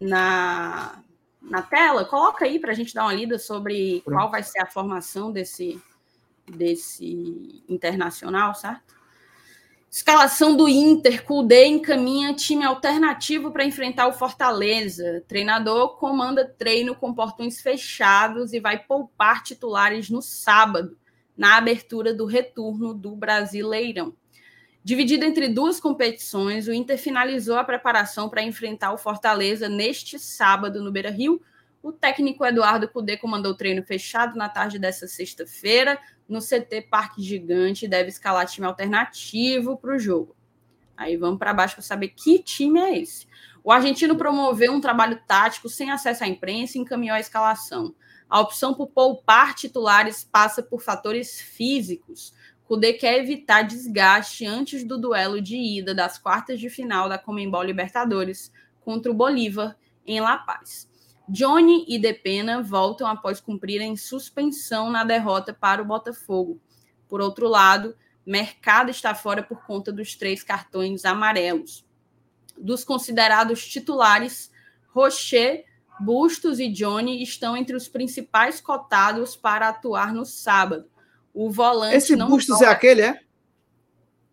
na, 0.00 1.02
na 1.42 1.62
tela, 1.62 2.04
coloca 2.04 2.44
aí 2.44 2.58
para 2.58 2.72
a 2.72 2.74
gente 2.74 2.94
dar 2.94 3.04
uma 3.04 3.14
lida 3.14 3.38
sobre 3.38 4.02
Pronto. 4.04 4.16
qual 4.16 4.30
vai 4.30 4.42
ser 4.42 4.60
a 4.60 4.66
formação 4.66 5.32
desse, 5.32 5.82
desse 6.46 7.64
internacional, 7.68 8.54
certo? 8.54 8.97
Escalação 9.90 10.54
do 10.54 10.68
Inter, 10.68 11.24
Kudê 11.24 11.64
encaminha 11.64 12.34
time 12.34 12.62
alternativo 12.62 13.50
para 13.50 13.64
enfrentar 13.64 14.06
o 14.06 14.12
Fortaleza. 14.12 15.24
Treinador 15.26 15.96
comanda 15.96 16.44
treino 16.44 16.94
com 16.94 17.14
portões 17.14 17.62
fechados 17.62 18.52
e 18.52 18.60
vai 18.60 18.78
poupar 18.78 19.42
titulares 19.42 20.10
no 20.10 20.20
sábado, 20.20 20.98
na 21.34 21.56
abertura 21.56 22.12
do 22.12 22.26
retorno 22.26 22.92
do 22.92 23.16
Brasileirão. 23.16 24.14
Dividido 24.84 25.24
entre 25.24 25.48
duas 25.48 25.80
competições, 25.80 26.68
o 26.68 26.72
Inter 26.72 26.98
finalizou 26.98 27.56
a 27.56 27.64
preparação 27.64 28.28
para 28.28 28.42
enfrentar 28.42 28.92
o 28.92 28.98
Fortaleza 28.98 29.70
neste 29.70 30.18
sábado 30.18 30.82
no 30.82 30.92
Beira-Rio. 30.92 31.40
O 31.82 31.92
técnico 31.92 32.44
Eduardo 32.44 32.88
Cudê 32.88 33.16
comandou 33.16 33.54
treino 33.54 33.84
fechado 33.84 34.36
na 34.36 34.48
tarde 34.48 34.78
dessa 34.78 35.06
sexta-feira 35.06 35.98
no 36.28 36.40
CT 36.40 36.88
Parque 36.90 37.22
Gigante 37.22 37.84
e 37.84 37.88
deve 37.88 38.08
escalar 38.08 38.46
time 38.46 38.66
alternativo 38.66 39.76
para 39.76 39.94
o 39.94 39.98
jogo. 39.98 40.36
Aí 40.96 41.16
vamos 41.16 41.38
para 41.38 41.54
baixo 41.54 41.76
para 41.76 41.84
saber 41.84 42.08
que 42.08 42.40
time 42.40 42.80
é 42.80 42.98
esse. 42.98 43.26
O 43.62 43.70
argentino 43.70 44.16
promoveu 44.16 44.72
um 44.72 44.80
trabalho 44.80 45.20
tático 45.26 45.68
sem 45.68 45.90
acesso 45.90 46.24
à 46.24 46.26
imprensa 46.26 46.76
e 46.76 46.80
encaminhou 46.80 47.14
a 47.14 47.20
escalação. 47.20 47.94
A 48.28 48.40
opção 48.40 48.74
por 48.74 48.88
poupar 48.88 49.54
titulares 49.54 50.24
passa 50.24 50.62
por 50.62 50.82
fatores 50.82 51.40
físicos. 51.40 52.34
Kudê 52.64 52.92
quer 52.92 53.18
evitar 53.18 53.62
desgaste 53.62 54.44
antes 54.44 54.84
do 54.84 54.98
duelo 54.98 55.40
de 55.40 55.56
ida 55.56 55.94
das 55.94 56.18
quartas 56.18 56.58
de 56.58 56.68
final 56.68 57.08
da 57.08 57.16
Comembol 57.16 57.62
Libertadores 57.62 58.52
contra 58.80 59.10
o 59.10 59.14
Bolívar 59.14 59.76
em 60.04 60.20
La 60.20 60.36
Paz. 60.36 60.88
Johnny 61.28 61.84
e 61.86 61.98
Depena 61.98 62.62
voltam 62.62 63.06
após 63.06 63.40
cumprirem 63.40 63.96
suspensão 63.96 64.90
na 64.90 65.04
derrota 65.04 65.52
para 65.52 65.82
o 65.82 65.84
Botafogo. 65.84 66.60
Por 67.08 67.20
outro 67.20 67.48
lado, 67.48 67.96
Mercado 68.24 68.90
está 68.90 69.14
fora 69.14 69.42
por 69.42 69.64
conta 69.64 69.92
dos 69.92 70.14
três 70.14 70.42
cartões 70.42 71.04
amarelos. 71.04 71.86
Dos 72.56 72.84
considerados 72.84 73.66
titulares, 73.66 74.50
Rocher, 74.88 75.64
Bustos 76.00 76.60
e 76.60 76.68
Johnny 76.68 77.22
estão 77.22 77.56
entre 77.56 77.76
os 77.76 77.88
principais 77.88 78.60
cotados 78.60 79.36
para 79.36 79.68
atuar 79.68 80.12
no 80.12 80.24
sábado. 80.24 80.88
O 81.34 81.50
volante. 81.50 81.96
Esse 81.96 82.16
Bustos 82.16 82.60
é 82.62 82.66
aquele, 82.66 83.02
é? 83.02 83.20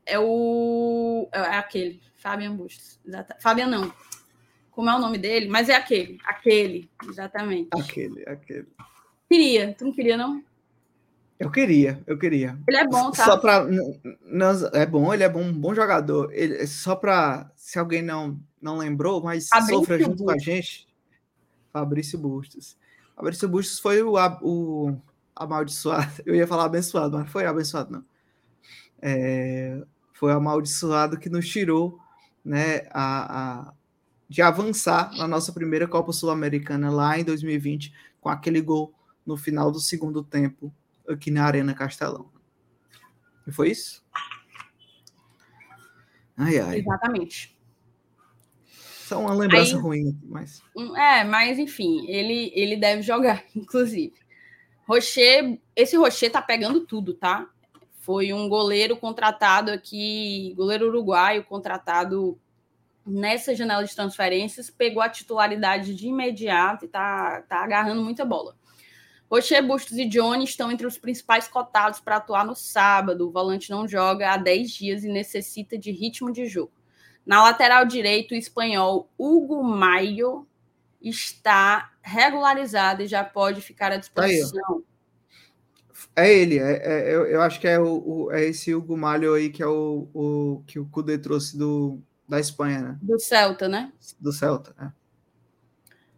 É 0.06 0.20
o. 0.20 1.28
É 1.32 1.58
aquele. 1.58 2.02
Fabian 2.16 2.56
Bustos. 2.56 3.00
Fabian 3.40 3.68
não. 3.68 3.94
Como 4.76 4.90
é 4.90 4.96
o 4.96 5.00
nome 5.00 5.18
dele? 5.18 5.48
Mas 5.48 5.70
é 5.70 5.76
aquele. 5.76 6.20
Aquele, 6.26 6.90
exatamente. 7.10 7.70
Aquele, 7.72 8.24
aquele. 8.28 8.68
Queria. 9.30 9.74
Tu 9.74 9.86
não 9.86 9.94
queria, 9.94 10.18
não? 10.18 10.44
Eu 11.40 11.50
queria, 11.50 12.02
eu 12.06 12.18
queria. 12.18 12.58
Ele 12.68 12.78
é 12.78 12.86
bom, 12.86 13.12
tá? 13.12 13.24
Só 13.24 13.38
para 13.38 13.66
é 14.74 14.86
bom, 14.86 15.14
ele 15.14 15.24
é 15.24 15.30
bom, 15.30 15.42
um 15.42 15.54
bom 15.54 15.74
jogador. 15.74 16.30
Ele 16.34 16.68
só 16.68 16.94
para 16.94 17.50
se 17.56 17.80
alguém 17.80 18.02
não 18.02 18.38
não 18.62 18.78
lembrou, 18.78 19.22
mas 19.24 19.48
Fabrício 19.48 19.76
sofra 19.76 19.98
junto 19.98 20.10
Bustos. 20.10 20.26
com 20.26 20.32
a 20.32 20.38
gente. 20.38 20.88
Fabrício 21.72 22.20
Bustos. 22.20 22.78
Fabrício 23.16 23.48
Bustos 23.48 23.80
foi 23.80 24.02
o, 24.02 24.16
o 24.42 24.98
amaldiçoado. 25.36 26.12
Eu 26.26 26.36
ia 26.36 26.48
falar 26.48 26.66
abençoado, 26.66 27.18
mas 27.18 27.32
foi 27.32 27.46
abençoado 27.46 27.92
não. 27.92 28.06
É, 29.02 29.82
foi 30.14 30.34
amaldiçoado 30.34 31.18
que 31.18 31.30
nos 31.30 31.48
tirou, 31.48 32.00
né, 32.44 32.88
a, 32.92 33.70
a 33.70 33.74
de 34.28 34.42
avançar 34.42 35.16
na 35.18 35.28
nossa 35.28 35.54
primeira 35.54 35.88
Copa 35.88 36.12
Sul-Americana 36.12 36.90
lá 36.90 37.18
em 37.20 37.24
2020, 37.24 37.94
com 38.20 38.30
aquele 38.30 38.62
gol 38.62 38.94
no 39.26 39.38
final 39.38 39.72
do 39.72 39.80
segundo 39.80 40.24
tempo 40.24 40.74
aqui 41.08 41.30
na 41.30 41.46
Arena 41.46 41.74
Castelão. 41.74 42.30
E 43.48 43.52
foi 43.52 43.72
isso? 43.72 44.04
Ai, 46.38 46.60
ai. 46.60 46.80
Exatamente. 46.80 47.56
Só 49.06 49.22
uma 49.22 49.34
lembrança 49.34 49.76
Aí, 49.76 49.82
ruim, 49.82 50.20
mas. 50.24 50.64
É, 50.98 51.24
mas 51.24 51.60
enfim, 51.60 52.08
ele, 52.10 52.52
ele 52.56 52.76
deve 52.76 53.04
jogar, 53.04 53.44
inclusive. 53.56 54.14
Rocher, 54.88 55.60
esse 55.76 55.96
Rocher 55.96 56.32
tá 56.32 56.42
pegando 56.42 56.82
tudo, 56.82 57.14
tá? 57.14 57.48
Foi 58.00 58.34
um 58.34 58.50
goleiro 58.50 58.98
contratado 58.98 59.72
aqui, 59.72 60.54
goleiro 60.56 60.88
uruguaio 60.88 61.44
contratado 61.44 62.40
nessa 63.06 63.54
janela 63.54 63.84
de 63.84 63.96
transferências, 63.96 64.70
pegou 64.70 65.02
a 65.02 65.10
titularidade 65.10 65.94
de 65.94 66.08
imediato 66.08 66.86
e 66.86 66.88
está 66.88 67.42
tá 67.44 67.64
agarrando 67.64 68.04
muita 68.04 68.26
bola. 68.26 68.56
Rocher, 69.30 69.66
Bustos 69.66 69.98
e 69.98 70.06
Johnny 70.06 70.44
estão 70.44 70.72
entre 70.72 70.86
os 70.86 70.98
principais 70.98 71.48
cotados 71.48 72.00
para 72.00 72.18
atuar 72.18 72.46
no 72.46 72.56
sábado. 72.56 73.28
O 73.28 73.32
volante 73.32 73.70
não 73.70 73.88
joga 73.88 74.32
há 74.32 74.38
10 74.38 74.72
dias 74.72 75.04
e 75.04 75.08
necessita 75.08 75.78
de 75.78 75.92
ritmo 75.92 76.32
de 76.32 76.46
jogo. 76.46 76.72
Na 77.26 77.44
lateral 77.44 77.86
direito, 77.86 78.34
o 78.34 78.38
espanhol 78.38 79.10
Hugo 79.18 79.64
Maio 79.64 80.48
está 81.02 81.92
regularizado 82.02 83.02
e 83.02 83.08
já 83.08 83.24
pode 83.24 83.62
ficar 83.62 83.92
à 83.92 83.98
disposição. 83.98 84.84
É 86.16 86.34
ele, 86.34 86.60
é, 86.60 86.82
é 86.84 87.16
eu, 87.16 87.26
eu, 87.26 87.42
acho 87.42 87.60
que 87.60 87.68
é, 87.68 87.80
o, 87.80 88.28
o, 88.28 88.32
é 88.32 88.46
esse 88.46 88.74
Hugo 88.74 88.96
Maio 88.96 89.34
aí 89.34 89.50
que 89.50 89.62
é 89.62 89.68
o, 89.68 90.08
o 90.14 90.64
que 90.66 90.80
o 90.80 90.86
Cudê 90.86 91.18
trouxe 91.18 91.58
do, 91.58 92.00
da 92.28 92.40
Espanha, 92.40 92.82
né? 92.82 93.00
Do 93.02 93.20
Celta, 93.20 93.68
né? 93.68 93.92
Do 94.20 94.32
Celta, 94.32 94.76
é. 94.80 94.92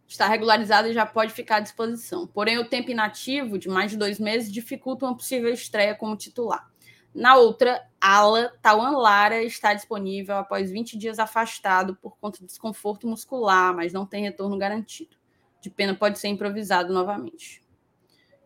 Está 0.07 0.25
regularizado 0.27 0.87
e 0.87 0.93
já 0.93 1.05
pode 1.05 1.33
ficar 1.33 1.57
à 1.57 1.59
disposição. 1.59 2.25
Porém, 2.25 2.57
o 2.57 2.69
tempo 2.69 2.89
inativo 2.89 3.59
de 3.59 3.67
mais 3.67 3.91
de 3.91 3.97
dois 3.97 4.19
meses 4.19 4.51
dificulta 4.51 5.05
uma 5.05 5.15
possível 5.15 5.51
estreia 5.51 5.93
como 5.93 6.15
titular. 6.15 6.71
Na 7.13 7.35
outra 7.35 7.85
ala, 7.99 8.53
Tawan 8.61 8.97
Lara 8.97 9.43
está 9.43 9.73
disponível 9.73 10.37
após 10.37 10.71
20 10.71 10.97
dias 10.97 11.19
afastado 11.19 11.95
por 11.95 12.17
conta 12.17 12.39
de 12.39 12.45
desconforto 12.45 13.07
muscular, 13.07 13.75
mas 13.75 13.91
não 13.91 14.05
tem 14.05 14.23
retorno 14.23 14.57
garantido. 14.57 15.17
De 15.59 15.69
pena 15.69 15.93
pode 15.93 16.19
ser 16.19 16.29
improvisado 16.29 16.93
novamente. 16.93 17.61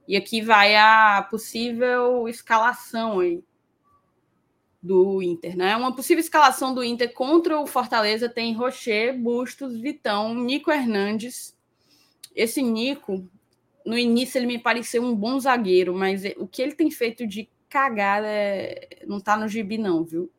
E 0.08 0.18
aqui 0.18 0.42
vai 0.42 0.76
a 0.76 1.22
possível 1.30 2.28
escalação 2.28 3.20
aí 3.20 3.44
do 4.82 5.22
Inter, 5.22 5.56
né? 5.56 5.76
Uma 5.76 5.96
possível 5.96 6.22
escalação 6.22 6.74
do 6.74 6.84
Inter 6.84 7.14
contra 7.14 7.60
o 7.60 7.68
Fortaleza 7.68 8.28
tem 8.28 8.54
Rocher, 8.54 9.18
Bustos, 9.18 9.80
Vitão, 9.80 10.34
Nico 10.34 10.72
Hernandes. 10.72 11.56
Esse 12.36 12.62
Nico, 12.62 13.28
no 13.86 13.98
início 13.98 14.40
ele 14.40 14.48
me 14.48 14.58
pareceu 14.58 15.04
um 15.04 15.16
bom 15.16 15.40
zagueiro, 15.40 15.94
mas 15.94 16.24
o 16.38 16.48
que 16.48 16.62
ele 16.62 16.74
tem 16.74 16.90
feito 16.90 17.28
de 17.28 17.48
cagada 17.70 18.28
é... 18.28 19.04
não 19.06 19.20
tá 19.20 19.38
no 19.38 19.48
gibi 19.48 19.78
não, 19.78 20.04
viu? 20.04 20.32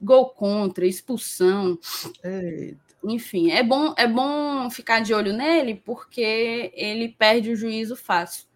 Gol 0.00 0.28
contra, 0.30 0.86
expulsão. 0.86 1.78
Eita. 2.22 2.88
Enfim, 3.02 3.52
é 3.52 3.62
bom 3.62 3.94
é 3.96 4.08
bom 4.08 4.68
ficar 4.70 5.00
de 5.00 5.14
olho 5.14 5.32
nele 5.32 5.76
porque 5.76 6.72
ele 6.74 7.08
perde 7.08 7.50
o 7.50 7.56
juízo 7.56 7.96
fácil. 7.96 8.47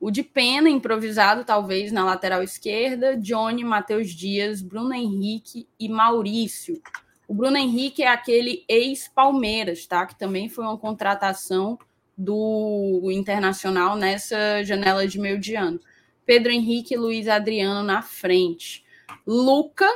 O 0.00 0.10
de 0.10 0.22
Pena, 0.22 0.68
improvisado, 0.68 1.44
talvez, 1.44 1.90
na 1.92 2.04
lateral 2.04 2.42
esquerda. 2.42 3.16
Johnny, 3.16 3.64
Matheus 3.64 4.10
Dias, 4.10 4.60
Bruno 4.60 4.92
Henrique 4.92 5.66
e 5.78 5.88
Maurício. 5.88 6.80
O 7.26 7.34
Bruno 7.34 7.56
Henrique 7.56 8.02
é 8.02 8.08
aquele 8.08 8.64
ex-Palmeiras, 8.68 9.86
tá? 9.86 10.04
Que 10.04 10.18
também 10.18 10.48
foi 10.48 10.64
uma 10.64 10.76
contratação 10.76 11.78
do 12.16 13.10
Internacional 13.10 13.96
nessa 13.96 14.62
janela 14.62 15.06
de 15.06 15.18
meio 15.18 15.38
de 15.38 15.54
ano. 15.56 15.80
Pedro 16.26 16.52
Henrique 16.52 16.94
e 16.94 16.98
Luiz 16.98 17.28
Adriano 17.28 17.82
na 17.82 18.02
frente. 18.02 18.84
Luca, 19.26 19.88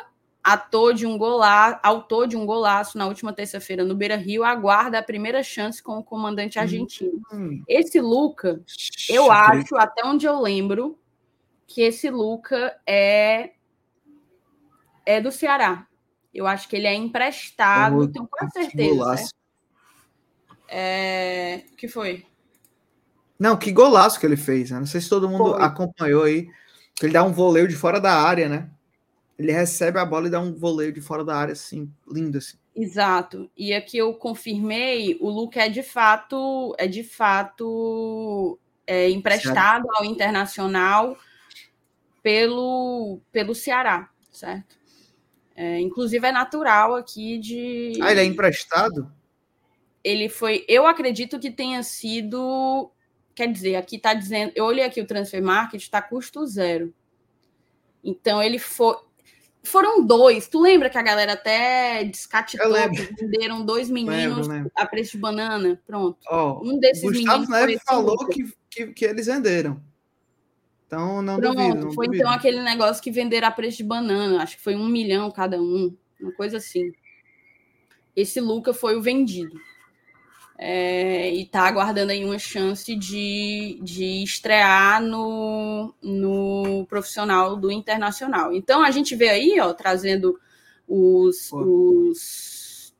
ator 0.52 0.94
de 0.94 1.06
um 1.06 1.18
golaço, 1.18 1.78
autor 1.82 2.26
de 2.26 2.36
um 2.36 2.46
golaço 2.46 2.96
na 2.96 3.06
última 3.06 3.32
terça-feira 3.32 3.84
no 3.84 3.94
Beira 3.94 4.16
Rio, 4.16 4.44
aguarda 4.44 4.98
a 4.98 5.02
primeira 5.02 5.42
chance 5.42 5.82
com 5.82 5.98
o 5.98 6.02
comandante 6.02 6.58
argentino. 6.58 7.20
Hum. 7.32 7.62
Esse 7.68 8.00
Luca, 8.00 8.62
eu 9.10 9.30
acho, 9.30 9.76
até 9.76 10.06
onde 10.06 10.26
eu 10.26 10.40
lembro, 10.40 10.98
que 11.66 11.82
esse 11.82 12.08
Luca 12.10 12.74
é 12.86 13.50
é 15.04 15.20
do 15.20 15.30
Ceará. 15.30 15.86
Eu 16.34 16.46
acho 16.46 16.68
que 16.68 16.76
ele 16.76 16.86
é 16.86 16.94
emprestado, 16.94 18.08
tenho 18.08 18.26
quase 18.26 18.52
certeza. 18.52 19.14
Né? 19.14 19.28
É... 20.68 21.62
que 21.76 21.88
foi? 21.88 22.24
Não, 23.38 23.56
que 23.56 23.70
golaço 23.70 24.18
que 24.18 24.24
ele 24.24 24.36
fez. 24.36 24.70
Né? 24.70 24.78
Não 24.78 24.86
sei 24.86 25.00
se 25.00 25.08
todo 25.10 25.28
mundo 25.28 25.52
foi. 25.52 25.62
acompanhou 25.62 26.24
aí. 26.24 26.48
Ele 27.02 27.12
dá 27.12 27.22
um 27.22 27.32
voleio 27.32 27.68
de 27.68 27.76
fora 27.76 28.00
da 28.00 28.14
área, 28.14 28.48
né? 28.48 28.70
Ele 29.38 29.52
recebe 29.52 29.98
a 29.98 30.04
bola 30.04 30.26
e 30.26 30.30
dá 30.30 30.40
um 30.40 30.52
voleio 30.52 30.92
de 30.92 31.00
fora 31.00 31.24
da 31.24 31.36
área, 31.36 31.52
assim, 31.52 31.92
lindo 32.10 32.38
assim. 32.38 32.58
Exato. 32.74 33.50
E 33.56 33.72
aqui 33.72 33.98
eu 33.98 34.12
confirmei, 34.14 35.16
o 35.20 35.30
Luke 35.30 35.58
é 35.58 35.68
de 35.68 35.82
fato, 35.82 36.74
é 36.78 36.86
de 36.86 37.04
fato 37.04 38.58
é, 38.86 39.08
emprestado 39.10 39.84
certo. 39.84 39.96
ao 39.96 40.04
Internacional 40.04 41.16
pelo, 42.22 43.20
pelo 43.30 43.54
Ceará, 43.54 44.10
certo? 44.30 44.76
É, 45.54 45.80
inclusive 45.80 46.24
é 46.24 46.30
natural 46.30 46.94
aqui 46.94 47.36
de. 47.38 47.98
Ah, 48.00 48.12
ele 48.12 48.20
é 48.20 48.24
emprestado? 48.24 49.12
Ele 50.04 50.28
foi. 50.28 50.64
Eu 50.68 50.86
acredito 50.86 51.38
que 51.38 51.50
tenha 51.50 51.82
sido. 51.82 52.92
Quer 53.34 53.50
dizer, 53.50 53.74
aqui 53.74 53.96
está 53.96 54.14
dizendo. 54.14 54.52
Eu 54.54 54.64
olhei 54.64 54.84
aqui 54.84 55.00
o 55.00 55.06
transfer 55.06 55.42
market, 55.42 55.82
está 55.82 56.00
custo 56.00 56.46
zero. 56.46 56.94
Então 58.04 58.40
ele 58.40 58.60
foi. 58.60 58.96
Foram 59.68 60.04
dois. 60.04 60.48
Tu 60.48 60.58
lembra 60.58 60.88
que 60.88 60.96
a 60.96 61.02
galera 61.02 61.34
até 61.34 62.02
descatitou, 62.04 62.72
venderam 63.18 63.64
dois 63.64 63.90
meninos 63.90 64.46
lembro, 64.46 64.48
lembro. 64.48 64.72
a 64.74 64.86
preço 64.86 65.12
de 65.12 65.18
banana? 65.18 65.80
Pronto. 65.86 66.18
Oh, 66.30 66.60
um 66.64 66.78
desses 66.78 67.02
Gustavo 67.02 67.40
meninos. 67.40 67.48
Neves 67.48 67.82
falou 67.84 68.16
que, 68.28 68.52
que, 68.70 68.86
que, 68.88 69.04
eles 69.04 69.26
venderam. 69.26 69.80
Então 70.86 71.20
não 71.20 71.38
Pronto, 71.38 71.56
duvido. 71.56 71.84
Não 71.84 71.92
foi 71.92 72.06
duvido. 72.06 72.24
então 72.24 72.32
aquele 72.32 72.62
negócio 72.62 73.02
que 73.02 73.10
venderam 73.10 73.48
a 73.48 73.50
preço 73.50 73.76
de 73.76 73.84
banana. 73.84 74.42
Acho 74.42 74.56
que 74.56 74.62
foi 74.62 74.74
um 74.74 74.88
milhão 74.88 75.30
cada 75.30 75.60
um. 75.60 75.94
Uma 76.18 76.32
coisa 76.32 76.56
assim. 76.56 76.90
Esse 78.16 78.40
Luca 78.40 78.72
foi 78.72 78.96
o 78.96 79.02
vendido. 79.02 79.54
É, 80.60 81.32
e 81.32 81.42
está 81.42 81.68
aguardando 81.68 82.10
aí 82.10 82.24
uma 82.24 82.38
chance 82.38 82.96
de, 82.96 83.78
de 83.80 84.24
estrear 84.24 85.00
no, 85.00 85.94
no 86.02 86.84
profissional 86.88 87.54
do 87.56 87.70
Internacional. 87.70 88.52
Então 88.52 88.82
a 88.82 88.90
gente 88.90 89.14
vê 89.14 89.28
aí, 89.28 89.60
ó, 89.60 89.72
trazendo 89.72 90.36
os, 90.86 91.52
os, 91.52 92.94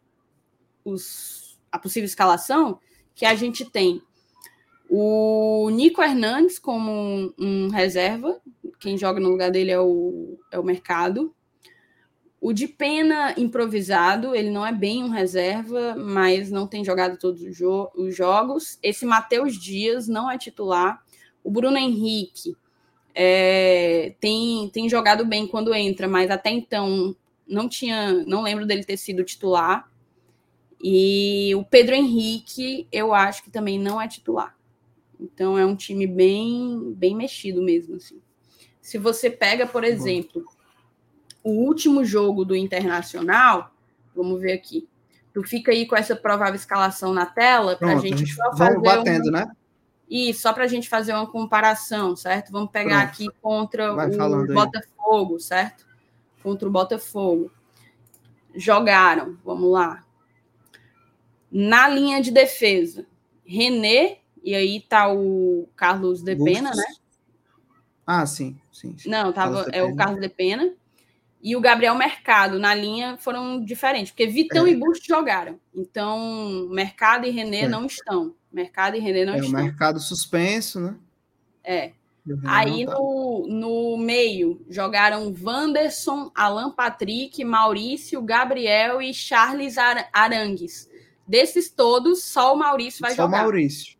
os, 0.85 1.59
a 1.73 1.79
possível 1.81 2.07
escalação, 2.07 2.79
que 3.13 3.27
a 3.27 3.35
gente 3.35 3.65
tem 3.65 4.01
o 4.89 5.69
Nico 5.71 6.01
Hernandes 6.01 6.59
como 6.59 6.91
um, 6.91 7.35
um 7.39 7.69
reserva, 7.69 8.41
quem 8.79 8.97
joga 8.97 9.21
no 9.21 9.29
lugar 9.29 9.51
dele 9.51 9.71
é 9.71 9.81
o, 9.81 10.39
é 10.51 10.59
o 10.59 10.65
Mercado. 10.65 11.35
O 12.41 12.53
de 12.53 12.69
pena 12.69 13.35
improvisado, 13.37 14.35
ele 14.35 14.51
não 14.51 14.65
é 14.65 14.73
bem 14.73 15.03
um 15.03 15.09
reserva, 15.09 15.97
mas 15.97 16.51
não 16.51 16.69
tem 16.69 16.85
jogado 16.85 17.19
todos 17.19 17.43
os, 17.43 17.57
jo 17.57 17.91
os 17.97 18.17
jogos. 18.17 18.79
Esse 18.83 19.05
Matheus 19.05 19.59
Dias 19.59 20.07
não 20.07 20.31
é 20.31 20.39
titular. 20.39 21.03
O 21.43 21.51
Bruno 21.51 21.77
Henrique 21.77 22.57
é, 23.13 24.15
tem, 24.21 24.71
tem 24.73 24.89
jogado 24.89 25.25
bem 25.25 25.49
quando 25.49 25.75
entra, 25.75 26.07
mas 26.07 26.31
até 26.31 26.51
então 26.51 27.17
não 27.47 27.69
tinha, 27.69 28.13
não 28.25 28.43
lembro 28.43 28.65
dele 28.65 28.85
ter 28.85 28.97
sido 28.97 29.25
titular. 29.25 29.91
E 30.81 31.53
o 31.57 31.65
Pedro 31.65 31.97
Henrique, 31.97 32.87
eu 32.93 33.13
acho 33.13 33.43
que 33.43 33.51
também 33.51 33.81
não 33.81 34.01
é 34.01 34.07
titular. 34.07 34.57
Então 35.19 35.59
é 35.59 35.67
um 35.67 35.75
time 35.75 36.07
bem, 36.07 36.93
bem 36.95 37.17
mexido 37.17 37.61
mesmo. 37.61 37.97
Assim. 37.97 38.21
Se 38.81 38.97
você 38.97 39.29
pega, 39.29 39.67
por 39.67 39.83
exemplo, 39.83 40.45
o 41.43 41.51
último 41.51 42.05
jogo 42.05 42.45
do 42.45 42.57
Internacional, 42.57 43.73
vamos 44.15 44.41
ver 44.41 44.53
aqui. 44.53 44.89
Tu 45.33 45.43
fica 45.45 45.71
aí 45.71 45.87
com 45.87 45.97
essa 45.97 46.17
provável 46.17 46.55
escalação 46.55 47.13
na 47.13 47.27
tela 47.27 47.77
para 47.77 47.93
a 47.93 47.97
gente 47.97 48.27
só 48.35 48.57
fazer 48.57 48.81
batendo, 48.81 49.31
né? 49.31 49.47
Isso, 50.11 50.41
só 50.41 50.53
para 50.53 50.65
a 50.65 50.69
gente 50.69 50.89
fazer 50.89 51.13
uma 51.13 51.27
comparação, 51.27 52.17
certo? 52.17 52.51
Vamos 52.51 52.71
pegar 52.71 53.07
Pronto. 53.07 53.09
aqui 53.11 53.29
contra 53.43 53.95
Vai 53.95 54.09
o 54.09 54.47
Botafogo, 54.47 55.35
aí. 55.35 55.41
certo? 55.41 55.87
Contra 56.43 56.67
o 56.67 56.73
Botafogo. 56.73 57.51
Jogaram, 58.55 59.37
vamos 59.45 59.71
lá. 59.71 60.03
Na 61.53 61.89
linha 61.89 62.23
de 62.23 62.31
defesa, 62.31 63.07
René, 63.45 64.19
e 64.43 64.55
aí 64.55 64.81
tá 64.81 65.13
o 65.13 65.69
Carlos 65.77 66.23
de 66.23 66.35
Pena, 66.37 66.71
né? 66.75 66.85
Ah, 68.07 68.25
sim, 68.25 68.59
sim. 68.73 68.97
sim. 68.99 69.11
Não, 69.11 69.33
tava, 69.33 69.67
é 69.73 69.83
o 69.83 69.95
Carlos 69.95 70.21
de 70.21 70.29
Pena 70.31 70.75
e 71.43 71.55
o 71.55 71.61
Gabriel 71.61 71.95
Mercado 71.95 72.59
na 72.59 72.75
linha 72.75 73.17
foram 73.19 73.65
diferentes, 73.65 74.11
porque 74.11 74.27
Vitão 74.27 74.67
é. 74.67 74.71
e 74.71 74.77
Busto 74.77 75.07
jogaram. 75.07 75.59
Então, 75.75 76.69
Mercado 76.71 77.27
e 77.27 77.31
René 77.31 77.63
é. 77.63 77.69
não 77.69 77.87
estão. 77.87 78.35
Mercado 78.53 78.97
e 78.97 79.01
René 79.01 79.25
não 79.25 79.35
é, 79.35 79.39
estão. 79.39 79.61
O 79.61 79.63
mercado 79.63 80.01
suspenso, 80.01 80.81
né? 80.81 80.97
É. 81.63 81.93
Aí 82.45 82.85
tá. 82.85 82.93
no, 82.93 83.47
no 83.49 83.97
meio 83.97 84.61
jogaram 84.69 85.35
Wanderson, 85.43 86.31
Alan 86.35 86.71
Patrick, 86.71 87.43
Maurício, 87.45 88.21
Gabriel 88.21 89.01
e 89.01 89.15
Charles 89.15 89.77
Arangues. 90.13 90.91
Desses 91.27 91.71
todos, 91.71 92.25
só 92.25 92.55
o 92.55 92.59
Maurício 92.59 93.01
vai 93.01 93.13
só 93.13 93.23
jogar. 93.23 93.39
Só 93.39 93.43
o 93.43 93.43
Maurício. 93.43 93.99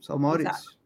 Só 0.00 0.16
o 0.16 0.18
Maurício. 0.18 0.52
Exato. 0.52 0.77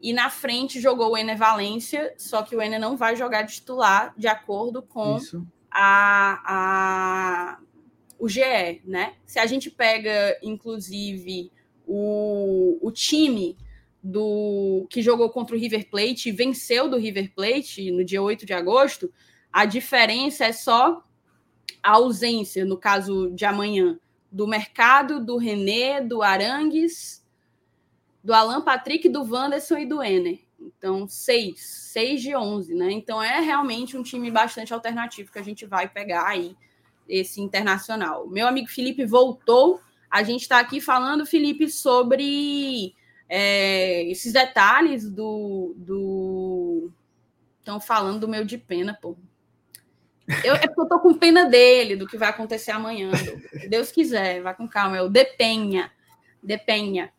E 0.00 0.12
na 0.12 0.28
frente 0.28 0.80
jogou 0.80 1.12
o 1.12 1.16
Ener 1.16 1.36
Valência, 1.36 2.14
só 2.18 2.42
que 2.42 2.54
o 2.54 2.60
Ener 2.60 2.78
não 2.78 2.96
vai 2.96 3.16
jogar 3.16 3.42
de 3.42 3.54
titular 3.54 4.14
de 4.16 4.28
acordo 4.28 4.82
com 4.82 5.18
a, 5.70 6.42
a, 6.44 7.58
o 8.18 8.28
GE, 8.28 8.82
né? 8.84 9.14
Se 9.24 9.38
a 9.38 9.46
gente 9.46 9.70
pega, 9.70 10.38
inclusive, 10.42 11.50
o, 11.86 12.78
o 12.80 12.90
time 12.90 13.56
do 14.02 14.86
que 14.88 15.02
jogou 15.02 15.30
contra 15.30 15.56
o 15.56 15.58
River 15.58 15.88
Plate 15.90 16.28
e 16.28 16.32
venceu 16.32 16.88
do 16.88 16.96
River 16.96 17.32
Plate 17.34 17.90
no 17.90 18.04
dia 18.04 18.22
8 18.22 18.46
de 18.46 18.52
agosto, 18.52 19.12
a 19.52 19.64
diferença 19.64 20.44
é 20.44 20.52
só 20.52 21.02
a 21.82 21.92
ausência, 21.92 22.64
no 22.64 22.76
caso 22.76 23.30
de 23.30 23.44
amanhã, 23.44 23.98
do 24.30 24.46
Mercado, 24.46 25.24
do 25.24 25.36
René, 25.36 26.00
do 26.00 26.22
Arangues 26.22 27.25
do 28.26 28.34
Alan 28.34 28.60
Patrick, 28.60 29.08
do 29.08 29.22
Wanderson 29.22 29.78
e 29.78 29.86
do 29.86 30.02
Ener. 30.02 30.40
Então, 30.60 31.06
seis, 31.06 31.60
seis 31.60 32.20
de 32.20 32.34
onze, 32.34 32.74
né? 32.74 32.90
Então, 32.90 33.22
é 33.22 33.38
realmente 33.38 33.96
um 33.96 34.02
time 34.02 34.32
bastante 34.32 34.74
alternativo 34.74 35.30
que 35.30 35.38
a 35.38 35.44
gente 35.44 35.64
vai 35.64 35.88
pegar 35.88 36.26
aí, 36.26 36.56
esse 37.08 37.40
internacional. 37.40 38.26
Meu 38.26 38.48
amigo 38.48 38.66
Felipe 38.66 39.04
voltou. 39.04 39.80
A 40.10 40.24
gente 40.24 40.42
está 40.42 40.58
aqui 40.58 40.80
falando, 40.80 41.24
Felipe, 41.24 41.70
sobre 41.70 42.96
é, 43.28 44.02
esses 44.10 44.32
detalhes 44.32 45.08
do. 45.08 45.72
do... 45.76 46.90
Estão 47.60 47.80
falando 47.80 48.18
do 48.18 48.28
meu 48.28 48.44
de 48.44 48.58
pena, 48.58 48.98
pô. 49.00 49.16
Eu, 50.42 50.56
é 50.56 50.66
porque 50.66 50.80
eu 50.80 50.88
tô 50.88 50.98
com 50.98 51.14
pena 51.14 51.44
dele, 51.44 51.94
do 51.94 52.08
que 52.08 52.18
vai 52.18 52.30
acontecer 52.30 52.72
amanhã. 52.72 53.12
Deus 53.68 53.92
quiser, 53.92 54.42
vai 54.42 54.52
com 54.52 54.66
calma. 54.66 54.96
Eu 54.96 55.08
depenha. 55.08 55.92
Depenha. 56.42 57.12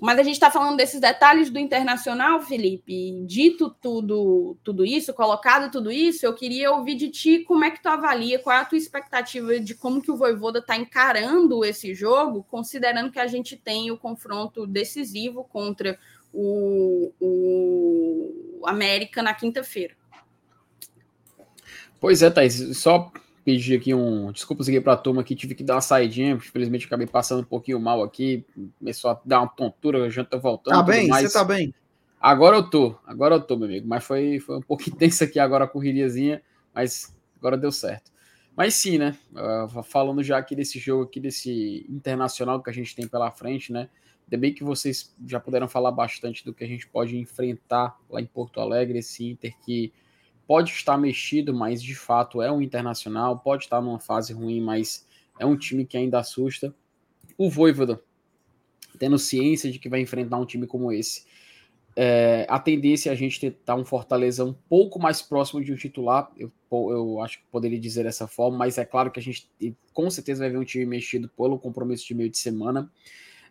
Mas 0.00 0.18
a 0.18 0.22
gente 0.22 0.34
está 0.34 0.50
falando 0.50 0.76
desses 0.76 1.00
detalhes 1.00 1.48
do 1.48 1.58
internacional, 1.58 2.42
Felipe. 2.42 3.24
Dito 3.26 3.70
tudo, 3.80 4.56
tudo 4.62 4.84
isso, 4.84 5.14
colocado 5.14 5.70
tudo 5.70 5.90
isso, 5.90 6.26
eu 6.26 6.34
queria 6.34 6.70
ouvir 6.70 6.96
de 6.96 7.08
ti 7.08 7.38
como 7.38 7.64
é 7.64 7.70
que 7.70 7.82
tu 7.82 7.88
avalia, 7.88 8.38
qual 8.38 8.56
é 8.56 8.60
a 8.60 8.64
tua 8.64 8.76
expectativa 8.76 9.58
de 9.58 9.74
como 9.74 10.02
que 10.02 10.10
o 10.10 10.16
Voivoda 10.16 10.58
está 10.58 10.76
encarando 10.76 11.64
esse 11.64 11.94
jogo, 11.94 12.44
considerando 12.50 13.10
que 13.10 13.18
a 13.18 13.26
gente 13.26 13.56
tem 13.56 13.90
o 13.90 13.96
confronto 13.96 14.66
decisivo 14.66 15.44
contra 15.44 15.98
o, 16.30 17.10
o 17.18 18.62
América 18.66 19.22
na 19.22 19.32
quinta-feira. 19.32 19.94
Pois 21.98 22.22
é, 22.22 22.28
Thaís, 22.28 22.76
só 22.76 23.10
pedir 23.46 23.76
aqui 23.76 23.94
um. 23.94 24.32
Desculpas 24.32 24.68
aqui 24.68 24.80
para 24.80 24.94
a 24.94 24.96
turma 24.96 25.22
que 25.22 25.36
tive 25.36 25.54
que 25.54 25.62
dar 25.62 25.76
uma 25.76 25.80
saidinha, 25.80 26.32
infelizmente 26.32 26.84
acabei 26.86 27.06
passando 27.06 27.42
um 27.42 27.44
pouquinho 27.44 27.78
mal 27.78 28.02
aqui, 28.02 28.44
começou 28.76 29.12
a 29.12 29.20
dar 29.24 29.40
uma 29.40 29.46
tontura, 29.46 30.10
gente 30.10 30.26
tá 30.26 30.36
voltando. 30.36 30.74
Tá 30.74 30.82
bem, 30.82 31.06
você 31.06 31.32
tá 31.32 31.44
bem. 31.44 31.72
Agora 32.20 32.56
eu 32.56 32.68
tô, 32.68 32.96
agora 33.06 33.36
eu 33.36 33.40
tô, 33.40 33.56
meu 33.56 33.68
amigo, 33.68 33.86
mas 33.86 34.02
foi, 34.02 34.40
foi 34.40 34.58
um 34.58 34.62
pouco 34.62 34.82
intenso 34.90 35.22
aqui 35.22 35.38
agora 35.38 35.64
a 35.64 35.68
correriazinha, 35.68 36.42
mas 36.74 37.16
agora 37.38 37.56
deu 37.56 37.70
certo. 37.70 38.10
Mas 38.56 38.74
sim, 38.74 38.98
né? 38.98 39.16
Uh, 39.32 39.82
falando 39.84 40.24
já 40.24 40.38
aqui 40.38 40.56
desse 40.56 40.80
jogo 40.80 41.04
aqui, 41.04 41.20
desse 41.20 41.86
internacional 41.88 42.60
que 42.60 42.68
a 42.68 42.72
gente 42.72 42.96
tem 42.96 43.06
pela 43.06 43.30
frente, 43.30 43.72
né? 43.72 43.88
Ainda 44.24 44.40
bem 44.40 44.52
que 44.52 44.64
vocês 44.64 45.14
já 45.24 45.38
puderam 45.38 45.68
falar 45.68 45.92
bastante 45.92 46.44
do 46.44 46.52
que 46.52 46.64
a 46.64 46.66
gente 46.66 46.88
pode 46.88 47.16
enfrentar 47.16 47.96
lá 48.10 48.20
em 48.20 48.26
Porto 48.26 48.60
Alegre, 48.60 48.98
esse 48.98 49.24
Inter 49.24 49.54
que 49.64 49.92
pode 50.46 50.70
estar 50.72 50.96
mexido, 50.96 51.52
mas 51.52 51.82
de 51.82 51.94
fato 51.94 52.40
é 52.40 52.50
um 52.50 52.62
internacional, 52.62 53.38
pode 53.38 53.64
estar 53.64 53.80
numa 53.80 53.98
fase 53.98 54.32
ruim, 54.32 54.60
mas 54.60 55.06
é 55.38 55.44
um 55.44 55.56
time 55.56 55.84
que 55.84 55.96
ainda 55.96 56.18
assusta. 56.18 56.74
O 57.36 57.50
Voivoda, 57.50 58.00
tendo 58.98 59.18
ciência 59.18 59.70
de 59.70 59.78
que 59.78 59.88
vai 59.88 60.00
enfrentar 60.00 60.38
um 60.38 60.46
time 60.46 60.66
como 60.66 60.92
esse, 60.92 61.24
é, 61.98 62.46
a 62.50 62.58
tendência 62.58 63.08
é 63.08 63.12
a 63.12 63.16
gente 63.16 63.40
tentar 63.40 63.74
um 63.74 63.84
Fortaleza 63.84 64.44
um 64.44 64.52
pouco 64.52 65.00
mais 65.00 65.22
próximo 65.22 65.64
de 65.64 65.72
um 65.72 65.76
titular. 65.76 66.30
Eu, 66.36 66.52
eu 66.70 67.22
acho 67.22 67.38
que 67.38 67.44
poderia 67.50 67.80
dizer 67.80 68.04
dessa 68.04 68.26
forma, 68.28 68.58
mas 68.58 68.76
é 68.76 68.84
claro 68.84 69.10
que 69.10 69.18
a 69.18 69.22
gente 69.22 69.50
com 69.94 70.10
certeza 70.10 70.40
vai 70.40 70.50
ver 70.50 70.58
um 70.58 70.64
time 70.64 70.84
mexido 70.84 71.26
pelo 71.30 71.58
compromisso 71.58 72.06
de 72.06 72.14
meio 72.14 72.28
de 72.28 72.36
semana. 72.36 72.90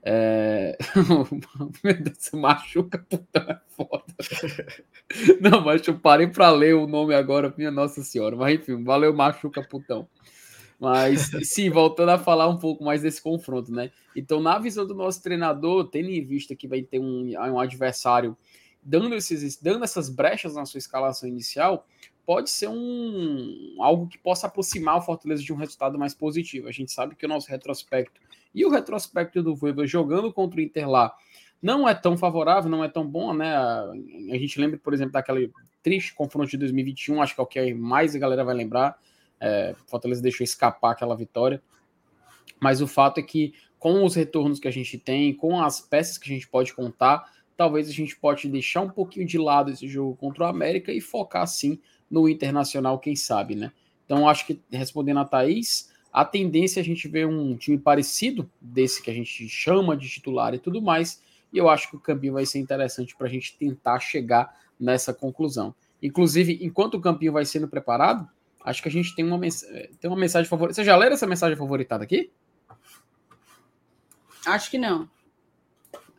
É... 0.07 0.77
Meu 1.83 1.93
Deus, 1.99 2.29
machuca, 2.33 3.03
puta, 3.09 3.39
é 3.39 3.73
foda. 3.75 4.05
Não, 5.41 5.61
mas 5.61 5.85
eu 5.87 5.97
parei 5.97 6.27
para 6.27 6.51
ler 6.51 6.75
o 6.75 6.85
nome 6.85 7.15
agora, 7.15 7.51
minha 7.57 7.71
Nossa 7.71 8.03
Senhora. 8.03 8.35
Mas 8.35 8.59
enfim, 8.59 8.83
valeu, 8.83 9.11
machuca, 9.15 9.63
putão. 9.63 10.07
Mas 10.79 11.31
sim, 11.43 11.71
voltando 11.71 12.09
a 12.09 12.19
falar 12.19 12.47
um 12.47 12.57
pouco 12.57 12.83
mais 12.83 13.01
desse 13.01 13.19
confronto, 13.19 13.71
né? 13.71 13.91
Então, 14.15 14.39
na 14.39 14.59
visão 14.59 14.85
do 14.85 14.93
nosso 14.93 15.23
treinador, 15.23 15.89
tendo 15.89 16.09
em 16.09 16.23
vista 16.23 16.55
que 16.55 16.67
vai 16.67 16.83
ter 16.83 16.99
um, 16.99 17.31
um 17.31 17.59
adversário 17.59 18.37
dando, 18.83 19.15
esses, 19.15 19.59
dando 19.59 19.83
essas 19.83 20.09
brechas 20.09 20.53
na 20.53 20.65
sua 20.65 20.77
escalação 20.77 21.27
inicial, 21.27 21.87
pode 22.25 22.51
ser 22.51 22.67
um 22.67 23.77
algo 23.79 24.07
que 24.07 24.19
possa 24.19 24.45
aproximar 24.45 24.97
o 24.97 25.01
Fortaleza 25.01 25.41
de 25.41 25.51
um 25.51 25.57
resultado 25.57 25.97
mais 25.97 26.13
positivo. 26.13 26.67
A 26.67 26.71
gente 26.71 26.91
sabe 26.91 27.15
que 27.15 27.25
o 27.25 27.29
nosso 27.29 27.49
retrospecto 27.49 28.21
e 28.55 28.65
o 28.65 28.69
retrospecto 28.69 29.43
do 29.43 29.55
Voivoda 29.55 29.85
jogando 29.85 30.33
contra 30.33 30.59
o 30.59 30.63
Inter 30.63 30.89
lá 30.89 31.13
não 31.61 31.87
é 31.87 31.93
tão 31.93 32.17
favorável, 32.17 32.69
não 32.69 32.83
é 32.83 32.87
tão 32.87 33.05
bom, 33.05 33.33
né? 33.33 33.55
A 33.55 34.37
gente 34.37 34.59
lembra, 34.59 34.79
por 34.79 34.93
exemplo, 34.93 35.13
daquele 35.13 35.51
triste 35.83 36.15
confronto 36.15 36.49
de 36.49 36.57
2021, 36.57 37.21
acho 37.21 37.35
que 37.35 37.41
é 37.41 37.43
o 37.43 37.47
que 37.47 37.73
mais 37.73 38.15
a 38.15 38.19
galera 38.19 38.43
vai 38.43 38.55
lembrar 38.55 38.97
é, 39.39 39.75
Fortaleza 39.87 40.21
deixou 40.21 40.43
escapar 40.43 40.91
aquela 40.91 41.15
vitória. 41.15 41.61
Mas 42.59 42.81
o 42.81 42.87
fato 42.87 43.19
é 43.19 43.23
que, 43.23 43.53
com 43.77 44.03
os 44.03 44.15
retornos 44.15 44.59
que 44.59 44.67
a 44.67 44.71
gente 44.71 44.97
tem, 44.97 45.33
com 45.33 45.61
as 45.61 45.81
peças 45.81 46.17
que 46.17 46.31
a 46.31 46.33
gente 46.33 46.47
pode 46.47 46.73
contar, 46.73 47.31
talvez 47.57 47.89
a 47.89 47.91
gente 47.91 48.15
pode 48.17 48.47
deixar 48.47 48.81
um 48.81 48.89
pouquinho 48.89 49.25
de 49.25 49.37
lado 49.37 49.71
esse 49.71 49.87
jogo 49.87 50.15
contra 50.15 50.45
o 50.45 50.47
América 50.47 50.91
e 50.91 51.01
focar 51.01 51.47
sim 51.47 51.79
no 52.09 52.29
internacional, 52.29 52.99
quem 52.99 53.15
sabe, 53.15 53.55
né? 53.55 53.71
Então, 54.05 54.29
acho 54.29 54.45
que 54.45 54.61
respondendo 54.71 55.19
a 55.19 55.25
Thaís, 55.25 55.91
a 56.15 56.25
tendência 56.25 56.79
é 56.79 56.81
a 56.81 56.85
gente 56.85 57.07
ver 57.07 57.27
um 57.27 57.55
time 57.57 57.77
parecido 57.77 58.49
desse 58.61 59.01
que 59.01 59.11
a 59.11 59.13
gente 59.13 59.47
chama 59.49 59.97
de 59.97 60.07
titular 60.09 60.53
e 60.53 60.59
tudo 60.59 60.81
mais. 60.81 61.21
E 61.51 61.57
eu 61.57 61.69
acho 61.69 61.89
que 61.89 61.95
o 61.95 61.99
Campinho 61.99 62.33
vai 62.33 62.45
ser 62.45 62.59
interessante 62.59 63.15
para 63.15 63.27
a 63.27 63.29
gente 63.29 63.57
tentar 63.57 63.99
chegar 63.99 64.53
nessa 64.79 65.13
conclusão. 65.13 65.73
Inclusive, 66.01 66.59
enquanto 66.61 66.95
o 66.95 67.01
Campinho 67.01 67.31
vai 67.31 67.45
sendo 67.45 67.67
preparado, 67.67 68.29
Acho 68.65 68.81
que 68.81 68.89
a 68.89 68.91
gente 68.91 69.15
tem 69.15 69.23
uma, 69.23 69.39
tem 69.39 70.09
uma 70.09 70.17
mensagem 70.17 70.49
favorita. 70.49 70.73
Você 70.73 70.83
já 70.83 70.97
leu 70.97 71.11
essa 71.11 71.27
mensagem 71.27 71.55
favoritada 71.55 72.03
aqui? 72.03 72.31
Acho 74.43 74.71
que 74.71 74.79
não. 74.79 75.07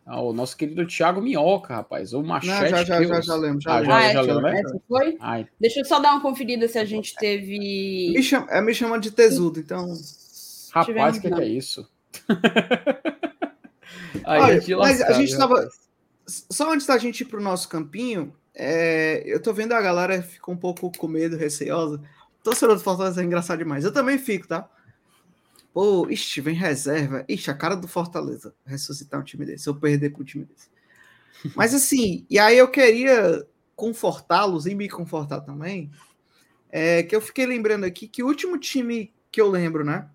Ah, 0.07 0.20
o 0.20 0.33
nosso 0.33 0.57
querido 0.57 0.87
Thiago 0.87 1.20
Minhoca, 1.20 1.74
rapaz. 1.74 2.12
O 2.12 2.23
Machete. 2.23 2.53
Não, 2.53 2.69
já, 2.69 2.85
já, 2.85 3.03
já, 3.03 3.20
já 3.20 3.35
lembro. 3.35 3.61
Já, 3.61 3.74
ah, 3.74 3.85
já, 3.85 3.97
ah, 3.97 4.03
já, 4.12 4.23
já 4.23 4.35
lembro, 4.35 4.49
Essa 4.49 4.81
foi? 4.89 5.16
Ai. 5.20 5.49
Deixa 5.61 5.81
eu 5.81 5.85
só 5.85 5.99
dar 5.99 6.12
uma 6.12 6.20
conferida 6.20 6.69
se 6.69 6.78
a 6.78 6.85
gente 6.85 7.15
teve. 7.16 8.12
Me 8.15 8.23
chama, 8.23 8.47
é, 8.49 8.62
me 8.62 8.73
chama 8.73 9.01
de 9.01 9.11
tesudo, 9.11 9.59
então. 9.59 9.93
Rapaz, 10.73 11.16
o 11.16 11.20
que, 11.20 11.31
que, 11.31 11.41
é 11.41 11.49
isso? 11.49 11.91
Aí, 14.24 14.41
Olha, 14.41 14.78
mas 14.78 15.03
a 15.03 15.12
gente 15.12 15.33
estava. 15.33 15.69
Só 16.27 16.73
antes 16.73 16.87
da 16.87 16.99
gente 16.99 17.23
ir 17.23 17.24
para 17.24 17.41
o 17.41 17.43
nosso 17.43 17.69
campinho, 17.69 18.33
é, 18.55 19.23
eu 19.27 19.43
tô 19.43 19.53
vendo 19.53 19.73
a 19.73 19.81
galera 19.81 20.23
ficou 20.23 20.55
um 20.55 20.59
pouco 20.59 20.91
com 20.97 21.09
medo, 21.09 21.37
receosa 21.37 22.01
torcedor 22.47 22.77
do 22.77 22.83
Fortaleza 22.83 23.20
é 23.20 23.24
engraçado 23.24 23.59
demais. 23.59 23.85
Eu 23.85 23.93
também 23.93 24.19
fico, 24.19 24.47
tá? 24.47 24.69
Pô, 25.77 26.09
ixi, 26.09 26.40
vem 26.40 26.55
reserva. 26.55 27.23
Ixi, 27.28 27.51
a 27.51 27.55
cara 27.55 27.77
do 27.77 27.86
Fortaleza 27.86 28.55
ressuscitar 28.65 29.20
um 29.20 29.23
time 29.23 29.44
desse, 29.44 29.69
eu 29.69 29.74
perder 29.74 30.09
com 30.09 30.23
um 30.23 30.24
time 30.24 30.47
desse. 30.47 30.70
Mas 31.55 31.74
assim, 31.77 32.24
e 32.31 32.39
aí 32.39 32.57
eu 32.57 32.70
queria 32.70 33.47
confortá-los 33.74 34.65
e 34.65 34.74
me 34.74 34.89
confortar 34.89 35.43
também. 35.43 35.90
É, 36.70 37.03
que 37.03 37.15
eu 37.15 37.20
fiquei 37.20 37.44
lembrando 37.44 37.85
aqui 37.85 38.09
que 38.09 38.23
o 38.23 38.27
último 38.27 38.57
time 38.57 39.12
que 39.31 39.39
eu 39.39 39.51
lembro, 39.51 39.85
né? 39.85 40.09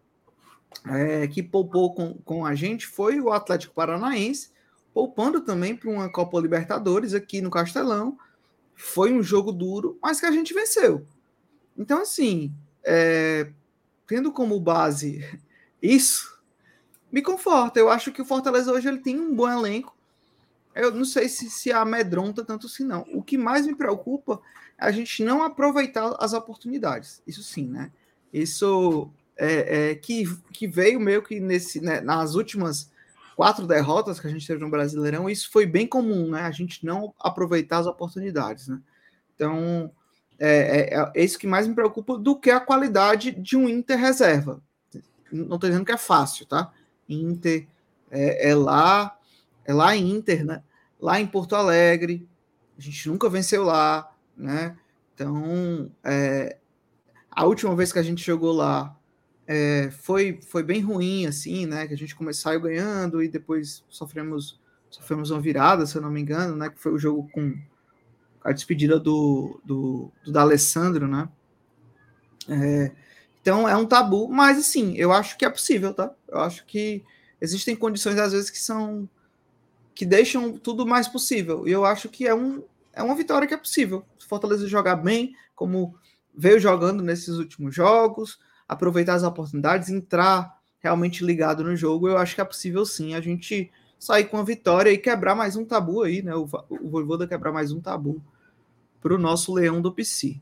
É, 0.88 1.28
que 1.28 1.44
poupou 1.44 1.94
com, 1.94 2.16
com 2.26 2.44
a 2.44 2.56
gente 2.56 2.88
foi 2.88 3.22
o 3.22 3.32
Atlético 3.32 3.76
Paranaense, 3.76 4.50
poupando 4.92 5.42
também 5.42 5.76
para 5.76 5.92
uma 5.92 6.12
Copa 6.12 6.40
Libertadores 6.40 7.14
aqui 7.14 7.40
no 7.40 7.52
Castelão. 7.52 8.18
Foi 8.74 9.14
um 9.14 9.22
jogo 9.22 9.52
duro, 9.52 10.00
mas 10.02 10.20
que 10.20 10.26
a 10.26 10.32
gente 10.32 10.56
venceu. 10.56 11.06
Então, 11.78 12.02
assim, 12.02 12.52
é, 12.84 13.52
tendo 14.08 14.32
como 14.32 14.60
base 14.60 15.24
isso, 15.82 16.40
me 17.12 17.22
conforta. 17.22 17.80
Eu 17.80 17.90
acho 17.90 18.12
que 18.12 18.22
o 18.22 18.26
Fortaleza 18.26 18.72
hoje 18.72 18.88
ele 18.88 19.00
tem 19.00 19.20
um 19.20 19.36
bom 19.36 19.50
elenco. 19.50 19.96
Eu 20.74 20.92
não 20.92 21.04
sei 21.04 21.28
se, 21.28 21.50
se 21.50 21.72
amedronta 21.72 22.46
tanto 22.46 22.68
assim, 22.68 22.86
não. 22.86 23.06
O 23.14 23.22
que 23.22 23.38
mais 23.38 23.66
me 23.66 23.76
preocupa 23.76 24.42
é 24.78 24.86
a 24.86 24.92
gente 24.92 25.24
não 25.24 25.44
aproveitar 25.44 26.16
as 26.20 26.34
oportunidades. 26.34 27.22
Isso 27.28 27.44
sim, 27.44 27.68
né? 27.68 27.92
Isso 28.32 29.10
é, 29.36 29.90
é 29.92 29.96
que, 29.96 30.24
que 30.54 30.68
veio 30.68 31.00
meio 31.00 31.22
que 31.22 31.40
nesse, 31.40 31.82
né, 31.82 32.00
nas 32.00 32.36
últimas 32.36 32.90
quatro 33.36 33.66
derrotas 33.66 34.20
que 34.20 34.28
a 34.28 34.30
gente 34.30 34.46
teve 34.46 34.62
no 34.62 34.70
Brasileirão, 34.70 35.30
isso 35.30 35.52
foi 35.52 35.66
bem 35.66 35.88
comum, 35.88 36.30
né? 36.30 36.44
A 36.44 36.52
gente 36.52 36.86
não 36.86 37.14
aproveitar 37.20 37.80
as 37.80 37.88
oportunidades, 37.88 38.68
né? 38.68 38.80
Então, 39.36 39.92
é, 40.40 40.94
é, 40.94 41.12
é, 41.16 41.24
isso 41.24 41.40
que 41.40 41.48
mais 41.48 41.68
me 41.68 41.76
preocupa 41.76 42.18
do 42.18 42.36
que 42.36 42.50
a 42.52 42.60
qualidade 42.60 43.32
de 43.32 43.58
um 43.58 43.68
Inter 43.68 43.98
reserva. 43.98 44.62
Não 45.32 45.56
estou 45.56 45.70
dizendo 45.70 45.86
que 45.86 45.92
é 45.92 45.98
fácil, 45.98 46.46
tá? 46.46 46.72
Inter 47.08 47.68
é, 48.12 48.50
é, 48.50 48.56
lá, 48.56 49.18
é 49.66 49.74
lá 49.74 49.96
em 49.96 50.12
Inter, 50.12 50.46
né? 50.46 50.62
Lá 51.00 51.20
em 51.20 51.26
Porto 51.26 51.56
Alegre, 51.56 52.28
a 52.78 52.82
gente 52.82 53.08
nunca 53.08 53.30
venceu 53.30 53.64
lá, 53.64 54.14
né? 54.36 54.78
Então, 55.16 55.90
é, 56.04 56.58
a 57.32 57.46
última 57.46 57.76
vez 57.76 57.94
que 57.94 58.00
a 58.00 58.04
gente 58.04 58.24
jogou 58.24 58.52
lá 58.52 58.96
é, 59.48 59.90
foi, 59.92 60.40
foi 60.48 60.62
bem 60.62 60.82
ruim, 60.82 61.26
assim, 61.26 61.66
né? 61.66 61.88
Que 61.88 61.94
a 61.94 61.98
gente 61.98 62.16
começou, 62.16 62.60
ganhando 62.60 63.24
e 63.24 63.30
depois 63.30 63.84
sofremos, 63.90 64.60
sofremos 64.90 65.32
uma 65.32 65.40
virada, 65.40 65.86
se 65.86 65.96
eu 65.96 66.02
não 66.02 66.12
me 66.12 66.22
engano, 66.22 66.56
né? 66.56 66.70
Que 66.70 66.80
foi 66.80 66.92
o 66.92 67.00
jogo 67.00 67.30
com 67.32 67.58
a 68.44 68.52
despedida 68.52 69.00
do, 69.00 69.62
do, 69.64 70.12
do 70.26 70.32
D'Alessandro, 70.32 71.08
né? 71.08 71.30
É, 72.50 72.92
então 73.42 73.68
é 73.68 73.76
um 73.76 73.86
tabu, 73.86 74.30
mas 74.30 74.60
assim, 74.60 74.96
eu 74.96 75.12
acho 75.12 75.38
que 75.38 75.44
é 75.44 75.50
possível, 75.50 75.94
tá? 75.94 76.12
Eu 76.28 76.40
acho 76.40 76.66
que 76.66 77.04
existem 77.40 77.76
condições 77.76 78.18
às 78.18 78.32
vezes 78.32 78.50
que 78.50 78.60
são 78.60 79.10
que 79.94 80.06
deixam 80.06 80.58
tudo 80.58 80.86
mais 80.86 81.08
possível. 81.08 81.68
E 81.68 81.72
eu 81.72 81.84
acho 81.84 82.08
que 82.08 82.28
é, 82.28 82.34
um, 82.34 82.64
é 82.94 83.04
uma 83.04 83.16
vitória 83.16 83.48
que 83.48 83.54
é 83.54 83.58
possível. 83.58 84.06
Se 84.18 84.26
Fortaleza 84.26 84.68
jogar 84.68 84.96
bem, 84.96 85.36
como 85.56 85.96
veio 86.34 86.60
jogando 86.60 87.04
nesses 87.04 87.36
últimos 87.36 87.76
jogos, 87.76 88.40
aproveitar 88.68 89.16
as 89.16 89.24
oportunidades, 89.24 89.90
entrar 89.90 90.58
realmente 90.80 91.26
ligado 91.26 91.64
no 91.64 91.76
jogo, 91.76 92.08
eu 92.08 92.18
acho 92.18 92.36
que 92.36 92.42
é 92.42 92.46
possível 92.46 92.86
sim 92.86 93.14
a 93.14 93.22
gente 93.22 93.70
sair 94.00 94.26
com 94.26 94.38
a 94.38 94.44
vitória 94.44 94.90
e 94.90 94.98
quebrar 94.98 95.36
mais 95.36 95.56
um 95.56 95.66
tabu 95.66 96.02
aí, 96.02 96.24
né? 96.24 96.34
O, 96.36 96.48
o 96.70 96.90
Voivoda 96.90 97.28
quebrar 97.28 97.52
mais 97.52 97.72
um 97.72 97.82
tabu 97.82 98.22
para 99.00 99.14
o 99.14 99.20
nosso 99.20 99.54
leão 99.54 99.82
do 99.82 99.92
PC. 99.92 100.40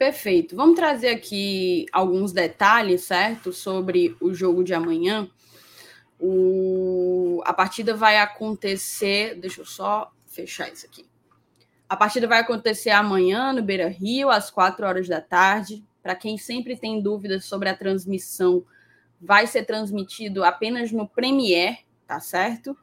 Perfeito. 0.00 0.56
Vamos 0.56 0.76
trazer 0.76 1.10
aqui 1.10 1.84
alguns 1.92 2.32
detalhes, 2.32 3.02
certo, 3.02 3.52
sobre 3.52 4.16
o 4.18 4.32
jogo 4.32 4.64
de 4.64 4.72
amanhã. 4.72 5.28
O... 6.18 7.42
A 7.44 7.52
partida 7.52 7.94
vai 7.94 8.16
acontecer. 8.16 9.34
Deixa 9.34 9.60
eu 9.60 9.66
só 9.66 10.10
fechar 10.26 10.72
isso 10.72 10.86
aqui. 10.86 11.04
A 11.86 11.94
partida 11.98 12.26
vai 12.26 12.38
acontecer 12.38 12.88
amanhã 12.88 13.52
no 13.52 13.62
Beira 13.62 13.88
Rio, 13.88 14.30
às 14.30 14.50
quatro 14.50 14.86
horas 14.86 15.06
da 15.06 15.20
tarde. 15.20 15.84
Para 16.02 16.14
quem 16.14 16.38
sempre 16.38 16.78
tem 16.78 17.02
dúvidas 17.02 17.44
sobre 17.44 17.68
a 17.68 17.76
transmissão, 17.76 18.64
vai 19.20 19.46
ser 19.46 19.66
transmitido 19.66 20.42
apenas 20.42 20.90
no 20.90 21.06
Premiere, 21.06 21.80
tá 22.06 22.20
certo? 22.20 22.74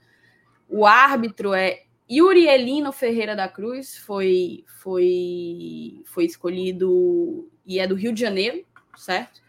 O 0.70 0.86
árbitro 0.86 1.56
é 1.56 1.82
Yuri 2.10 2.48
Elino 2.48 2.92
Ferreira 2.92 3.36
da 3.36 3.50
Cruz, 3.50 3.98
foi, 3.98 4.64
foi, 4.82 6.02
foi 6.06 6.26
escolhido 6.26 7.50
e 7.66 7.80
é 7.80 7.88
do 7.88 7.96
Rio 7.96 8.14
de 8.14 8.22
Janeiro, 8.22 8.66
certo? 8.96 9.42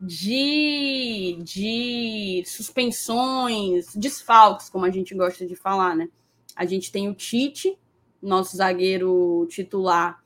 De, 0.00 1.38
de 1.42 2.42
suspensões, 2.46 3.94
desfalques, 3.94 4.70
como 4.70 4.86
a 4.86 4.90
gente 4.90 5.14
gosta 5.14 5.46
de 5.46 5.54
falar, 5.54 5.94
né? 5.94 6.08
A 6.56 6.64
gente 6.64 6.90
tem 6.90 7.08
o 7.08 7.14
Tite, 7.14 7.78
nosso 8.22 8.56
zagueiro 8.56 9.46
titular, 9.50 10.22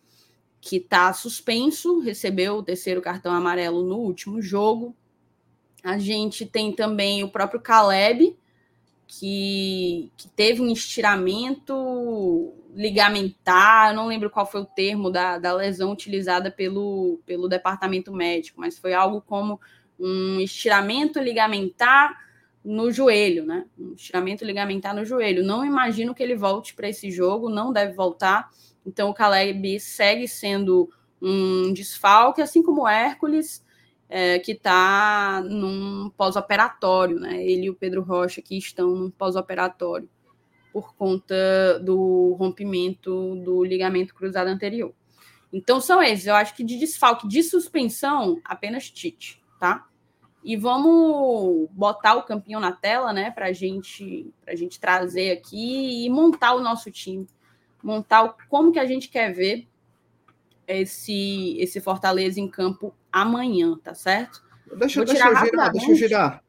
que 0.60 0.76
está 0.76 1.12
suspenso, 1.12 1.98
recebeu 1.98 2.56
o 2.56 2.62
terceiro 2.62 3.02
cartão 3.02 3.32
amarelo 3.32 3.82
no 3.82 3.96
último 3.96 4.40
jogo. 4.40 4.94
A 5.82 5.98
gente 5.98 6.46
tem 6.46 6.72
também 6.72 7.24
o 7.24 7.28
próprio 7.28 7.60
Caleb, 7.60 8.36
que, 9.18 10.10
que 10.16 10.26
teve 10.30 10.62
um 10.62 10.72
estiramento 10.72 12.54
ligamentar, 12.74 13.94
não 13.94 14.06
lembro 14.06 14.30
qual 14.30 14.46
foi 14.46 14.62
o 14.62 14.66
termo 14.66 15.10
da, 15.10 15.38
da 15.38 15.52
lesão 15.52 15.92
utilizada 15.92 16.50
pelo, 16.50 17.20
pelo 17.26 17.46
departamento 17.46 18.10
médico, 18.10 18.58
mas 18.58 18.78
foi 18.78 18.94
algo 18.94 19.20
como 19.20 19.60
um 20.00 20.40
estiramento 20.40 21.20
ligamentar 21.20 22.18
no 22.64 22.90
joelho, 22.90 23.44
né? 23.44 23.66
Um 23.78 23.92
estiramento 23.92 24.46
ligamentar 24.46 24.94
no 24.94 25.04
joelho. 25.04 25.44
Não 25.44 25.62
imagino 25.62 26.14
que 26.14 26.22
ele 26.22 26.34
volte 26.34 26.74
para 26.74 26.88
esse 26.88 27.10
jogo, 27.10 27.50
não 27.50 27.70
deve 27.70 27.92
voltar. 27.92 28.48
Então 28.86 29.10
o 29.10 29.14
Caleb 29.14 29.78
segue 29.78 30.26
sendo 30.26 30.88
um 31.20 31.70
desfalque, 31.74 32.40
assim 32.40 32.62
como 32.62 32.82
o 32.82 32.88
Hércules, 32.88 33.62
é, 34.14 34.38
que 34.38 34.52
está 34.52 35.40
num 35.40 36.10
pós-operatório, 36.10 37.18
né? 37.18 37.42
Ele 37.42 37.64
e 37.64 37.70
o 37.70 37.74
Pedro 37.74 38.02
Rocha 38.02 38.42
que 38.42 38.58
estão 38.58 38.94
num 38.94 39.10
pós-operatório 39.10 40.06
por 40.70 40.94
conta 40.94 41.80
do 41.82 42.36
rompimento 42.38 43.36
do 43.36 43.64
ligamento 43.64 44.14
cruzado 44.14 44.48
anterior. 44.48 44.92
Então 45.50 45.80
são 45.80 46.02
esses. 46.02 46.26
Eu 46.26 46.34
acho 46.34 46.54
que 46.54 46.62
de 46.62 46.78
desfalque, 46.78 47.26
de 47.26 47.42
suspensão, 47.42 48.38
apenas 48.44 48.90
Tite, 48.90 49.42
tá? 49.58 49.88
E 50.44 50.58
vamos 50.58 51.70
botar 51.70 52.14
o 52.16 52.24
campinho 52.24 52.60
na 52.60 52.72
tela, 52.72 53.14
né, 53.14 53.30
para 53.30 53.50
gente, 53.52 54.30
a 54.46 54.54
gente 54.54 54.78
trazer 54.78 55.30
aqui 55.30 56.04
e 56.04 56.10
montar 56.10 56.52
o 56.52 56.60
nosso 56.60 56.90
time, 56.90 57.26
montar 57.82 58.24
o, 58.24 58.34
como 58.50 58.72
que 58.72 58.78
a 58.78 58.84
gente 58.84 59.08
quer 59.08 59.32
ver 59.32 59.66
esse 60.66 61.56
esse 61.58 61.80
Fortaleza 61.80 62.40
em 62.40 62.48
campo 62.48 62.94
amanhã, 63.10 63.76
tá 63.82 63.94
certo? 63.94 64.42
Deixa, 64.76 65.04
deixa 65.04 65.28
eu 65.28 65.36
girar, 65.36 65.72
deixa 65.72 65.90
eu 65.90 65.94
girar. 65.94 66.44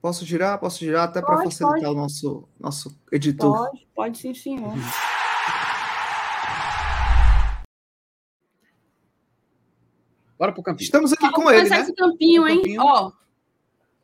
Posso 0.00 0.24
girar? 0.24 0.58
Posso 0.58 0.78
girar 0.80 1.04
até 1.08 1.20
para 1.20 1.44
facilitar 1.44 1.80
pode. 1.80 1.86
o 1.86 1.94
nosso 1.94 2.48
nosso 2.58 2.98
editor. 3.12 3.68
Pode, 3.68 3.88
pode 3.94 4.18
sim, 4.18 4.34
senhor. 4.34 4.74
Bora 10.36 10.52
pro 10.52 10.62
campinho. 10.62 10.84
Estamos 10.84 11.12
aqui 11.12 11.30
com 11.30 11.48
ele, 11.48 11.68
né? 11.68 11.80
esse 11.80 11.94
campinho, 11.94 12.48
hein? 12.48 12.56
Campinho. 12.56 12.82
Ó. 12.82 13.12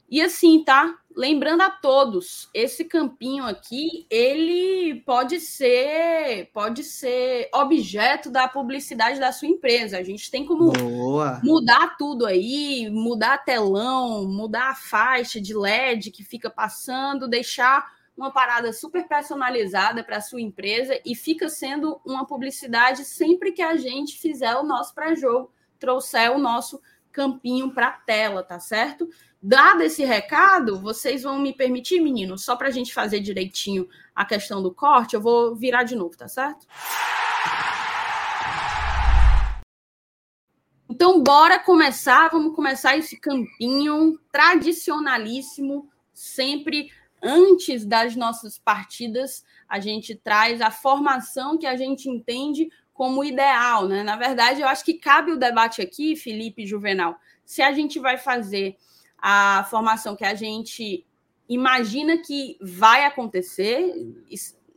E 0.09 0.23
assim, 0.23 0.63
tá? 0.63 0.97
Lembrando 1.19 1.63
a 1.63 1.71
todos, 1.71 2.49
esse 2.55 2.85
campinho 2.85 3.45
aqui, 3.45 4.07
ele 4.09 5.03
pode 5.05 5.41
ser, 5.41 6.49
pode 6.55 6.85
ser 6.85 7.51
objeto 7.53 8.31
da 8.31 8.47
publicidade 8.47 9.19
da 9.19 9.33
sua 9.33 9.49
empresa. 9.49 9.99
A 9.99 10.03
gente 10.05 10.31
tem 10.31 10.47
como 10.47 10.71
Boa. 10.71 11.41
mudar 11.43 11.97
tudo 11.99 12.25
aí, 12.25 12.89
mudar 12.89 13.39
telão, 13.39 14.29
mudar 14.29 14.71
a 14.71 14.75
faixa 14.77 15.41
de 15.41 15.53
LED 15.53 16.13
que 16.13 16.23
fica 16.23 16.49
passando, 16.49 17.27
deixar 17.27 17.91
uma 18.17 18.31
parada 18.31 18.73
super 18.73 19.09
personalizada 19.09 20.05
para 20.05 20.19
a 20.19 20.23
sua 20.23 20.41
empresa 20.41 21.01
e 21.05 21.17
fica 21.17 21.49
sendo 21.49 22.01
uma 22.07 22.25
publicidade 22.25 23.05
sempre 23.05 23.51
que 23.51 23.63
a 23.63 23.75
gente 23.75 24.17
fizer 24.21 24.55
o 24.55 24.63
nosso 24.63 24.95
pré-jogo 24.95 25.51
trouxer 25.81 26.31
o 26.31 26.39
nosso 26.39 26.81
campinho 27.11 27.73
para 27.73 27.89
a 27.89 27.93
tela, 27.93 28.43
tá 28.43 28.61
certo? 28.61 29.09
Dado 29.41 29.83
esse 29.83 30.05
recado, 30.05 30.81
vocês 30.81 31.23
vão 31.23 31.39
me 31.39 31.53
permitir, 31.53 32.01
meninos, 32.01 32.45
só 32.45 32.57
para 32.57 32.69
a 32.69 32.73
gente 32.73 32.93
fazer 32.93 33.21
direitinho 33.21 33.89
a 34.13 34.25
questão 34.25 34.61
do 34.61 34.75
corte, 34.75 35.15
eu 35.15 35.21
vou 35.21 35.55
virar 35.55 35.85
de 35.85 35.95
novo, 35.95 36.17
tá 36.17 36.27
certo? 36.27 36.67
Então, 40.91 41.23
bora 41.23 41.61
começar. 41.61 42.29
Vamos 42.31 42.57
começar 42.57 42.97
esse 42.97 43.17
campinho 43.17 44.19
tradicionalíssimo, 44.33 45.89
sempre 46.13 46.91
antes 47.23 47.85
das 47.85 48.17
nossas 48.17 48.59
partidas. 48.59 49.45
A 49.69 49.79
gente 49.79 50.17
traz 50.17 50.61
a 50.61 50.73
formação 50.73 51.57
que 51.57 51.67
a 51.67 51.77
gente 51.77 52.09
entende 52.09 52.69
como 52.93 53.23
ideal, 53.23 53.87
né? 53.87 54.03
Na 54.03 54.17
verdade, 54.17 54.61
eu 54.61 54.67
acho 54.67 54.85
que 54.85 54.95
cabe 54.95 55.31
o 55.31 55.39
debate 55.39 55.81
aqui, 55.81 56.17
Felipe 56.17 56.67
Juvenal, 56.67 57.17
se 57.45 57.63
a 57.63 57.73
gente 57.73 58.01
vai 58.01 58.19
fazer 58.19 58.77
a 59.19 59.67
formação 59.71 60.15
que 60.17 60.25
a 60.25 60.35
gente 60.35 61.05
imagina 61.49 62.19
que 62.19 62.57
vai 62.61 63.05
acontecer, 63.05 63.95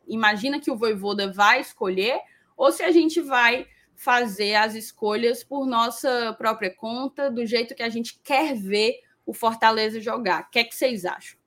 imagina 0.07 0.59
que 0.59 0.71
o 0.71 0.77
Voivoda 0.77 1.31
vai 1.31 1.61
escolher, 1.61 2.19
ou 2.55 2.71
se 2.71 2.83
a 2.83 2.91
gente 2.91 3.19
vai 3.21 3.67
fazer 3.95 4.55
as 4.55 4.73
escolhas 4.73 5.43
por 5.43 5.65
nossa 5.65 6.33
própria 6.37 6.73
conta, 6.73 7.29
do 7.29 7.45
jeito 7.45 7.75
que 7.75 7.83
a 7.83 7.89
gente 7.89 8.19
quer 8.23 8.55
ver 8.55 8.99
o 9.25 9.33
Fortaleza 9.33 10.01
jogar. 10.01 10.43
O 10.43 10.49
que 10.49 10.59
é 10.59 10.63
que 10.63 10.75
vocês 10.75 11.05
acham? 11.05 11.39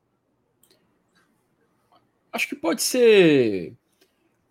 Acho 2.32 2.48
que 2.48 2.56
pode 2.56 2.82
ser 2.82 3.74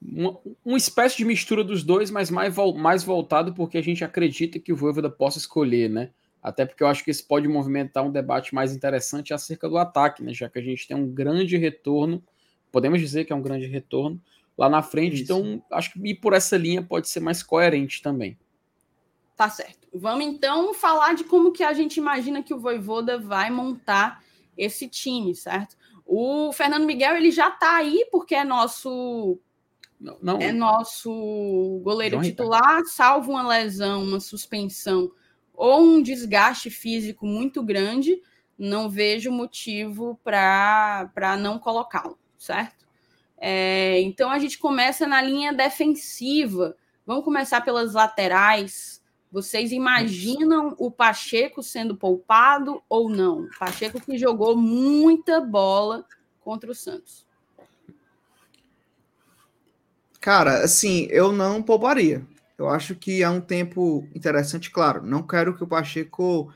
uma, 0.01 0.37
uma 0.65 0.77
espécie 0.77 1.17
de 1.17 1.25
mistura 1.25 1.63
dos 1.63 1.83
dois, 1.83 2.11
mas 2.11 2.29
mais, 2.29 2.53
mais 2.75 3.03
voltado 3.03 3.53
porque 3.53 3.77
a 3.77 3.81
gente 3.81 4.03
acredita 4.03 4.59
que 4.59 4.73
o 4.73 4.75
Voivoda 4.75 5.09
possa 5.09 5.37
escolher, 5.37 5.89
né? 5.89 6.11
Até 6.43 6.65
porque 6.65 6.83
eu 6.83 6.87
acho 6.87 7.05
que 7.05 7.09
isso 7.09 7.25
pode 7.25 7.47
movimentar 7.47 8.03
um 8.03 8.11
debate 8.11 8.53
mais 8.53 8.75
interessante 8.75 9.33
acerca 9.33 9.69
do 9.69 9.77
ataque, 9.77 10.21
né? 10.21 10.33
Já 10.33 10.49
que 10.49 10.59
a 10.59 10.61
gente 10.61 10.85
tem 10.85 10.97
um 10.97 11.07
grande 11.07 11.55
retorno, 11.55 12.21
podemos 12.69 12.99
dizer 12.99 13.23
que 13.23 13.31
é 13.31 13.35
um 13.35 13.41
grande 13.41 13.65
retorno 13.65 14.21
lá 14.57 14.67
na 14.67 14.81
frente, 14.81 15.15
isso. 15.15 15.23
então 15.23 15.63
acho 15.71 15.93
que 15.93 15.99
ir 16.05 16.15
por 16.15 16.33
essa 16.33 16.57
linha 16.57 16.83
pode 16.83 17.07
ser 17.07 17.21
mais 17.21 17.41
coerente 17.41 18.01
também. 18.01 18.37
Tá 19.37 19.49
certo. 19.49 19.87
Vamos 19.93 20.25
então 20.25 20.73
falar 20.73 21.13
de 21.13 21.23
como 21.23 21.53
que 21.53 21.63
a 21.63 21.73
gente 21.73 21.97
imagina 21.97 22.43
que 22.43 22.53
o 22.53 22.59
Voivoda 22.59 23.17
vai 23.17 23.49
montar 23.49 24.21
esse 24.57 24.87
time, 24.87 25.33
certo? 25.33 25.75
O 26.05 26.51
Fernando 26.51 26.85
Miguel 26.85 27.15
ele 27.15 27.31
já 27.31 27.49
tá 27.49 27.77
aí 27.77 28.05
porque 28.11 28.35
é 28.35 28.43
nosso 28.43 29.39
não, 29.99 30.17
não. 30.21 30.37
É 30.39 30.51
nosso 30.51 31.79
goleiro 31.81 32.15
João 32.15 32.23
titular, 32.23 32.83
salvo 32.85 33.31
uma 33.31 33.47
lesão, 33.47 34.03
uma 34.03 34.19
suspensão 34.19 35.09
ou 35.53 35.81
um 35.81 36.01
desgaste 36.01 36.69
físico 36.69 37.25
muito 37.25 37.61
grande, 37.63 38.21
não 38.57 38.89
vejo 38.89 39.31
motivo 39.31 40.19
para 40.23 41.37
não 41.39 41.59
colocá-lo, 41.59 42.17
certo? 42.37 42.85
É, 43.37 43.99
então 44.01 44.29
a 44.29 44.39
gente 44.39 44.57
começa 44.57 45.05
na 45.05 45.21
linha 45.21 45.51
defensiva. 45.51 46.75
Vamos 47.05 47.25
começar 47.25 47.61
pelas 47.61 47.93
laterais. 47.93 49.01
Vocês 49.31 49.71
imaginam 49.71 50.75
o 50.77 50.89
Pacheco 50.89 51.61
sendo 51.61 51.97
poupado 51.97 52.81
ou 52.87 53.09
não? 53.09 53.49
Pacheco 53.59 53.99
que 53.99 54.17
jogou 54.17 54.55
muita 54.55 55.41
bola 55.41 56.05
contra 56.39 56.71
o 56.71 56.75
Santos. 56.75 57.25
Cara, 60.21 60.63
assim, 60.63 61.07
eu 61.09 61.33
não 61.33 61.61
pouparia. 61.61 62.25
Eu 62.57 62.69
acho 62.69 62.95
que 62.95 63.23
é 63.23 63.29
um 63.29 63.41
tempo 63.41 64.07
interessante, 64.13 64.69
claro. 64.69 65.03
Não 65.03 65.25
quero 65.25 65.55
que 65.55 65.63
o 65.63 65.67
Pacheco 65.67 66.53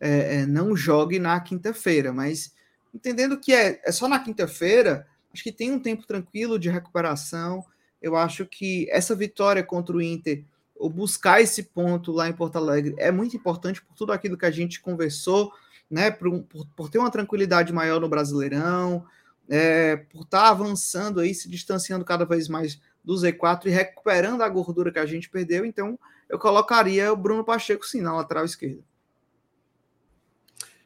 é, 0.00 0.36
é, 0.36 0.46
não 0.46 0.76
jogue 0.76 1.18
na 1.18 1.38
quinta-feira, 1.40 2.12
mas 2.12 2.54
entendendo 2.94 3.38
que 3.38 3.52
é, 3.52 3.80
é 3.84 3.92
só 3.92 4.08
na 4.08 4.18
quinta-feira, 4.18 5.06
acho 5.32 5.42
que 5.42 5.52
tem 5.52 5.72
um 5.72 5.80
tempo 5.80 6.06
tranquilo 6.06 6.58
de 6.58 6.68
recuperação. 6.68 7.64
Eu 8.00 8.16
acho 8.16 8.46
que 8.46 8.88
essa 8.90 9.14
vitória 9.14 9.62
contra 9.62 9.96
o 9.96 10.02
Inter, 10.02 10.44
ou 10.76 10.90
buscar 10.90 11.40
esse 11.40 11.62
ponto 11.62 12.12
lá 12.12 12.28
em 12.28 12.32
Porto 12.32 12.56
Alegre, 12.56 12.94
é 12.98 13.10
muito 13.10 13.36
importante 13.36 13.82
por 13.82 13.94
tudo 13.94 14.12
aquilo 14.12 14.36
que 14.36 14.46
a 14.46 14.50
gente 14.50 14.80
conversou, 14.80 15.52
né? 15.90 16.10
Por, 16.10 16.42
por, 16.42 16.66
por 16.76 16.90
ter 16.90 16.98
uma 16.98 17.10
tranquilidade 17.10 17.72
maior 17.72 18.00
no 18.00 18.08
Brasileirão, 18.08 19.04
é, 19.48 19.96
por 19.96 20.22
estar 20.22 20.42
tá 20.42 20.48
avançando 20.48 21.20
aí, 21.20 21.34
se 21.34 21.48
distanciando 21.48 22.04
cada 22.04 22.24
vez 22.24 22.48
mais 22.48 22.80
do 23.04 23.14
Z4 23.14 23.66
e 23.66 23.70
recuperando 23.70 24.42
a 24.42 24.48
gordura 24.48 24.92
que 24.92 24.98
a 24.98 25.06
gente 25.06 25.28
perdeu. 25.28 25.64
Então, 25.64 25.98
eu 26.28 26.38
colocaria 26.38 27.12
o 27.12 27.16
Bruno 27.16 27.44
Pacheco 27.44 27.86
sim 27.86 28.00
na 28.00 28.14
lateral 28.14 28.44
esquerda. 28.44 28.82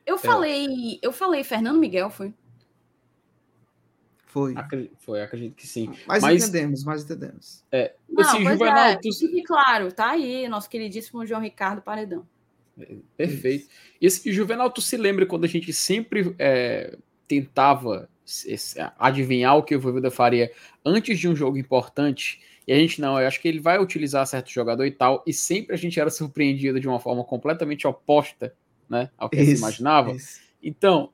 Eu 0.04 0.16
falei, 0.16 0.98
eu 1.02 1.12
falei 1.12 1.42
Fernando 1.42 1.78
Miguel, 1.78 2.08
foi? 2.10 2.32
Foi. 4.26 4.54
Acredito, 4.56 4.96
foi, 4.98 5.22
acredito 5.22 5.54
que 5.54 5.66
sim. 5.66 5.92
Mas, 6.06 6.22
mas 6.22 6.42
entendemos, 6.42 6.84
mas 6.84 7.02
entendemos. 7.02 7.64
É, 7.72 7.94
Não, 8.08 8.22
esse 8.22 8.44
Juvenal, 8.44 8.84
é, 8.84 8.96
tu... 8.96 9.12
fique 9.12 9.42
claro, 9.42 9.90
tá 9.90 10.10
aí, 10.10 10.46
nosso 10.46 10.68
queridíssimo 10.68 11.26
João 11.26 11.40
Ricardo 11.40 11.80
Paredão. 11.80 12.26
É, 12.78 12.96
perfeito. 13.16 13.68
E 14.00 14.06
esse 14.06 14.30
Juvenal, 14.32 14.70
tu 14.70 14.82
se 14.82 14.96
lembra 14.96 15.26
quando 15.26 15.44
a 15.44 15.48
gente 15.48 15.72
sempre 15.72 16.36
é, 16.38 16.98
tentava 17.26 18.08
adivinhar 18.98 19.56
o 19.56 19.62
que 19.62 19.74
o 19.74 19.80
Voivoda 19.80 20.10
faria 20.10 20.50
antes 20.84 21.18
de 21.18 21.28
um 21.28 21.36
jogo 21.36 21.56
importante, 21.58 22.40
e 22.66 22.72
a 22.72 22.76
gente 22.76 23.00
não, 23.00 23.20
eu 23.20 23.26
acho 23.26 23.40
que 23.40 23.48
ele 23.48 23.60
vai 23.60 23.78
utilizar 23.78 24.26
certo 24.26 24.50
jogador 24.50 24.84
e 24.84 24.90
tal, 24.90 25.22
e 25.26 25.32
sempre 25.32 25.74
a 25.74 25.78
gente 25.78 25.98
era 25.98 26.10
surpreendido 26.10 26.80
de 26.80 26.88
uma 26.88 27.00
forma 27.00 27.24
completamente 27.24 27.86
oposta, 27.86 28.54
né, 28.88 29.10
ao 29.16 29.28
que 29.28 29.40
isso, 29.40 29.52
se 29.52 29.58
imaginava. 29.58 30.12
Isso. 30.12 30.40
Então, 30.62 31.12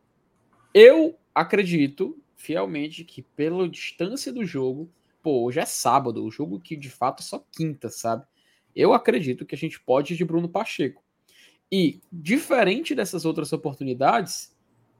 eu 0.74 1.18
acredito 1.34 2.18
fielmente 2.36 3.05
que 3.05 3.22
pela 3.22 3.68
distância 3.68 4.32
do 4.32 4.44
jogo, 4.44 4.90
pô, 5.22 5.44
hoje 5.44 5.60
é 5.60 5.64
sábado, 5.64 6.24
o 6.24 6.30
jogo 6.30 6.59
que 6.59 6.76
de 6.76 6.90
fato 6.90 7.20
é 7.20 7.24
só 7.24 7.44
quinta, 7.52 7.89
sabe? 7.89 8.24
Eu 8.74 8.93
acredito 8.93 9.47
que 9.47 9.55
a 9.55 9.59
gente 9.59 9.80
pode 9.80 10.14
ir 10.14 10.16
de 10.16 10.24
Bruno 10.24 10.48
Pacheco. 10.48 11.02
E 11.70 12.01
diferente 12.10 12.94
dessas 12.94 13.24
outras 13.24 13.52
oportunidades, 13.52 14.52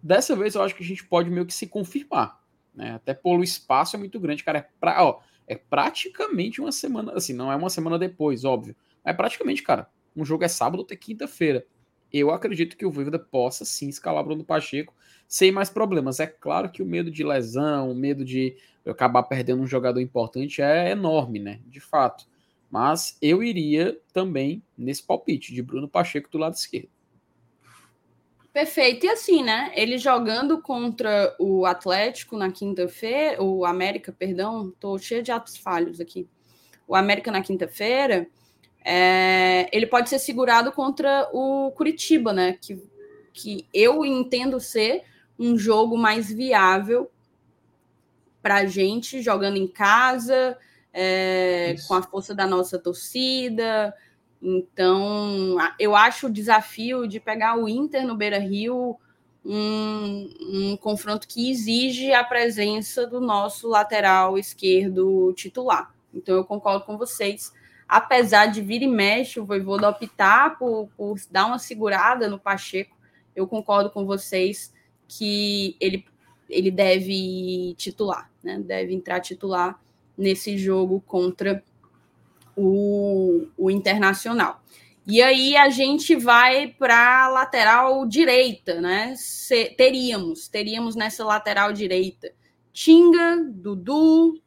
Dessa 0.03 0.35
vez 0.35 0.55
eu 0.55 0.63
acho 0.63 0.75
que 0.75 0.83
a 0.83 0.87
gente 0.87 1.05
pode 1.05 1.31
meio 1.31 1.47
que 1.47 1.55
se 1.55 1.67
confirmar, 1.67 2.41
né? 2.75 2.95
Até 2.95 3.15
pelo 3.15 3.45
espaço 3.45 3.95
é 3.95 3.99
muito 3.99 4.19
grande, 4.19 4.43
cara. 4.43 4.59
É, 4.59 4.67
pra, 4.81 5.05
ó, 5.05 5.21
é 5.47 5.55
praticamente 5.55 6.61
uma 6.61 6.73
semana, 6.73 7.13
assim, 7.13 7.33
não 7.33 7.53
é 7.53 7.57
uma 7.57 7.71
semana 7.71 7.99
depois, 7.99 8.45
óbvio. 8.45 8.75
É 9.05 9.13
praticamente, 9.13 9.63
cara, 9.63 9.89
um 10.17 10.25
jogo 10.25 10.45
é 10.45 10.49
sábado 10.49 10.83
até 10.83 10.97
quinta-feira. 10.97 11.67
eu 12.13 12.31
acredito 12.31 12.77
que 12.77 12.85
o 12.85 12.91
Voivoda 12.91 13.19
possa 13.19 13.65
sim 13.65 13.89
escalar 13.89 14.25
Bruno 14.25 14.45
Pacheco 14.45 14.95
sem 15.27 15.51
mais 15.51 15.71
problemas. 15.71 16.21
É 16.21 16.27
claro 16.27 16.71
que 16.71 16.83
o 16.83 16.87
medo 16.87 17.11
de 17.11 17.25
lesão, 17.25 17.91
o 17.91 17.95
medo 17.95 18.25
de 18.25 18.57
acabar 18.87 19.23
perdendo 19.23 19.63
um 19.63 19.67
jogador 19.67 20.01
importante 20.01 20.61
é 20.61 20.91
enorme, 20.91 21.39
né? 21.39 21.61
De 21.67 21.81
fato. 21.81 22.27
Mas 22.71 23.17
eu 23.21 23.43
iria 23.43 23.99
também 24.13 24.63
nesse 24.77 25.03
palpite 25.03 25.55
de 25.55 25.63
Bruno 25.63 25.89
Pacheco 25.89 26.31
do 26.31 26.39
lado 26.39 26.55
esquerdo. 26.55 26.91
Perfeito. 28.53 29.07
E 29.07 29.09
assim, 29.09 29.43
né? 29.43 29.73
Ele 29.75 29.97
jogando 29.97 30.61
contra 30.61 31.35
o 31.39 31.65
Atlético 31.65 32.37
na 32.37 32.53
quinta-feira, 32.53 33.43
o 33.43 33.65
América, 33.65 34.13
perdão, 34.13 34.71
tô 34.79 34.99
cheio 34.99 35.23
de 35.23 35.33
atos 35.33 35.57
falhos 35.57 36.01
aqui. 36.01 36.29
O 36.87 36.95
América 36.95 37.31
na 37.31 37.41
quinta-feira, 37.41 38.27
é, 38.85 39.69
ele 39.73 39.87
pode 39.87 40.11
ser 40.11 40.19
segurado 40.19 40.71
contra 40.71 41.31
o 41.33 41.71
Curitiba, 41.73 42.33
né? 42.33 42.59
Que, 42.61 42.83
que 43.33 43.67
eu 43.73 44.05
entendo 44.05 44.61
ser 44.61 45.05
um 45.39 45.57
jogo 45.57 45.97
mais 45.97 46.31
viável 46.31 47.11
para 48.43 48.57
a 48.57 48.67
gente 48.67 49.23
jogando 49.23 49.57
em 49.57 49.67
casa, 49.67 50.59
é, 50.93 51.77
com 51.89 51.95
a 51.95 52.03
força 52.03 52.35
da 52.35 52.47
nossa 52.47 52.79
torcida. 52.79 53.95
Então, 54.43 55.57
eu 55.79 55.95
acho 55.95 56.27
o 56.27 56.33
desafio 56.33 57.07
de 57.07 57.21
pegar 57.21 57.57
o 57.57 57.69
Inter 57.69 58.05
no 58.05 58.17
Beira 58.17 58.39
Rio 58.39 58.99
um, 59.45 60.31
um 60.41 60.77
confronto 60.77 61.29
que 61.29 61.51
exige 61.51 62.13
a 62.13 62.25
presença 62.25 63.07
do 63.07 63.21
nosso 63.21 63.69
lateral 63.69 64.37
esquerdo 64.37 65.33
titular. 65.35 65.95
Então, 66.13 66.37
eu 66.37 66.45
concordo 66.45 66.85
com 66.85 66.99
vocês. 66.99 67.53
Apesar 67.87 68.47
de 68.47 68.61
vir 68.61 68.83
e 68.83 68.87
mexe, 68.87 69.39
o 69.39 69.45
Voivoda 69.45 69.89
optar 69.89 70.59
por, 70.59 70.89
por 70.97 71.17
dar 71.31 71.47
uma 71.47 71.59
segurada 71.59 72.29
no 72.29 72.39
Pacheco, 72.39 72.97
eu 73.35 73.47
concordo 73.47 73.91
com 73.91 74.05
vocês 74.07 74.73
que 75.07 75.77
ele, 75.79 76.05
ele 76.49 76.71
deve 76.71 77.75
titular, 77.77 78.31
né? 78.43 78.59
Deve 78.59 78.95
entrar 78.95 79.21
titular 79.21 79.79
nesse 80.17 80.57
jogo 80.57 81.03
contra 81.07 81.63
o, 82.57 83.47
o 83.57 83.71
Internacional. 83.71 84.61
E 85.07 85.21
aí 85.21 85.57
a 85.57 85.69
gente 85.69 86.15
vai 86.15 86.69
para 86.69 87.25
a 87.25 87.29
lateral 87.29 88.07
direita, 88.07 88.81
né? 88.81 89.15
Se, 89.17 89.71
teríamos, 89.77 90.47
teríamos 90.49 90.95
nessa 90.95 91.25
lateral 91.25 91.73
direita 91.73 92.33
Tinga, 92.73 93.45
Dudu, 93.51 94.41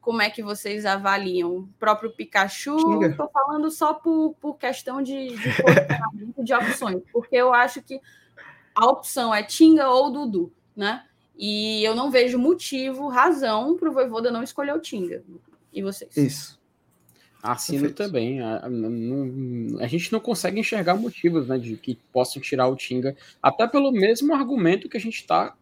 como 0.00 0.20
é 0.20 0.30
que 0.30 0.42
vocês 0.42 0.84
avaliam? 0.84 1.56
O 1.56 1.68
próprio 1.78 2.10
Pikachu, 2.10 3.04
estou 3.04 3.28
falando 3.28 3.70
só 3.70 3.94
por, 3.94 4.34
por 4.40 4.56
questão 4.56 5.00
de, 5.00 5.28
de, 5.28 6.42
de 6.42 6.54
opções, 6.54 7.02
porque 7.12 7.36
eu 7.36 7.54
acho 7.54 7.82
que 7.82 8.00
a 8.74 8.86
opção 8.86 9.34
é 9.34 9.42
Tinga 9.42 9.88
ou 9.90 10.10
Dudu, 10.10 10.52
né? 10.74 11.04
E 11.36 11.84
eu 11.84 11.94
não 11.94 12.10
vejo 12.10 12.36
motivo, 12.36 13.06
razão 13.06 13.76
para 13.76 13.88
o 13.88 13.92
Voivoda 13.92 14.30
não 14.30 14.42
escolher 14.42 14.74
o 14.74 14.80
Tinga. 14.80 15.22
E 15.72 15.82
vocês? 15.82 16.16
Isso. 16.16 16.57
Assino 17.42 17.88
Perfeito. 17.88 17.96
também. 17.96 18.40
A, 18.40 18.56
a, 18.56 19.84
a, 19.84 19.86
gente 19.86 20.12
não 20.12 20.20
consegue 20.20 20.60
enxergar 20.60 20.96
motivos 20.96 21.46
né, 21.46 21.58
de 21.58 21.76
que 21.76 21.96
possam 22.12 22.42
tirar 22.42 22.66
o 22.68 22.76
Tinga, 22.76 23.16
até 23.42 23.66
pelo 23.66 23.92
mesmo 23.92 24.34
argumento 24.34 24.88
que 24.88 24.96
a 24.96 25.00
gente 25.00 25.16
está, 25.16 25.54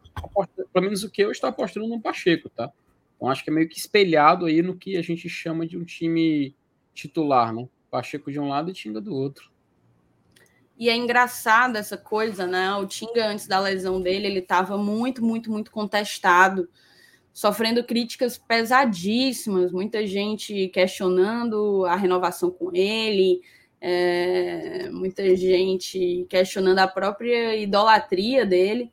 pelo 0.73 0.85
menos 0.85 1.03
o 1.03 1.11
que 1.11 1.23
eu 1.23 1.31
estou 1.31 1.49
apostando 1.49 1.87
no 1.87 2.01
Pacheco, 2.01 2.49
tá? 2.49 2.71
Então 3.17 3.29
acho 3.29 3.45
que 3.45 3.51
é 3.51 3.53
meio 3.53 3.69
que 3.69 3.79
espelhado 3.79 4.47
aí 4.47 4.63
no 4.63 4.77
que 4.77 4.97
a 4.97 5.03
gente 5.03 5.29
chama 5.29 5.67
de 5.67 5.77
um 5.77 5.85
time 5.85 6.55
titular, 6.95 7.53
né? 7.53 7.69
Pacheco 7.91 8.33
de 8.33 8.41
um 8.41 8.49
lado 8.49 8.71
e 8.71 8.75
Tinga 8.75 9.01
do 9.01 9.15
outro. 9.15 9.51
E 10.79 10.91
é 10.91 10.97
engraçado 10.97 11.77
essa 11.77 11.97
coisa, 11.97 12.47
né? 12.47 12.75
O 12.75 12.87
Tinga, 12.87 13.29
antes 13.29 13.47
da 13.47 13.59
lesão 13.59 14.01
dele, 14.01 14.27
ele 14.27 14.41
estava 14.41 14.77
muito, 14.77 15.25
muito, 15.25 15.51
muito 15.51 15.71
contestado 15.71 16.69
sofrendo 17.37 17.85
críticas 17.85 18.39
pesadíssimas, 18.39 19.71
muita 19.71 20.07
gente 20.07 20.69
questionando 20.69 21.85
a 21.85 21.95
renovação 21.95 22.51
com 22.51 22.71
ele, 22.75 23.43
é, 23.79 24.89
muita 24.89 25.37
gente 25.37 26.27
questionando 26.31 26.79
a 26.79 26.89
própria 26.89 27.55
idolatria 27.55 28.47
dele. 28.47 28.91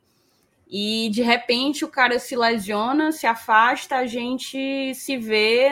E 0.68 1.08
de 1.10 1.22
repente 1.22 1.86
o 1.86 1.88
cara 1.88 2.18
se 2.18 2.36
lesiona, 2.36 3.12
se 3.12 3.26
afasta, 3.26 3.96
a 3.96 4.06
gente 4.06 4.94
se 4.94 5.16
vê 5.16 5.70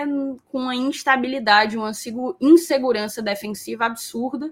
com 0.50 0.60
uma 0.60 0.74
instabilidade, 0.74 1.76
uma 1.76 1.92
insegurança 2.40 3.20
defensiva 3.20 3.84
absurda 3.84 4.50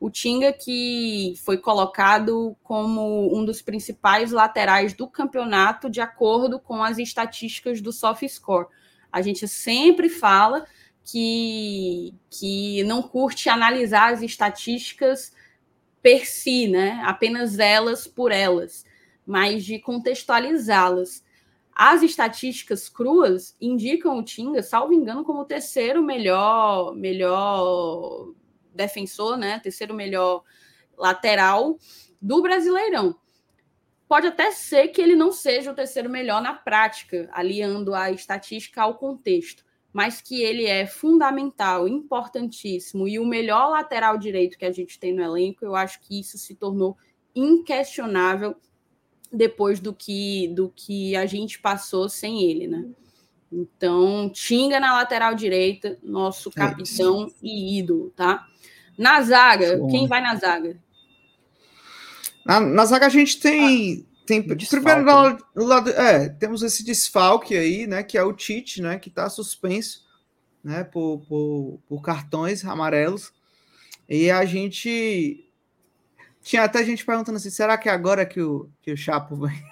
o 0.00 0.08
Tinga, 0.08 0.52
que 0.52 1.34
foi 1.44 1.58
colocado 1.58 2.56
como 2.62 3.36
um 3.36 3.44
dos 3.44 3.60
principais 3.60 4.30
laterais 4.30 4.92
do 4.92 5.08
campeonato, 5.08 5.90
de 5.90 6.00
acordo 6.00 6.60
com 6.60 6.82
as 6.82 6.98
estatísticas 6.98 7.80
do 7.80 7.92
SoftScore. 7.92 8.68
A 9.10 9.20
gente 9.20 9.48
sempre 9.48 10.08
fala 10.08 10.64
que, 11.04 12.14
que 12.30 12.84
não 12.84 13.02
curte 13.02 13.48
analisar 13.48 14.12
as 14.12 14.22
estatísticas 14.22 15.32
per 16.00 16.26
si, 16.26 16.68
né? 16.68 17.02
apenas 17.04 17.58
elas 17.58 18.06
por 18.06 18.30
elas, 18.30 18.84
mas 19.26 19.64
de 19.64 19.80
contextualizá-las. 19.80 21.24
As 21.74 22.02
estatísticas 22.02 22.88
cruas 22.88 23.56
indicam 23.60 24.18
o 24.18 24.22
Tinga, 24.22 24.62
salvo 24.62 24.92
engano, 24.92 25.24
como 25.24 25.40
o 25.40 25.44
terceiro 25.44 26.02
melhor, 26.02 26.94
melhor 26.94 28.32
defensor, 28.78 29.36
né? 29.36 29.58
Terceiro 29.58 29.92
melhor 29.92 30.42
lateral 30.96 31.78
do 32.20 32.40
Brasileirão. 32.40 33.14
Pode 34.08 34.26
até 34.26 34.50
ser 34.52 34.88
que 34.88 35.02
ele 35.02 35.14
não 35.14 35.30
seja 35.30 35.70
o 35.70 35.74
terceiro 35.74 36.08
melhor 36.08 36.40
na 36.40 36.54
prática, 36.54 37.28
aliando 37.30 37.94
a 37.94 38.10
estatística 38.10 38.80
ao 38.80 38.94
contexto, 38.94 39.62
mas 39.92 40.22
que 40.22 40.42
ele 40.42 40.64
é 40.64 40.86
fundamental, 40.86 41.86
importantíssimo 41.86 43.06
e 43.06 43.18
o 43.18 43.26
melhor 43.26 43.70
lateral 43.70 44.16
direito 44.16 44.56
que 44.56 44.64
a 44.64 44.72
gente 44.72 44.98
tem 44.98 45.14
no 45.14 45.22
elenco, 45.22 45.62
eu 45.62 45.76
acho 45.76 46.00
que 46.00 46.18
isso 46.18 46.38
se 46.38 46.54
tornou 46.54 46.96
inquestionável 47.34 48.56
depois 49.30 49.78
do 49.78 49.92
que 49.92 50.48
do 50.48 50.72
que 50.74 51.14
a 51.14 51.26
gente 51.26 51.58
passou 51.60 52.08
sem 52.08 52.44
ele, 52.44 52.66
né? 52.66 52.88
Então, 53.52 54.30
Tinga 54.30 54.78
na 54.78 54.94
lateral 54.94 55.34
direita, 55.34 55.98
nosso 56.02 56.50
capitão 56.50 57.26
é 57.26 57.30
e 57.42 57.78
ídolo, 57.78 58.10
tá? 58.10 58.46
Na 58.98 59.22
zaga, 59.22 59.78
quem 59.88 60.08
vai 60.08 60.20
na 60.20 60.34
zaga? 60.34 60.76
Na, 62.44 62.58
na 62.58 62.84
zaga 62.84 63.06
a 63.06 63.10
gente 63.10 63.38
tem. 63.38 64.04
Ah, 64.04 64.08
tem 64.26 64.42
primeiro 64.42 65.04
lado, 65.04 65.44
lado, 65.54 65.90
é, 65.90 66.28
temos 66.28 66.62
esse 66.62 66.84
desfalque 66.84 67.56
aí, 67.56 67.86
né? 67.86 68.02
Que 68.02 68.18
é 68.18 68.22
o 68.22 68.32
Tite, 68.32 68.82
né? 68.82 68.98
Que 68.98 69.08
está 69.08 69.30
suspenso, 69.30 70.04
né? 70.62 70.84
Por, 70.84 71.20
por, 71.26 71.80
por 71.88 72.02
cartões 72.02 72.64
amarelos. 72.64 73.32
E 74.08 74.30
a 74.30 74.44
gente 74.44 75.48
tinha 76.42 76.64
até 76.64 76.84
gente 76.84 77.06
perguntando 77.06 77.36
assim: 77.36 77.50
será 77.50 77.78
que 77.78 77.88
é 77.88 77.92
agora 77.92 78.26
que 78.26 78.40
o, 78.40 78.68
que 78.82 78.92
o 78.92 78.96
Chapo 78.96 79.36
vem? 79.36 79.62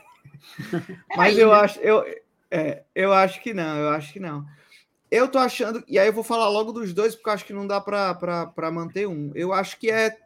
É 1.11 1.17
Mas 1.17 1.37
eu 1.37 1.49
né? 1.49 1.55
acho, 1.57 1.81
eu, 1.81 2.05
é, 2.51 2.83
eu 2.95 3.13
acho 3.13 3.43
que 3.43 3.53
não, 3.53 3.77
eu 3.77 3.89
acho 3.91 4.13
que 4.13 4.21
não. 4.21 4.47
Eu 5.11 5.29
tô 5.29 5.39
achando, 5.39 5.85
e 5.87 5.99
aí 5.99 6.09
eu 6.09 6.13
vou 6.13 6.25
falar 6.25 6.49
logo 6.49 6.73
dos 6.73 6.93
dois, 6.93 7.15
porque 7.15 7.29
eu 7.29 7.33
acho 7.33 7.45
que 7.45 7.53
não 7.53 7.67
dá 7.67 7.81
para 7.81 8.71
manter 8.73 9.07
um. 9.07 9.31
Eu 9.35 9.53
acho 9.53 9.79
que 9.79 9.91
é 9.91 10.19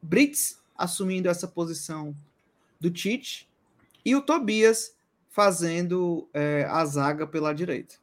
Brits 0.00 0.60
assumindo 0.76 1.28
essa 1.28 1.48
posição 1.48 2.14
do 2.80 2.90
Tite 2.90 3.48
e 4.04 4.14
o 4.14 4.22
Tobias 4.22 4.96
fazendo 5.28 6.28
é, 6.32 6.64
a 6.68 6.84
zaga 6.84 7.26
pela 7.26 7.52
direita. 7.52 7.96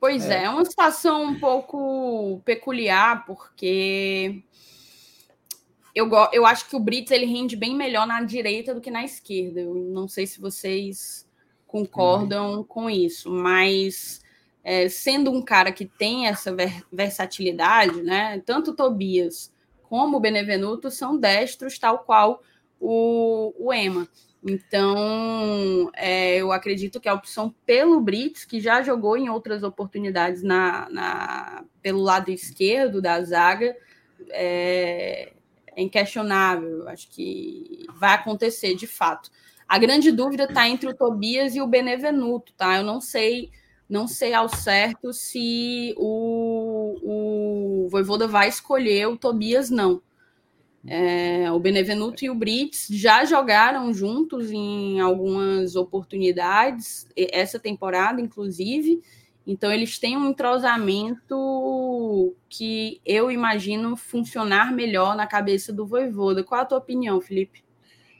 Pois 0.00 0.24
é. 0.24 0.40
é, 0.40 0.44
é 0.44 0.50
uma 0.50 0.64
situação 0.64 1.22
um 1.24 1.38
pouco 1.38 2.40
peculiar, 2.44 3.24
porque 3.26 4.42
eu, 5.94 6.10
eu 6.32 6.44
acho 6.46 6.68
que 6.68 6.74
o 6.74 6.80
Brits 6.80 7.12
ele 7.12 7.26
rende 7.26 7.54
bem 7.54 7.76
melhor 7.76 8.06
na 8.06 8.22
direita 8.22 8.74
do 8.74 8.80
que 8.80 8.90
na 8.90 9.04
esquerda. 9.04 9.60
Eu 9.60 9.74
não 9.74 10.08
sei 10.08 10.26
se 10.26 10.40
vocês 10.40 11.28
concordam 11.72 12.56
uhum. 12.56 12.64
com 12.64 12.90
isso, 12.90 13.30
mas 13.30 14.20
é, 14.62 14.90
sendo 14.90 15.30
um 15.30 15.40
cara 15.40 15.72
que 15.72 15.86
tem 15.86 16.26
essa 16.26 16.54
versatilidade, 16.92 18.02
né? 18.02 18.42
Tanto 18.44 18.74
Tobias 18.74 19.50
como 19.82 20.18
o 20.18 20.20
Benevenuto 20.20 20.90
são 20.90 21.16
destros, 21.16 21.78
tal 21.78 22.00
qual 22.00 22.42
o, 22.78 23.54
o 23.58 23.72
Ema. 23.72 24.06
Então, 24.44 25.90
é, 25.94 26.36
eu 26.36 26.52
acredito 26.52 27.00
que 27.00 27.08
a 27.08 27.14
opção 27.14 27.54
pelo 27.64 28.00
Brits, 28.00 28.44
que 28.44 28.60
já 28.60 28.82
jogou 28.82 29.16
em 29.16 29.30
outras 29.30 29.62
oportunidades 29.62 30.42
na, 30.42 30.90
na 30.90 31.64
pelo 31.80 32.02
lado 32.02 32.30
esquerdo 32.30 33.00
da 33.00 33.22
zaga, 33.22 33.74
é, 34.28 35.32
é 35.74 35.82
inquestionável. 35.82 36.86
Acho 36.88 37.08
que 37.08 37.86
vai 37.94 38.12
acontecer 38.14 38.74
de 38.74 38.86
fato. 38.86 39.30
A 39.72 39.78
grande 39.78 40.12
dúvida 40.12 40.44
está 40.44 40.68
entre 40.68 40.86
o 40.86 40.94
Tobias 40.94 41.56
e 41.56 41.62
o 41.62 41.66
Benevenuto, 41.66 42.52
tá? 42.52 42.76
Eu 42.76 42.84
não 42.84 43.00
sei, 43.00 43.50
não 43.88 44.06
sei 44.06 44.34
ao 44.34 44.46
certo 44.46 45.14
se 45.14 45.94
o, 45.96 46.98
o 47.02 47.88
Voivoda 47.88 48.28
vai 48.28 48.50
escolher 48.50 49.08
o 49.08 49.16
Tobias, 49.16 49.70
não. 49.70 50.02
É, 50.86 51.50
o 51.50 51.58
Benevenuto 51.58 52.22
e 52.22 52.28
o 52.28 52.34
Brits 52.34 52.86
já 52.90 53.24
jogaram 53.24 53.94
juntos 53.94 54.52
em 54.52 55.00
algumas 55.00 55.74
oportunidades, 55.74 57.08
essa 57.16 57.58
temporada, 57.58 58.20
inclusive. 58.20 59.00
Então, 59.46 59.72
eles 59.72 59.98
têm 59.98 60.18
um 60.18 60.28
entrosamento 60.28 62.36
que 62.46 63.00
eu 63.06 63.30
imagino 63.30 63.96
funcionar 63.96 64.70
melhor 64.70 65.16
na 65.16 65.26
cabeça 65.26 65.72
do 65.72 65.86
Voivoda. 65.86 66.44
Qual 66.44 66.60
a 66.60 66.66
tua 66.66 66.76
opinião, 66.76 67.22
Felipe? 67.22 67.64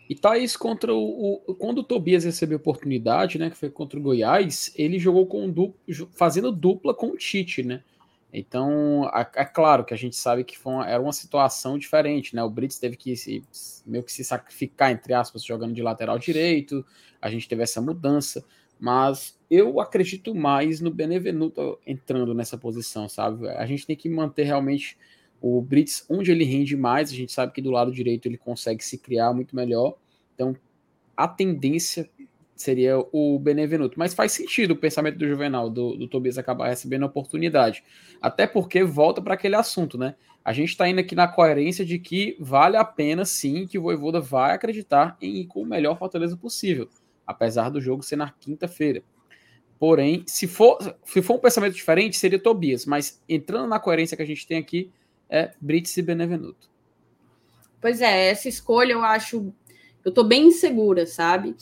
E 0.09 0.15
Thaís, 0.15 0.57
contra 0.57 0.93
o, 0.95 1.43
o, 1.47 1.55
quando 1.55 1.79
o 1.79 1.85
Tobias 1.85 2.25
recebeu 2.25 2.59
oportunidade, 2.59 3.39
né, 3.39 3.49
que 3.51 3.57
foi 3.57 3.71
contra 3.71 3.99
o 3.99 4.03
Goiás, 4.03 4.73
ele 4.77 4.99
jogou 4.99 5.27
com 5.27 5.49
dupla, 5.51 5.81
fazendo 6.13 6.53
dupla 6.53 6.95
com 6.95 7.09
o 7.09 7.17
Tite, 7.17 7.63
né? 7.63 7.83
Então, 8.33 9.11
é 9.35 9.45
claro 9.45 9.85
que 9.85 9.93
a 9.93 9.97
gente 9.97 10.17
sabe 10.17 10.43
que 10.43 10.57
uma, 10.65 10.89
era 10.89 11.03
uma 11.03 11.13
situação 11.13 11.77
diferente, 11.77 12.35
né? 12.35 12.43
O 12.43 12.49
Brits 12.49 12.79
teve 12.79 12.97
que 12.97 13.15
se, 13.15 13.45
meio 13.85 14.03
que 14.03 14.11
se 14.11 14.25
sacrificar, 14.25 14.91
entre 14.91 15.13
aspas, 15.13 15.45
jogando 15.45 15.75
de 15.75 15.83
lateral 15.83 16.19
direito, 16.19 16.85
a 17.21 17.29
gente 17.29 17.47
teve 17.47 17.63
essa 17.63 17.81
mudança, 17.83 18.43
mas 18.81 19.39
eu 19.51 19.81
acredito 19.81 20.35
mais 20.35 20.81
no 20.81 20.91
Benevenuto 20.91 21.79
entrando 21.87 22.33
nessa 22.33 22.57
posição, 22.57 23.07
sabe? 23.07 23.49
A 23.51 23.67
gente 23.67 23.87
tem 23.87 23.95
que 23.95 24.09
manter 24.09 24.45
realmente 24.45 24.97
o 25.43 25.61
Brits 25.61 26.07
onde 26.09 26.31
ele 26.31 26.45
rende 26.45 26.77
mais, 26.77 27.11
a 27.11 27.15
gente 27.15 27.33
sabe 27.33 27.53
que 27.53 27.61
do 27.61 27.71
lado 27.71 27.91
direito 27.91 28.27
ele 28.27 28.39
consegue 28.39 28.85
se 28.85 28.97
criar 28.97 29.33
muito 29.35 29.57
melhor, 29.57 29.97
então 30.35 30.57
a 31.17 31.27
tendência 31.27 32.09
seria 32.55 32.99
o 33.13 33.39
Benevenuto. 33.39 33.99
Mas 33.99 34.15
faz 34.15 34.33
sentido 34.33 34.73
o 34.73 34.77
pensamento 34.77 35.19
do 35.19 35.27
Juvenal, 35.27 35.69
do, 35.69 35.97
do 35.97 36.07
Tobias 36.07 36.39
acabar 36.39 36.69
recebendo 36.69 37.03
a 37.03 37.07
oportunidade. 37.07 37.83
Até 38.21 38.47
porque 38.47 38.85
volta 38.85 39.21
para 39.21 39.35
aquele 39.35 39.57
assunto, 39.57 39.99
né? 39.99 40.15
A 40.45 40.53
gente 40.53 40.71
está 40.71 40.89
indo 40.89 41.01
aqui 41.01 41.15
na 41.15 41.29
coerência 41.29 41.85
de 41.85 41.99
que 41.99 42.37
vale 42.41 42.77
a 42.77 42.85
pena 42.85 43.25
sim 43.25 43.67
que 43.67 43.79
o 43.79 43.83
Voivoda 43.83 44.21
vai 44.21 44.55
acreditar 44.55 45.17
em 45.21 45.39
ir 45.39 45.47
com 45.47 45.63
o 45.63 45.67
melhor 45.67 45.99
Fortaleza 45.99 46.37
possível, 46.37 46.89
apesar 47.27 47.69
do 47.69 47.81
jogo 47.81 48.03
ser 48.03 48.17
na 48.17 48.31
quinta-feira. 48.31 49.03
Porém, 49.79 50.23
se 50.27 50.47
for, 50.47 50.79
se 51.05 51.23
for 51.23 51.35
um 51.35 51.41
pensamento 51.41 51.75
diferente, 51.75 52.17
seria 52.17 52.39
Tobias, 52.39 52.87
mas 52.87 53.21
entrando 53.29 53.69
na 53.69 53.81
coerência 53.81 54.17
que 54.17 54.23
a 54.23 54.27
gente 54.27 54.47
tem 54.47 54.59
aqui, 54.59 54.91
é 55.33 55.51
Brits 55.59 55.97
e 55.97 56.03
Benevenuto. 56.03 56.71
Pois 57.81 58.03
é, 58.03 58.29
essa 58.29 58.49
escolha 58.49 58.93
eu 58.93 59.03
acho. 59.03 59.53
Eu 60.05 60.13
tô 60.13 60.23
bem 60.23 60.49
insegura, 60.49 61.07
sabe? 61.07 61.57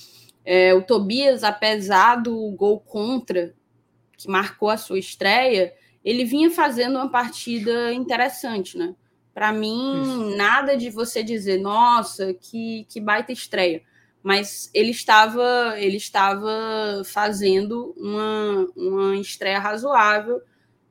É, 0.45 0.75
o 0.75 0.83
Tobias, 0.83 1.45
apesar 1.45 2.17
do 2.17 2.51
gol 2.51 2.81
contra, 2.81 3.55
que 4.19 4.29
marcou 4.29 4.69
a 4.69 4.77
sua 4.77 4.99
estreia, 4.99 5.73
ele 6.05 6.25
vinha 6.25 6.51
fazendo 6.51 6.97
uma 6.97 7.09
partida 7.09 7.93
interessante, 7.93 8.77
né? 8.77 8.95
Para 9.33 9.53
mim, 9.53 10.03
Isso. 10.03 10.37
nada 10.37 10.77
de 10.77 10.91
você 10.91 11.23
dizer, 11.23 11.61
nossa, 11.61 12.35
que, 12.35 12.85
que 12.89 13.01
baita 13.01 13.31
estreia. 13.31 13.83
Mas 14.23 14.69
ele 14.75 14.91
estava, 14.91 15.75
ele 15.79 15.97
estava 15.97 17.03
fazendo 17.05 17.95
uma, 17.97 18.67
uma 18.77 19.17
estreia 19.17 19.61
razoável. 19.61 20.43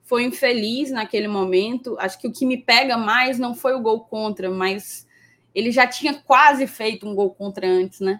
Foi 0.09 0.23
infeliz 0.23 0.89
naquele 0.89 1.27
momento. 1.27 1.95
Acho 1.99 2.19
que 2.19 2.27
o 2.27 2.33
que 2.33 2.45
me 2.45 2.57
pega 2.57 2.97
mais 2.97 3.37
não 3.37 3.53
foi 3.53 3.75
o 3.75 3.81
gol 3.81 4.01
contra, 4.01 4.49
mas 4.49 5.07
ele 5.53 5.71
já 5.71 5.85
tinha 5.85 6.15
quase 6.15 6.65
feito 6.65 7.07
um 7.07 7.13
gol 7.13 7.29
contra 7.29 7.67
antes, 7.67 7.99
né? 7.99 8.19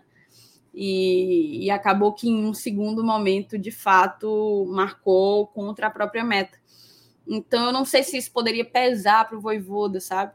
e, 0.74 1.66
e, 1.66 1.72
acabou 1.72 2.14
que 2.14 2.30
em 2.30 2.45
um 2.45 2.53
segundo 2.53 3.03
momento, 3.03 3.57
de 3.57 3.72
fato, 3.72 4.66
marcou 4.70 5.48
contra 5.48 5.88
a 5.88 5.91
própria 5.91 6.24
meta. 6.24 6.57
Então, 7.28 7.66
eu 7.66 7.74
não 7.74 7.86
sei 7.86 8.03
se 8.03 8.18
isso 8.18 8.32
poderia 8.32 8.66
pesar 8.66 9.28
para 9.28 9.38
o 9.38 9.41
Voivoda, 9.41 9.99
sabe? 9.99 10.34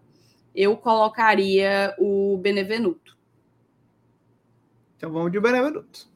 Eu 0.55 0.76
colocaria 0.76 1.94
o 1.98 2.36
Benevenuto. 2.39 3.16
Então, 4.97 5.12
vamos 5.12 5.32
de 5.32 5.40
Benevenuto. 5.40 6.09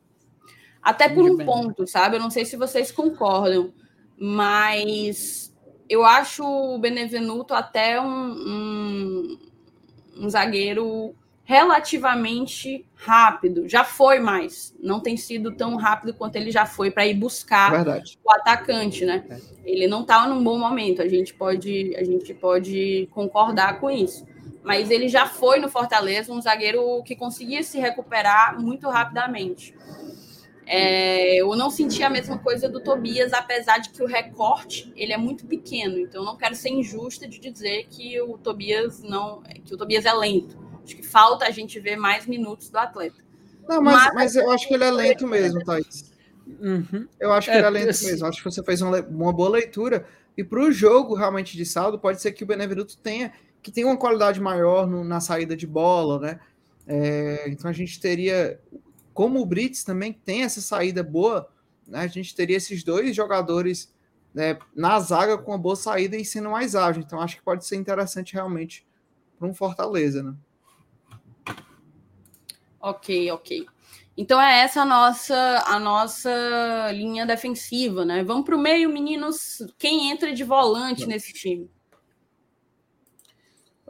Até 0.83 1.09
por 1.09 1.25
um 1.25 1.39
ponto, 1.39 1.87
sabe? 1.87 2.17
Eu 2.17 2.21
não 2.21 2.31
sei 2.31 2.45
se 2.45 2.57
vocês 2.57 2.93
concordam, 2.93 3.73
mas 4.19 5.55
eu 5.89 6.05
acho 6.05 6.45
o 6.45 6.79
Benevenuto 6.79 7.55
até 7.55 8.01
um, 8.01 8.31
um, 8.31 9.39
um 10.19 10.29
zagueiro 10.29 11.15
relativamente 11.49 12.85
rápido. 12.95 13.67
Já 13.67 13.83
foi 13.83 14.19
mais, 14.19 14.75
não 14.79 15.01
tem 15.01 15.17
sido 15.17 15.53
tão 15.53 15.77
rápido 15.77 16.13
quanto 16.13 16.37
ele 16.37 16.51
já 16.51 16.67
foi 16.67 16.91
para 16.91 17.07
ir 17.07 17.15
buscar 17.15 17.71
Verdade. 17.71 18.19
o 18.23 18.31
atacante, 18.31 19.07
né? 19.07 19.25
É. 19.31 19.39
Ele 19.65 19.87
não 19.87 20.03
estava 20.03 20.25
tá 20.25 20.29
num 20.29 20.45
bom 20.45 20.59
momento. 20.59 21.01
A 21.01 21.09
gente 21.09 21.33
pode, 21.33 21.97
a 21.97 22.05
gente 22.05 22.35
pode 22.35 23.09
concordar 23.13 23.81
com 23.81 23.91
isso. 23.91 24.27
Mas 24.63 24.91
ele 24.91 25.09
já 25.09 25.25
foi 25.25 25.59
no 25.59 25.71
Fortaleza 25.71 26.31
um 26.31 26.43
zagueiro 26.43 27.03
que 27.03 27.17
conseguia 27.17 27.63
se 27.63 27.79
recuperar 27.79 28.61
muito 28.61 28.87
rapidamente. 28.91 29.75
É, 30.71 31.37
eu 31.37 31.57
não 31.57 31.71
senti 31.71 32.03
a 32.03 32.11
mesma 32.11 32.39
coisa 32.39 32.69
do 32.69 32.81
Tobias, 32.81 33.33
apesar 33.33 33.79
de 33.79 33.89
que 33.89 34.03
o 34.03 34.07
recorte 34.07 34.93
ele 34.95 35.13
é 35.13 35.17
muito 35.17 35.47
pequeno. 35.47 35.99
Então, 35.99 36.23
eu 36.23 36.27
não 36.27 36.37
quero 36.37 36.55
ser 36.55 36.69
injusta 36.69 37.27
de 37.27 37.39
dizer 37.39 37.87
que 37.91 38.21
o 38.21 38.37
Tobias 38.37 39.03
não, 39.03 39.43
que 39.65 39.75
o 39.75 39.79
Tobias 39.79 40.05
é 40.05 40.13
lento 40.13 40.69
Acho 40.89 40.97
que 40.97 41.03
falta 41.03 41.45
a 41.45 41.51
gente 41.51 41.79
ver 41.79 41.97
mais 41.97 42.27
minutos 42.27 42.71
do 42.71 42.79
atleta. 42.79 43.23
Não, 43.69 43.83
mas, 43.83 44.07
mas, 44.07 44.15
mas 44.15 44.37
eu 44.37 44.51
acho 44.51 44.67
que 44.67 44.73
ele 44.73 44.85
é 44.85 44.91
lento 44.91 45.27
mesmo, 45.27 45.63
Thaís. 45.63 46.11
Uhum. 46.47 47.07
Eu 47.21 47.31
acho 47.31 47.51
que 47.51 47.55
é, 47.55 47.59
ele 47.59 47.67
é 47.67 47.71
lento 47.71 47.91
assim... 47.91 48.07
mesmo. 48.07 48.27
Acho 48.27 48.39
que 48.39 48.51
você 48.51 48.63
fez 48.63 48.81
uma, 48.81 48.99
uma 49.03 49.31
boa 49.31 49.51
leitura. 49.51 50.07
E 50.35 50.43
para 50.43 50.61
o 50.61 50.73
jogo 50.73 51.15
realmente 51.15 51.59
de 51.59 51.67
saldo, 51.67 51.99
pode 51.99 52.23
ser 52.23 52.33
que 52.33 52.43
o 52.43 52.47
Benevenuto 52.47 52.97
tenha 52.97 53.33
que 53.61 53.71
tenha 53.71 53.87
uma 53.87 53.99
qualidade 53.99 54.41
maior 54.41 54.87
no, 54.87 55.05
na 55.05 55.21
saída 55.21 55.55
de 55.55 55.67
bola, 55.67 56.19
né? 56.21 56.41
É, 56.87 57.45
então 57.49 57.69
a 57.69 57.75
gente 57.75 58.01
teria, 58.01 58.59
como 59.19 59.41
o 59.41 59.45
Brits 59.45 59.83
também 59.83 60.13
tem 60.13 60.45
essa 60.45 60.61
saída 60.61 61.03
boa, 61.03 61.51
né? 61.89 62.03
A 62.03 62.07
gente 62.07 62.37
teria 62.37 62.57
esses 62.57 62.85
dois 62.85 63.17
jogadores 63.17 63.93
né, 64.33 64.57
na 64.73 65.01
zaga 65.01 65.37
com 65.37 65.51
uma 65.51 65.59
boa 65.59 65.75
saída 65.75 66.17
e 66.17 66.25
sendo 66.25 66.51
mais 66.51 66.77
ágil. 66.77 67.03
Então 67.03 67.21
acho 67.21 67.35
que 67.35 67.43
pode 67.43 67.67
ser 67.67 67.75
interessante 67.75 68.35
realmente 68.35 68.87
para 69.37 69.49
um 69.49 69.53
Fortaleza, 69.53 70.23
né? 70.23 70.37
Ok, 72.81 73.29
ok. 73.33 73.67
Então 74.17 74.41
é 74.41 74.61
essa 74.61 74.83
a 74.83 74.85
nossa 74.85 75.65
a 75.67 75.81
nossa 75.81 76.93
linha 76.93 77.27
defensiva, 77.27 78.05
né? 78.05 78.23
Vamos 78.23 78.45
para 78.45 78.55
o 78.55 78.61
meio, 78.61 78.89
meninos. 78.89 79.67
Quem 79.77 80.13
entra 80.13 80.33
de 80.33 80.45
volante 80.45 81.01
Não. 81.01 81.09
nesse 81.09 81.33
time? 81.33 81.69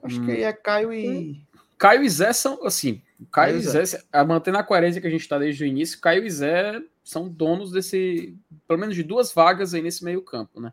Acho 0.02 0.22
hum. 0.22 0.24
que 0.24 0.30
aí 0.30 0.42
é 0.44 0.54
Caio 0.54 0.90
e. 0.90 1.46
Caio 1.76 2.02
e 2.02 2.08
Zé 2.08 2.32
são, 2.32 2.64
assim, 2.64 3.02
Caio, 3.32 3.56
e 3.56 3.60
Zé, 3.60 3.84
Zé, 3.84 4.02
mantendo 4.26 4.58
a 4.58 4.62
coerência 4.62 5.00
que 5.00 5.06
a 5.06 5.10
gente 5.10 5.22
está 5.22 5.38
desde 5.38 5.64
o 5.64 5.66
início, 5.66 6.00
Caio 6.00 6.24
e 6.24 6.30
Zé 6.30 6.80
são 7.02 7.28
donos 7.28 7.72
desse, 7.72 8.36
pelo 8.66 8.78
menos 8.78 8.94
de 8.94 9.02
duas 9.02 9.32
vagas 9.32 9.74
aí 9.74 9.82
nesse 9.82 10.04
meio 10.04 10.22
campo, 10.22 10.60
né? 10.60 10.72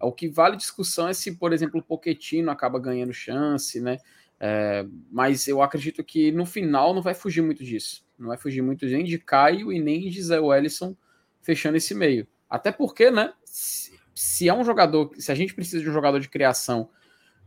O 0.00 0.12
que 0.12 0.28
vale 0.28 0.56
discussão 0.56 1.08
é 1.08 1.12
se, 1.12 1.36
por 1.36 1.52
exemplo, 1.52 1.78
o 1.78 1.82
Poquetino 1.82 2.50
acaba 2.50 2.78
ganhando 2.78 3.12
chance, 3.12 3.80
né? 3.80 3.98
É, 4.40 4.84
mas 5.10 5.46
eu 5.46 5.62
acredito 5.62 6.02
que 6.02 6.32
no 6.32 6.44
final 6.44 6.92
não 6.92 7.00
vai 7.00 7.14
fugir 7.14 7.42
muito 7.42 7.62
disso. 7.62 8.04
Não 8.18 8.28
vai 8.28 8.36
fugir 8.36 8.62
muito 8.62 8.84
nem 8.86 9.04
de 9.04 9.18
Caio 9.18 9.72
e 9.72 9.80
nem 9.80 10.08
de 10.08 10.22
Zé 10.22 10.40
Wellison 10.40 10.96
fechando 11.40 11.76
esse 11.76 11.94
meio. 11.94 12.26
Até 12.50 12.72
porque, 12.72 13.10
né? 13.10 13.32
Se, 13.44 13.92
se 14.14 14.48
é 14.48 14.54
um 14.54 14.64
jogador, 14.64 15.12
se 15.16 15.30
a 15.30 15.34
gente 15.34 15.54
precisa 15.54 15.80
de 15.80 15.88
um 15.88 15.92
jogador 15.92 16.18
de 16.18 16.28
criação, 16.28 16.90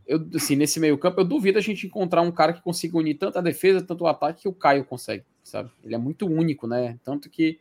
eu, 0.06 0.24
assim, 0.34 0.54
nesse 0.54 0.78
meio 0.78 0.96
campo, 0.96 1.20
eu 1.20 1.24
duvido 1.24 1.58
a 1.58 1.62
gente 1.62 1.86
encontrar 1.86 2.22
um 2.22 2.30
cara 2.30 2.52
que 2.52 2.62
consiga 2.62 2.96
unir 2.96 3.14
tanto 3.14 3.38
a 3.38 3.42
defesa, 3.42 3.82
tanto 3.82 4.04
o 4.04 4.06
ataque 4.06 4.42
que 4.42 4.48
o 4.48 4.52
Caio 4.52 4.84
consegue, 4.84 5.24
sabe? 5.42 5.70
Ele 5.82 5.94
é 5.94 5.98
muito 5.98 6.26
único, 6.26 6.66
né? 6.66 6.98
Tanto 7.02 7.28
que, 7.28 7.58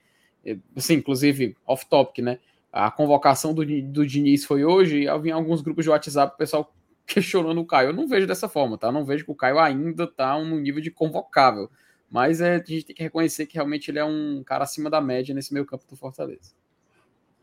assim, 0.76 0.96
inclusive, 0.96 1.58
off-topic, 1.66 2.24
né? 2.24 2.40
A 2.72 2.92
convocação 2.92 3.54
do, 3.54 3.66
do 3.66 4.06
Diniz 4.06 4.46
foi 4.46 4.64
hoje, 4.64 5.04
e 5.04 5.08
em 5.08 5.32
alguns 5.32 5.62
grupos 5.62 5.86
de 5.86 5.90
WhatsApp 5.90 6.36
o 6.36 6.38
pessoal 6.38 6.74
questionando 7.08 7.60
o 7.60 7.66
Caio. 7.66 7.90
Eu 7.90 7.94
não 7.94 8.08
vejo 8.08 8.28
dessa 8.28 8.48
forma, 8.48 8.78
tá? 8.78 8.88
Eu 8.88 8.94
não 8.94 9.06
vejo 9.06 9.26
que 9.26 9.32
o 9.32 9.36
Caio 9.36 9.60
ainda 9.60 10.06
tá 10.06 10.38
no 10.38 10.60
nível 10.60 10.82
de 10.82 10.92
convocável. 10.92 11.70
Mas 12.10 12.42
é, 12.42 12.56
a 12.56 12.58
gente 12.58 12.86
tem 12.86 12.96
que 12.96 13.04
reconhecer 13.04 13.48
que 13.48 13.56
realmente 13.56 13.90
ele 13.90 14.00
é 14.00 14.06
um 14.06 14.44
cara 14.46 14.64
acima 14.64 14.90
da 14.90 15.02
média 15.02 15.34
nesse 15.34 15.52
meio 15.52 15.66
campo 15.66 15.86
do 15.90 15.96
Fortaleza. 15.96 16.54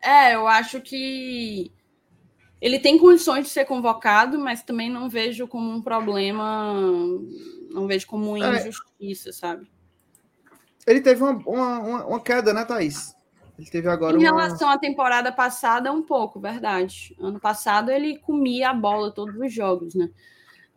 É, 0.00 0.34
eu 0.34 0.46
acho 0.46 0.80
que 0.80 1.72
ele 2.62 2.78
tem 2.78 2.96
condições 2.96 3.46
de 3.46 3.50
ser 3.50 3.64
convocado, 3.64 4.38
mas 4.38 4.62
também 4.62 4.88
não 4.88 5.08
vejo 5.10 5.48
como 5.48 5.68
um 5.68 5.82
problema, 5.82 6.72
não 7.72 7.88
vejo 7.88 8.06
como 8.06 8.36
uma 8.36 8.56
é. 8.56 8.60
injustiça, 8.60 9.30
é. 9.30 9.32
sabe? 9.32 9.68
Ele 10.86 11.00
teve 11.00 11.24
uma, 11.24 11.32
uma, 11.44 12.06
uma, 12.06 12.20
queda, 12.20 12.54
né, 12.54 12.64
Thaís? 12.64 13.16
Ele 13.58 13.68
teve 13.68 13.88
agora. 13.88 14.16
Em 14.16 14.20
relação 14.20 14.68
à 14.68 14.78
temporada 14.78 15.32
passada, 15.32 15.90
um 15.92 16.02
pouco, 16.02 16.38
verdade. 16.38 17.16
Ano 17.18 17.40
passado 17.40 17.90
ele 17.90 18.18
comia 18.18 18.70
a 18.70 18.74
bola 18.74 19.10
todos 19.10 19.34
os 19.34 19.52
jogos, 19.52 19.96
né? 19.96 20.08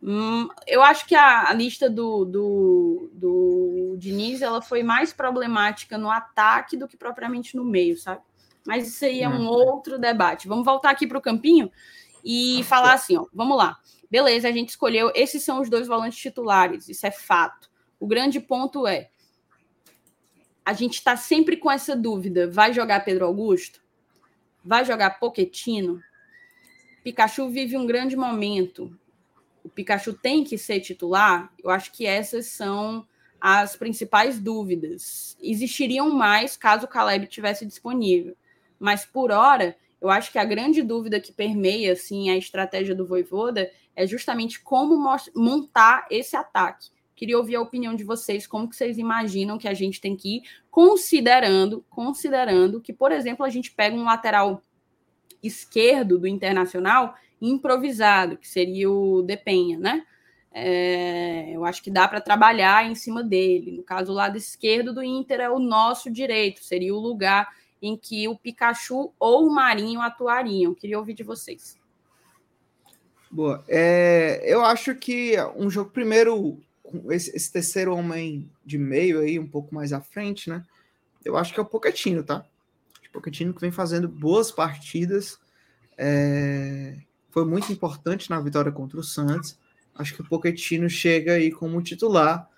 Hum, 0.02 0.48
eu 0.66 0.82
acho 0.82 1.06
que 1.06 1.16
a, 1.16 1.49
a 1.49 1.53
lista 1.53 1.88
do, 1.88 2.26
do, 2.26 3.10
do 3.14 3.95
Diniz 3.99 4.41
ela 4.41 4.62
foi 4.62 4.82
mais 4.82 5.14
problemática 5.14 5.99
no 5.99 6.10
ataque 6.10 6.76
do 6.76 6.88
que 6.88 6.98
propriamente 6.98 7.56
no 7.56 7.64
meio, 7.64 7.95
sabe? 7.95 8.22
Mas 8.66 8.88
isso 8.88 9.06
aí 9.06 9.22
é 9.22 9.30
um 9.30 9.44
hum. 9.44 9.48
outro 9.48 10.00
debate. 10.00 10.48
Vamos 10.48 10.66
voltar 10.66 10.90
aqui 10.90 11.06
para 11.06 11.18
o 11.18 11.22
campinho 11.22 11.72
e 12.24 12.64
falar 12.64 12.94
assim, 12.94 13.18
ó. 13.18 13.26
Vamos 13.34 13.58
lá. 13.58 13.78
Beleza, 14.10 14.48
a 14.48 14.52
gente 14.52 14.70
escolheu, 14.70 15.12
esses 15.14 15.44
são 15.44 15.62
os 15.62 15.70
dois 15.70 15.88
volantes 15.88 16.20
titulares, 16.20 16.88
isso 16.88 17.06
é 17.06 17.12
fato. 17.12 17.70
O 18.00 18.08
grande 18.08 18.40
ponto 18.40 18.88
é, 18.88 19.10
a 20.64 20.74
gente 20.74 20.96
está 20.96 21.16
sempre 21.16 21.58
com 21.58 21.72
essa 21.72 21.96
dúvida: 21.96 22.50
vai 22.50 22.74
jogar 22.74 23.06
Pedro 23.06 23.26
Augusto? 23.26 23.82
Vai 24.64 24.84
jogar 24.84 25.20
Poquetino? 25.20 26.02
Pikachu 27.04 27.50
vive 27.50 27.78
um 27.78 27.86
grande 27.86 28.16
momento. 28.16 28.98
O 29.64 29.70
Pikachu 29.70 30.14
tem 30.14 30.44
que 30.44 30.58
ser 30.58 30.80
titular? 30.80 31.54
Eu 31.64 31.70
acho 31.70 31.92
que 31.92 32.06
essas 32.06 32.48
são 32.48 33.08
as 33.40 33.76
principais 33.76 34.40
dúvidas. 34.40 35.38
Existiriam 35.42 36.10
mais 36.10 36.58
caso 36.58 36.86
o 36.86 36.90
Caleb 36.90 37.28
tivesse 37.28 37.64
disponível. 37.66 38.36
Mas 38.80 39.06
por 39.06 39.32
hora, 39.32 39.76
eu 40.02 40.10
acho 40.10 40.32
que 40.32 40.38
a 40.38 40.46
grande 40.46 40.82
dúvida 40.82 41.20
que 41.20 41.32
permeia 41.32 41.94
assim 41.94 42.30
a 42.30 42.38
estratégia 42.38 42.94
do 42.94 43.08
Voivoda 43.08 43.72
é 43.96 44.06
justamente 44.06 44.62
como 44.62 44.98
montar 45.36 46.06
esse 46.12 46.36
ataque. 46.36 46.90
Queria 47.16 47.38
ouvir 47.38 47.56
a 47.56 47.62
opinião 47.62 47.96
de 47.96 48.04
vocês, 48.04 48.46
como 48.46 48.70
que 48.70 48.76
vocês 48.76 48.98
imaginam 48.98 49.58
que 49.58 49.70
a 49.70 49.74
gente 49.74 50.02
tem 50.02 50.16
que 50.18 50.38
ir, 50.38 50.44
considerando, 50.70 51.84
considerando 51.90 52.82
que, 52.82 52.92
por 52.92 53.12
exemplo, 53.12 53.46
a 53.46 53.50
gente 53.50 53.72
pega 53.72 53.96
um 53.96 54.04
lateral 54.04 54.62
esquerdo 55.42 56.20
do 56.20 56.28
Internacional 56.28 57.16
improvisado, 57.42 58.38
que 58.38 58.48
seria 58.48 58.92
o 58.92 59.22
Depenha, 59.22 59.80
né? 59.80 60.06
É, 60.52 61.52
eu 61.52 61.66
acho 61.66 61.82
que 61.82 61.92
dá 61.92 62.08
para 62.08 62.22
trabalhar 62.22 62.90
em 62.90 62.96
cima 62.96 63.24
dele. 63.24 63.72
No 63.72 63.84
caso, 63.84 64.12
o 64.12 64.16
lado 64.16 64.38
esquerdo 64.38 64.94
do 64.94 65.04
Inter 65.04 65.42
é 65.42 65.50
o 65.50 65.60
nosso 65.60 66.10
direito, 66.12 66.64
seria 66.64 66.94
o 66.94 67.00
lugar 67.00 67.48
em 67.86 67.95
que 67.95 68.28
o 68.28 68.36
Pikachu 68.36 69.14
ou 69.20 69.48
o 69.48 69.53
Marinho 69.53 70.02
atuariam. 70.02 70.74
Queria 70.74 70.98
ouvir 70.98 71.14
de 71.14 71.24
vocês. 71.24 71.78
Boa. 73.30 73.64
É, 73.68 74.41
eu 74.44 74.66
acho 74.66 74.95
que 74.95 75.36
um 75.56 75.70
jogo 75.70 75.91
primeiro, 75.91 76.60
esse, 77.10 77.36
esse, 77.36 77.52
terceiro 77.52 77.95
homem 77.95 78.49
de 78.66 78.78
meio 78.78 79.20
aí, 79.20 79.38
um 79.38 79.48
pouco 79.48 79.76
mais 79.76 79.94
à 79.94 80.02
frente, 80.02 80.49
né? 80.49 80.64
Eu 81.24 81.38
acho 81.38 81.53
que 81.53 81.60
é 81.60 81.64
o 81.64 81.66
Pochettino, 81.66 82.24
tá? 82.24 82.44
O 83.10 83.12
Pochettino 83.14 83.53
que 83.53 83.62
vem 83.62 83.72
fazendo 83.72 84.07
boas 84.07 84.52
partidas. 84.52 85.38
É, 85.98 86.98
foi 87.30 87.45
muito 87.45 87.72
importante 87.72 88.30
na 88.32 88.40
vitória 88.41 88.72
contra 88.72 88.99
o 88.99 89.03
Santos. 89.03 89.60
Acho 89.94 90.16
que 90.16 90.22
o 90.22 90.28
Pochettino 90.28 90.90
chega 90.90 91.34
aí 91.34 91.52
como 91.52 91.82
titular 91.84 92.49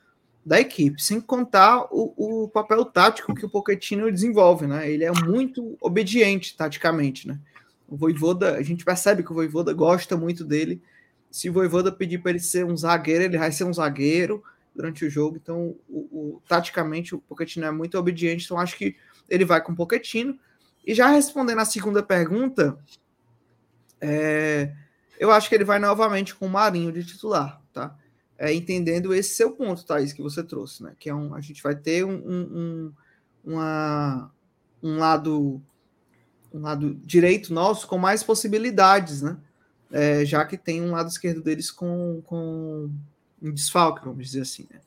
da 0.47 0.61
equipe, 0.61 1.03
sem 1.03 1.19
contar 1.19 1.87
o, 1.91 2.45
o 2.45 2.47
papel 2.47 2.85
tático 2.85 3.35
que 3.35 3.45
o 3.45 3.49
Pochettino 3.49 4.09
desenvolve, 4.09 4.65
né? 4.65 4.89
Ele 4.89 5.03
é 5.03 5.11
muito 5.11 5.77
obediente 5.81 6.55
taticamente, 6.55 7.27
né? 7.27 7.37
O 7.85 7.97
Voivoda, 7.97 8.55
a 8.55 8.61
gente 8.61 8.85
percebe 8.85 9.23
que 9.23 9.31
o 9.31 9.35
Voivoda 9.35 9.73
gosta 9.73 10.15
muito 10.15 10.45
dele. 10.45 10.81
Se 11.29 11.49
o 11.49 11.53
Voivoda 11.53 11.91
pedir 11.91 12.19
para 12.19 12.31
ele 12.31 12.39
ser 12.39 12.63
um 12.63 12.77
zagueiro, 12.77 13.25
ele 13.25 13.37
vai 13.37 13.51
ser 13.51 13.65
um 13.65 13.73
zagueiro 13.73 14.41
durante 14.73 15.03
o 15.03 15.09
jogo. 15.09 15.35
Então, 15.35 15.75
o, 15.89 15.99
o, 16.37 16.41
taticamente, 16.47 17.13
o 17.13 17.19
Pochettino 17.19 17.65
é 17.65 17.71
muito 17.71 17.97
obediente. 17.97 18.45
Então, 18.45 18.57
acho 18.57 18.77
que 18.77 18.95
ele 19.27 19.43
vai 19.43 19.61
com 19.61 19.73
o 19.73 19.75
Pochettino. 19.75 20.39
E 20.85 20.95
já 20.95 21.07
respondendo 21.07 21.59
a 21.59 21.65
segunda 21.65 22.01
pergunta, 22.01 22.77
é, 23.99 24.71
eu 25.19 25.29
acho 25.29 25.49
que 25.49 25.55
ele 25.55 25.65
vai 25.65 25.77
novamente 25.77 26.33
com 26.33 26.45
o 26.45 26.49
Marinho 26.49 26.93
de 26.93 27.03
titular, 27.03 27.61
tá? 27.73 27.93
É, 28.39 28.53
entendendo 28.53 29.13
esse 29.13 29.35
seu 29.35 29.51
ponto, 29.51 29.85
Thaís, 29.85 30.13
que 30.13 30.21
você 30.21 30.43
trouxe, 30.43 30.83
né? 30.83 30.93
Que 30.99 31.09
é 31.09 31.15
um, 31.15 31.33
a 31.33 31.41
gente 31.41 31.61
vai 31.63 31.75
ter 31.75 32.05
um, 32.05 32.13
um, 32.13 32.41
um 32.57 32.93
uma, 33.53 34.31
um 34.83 34.97
lado 34.97 35.61
um 36.53 36.61
lado 36.61 36.95
direito 37.03 37.53
nosso 37.53 37.87
com 37.87 37.97
mais 37.97 38.23
possibilidades, 38.23 39.21
né? 39.21 39.37
É, 39.91 40.25
já 40.25 40.45
que 40.45 40.57
tem 40.57 40.81
um 40.81 40.91
lado 40.91 41.09
esquerdo 41.09 41.41
deles 41.41 41.71
com, 41.71 42.21
com 42.25 42.89
um 43.41 43.51
desfalque, 43.51 44.03
vamos 44.03 44.25
dizer 44.25 44.41
assim. 44.41 44.67
Né? 44.69 44.81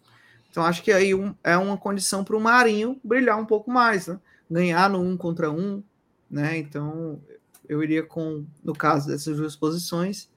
Então 0.51 0.62
acho 0.62 0.82
que 0.82 0.93
aí 0.93 1.14
um, 1.14 1.35
é 1.43 1.56
uma 1.56 1.78
condição 1.78 2.22
para 2.22 2.36
o 2.36 2.40
Marinho 2.40 3.01
brilhar 3.02 3.39
um 3.39 3.47
pouco 3.47 3.70
mais, 3.70 4.06
né? 4.06 4.20
Ganhar 4.51 4.90
no 4.90 5.01
um 5.01 5.16
contra 5.16 5.51
um, 5.51 5.82
né? 6.31 6.59
Então 6.59 7.20
eu 7.68 7.82
iria 7.82 8.02
com, 8.02 8.44
no 8.62 8.74
caso 8.74 9.09
dessas 9.09 9.36
duas 9.36 9.56
posições, 9.56 10.28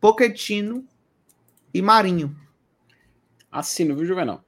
Poquetino 0.00 0.86
e 1.74 1.82
Marinho. 1.82 2.34
Assino, 3.50 3.96
viu, 3.96 4.06
Juvenal? 4.06 4.44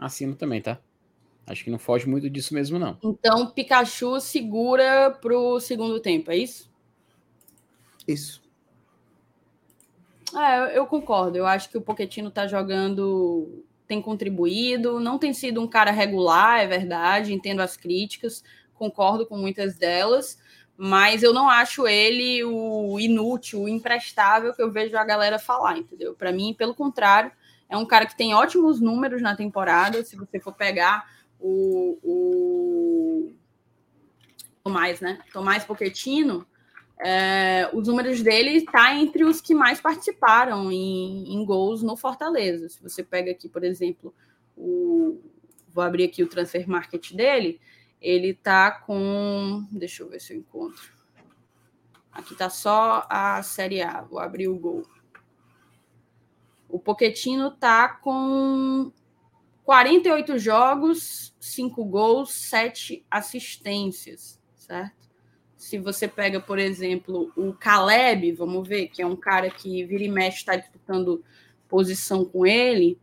Assino 0.00 0.34
também, 0.34 0.62
tá? 0.62 0.80
Acho 1.46 1.64
que 1.64 1.70
não 1.70 1.78
foge 1.78 2.08
muito 2.08 2.28
disso 2.28 2.54
mesmo, 2.54 2.78
não. 2.78 2.98
Então, 3.02 3.50
Pikachu 3.50 4.20
segura 4.20 5.10
pro 5.10 5.60
segundo 5.60 6.00
tempo, 6.00 6.30
é 6.30 6.36
isso? 6.36 6.70
Isso. 8.06 8.42
É, 10.34 10.76
eu 10.76 10.86
concordo. 10.86 11.38
Eu 11.38 11.46
acho 11.46 11.70
que 11.70 11.78
o 11.78 11.82
Poquetino 11.82 12.30
tá 12.30 12.46
jogando, 12.46 13.64
tem 13.86 14.00
contribuído, 14.00 15.00
não 15.00 15.18
tem 15.18 15.32
sido 15.32 15.60
um 15.60 15.66
cara 15.66 15.90
regular, 15.90 16.60
é 16.60 16.66
verdade, 16.66 17.32
entendo 17.32 17.60
as 17.60 17.76
críticas, 17.76 18.44
concordo 18.74 19.26
com 19.26 19.36
muitas 19.36 19.76
delas, 19.76 20.38
mas 20.80 21.24
eu 21.24 21.34
não 21.34 21.50
acho 21.50 21.88
ele 21.88 22.44
o 22.44 23.00
inútil, 23.00 23.62
o 23.62 23.68
imprestável 23.68 24.54
que 24.54 24.62
eu 24.62 24.70
vejo 24.70 24.96
a 24.96 25.04
galera 25.04 25.36
falar, 25.36 25.76
entendeu? 25.76 26.14
Para 26.14 26.30
mim, 26.30 26.54
pelo 26.56 26.72
contrário, 26.72 27.32
é 27.68 27.76
um 27.76 27.84
cara 27.84 28.06
que 28.06 28.16
tem 28.16 28.32
ótimos 28.32 28.80
números 28.80 29.20
na 29.20 29.34
temporada, 29.34 30.04
se 30.04 30.14
você 30.14 30.38
for 30.38 30.52
pegar 30.52 31.04
o, 31.40 31.98
o 32.00 33.32
Tomás, 34.62 35.00
né? 35.00 35.18
Tomás 35.32 35.64
Pochettino, 35.64 36.46
é, 37.00 37.68
os 37.72 37.88
números 37.88 38.22
dele 38.22 38.64
tá 38.64 38.94
entre 38.94 39.24
os 39.24 39.40
que 39.40 39.56
mais 39.56 39.80
participaram 39.80 40.70
em, 40.70 41.34
em, 41.34 41.44
gols 41.44 41.82
no 41.82 41.96
Fortaleza. 41.96 42.68
Se 42.68 42.80
você 42.80 43.02
pega 43.02 43.32
aqui, 43.32 43.48
por 43.48 43.64
exemplo, 43.64 44.14
o 44.56 45.20
vou 45.74 45.82
abrir 45.82 46.04
aqui 46.04 46.22
o 46.22 46.28
transfer 46.28 46.68
market 46.68 47.12
dele, 47.12 47.60
ele 48.00 48.34
tá 48.34 48.70
com, 48.70 49.66
deixa 49.70 50.02
eu 50.02 50.08
ver 50.08 50.20
se 50.20 50.32
eu 50.32 50.38
encontro. 50.38 50.92
Aqui 52.12 52.34
tá 52.34 52.50
só 52.50 53.06
a 53.08 53.42
Série 53.42 53.80
A. 53.80 54.02
Vou 54.02 54.18
abrir 54.18 54.48
o 54.48 54.58
gol. 54.58 54.84
O 56.68 56.78
Poquetino 56.78 57.50
tá 57.50 57.88
com 57.88 58.92
48 59.64 60.38
jogos, 60.38 61.34
5 61.40 61.84
gols, 61.84 62.32
7 62.32 63.04
assistências, 63.10 64.40
certo? 64.54 65.08
Se 65.56 65.78
você 65.78 66.06
pega, 66.06 66.40
por 66.40 66.58
exemplo, 66.58 67.32
o 67.36 67.52
Caleb, 67.52 68.32
vamos 68.32 68.66
ver, 68.66 68.88
que 68.88 69.02
é 69.02 69.06
um 69.06 69.16
cara 69.16 69.50
que 69.50 69.84
vira 69.84 70.04
e 70.04 70.08
mexe, 70.08 70.38
está 70.38 70.56
disputando 70.56 71.22
posição 71.68 72.24
com 72.24 72.46
ele, 72.46 72.98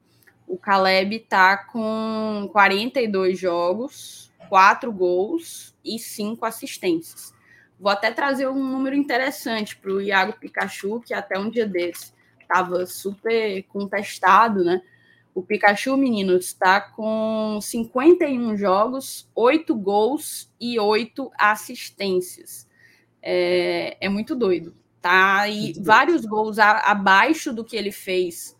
o 0.47 0.57
Caleb 0.57 1.17
está 1.17 1.57
com 1.57 2.49
42 2.51 3.37
jogos, 3.37 4.24
4 4.47 4.91
gols 4.91 5.75
e 5.83 5.99
5 5.99 6.45
assistências. 6.45 7.33
Vou 7.79 7.91
até 7.91 8.11
trazer 8.11 8.47
um 8.47 8.63
número 8.63 8.95
interessante 8.95 9.75
para 9.75 9.91
o 9.91 10.01
Iago 10.01 10.33
Pikachu, 10.39 11.01
que 11.01 11.13
até 11.13 11.37
um 11.37 11.49
dia 11.49 11.67
desse 11.67 12.13
estava 12.41 12.85
super 12.85 13.63
contestado, 13.63 14.63
né? 14.63 14.81
O 15.33 15.43
Pikachu, 15.43 15.97
meninos, 15.97 16.45
está 16.45 16.79
com 16.79 17.59
51 17.61 18.55
jogos, 18.55 19.29
8 19.35 19.75
gols 19.75 20.49
e 20.61 20.79
8 20.79 21.29
assistências. 21.37 22.65
É, 23.21 23.97
é 23.99 24.07
muito 24.07 24.33
doido. 24.33 24.73
Tá? 25.01 25.47
E 25.49 25.73
vários 25.81 26.25
gols 26.25 26.57
a, 26.57 26.79
abaixo 26.79 27.51
do 27.51 27.65
que 27.65 27.75
ele 27.75 27.91
fez 27.91 28.55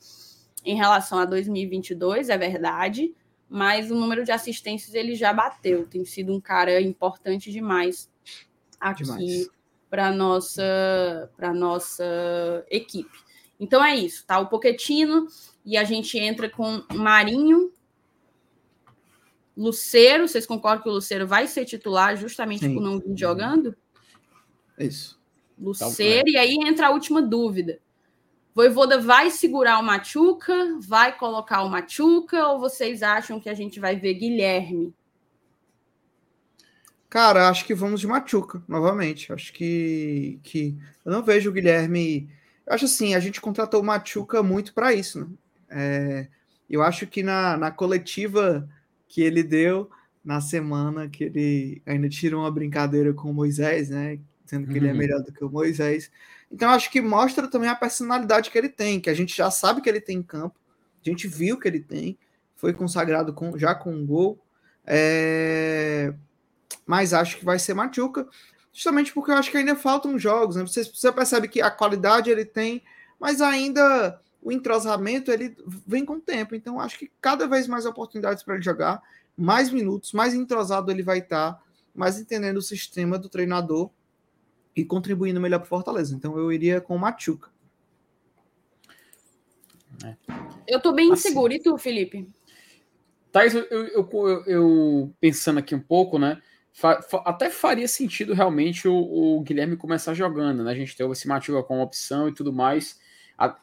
em 0.65 0.75
relação 0.75 1.17
a 1.17 1.25
2022, 1.25 2.29
é 2.29 2.37
verdade, 2.37 3.15
mas 3.49 3.91
o 3.91 3.95
número 3.95 4.23
de 4.23 4.31
assistências 4.31 4.93
ele 4.93 5.15
já 5.15 5.31
bateu. 5.31 5.87
Tem 5.87 6.03
sido 6.05 6.33
um 6.33 6.41
cara 6.41 6.81
importante 6.81 7.51
demais 7.51 8.09
aqui 8.79 9.49
para 9.89 10.11
nossa 10.11 11.31
para 11.37 11.53
nossa 11.53 12.65
equipe. 12.69 13.17
Então 13.59 13.83
é 13.83 13.95
isso, 13.95 14.25
tá? 14.25 14.39
O 14.39 14.47
Poquetino 14.47 15.27
e 15.65 15.77
a 15.77 15.83
gente 15.83 16.17
entra 16.17 16.49
com 16.49 16.83
Marinho, 16.93 17.71
Luceiro. 19.55 20.27
Vocês 20.27 20.45
concordam 20.45 20.83
que 20.83 20.89
o 20.89 20.93
Luceiro 20.93 21.25
vai 21.25 21.47
ser 21.47 21.65
titular 21.65 22.17
justamente 22.17 22.65
Sim. 22.65 22.73
por 22.73 22.83
não 22.83 22.99
vir 22.99 23.17
jogando? 23.17 23.75
Isso. 24.77 25.19
Luceiro, 25.57 26.27
e 26.27 26.37
aí 26.37 26.57
entra 26.59 26.87
a 26.87 26.91
última 26.91 27.21
dúvida. 27.21 27.79
Voivoda 28.55 29.01
vai 29.01 29.29
segurar 29.29 29.79
o 29.79 29.83
Machuca? 29.83 30.79
Vai 30.79 31.17
colocar 31.17 31.61
o 31.63 31.69
Machuca? 31.69 32.47
Ou 32.47 32.57
vocês 32.57 33.03
acham 33.03 33.37
que 33.37 33.49
a 33.49 33.53
gente 33.53 33.81
vai 33.81 33.97
ver 33.97 34.13
Guilherme? 34.13 34.93
Cara, 37.09 37.49
acho 37.49 37.65
que 37.65 37.75
vamos 37.75 37.99
de 37.99 38.07
Machuca 38.07 38.63
novamente. 38.65 39.33
Acho 39.33 39.51
que, 39.51 40.39
que 40.41 40.73
eu 41.03 41.11
não 41.11 41.21
vejo 41.21 41.49
o 41.49 41.53
Guilherme. 41.53 42.29
Eu 42.65 42.73
acho 42.73 42.85
assim, 42.85 43.13
a 43.13 43.19
gente 43.19 43.41
contratou 43.41 43.81
o 43.81 43.85
Machuca 43.85 44.41
muito 44.41 44.73
para 44.73 44.93
isso, 44.93 45.19
né? 45.19 45.27
É, 45.69 46.27
eu 46.69 46.81
acho 46.81 47.05
que 47.05 47.21
na, 47.21 47.57
na 47.57 47.71
coletiva 47.71 48.69
que 49.05 49.21
ele 49.21 49.43
deu 49.43 49.89
na 50.23 50.39
semana 50.39 51.09
que 51.09 51.25
ele 51.25 51.81
ainda 51.85 52.07
tirou 52.07 52.41
uma 52.41 52.51
brincadeira 52.51 53.13
com 53.13 53.29
o 53.29 53.33
Moisés, 53.33 53.89
né? 53.89 54.17
dizendo 54.45 54.67
que 54.67 54.73
uhum. 54.73 54.77
ele 54.77 54.87
é 54.87 54.91
uhum. 54.91 54.97
melhor 54.97 55.21
do 55.21 55.33
que 55.33 55.43
o 55.43 55.49
Moisés. 55.49 56.09
Então 56.51 56.69
acho 56.69 56.91
que 56.91 57.01
mostra 57.01 57.47
também 57.47 57.69
a 57.69 57.75
personalidade 57.75 58.49
que 58.49 58.57
ele 58.57 58.69
tem, 58.69 58.99
que 58.99 59.09
a 59.09 59.13
gente 59.13 59.35
já 59.35 59.49
sabe 59.49 59.81
que 59.81 59.89
ele 59.89 60.01
tem 60.01 60.17
em 60.17 60.23
campo, 60.23 60.59
a 61.05 61.09
gente 61.09 61.27
viu 61.27 61.59
que 61.59 61.67
ele 61.67 61.79
tem, 61.79 62.17
foi 62.55 62.73
consagrado 62.73 63.33
com, 63.33 63.57
já 63.57 63.75
com 63.75 63.93
um 63.93 64.05
gol. 64.05 64.39
É... 64.85 66.13
Mas 66.85 67.13
acho 67.13 67.37
que 67.37 67.45
vai 67.45 67.59
ser 67.59 67.73
Machuca, 67.73 68.27
justamente 68.71 69.13
porque 69.13 69.31
eu 69.31 69.35
acho 69.35 69.51
que 69.51 69.57
ainda 69.57 69.75
faltam 69.75 70.17
jogos. 70.17 70.55
Né? 70.55 70.63
Você, 70.63 70.83
você 70.83 71.11
percebe 71.11 71.47
que 71.47 71.61
a 71.61 71.71
qualidade 71.71 72.29
ele 72.29 72.45
tem, 72.45 72.83
mas 73.19 73.41
ainda 73.41 74.19
o 74.41 74.51
entrosamento 74.51 75.31
ele 75.31 75.55
vem 75.87 76.05
com 76.05 76.13
o 76.13 76.21
tempo. 76.21 76.55
Então 76.55 76.79
acho 76.79 76.99
que 76.99 77.11
cada 77.19 77.47
vez 77.47 77.67
mais 77.67 77.85
oportunidades 77.85 78.43
para 78.43 78.55
ele 78.55 78.63
jogar, 78.63 79.01
mais 79.35 79.71
minutos, 79.71 80.13
mais 80.13 80.33
entrosado 80.33 80.91
ele 80.91 81.03
vai 81.03 81.19
estar, 81.19 81.61
mais 81.93 82.19
entendendo 82.19 82.57
o 82.57 82.61
sistema 82.61 83.17
do 83.17 83.27
treinador 83.27 83.89
e 84.75 84.83
contribuindo 84.83 85.39
melhor 85.39 85.59
para 85.59 85.67
Fortaleza. 85.67 86.15
Então 86.15 86.37
eu 86.37 86.51
iria 86.51 86.81
com 86.81 86.95
o 86.95 86.99
Machuca. 86.99 87.49
É. 90.03 90.15
Eu 90.67 90.79
tô 90.79 90.91
bem 90.91 91.11
assim, 91.11 91.29
inseguro. 91.29 91.53
E 91.53 91.59
tu, 91.59 91.77
Felipe? 91.77 92.27
Thais, 93.31 93.53
eu, 93.53 93.63
eu, 93.63 94.09
eu, 94.09 94.43
eu, 94.45 95.15
pensando 95.19 95.59
aqui 95.59 95.73
um 95.73 95.79
pouco, 95.79 96.19
né? 96.19 96.41
Fa, 96.73 97.01
fa, 97.01 97.17
até 97.25 97.49
faria 97.49 97.87
sentido 97.87 98.33
realmente 98.33 98.87
o, 98.87 98.95
o, 98.95 99.41
Guilherme 99.41 99.77
começar 99.77 100.13
jogando, 100.13 100.63
né? 100.63 100.71
A 100.71 100.75
gente 100.75 100.95
tem 100.95 101.09
esse 101.09 101.27
Machuca 101.27 101.63
como 101.63 101.81
opção 101.81 102.27
e 102.27 102.33
tudo 102.33 102.51
mais. 102.51 102.99
A, 103.37 103.47
a, 103.47 103.57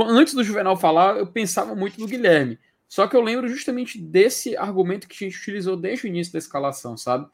antes 0.00 0.34
do 0.34 0.42
Juvenal 0.42 0.76
falar, 0.76 1.16
eu 1.16 1.26
pensava 1.26 1.74
muito 1.74 2.00
no 2.00 2.08
Guilherme. 2.08 2.58
Só 2.88 3.06
que 3.06 3.14
eu 3.14 3.20
lembro 3.20 3.48
justamente 3.48 4.00
desse 4.00 4.56
argumento 4.56 5.06
que 5.06 5.24
a 5.24 5.28
gente 5.28 5.38
utilizou 5.38 5.76
desde 5.76 6.06
o 6.06 6.08
início 6.08 6.32
da 6.32 6.40
escalação, 6.40 6.96
sabe? 6.96 7.30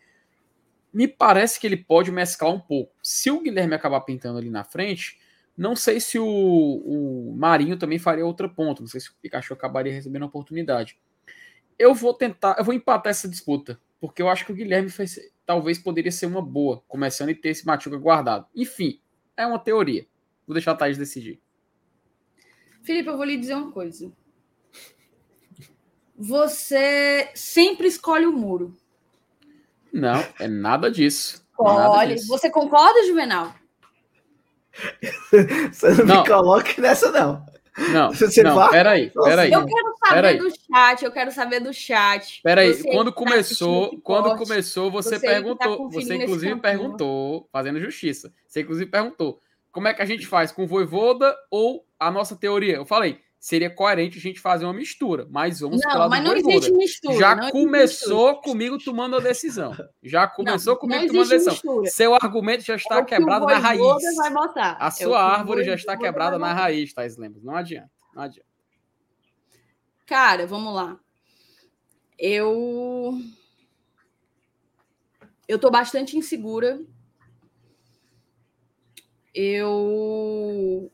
Me 0.97 1.07
parece 1.07 1.61
que 1.61 1.67
ele 1.67 1.77
pode 1.77 2.11
mesclar 2.11 2.51
um 2.51 2.59
pouco. 2.59 2.91
Se 3.03 3.31
o 3.31 3.43
Guilherme 3.43 3.75
acabar 3.75 4.01
pintando 4.01 4.39
ali 4.39 4.49
na 4.49 4.65
frente, 4.65 5.19
não 5.55 5.77
sei 5.77 6.01
se 6.01 6.19
o, 6.19 6.27
o 6.27 7.37
Marinho 7.37 7.77
também 7.77 7.99
faria 7.99 8.25
outra 8.25 8.49
ponta. 8.49 8.81
Não 8.81 8.89
sei 8.89 9.03
se 9.03 9.11
o 9.11 9.15
Pikachu 9.21 9.53
acabaria 9.53 9.93
recebendo 9.93 10.23
a 10.23 10.27
oportunidade. 10.27 10.99
Eu 11.79 11.95
vou 11.95 12.15
tentar, 12.15 12.57
eu 12.59 12.65
vou 12.65 12.73
empatar 12.73 13.11
essa 13.11 13.29
disputa, 13.29 13.79
porque 14.01 14.23
eu 14.23 14.29
acho 14.31 14.47
que 14.47 14.53
o 14.53 14.55
Guilherme 14.55 14.89
fez, 14.89 15.21
talvez 15.45 15.79
poderia 15.79 16.11
ser 16.11 16.25
uma 16.25 16.41
boa, 16.41 16.83
começando 16.89 17.29
e 17.29 17.35
ter 17.35 17.51
esse 17.51 17.67
Machuca 17.67 17.99
guardado. 17.99 18.47
Enfim, 18.55 18.99
é 19.37 19.47
uma 19.47 19.59
teoria. 19.59 20.07
Vou 20.47 20.55
deixar 20.55 20.73
a 20.73 20.77
Thaís 20.77 20.97
decidir. 20.97 21.39
Felipe, 22.83 23.11
eu 23.11 23.19
vou 23.19 23.27
lhe 23.27 23.37
dizer 23.37 23.55
uma 23.55 23.71
coisa. 23.71 24.11
Você 26.17 27.31
sempre 27.35 27.87
escolhe 27.87 28.25
o 28.25 28.33
muro. 28.33 28.75
Não, 29.97 30.23
é 30.39 30.47
nada 30.47 30.91
disso. 30.91 31.43
Olha, 31.59 32.15
você 32.29 32.51
concorda, 32.51 33.07
Juvenal? 33.07 33.55
Você 35.73 35.89
não, 35.89 36.05
não, 36.05 36.21
me 36.21 36.29
coloque 36.29 36.79
nessa, 36.83 37.11
não. 37.11 37.47
Não, 37.93 38.13
você 38.15 38.43
não, 38.43 38.55
vai... 38.55 38.71
peraí, 38.71 39.11
peraí. 39.11 39.51
Eu 39.51 39.65
quero 39.65 39.95
saber 39.99 40.15
peraí. 40.15 40.39
do 40.39 40.51
chat, 40.51 41.03
eu 41.03 41.11
quero 41.11 41.33
saber 41.33 41.61
do 41.61 41.73
chat. 41.73 42.43
Peraí, 42.43 42.83
quando 42.83 43.11
tá 43.11 43.17
começou, 43.17 43.99
quando 44.03 44.37
começou, 44.37 44.91
você, 44.91 45.19
você 45.19 45.27
perguntou, 45.27 45.89
tá 45.89 45.95
você 45.95 46.15
inclusive 46.17 46.61
perguntou, 46.61 47.49
fazendo 47.51 47.81
justiça, 47.81 48.31
você 48.47 48.61
inclusive 48.61 48.91
perguntou, 48.91 49.41
como 49.73 49.89
é 49.89 49.95
que 49.95 50.03
a 50.03 50.07
gente 50.07 50.27
faz 50.27 50.53
com 50.53 50.67
Voivoda 50.67 51.35
ou 51.51 51.87
a 51.99 52.11
nossa 52.11 52.37
teoria? 52.37 52.77
Eu 52.77 52.85
falei, 52.85 53.21
seria 53.47 53.71
coerente 53.71 54.19
a 54.19 54.21
gente 54.21 54.41
fazer 54.41 54.65
uma 54.65 54.75
mistura, 54.75 55.25
mas 55.31 55.61
vamos 55.61 55.81
Não, 55.81 56.09
mas 56.09 56.25
não 56.25 56.35
existe 56.35 56.73
mistura. 56.73 57.17
Já 57.17 57.51
começou 57.53 58.33
mistura. 58.33 58.43
comigo 58.43 58.77
tomando 58.77 59.15
a 59.15 59.21
decisão. 59.21 59.73
Já 60.03 60.27
começou 60.27 60.73
não, 60.73 60.81
comigo 60.81 61.03
não 61.03 61.07
tomando 61.07 61.27
a 61.27 61.29
decisão. 61.29 61.53
Mistura. 61.53 61.91
Seu 61.91 62.15
argumento 62.17 62.65
já 62.65 62.75
está 62.75 62.99
é 62.99 63.05
quebrado 63.05 63.47
na 63.47 63.59
raiz. 63.59 63.81
Vai 64.17 64.33
botar. 64.33 64.77
A 64.81 64.89
é 64.89 64.91
sua 64.91 65.23
árvore 65.23 65.63
já 65.63 65.77
está 65.77 65.97
quebrada 65.97 66.41
na 66.41 66.53
raiz, 66.53 66.93
Thais 66.93 67.17
Lemos. 67.17 67.45
Não 67.45 67.55
adianta, 67.55 67.89
não 68.13 68.25
adianta. 68.25 68.49
Cara, 70.07 70.45
vamos 70.45 70.75
lá. 70.75 70.99
Eu 72.19 73.17
eu 75.47 75.57
tô 75.57 75.71
bastante 75.71 76.19
insegura. 76.19 76.81
Eu 79.33 80.91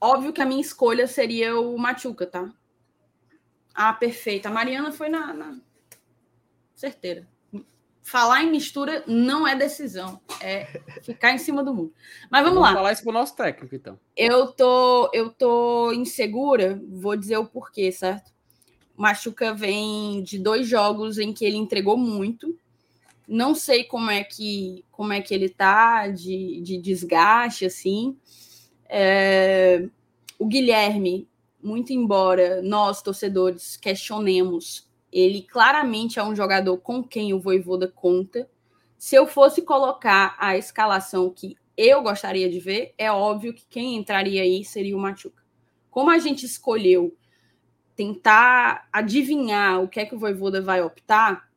Óbvio 0.00 0.32
que 0.32 0.40
a 0.40 0.46
minha 0.46 0.60
escolha 0.60 1.06
seria 1.06 1.58
o 1.58 1.76
Machuca, 1.76 2.26
tá? 2.26 2.52
Ah, 3.74 3.92
perfeita. 3.92 4.48
A 4.48 4.52
Mariana 4.52 4.92
foi 4.92 5.08
na, 5.08 5.32
na... 5.32 5.58
certeira. 6.74 7.26
Falar 8.02 8.42
em 8.42 8.50
mistura 8.50 9.04
não 9.06 9.46
é 9.46 9.54
decisão, 9.54 10.18
é 10.40 10.80
ficar 11.02 11.32
em 11.32 11.38
cima 11.38 11.62
do 11.62 11.74
mundo. 11.74 11.92
Mas 12.30 12.42
vamos, 12.42 12.58
vamos 12.58 12.70
lá. 12.70 12.74
falar 12.74 12.92
isso 12.92 13.02
pro 13.02 13.12
nosso 13.12 13.36
técnico, 13.36 13.74
então. 13.74 14.00
Eu 14.16 14.46
tô, 14.46 15.10
eu 15.12 15.30
tô 15.30 15.92
insegura, 15.92 16.80
vou 16.88 17.14
dizer 17.14 17.36
o 17.36 17.44
porquê, 17.44 17.92
certo? 17.92 18.32
Machuca 18.96 19.54
vem 19.54 20.22
de 20.22 20.38
dois 20.38 20.66
jogos 20.66 21.18
em 21.18 21.32
que 21.32 21.44
ele 21.44 21.56
entregou 21.56 21.96
muito. 21.96 22.58
Não 23.28 23.54
sei 23.54 23.84
como 23.84 24.10
é 24.10 24.24
que 24.24 24.84
como 24.90 25.12
é 25.12 25.20
que 25.20 25.32
ele 25.32 25.48
tá 25.48 26.08
de, 26.08 26.60
de 26.62 26.78
desgaste 26.78 27.64
assim. 27.64 28.16
É, 28.88 29.86
o 30.38 30.46
Guilherme, 30.46 31.28
muito 31.62 31.92
embora 31.92 32.62
nós, 32.62 33.02
torcedores, 33.02 33.76
questionemos, 33.76 34.88
ele 35.12 35.42
claramente 35.42 36.18
é 36.18 36.24
um 36.24 36.34
jogador 36.34 36.78
com 36.78 37.02
quem 37.02 37.34
o 37.34 37.40
Voivoda 37.40 37.88
conta. 37.88 38.48
Se 38.96 39.16
eu 39.16 39.26
fosse 39.26 39.62
colocar 39.62 40.36
a 40.38 40.56
escalação 40.56 41.30
que 41.30 41.56
eu 41.76 42.02
gostaria 42.02 42.48
de 42.50 42.58
ver, 42.58 42.94
é 42.98 43.10
óbvio 43.10 43.54
que 43.54 43.64
quem 43.68 43.96
entraria 43.96 44.42
aí 44.42 44.64
seria 44.64 44.96
o 44.96 45.00
Machuca. 45.00 45.42
Como 45.90 46.10
a 46.10 46.18
gente 46.18 46.44
escolheu 46.44 47.16
tentar 47.94 48.88
adivinhar 48.92 49.82
o 49.82 49.88
que 49.88 50.00
é 50.00 50.06
que 50.06 50.14
o 50.14 50.18
Voivoda 50.18 50.60
vai 50.60 50.82
optar, 50.82 51.48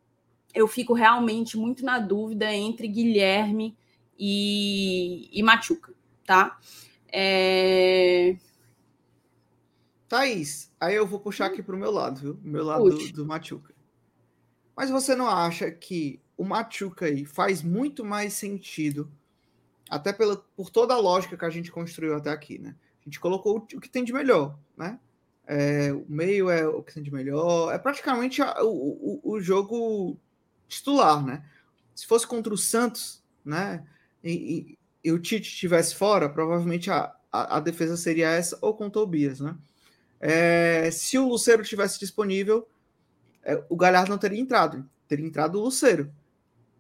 eu 0.53 0.67
fico 0.67 0.93
realmente 0.93 1.57
muito 1.57 1.83
na 1.85 1.99
dúvida 1.99 2.53
entre 2.53 2.87
Guilherme 2.87 3.77
e, 4.17 5.29
e 5.31 5.43
Machuca, 5.43 5.93
tá? 6.25 6.57
É... 7.11 8.35
Thaís, 10.07 10.71
aí 10.79 10.95
eu 10.95 11.07
vou 11.07 11.19
puxar 11.19 11.47
aqui 11.47 11.63
para 11.63 11.75
o 11.75 11.79
meu 11.79 11.91
lado, 11.91 12.19
viu? 12.19 12.39
O 12.43 12.47
meu 12.47 12.63
lado 12.63 12.89
do, 12.89 13.11
do 13.13 13.25
Machuca. 13.25 13.73
Mas 14.75 14.89
você 14.89 15.15
não 15.15 15.27
acha 15.27 15.71
que 15.71 16.21
o 16.37 16.43
Machuca 16.43 17.05
aí 17.05 17.25
faz 17.25 17.61
muito 17.61 18.03
mais 18.03 18.33
sentido, 18.33 19.11
até 19.89 20.11
pela, 20.11 20.37
por 20.55 20.69
toda 20.69 20.93
a 20.93 20.99
lógica 20.99 21.37
que 21.37 21.45
a 21.45 21.49
gente 21.49 21.71
construiu 21.71 22.15
até 22.15 22.29
aqui, 22.29 22.57
né? 22.57 22.75
A 23.01 23.03
gente 23.05 23.19
colocou 23.19 23.57
o, 23.57 23.77
o 23.77 23.81
que 23.81 23.89
tem 23.89 24.03
de 24.03 24.13
melhor, 24.13 24.57
né? 24.77 24.99
É, 25.45 25.91
o 25.91 26.05
meio 26.07 26.49
é 26.49 26.65
o 26.67 26.81
que 26.81 26.93
tem 26.93 27.03
de 27.03 27.11
melhor. 27.11 27.73
É 27.73 27.77
praticamente 27.77 28.41
a, 28.41 28.63
o, 28.63 29.19
o, 29.23 29.31
o, 29.33 29.39
jogo 29.41 30.17
titular, 30.67 31.23
né? 31.25 31.45
Se 31.93 32.05
fosse 32.05 32.25
contra 32.25 32.53
o 32.53 32.57
Santos, 32.57 33.23
né? 33.43 33.85
E, 34.23 34.31
e 34.31 34.79
o 35.09 35.17
Tite 35.17 35.49
estivesse 35.49 35.95
fora, 35.95 36.29
provavelmente 36.29 36.91
a, 36.91 37.15
a, 37.31 37.57
a, 37.57 37.59
defesa 37.59 37.97
seria 37.97 38.29
essa 38.29 38.57
ou 38.61 38.75
com 38.75 38.87
o 38.87 38.91
Tobias, 38.91 39.39
né? 39.39 39.55
É, 40.19 40.91
se 40.91 41.17
o 41.17 41.27
Luceiro 41.27 41.63
tivesse 41.63 41.99
disponível, 41.99 42.67
é, 43.41 43.63
o 43.67 43.75
Galhardo 43.75 44.11
não 44.11 44.19
teria 44.19 44.39
entrado, 44.39 44.87
teria 45.07 45.25
entrado 45.25 45.57
o 45.57 45.63
Luceiro. 45.63 46.13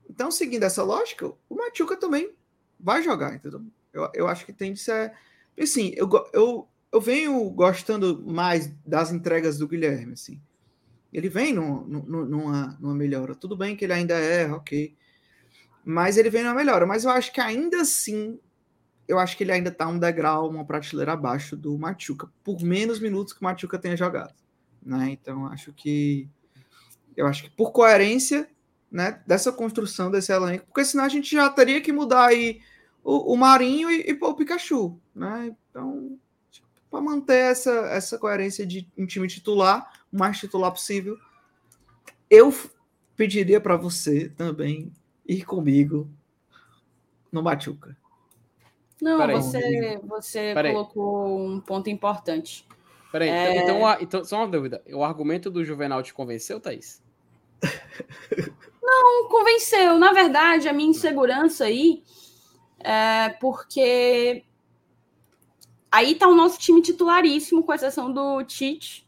Então, 0.07 0.29
seguindo 0.29 0.63
essa 0.63 0.83
lógica, 0.83 1.31
o 1.49 1.55
Machuca 1.55 1.95
também 1.95 2.31
vai 2.79 3.01
jogar, 3.01 3.33
entendeu? 3.33 3.63
Eu, 3.91 4.09
eu 4.13 4.27
acho 4.27 4.45
que 4.45 4.53
tem 4.53 4.73
de 4.73 4.79
ser. 4.79 5.13
Assim, 5.59 5.91
eu, 5.95 6.07
eu, 6.33 6.67
eu 6.91 7.01
venho 7.01 7.49
gostando 7.49 8.21
mais 8.21 8.71
das 8.85 9.11
entregas 9.11 9.57
do 9.57 9.67
Guilherme, 9.67 10.13
assim. 10.13 10.39
Ele 11.11 11.29
vem 11.29 11.53
numa, 11.53 12.77
numa 12.79 12.95
melhora. 12.95 13.33
Tudo 13.33 13.55
bem 13.55 13.75
que 13.75 13.85
ele 13.85 13.93
ainda 13.93 14.13
é, 14.13 14.51
ok 14.51 14.95
mas 15.83 16.17
ele 16.17 16.29
vem 16.29 16.43
na 16.43 16.53
melhora. 16.53 16.85
Mas 16.85 17.03
eu 17.03 17.11
acho 17.11 17.31
que 17.31 17.41
ainda 17.41 17.81
assim, 17.81 18.39
eu 19.07 19.19
acho 19.19 19.35
que 19.35 19.43
ele 19.43 19.51
ainda 19.51 19.71
tá 19.71 19.87
um 19.87 19.99
degrau, 19.99 20.49
uma 20.49 20.65
prateleira 20.65 21.13
abaixo 21.13 21.55
do 21.55 21.77
Machuca, 21.77 22.29
por 22.43 22.61
menos 22.61 22.99
minutos 22.99 23.33
que 23.33 23.41
o 23.41 23.43
Machuca 23.43 23.77
tenha 23.77 23.97
jogado. 23.97 24.33
Né? 24.83 25.09
Então, 25.11 25.45
acho 25.47 25.73
que. 25.73 26.29
Eu 27.15 27.27
acho 27.27 27.43
que 27.43 27.49
por 27.49 27.71
coerência 27.71 28.49
né, 28.89 29.21
dessa 29.27 29.51
construção 29.51 30.09
desse 30.09 30.31
elenco, 30.31 30.65
porque 30.65 30.85
senão 30.85 31.03
a 31.03 31.09
gente 31.09 31.31
já 31.31 31.49
teria 31.49 31.81
que 31.81 31.91
mudar 31.91 32.27
aí 32.27 32.61
o, 33.03 33.33
o 33.33 33.37
Marinho 33.37 33.91
e, 33.91 34.09
e 34.09 34.17
o 34.19 34.33
Pikachu. 34.33 34.99
Né? 35.13 35.55
Então, 35.69 36.17
para 36.89 37.01
manter 37.01 37.51
essa, 37.51 37.71
essa 37.87 38.17
coerência 38.17 38.65
de 38.65 38.87
um 38.97 39.05
time 39.05 39.27
titular, 39.27 39.89
o 40.11 40.17
mais 40.17 40.39
titular 40.39 40.71
possível, 40.71 41.17
eu 42.29 42.53
pediria 43.15 43.61
para 43.61 43.77
você 43.77 44.29
também 44.29 44.91
ir 45.25 45.45
comigo 45.45 46.09
no 47.31 47.41
Machuca. 47.41 47.97
Não, 49.01 49.17
Peraí. 49.17 49.35
você, 49.35 49.99
você 50.03 50.53
colocou 50.53 51.47
um 51.47 51.59
ponto 51.59 51.89
importante. 51.89 52.67
Peraí, 53.11 53.29
é... 53.29 53.63
então, 53.63 53.97
então, 53.99 54.23
só 54.23 54.37
uma 54.37 54.47
dúvida. 54.47 54.83
O 54.93 55.03
argumento 55.03 55.49
do 55.49 55.65
Juvenal 55.65 56.03
te 56.03 56.13
convenceu, 56.13 56.59
Thaís? 56.59 57.03
Não, 58.81 59.27
convenceu. 59.29 59.97
Na 59.97 60.13
verdade, 60.13 60.67
a 60.67 60.73
minha 60.73 60.89
insegurança 60.89 61.65
aí 61.65 62.03
é 62.79 63.29
porque 63.29 64.43
aí 65.91 66.15
tá 66.15 66.27
o 66.27 66.35
nosso 66.35 66.59
time 66.59 66.81
titularíssimo, 66.81 67.63
com 67.63 67.73
exceção 67.73 68.11
do 68.11 68.43
Tite 68.43 69.07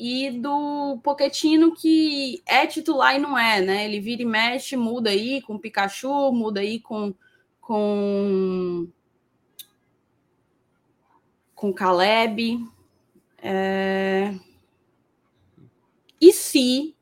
e 0.00 0.30
do 0.30 0.98
Poquetino, 1.04 1.74
que 1.74 2.42
é 2.46 2.66
titular 2.66 3.14
e 3.14 3.18
não 3.18 3.38
é, 3.38 3.60
né? 3.60 3.84
Ele 3.84 4.00
vira 4.00 4.22
e 4.22 4.24
mexe, 4.24 4.74
muda 4.74 5.10
aí 5.10 5.42
com 5.42 5.58
Pikachu, 5.58 6.32
muda 6.32 6.60
aí 6.60 6.80
com. 6.80 7.14
com 7.60 8.88
com 11.54 11.74
Caleb. 11.74 12.66
É... 13.42 14.34
E 16.18 16.32
se 16.32 16.96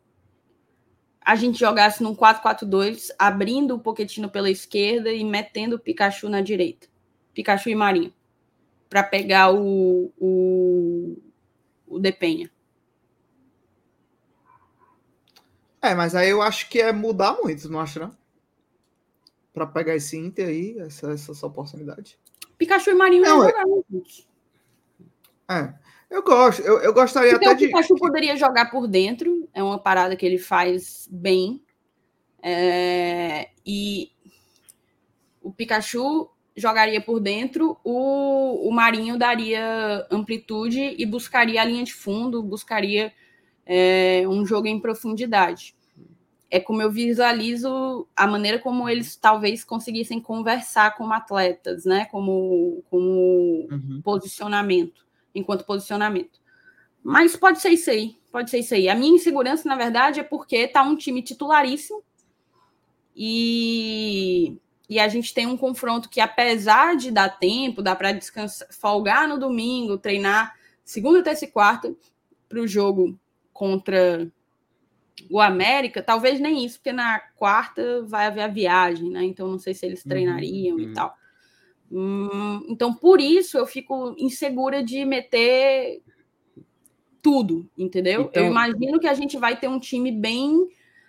a 1.20 1.36
gente 1.36 1.60
jogasse 1.60 2.02
num 2.02 2.16
4-4-2, 2.16 3.10
abrindo 3.16 3.76
o 3.76 3.78
Poquetino 3.78 4.28
pela 4.28 4.50
esquerda 4.50 5.12
e 5.12 5.22
metendo 5.22 5.76
o 5.76 5.78
Pikachu 5.78 6.28
na 6.28 6.40
direita? 6.40 6.88
Pikachu 7.32 7.68
e 7.68 7.76
Marinho. 7.76 8.12
Para 8.90 9.04
pegar 9.04 9.54
o, 9.54 10.12
o, 10.18 11.16
o 11.86 12.00
Depenha. 12.00 12.50
É, 15.80 15.94
mas 15.94 16.14
aí 16.14 16.28
eu 16.30 16.42
acho 16.42 16.68
que 16.68 16.80
é 16.80 16.92
mudar 16.92 17.38
muito, 17.42 17.68
não 17.70 17.80
acha, 17.80 18.00
não? 18.00 18.16
Pra 19.52 19.66
pegar 19.66 19.94
esse 19.94 20.16
Inter 20.16 20.48
aí, 20.48 20.78
essa, 20.78 21.12
essa 21.12 21.46
oportunidade. 21.46 22.18
Pikachu 22.56 22.90
e 22.90 22.94
Marinho 22.94 23.22
não, 23.22 23.48
é... 23.48 23.52
juntos. 23.62 24.28
É, 25.48 25.72
eu 26.10 26.22
gosto. 26.22 26.60
Eu, 26.62 26.78
eu 26.80 26.92
gostaria 26.92 27.32
então, 27.32 27.52
até 27.52 27.54
de. 27.54 27.64
O 27.66 27.68
Pikachu 27.68 27.96
poderia 27.96 28.36
jogar 28.36 28.70
por 28.70 28.86
dentro, 28.86 29.48
é 29.54 29.62
uma 29.62 29.78
parada 29.78 30.16
que 30.16 30.26
ele 30.26 30.38
faz 30.38 31.08
bem. 31.10 31.62
É... 32.42 33.50
E 33.64 34.10
o 35.40 35.52
Pikachu 35.52 36.28
jogaria 36.56 37.00
por 37.00 37.20
dentro, 37.20 37.78
o, 37.84 38.68
o 38.68 38.72
Marinho 38.72 39.16
daria 39.16 40.06
amplitude 40.10 40.94
e 40.98 41.06
buscaria 41.06 41.62
a 41.62 41.64
linha 41.64 41.84
de 41.84 41.94
fundo, 41.94 42.42
buscaria 42.42 43.12
é, 43.68 44.26
um 44.26 44.46
jogo 44.46 44.66
em 44.66 44.80
profundidade. 44.80 45.76
É 46.50 46.58
como 46.58 46.80
eu 46.80 46.90
visualizo 46.90 48.08
a 48.16 48.26
maneira 48.26 48.58
como 48.58 48.88
eles 48.88 49.14
talvez 49.14 49.62
conseguissem 49.62 50.18
conversar 50.18 50.96
com 50.96 51.12
atletas, 51.12 51.84
né? 51.84 52.06
Como, 52.06 52.82
como 52.88 53.68
uhum. 53.70 54.00
posicionamento, 54.02 55.04
enquanto 55.34 55.66
posicionamento. 55.66 56.40
Mas 57.04 57.36
pode 57.36 57.60
ser 57.60 57.68
isso 57.68 57.90
aí, 57.90 58.16
pode 58.32 58.50
ser 58.50 58.60
isso 58.60 58.72
aí. 58.72 58.88
A 58.88 58.94
minha 58.94 59.14
insegurança, 59.14 59.68
na 59.68 59.76
verdade, 59.76 60.20
é 60.20 60.22
porque 60.22 60.66
tá 60.66 60.82
um 60.82 60.96
time 60.96 61.20
titularíssimo 61.20 62.02
e, 63.14 64.56
e 64.88 64.98
a 64.98 65.06
gente 65.08 65.34
tem 65.34 65.46
um 65.46 65.58
confronto 65.58 66.08
que, 66.08 66.20
apesar 66.20 66.96
de 66.96 67.10
dar 67.10 67.38
tempo, 67.38 67.82
dá 67.82 67.94
para 67.94 68.12
descansar, 68.12 68.68
folgar 68.72 69.28
no 69.28 69.38
domingo, 69.38 69.98
treinar 69.98 70.56
segunda, 70.82 71.22
terça 71.22 71.44
e 71.44 71.48
quarta 71.48 71.94
para 72.48 72.60
o 72.60 72.66
jogo 72.66 73.18
contra 73.58 74.30
o 75.28 75.40
América, 75.40 76.00
talvez 76.00 76.38
nem 76.38 76.64
isso, 76.64 76.78
porque 76.78 76.92
na 76.92 77.18
quarta 77.18 78.04
vai 78.04 78.26
haver 78.26 78.42
a 78.42 78.46
viagem, 78.46 79.10
né? 79.10 79.24
Então 79.24 79.48
não 79.48 79.58
sei 79.58 79.74
se 79.74 79.84
eles 79.84 80.04
uhum, 80.04 80.08
treinariam 80.08 80.76
uhum. 80.76 80.82
e 80.82 80.92
tal. 80.92 81.12
Hum, 81.90 82.64
então, 82.68 82.94
por 82.94 83.20
isso 83.20 83.58
eu 83.58 83.66
fico 83.66 84.14
insegura 84.16 84.80
de 84.80 85.04
meter 85.04 86.00
tudo, 87.20 87.68
entendeu? 87.76 88.22
Então... 88.22 88.44
Eu 88.44 88.50
imagino 88.50 89.00
que 89.00 89.08
a 89.08 89.14
gente 89.14 89.36
vai 89.36 89.58
ter 89.58 89.66
um 89.66 89.80
time 89.80 90.12
bem 90.12 90.68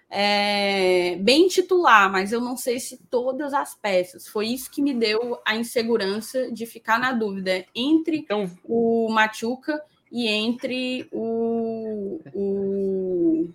é, 0.10 1.18
bem 1.18 1.48
titular, 1.48 2.12
mas 2.12 2.32
eu 2.32 2.42
não 2.42 2.58
sei 2.58 2.80
se 2.80 2.98
todas 3.12 3.54
as 3.54 3.76
peças. 3.76 4.28
Foi 4.28 4.48
isso 4.48 4.72
que 4.72 4.82
me 4.82 4.96
deu 4.96 5.40
a 5.46 5.56
insegurança 5.56 6.52
de 6.52 6.66
ficar 6.66 6.98
na 7.00 7.12
dúvida 7.12 7.64
entre 7.76 8.18
então... 8.18 8.50
o 8.64 9.08
Machuca 9.12 9.80
e 10.12 10.28
entre 10.28 11.08
o, 11.12 12.20
o 12.34 13.50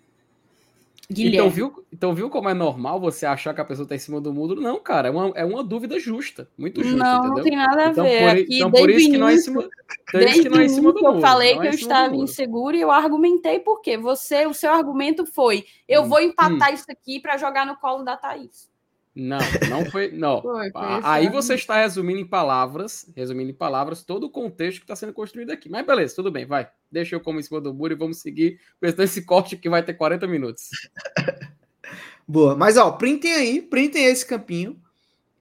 Guilherme. 1.10 1.36
Então 1.36 1.50
viu, 1.50 1.84
então, 1.92 2.14
viu 2.14 2.30
como 2.30 2.48
é 2.48 2.54
normal 2.54 2.98
você 2.98 3.26
achar 3.26 3.52
que 3.54 3.60
a 3.60 3.64
pessoa 3.64 3.84
está 3.84 3.94
em 3.94 3.98
cima 3.98 4.20
do 4.20 4.32
muro? 4.32 4.60
Não, 4.60 4.78
cara, 4.80 5.08
é 5.08 5.10
uma, 5.10 5.32
é 5.34 5.44
uma 5.44 5.62
dúvida 5.62 5.98
justa, 5.98 6.48
muito 6.56 6.82
justa, 6.82 6.96
não, 6.96 7.18
entendeu? 7.18 7.36
Não, 7.36 7.42
tem 7.42 7.56
nada 7.56 7.86
a 7.86 7.90
então, 7.90 8.04
ver. 8.04 8.20
Por, 8.20 8.42
Aqui, 8.42 8.56
então, 8.56 8.70
por 8.70 8.90
isso 8.90 9.10
que 9.10 9.18
não 9.18 9.28
é 9.28 9.36
cima, 9.36 9.68
desde 10.12 10.42
que 10.42 10.48
não 10.48 10.60
é 10.60 10.64
em 10.64 10.68
cima 10.68 10.92
do 10.92 11.00
muro. 11.00 11.16
Eu 11.16 11.20
falei 11.20 11.58
que 11.58 11.66
é 11.66 11.70
eu 11.70 11.74
estava 11.74 12.16
inseguro 12.16 12.76
e 12.76 12.80
eu 12.80 12.90
argumentei 12.90 13.60
porque 13.60 13.96
você, 13.98 14.46
o 14.46 14.54
seu 14.54 14.72
argumento 14.72 15.26
foi: 15.26 15.66
eu 15.86 16.02
hum, 16.02 16.08
vou 16.08 16.20
empatar 16.20 16.70
hum. 16.70 16.74
isso 16.74 16.86
aqui 16.88 17.20
para 17.20 17.36
jogar 17.36 17.66
no 17.66 17.76
colo 17.76 18.02
da 18.02 18.16
Thaís. 18.16 18.68
Não, 19.14 19.38
não 19.70 19.88
foi. 19.90 20.10
Não. 20.10 20.42
Foi, 20.42 20.70
foi 20.72 20.82
Aí 21.04 21.28
você 21.28 21.54
está 21.54 21.76
resumindo 21.76 22.18
em 22.18 22.26
palavras, 22.26 23.08
resumindo 23.14 23.50
em 23.50 23.54
palavras, 23.54 24.02
todo 24.02 24.24
o 24.24 24.30
contexto 24.30 24.78
que 24.78 24.84
está 24.84 24.96
sendo 24.96 25.12
construído 25.12 25.50
aqui. 25.50 25.68
Mas 25.68 25.86
beleza, 25.86 26.16
tudo 26.16 26.32
bem, 26.32 26.44
vai. 26.44 26.68
Deixa 26.90 27.14
eu 27.14 27.20
como 27.20 27.38
em 27.38 27.42
cima 27.42 27.60
do 27.60 27.72
muro 27.72 27.92
e 27.92 27.96
vamos 27.96 28.20
seguir 28.20 28.58
com 28.80 29.02
esse 29.02 29.22
corte 29.22 29.56
que 29.56 29.68
vai 29.68 29.84
ter 29.84 29.94
40 29.94 30.26
minutos. 30.26 30.68
Boa, 32.26 32.56
mas 32.56 32.76
ó, 32.76 32.90
printem 32.90 33.32
aí, 33.34 33.62
printem 33.62 34.06
esse 34.06 34.26
campinho 34.26 34.80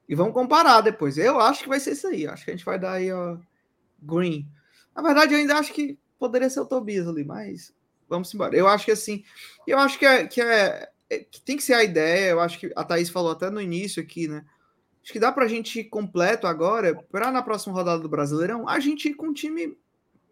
e 0.07 0.13
vamos 0.13 0.33
comparar 0.33 0.81
depois. 0.81 1.17
Eu 1.17 1.39
acho 1.39 1.63
que 1.63 1.69
vai 1.69 1.79
ser 1.79 1.93
isso 1.93 2.07
aí. 2.07 2.27
Acho 2.27 2.45
que 2.45 2.51
a 2.51 2.55
gente 2.55 2.65
vai 2.65 2.77
dar 2.77 2.93
aí, 2.93 3.11
ó, 3.11 3.37
green. 3.99 4.47
Na 4.95 5.01
verdade, 5.01 5.33
eu 5.33 5.39
ainda 5.39 5.57
acho 5.57 5.73
que 5.73 5.97
poderia 6.19 6.49
ser 6.49 6.59
o 6.59 6.65
Tobias 6.65 7.07
ali, 7.07 7.23
mas 7.23 7.73
vamos 8.07 8.31
embora. 8.33 8.55
Eu 8.55 8.67
acho 8.67 8.85
que 8.85 8.91
assim, 8.91 9.23
eu 9.65 9.79
acho 9.79 9.97
que 9.97 10.05
é, 10.05 10.27
que 10.27 10.41
é 10.41 10.45
é, 10.45 10.89
que 11.19 11.41
tem 11.41 11.57
que 11.57 11.63
ser 11.63 11.73
a 11.73 11.83
ideia, 11.83 12.31
eu 12.31 12.39
acho 12.39 12.59
que 12.59 12.71
a 12.75 12.83
Thaís 12.83 13.09
falou 13.09 13.31
até 13.31 13.49
no 13.49 13.61
início 13.61 14.01
aqui, 14.01 14.27
né? 14.27 14.45
Acho 15.03 15.11
que 15.11 15.19
dá 15.19 15.31
para 15.31 15.45
a 15.45 15.47
gente 15.47 15.79
ir 15.79 15.85
completo 15.85 16.47
agora, 16.47 16.95
para 17.11 17.31
na 17.31 17.41
próxima 17.41 17.73
rodada 17.73 18.01
do 18.01 18.07
Brasileirão, 18.07 18.67
a 18.67 18.79
gente 18.79 19.09
ir 19.09 19.15
com 19.15 19.27
um 19.27 19.33
time 19.33 19.77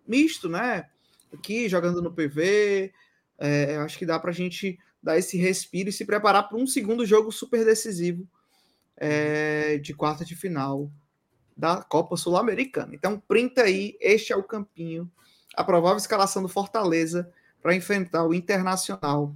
misto, 0.08 0.48
né? 0.48 0.88
Aqui, 1.34 1.68
jogando 1.68 2.02
no 2.02 2.14
PV. 2.14 2.94
É, 3.38 3.78
acho 3.78 3.98
que 3.98 4.06
dá 4.06 4.20
para 4.20 4.32
a 4.32 4.34
gente 4.34 4.80
dar 5.02 5.18
esse 5.18 5.38
respiro 5.38 5.90
e 5.90 5.94
se 5.94 6.06
preparar 6.06 6.48
para 6.48 6.58
um 6.58 6.68
segundo 6.68 7.06
jogo 7.06 7.32
super 7.32 7.66
decisivo 7.66 8.28
é, 8.96 9.78
de 9.80 9.94
quarta 9.94 10.24
de 10.24 10.36
final 10.36 10.92
da 11.58 11.84
Copa 11.84 12.16
Sul-Americana. 12.16 12.94
Então, 12.94 13.20
printa 13.20 13.64
aí, 13.64 13.98
este 14.00 14.32
é 14.32 14.36
o 14.36 14.44
campinho, 14.44 15.12
a 15.56 15.64
provável 15.64 15.98
escalação 15.98 16.42
do 16.42 16.48
Fortaleza 16.48 17.30
para 17.62 17.76
enfrentar 17.76 18.26
o 18.26 18.34
Internacional 18.34 19.36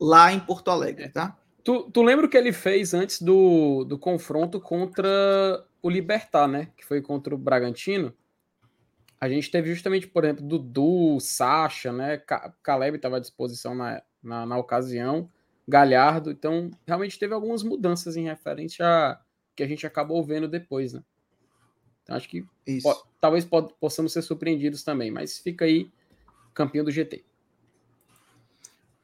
lá 0.00 0.32
em 0.32 0.40
Porto 0.40 0.70
Alegre, 0.70 1.04
é. 1.04 1.08
tá? 1.08 1.36
Tu, 1.62 1.90
tu 1.90 2.02
lembra 2.02 2.26
o 2.26 2.28
que 2.28 2.36
ele 2.36 2.52
fez 2.52 2.94
antes 2.94 3.20
do, 3.20 3.84
do 3.84 3.98
confronto 3.98 4.60
contra 4.60 5.64
o 5.82 5.90
Libertar, 5.90 6.46
né? 6.46 6.70
Que 6.76 6.84
foi 6.84 7.02
contra 7.02 7.34
o 7.34 7.38
Bragantino. 7.38 8.14
A 9.20 9.28
gente 9.28 9.50
teve 9.50 9.74
justamente, 9.74 10.06
por 10.06 10.24
exemplo, 10.24 10.46
Dudu, 10.46 11.18
Sacha, 11.20 11.92
né? 11.92 12.22
Caleb 12.62 12.96
estava 12.96 13.16
à 13.16 13.20
disposição 13.20 13.74
na, 13.74 14.00
na, 14.22 14.46
na, 14.46 14.56
ocasião, 14.56 15.28
Galhardo. 15.66 16.30
Então, 16.30 16.70
realmente 16.86 17.18
teve 17.18 17.34
algumas 17.34 17.64
mudanças 17.64 18.16
em 18.16 18.24
referente 18.24 18.82
a 18.82 19.20
que 19.56 19.62
a 19.62 19.66
gente 19.66 19.86
acabou 19.86 20.22
vendo 20.22 20.46
depois, 20.46 20.92
né? 20.92 21.02
Então, 22.04 22.14
acho 22.14 22.28
que 22.28 22.46
po 22.82 23.06
talvez 23.20 23.44
po 23.44 23.64
possamos 23.80 24.12
ser 24.12 24.22
surpreendidos 24.22 24.84
também, 24.84 25.10
mas 25.10 25.38
fica 25.38 25.64
aí, 25.64 25.90
campeão 26.54 26.84
do 26.84 26.92
GT. 26.92 27.24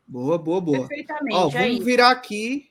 Boa, 0.06 0.38
boa, 0.38 0.60
boa. 0.60 0.78
Perfeitamente. 0.80 1.36
Ó, 1.36 1.48
vamos 1.48 1.80
é 1.80 1.84
virar 1.84 2.10
aqui. 2.10 2.70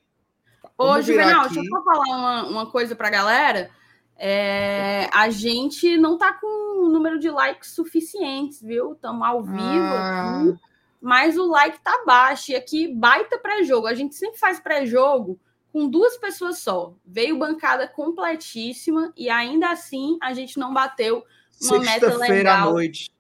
Ô, 0.78 1.02
Juvenal, 1.02 1.46
aqui. 1.46 1.56
deixa 1.56 1.70
eu 1.70 1.78
só 1.78 1.84
falar 1.84 2.18
uma, 2.18 2.44
uma 2.48 2.66
coisa 2.72 2.96
para 2.96 3.08
a 3.08 3.12
galera. 3.12 3.70
É, 4.18 5.10
a 5.12 5.30
gente 5.30 5.98
não 5.98 6.18
tá 6.18 6.34
com 6.34 6.86
o 6.86 6.90
número 6.90 7.20
de 7.20 7.30
likes 7.30 7.72
suficientes, 7.72 8.62
viu? 8.62 8.94
Estamos 8.94 9.28
ao 9.28 9.44
vivo 9.44 9.60
ah. 9.60 10.42
aqui, 10.42 10.60
mas 11.02 11.38
o 11.38 11.48
like 11.48 11.80
tá 11.82 12.04
baixo. 12.06 12.52
E 12.52 12.56
aqui, 12.56 12.88
baita 12.88 13.40
pré-jogo. 13.40 13.88
A 13.88 13.94
gente 13.94 14.16
sempre 14.16 14.40
faz 14.40 14.60
pré-jogo 14.60 15.40
com 15.72 15.88
duas 15.88 16.18
pessoas 16.18 16.60
só. 16.60 16.94
Veio 17.06 17.40
bancada 17.40 17.88
completíssima 17.88 19.12
e 19.18 19.30
ainda 19.30 19.72
assim 19.72 20.18
a 20.22 20.34
gente 20.34 20.60
não 20.60 20.74
bateu 20.74 21.24
uma 21.64 21.80
meta 21.80 22.16
legal. 22.18 22.70
À 22.70 22.72
noite 22.72 23.12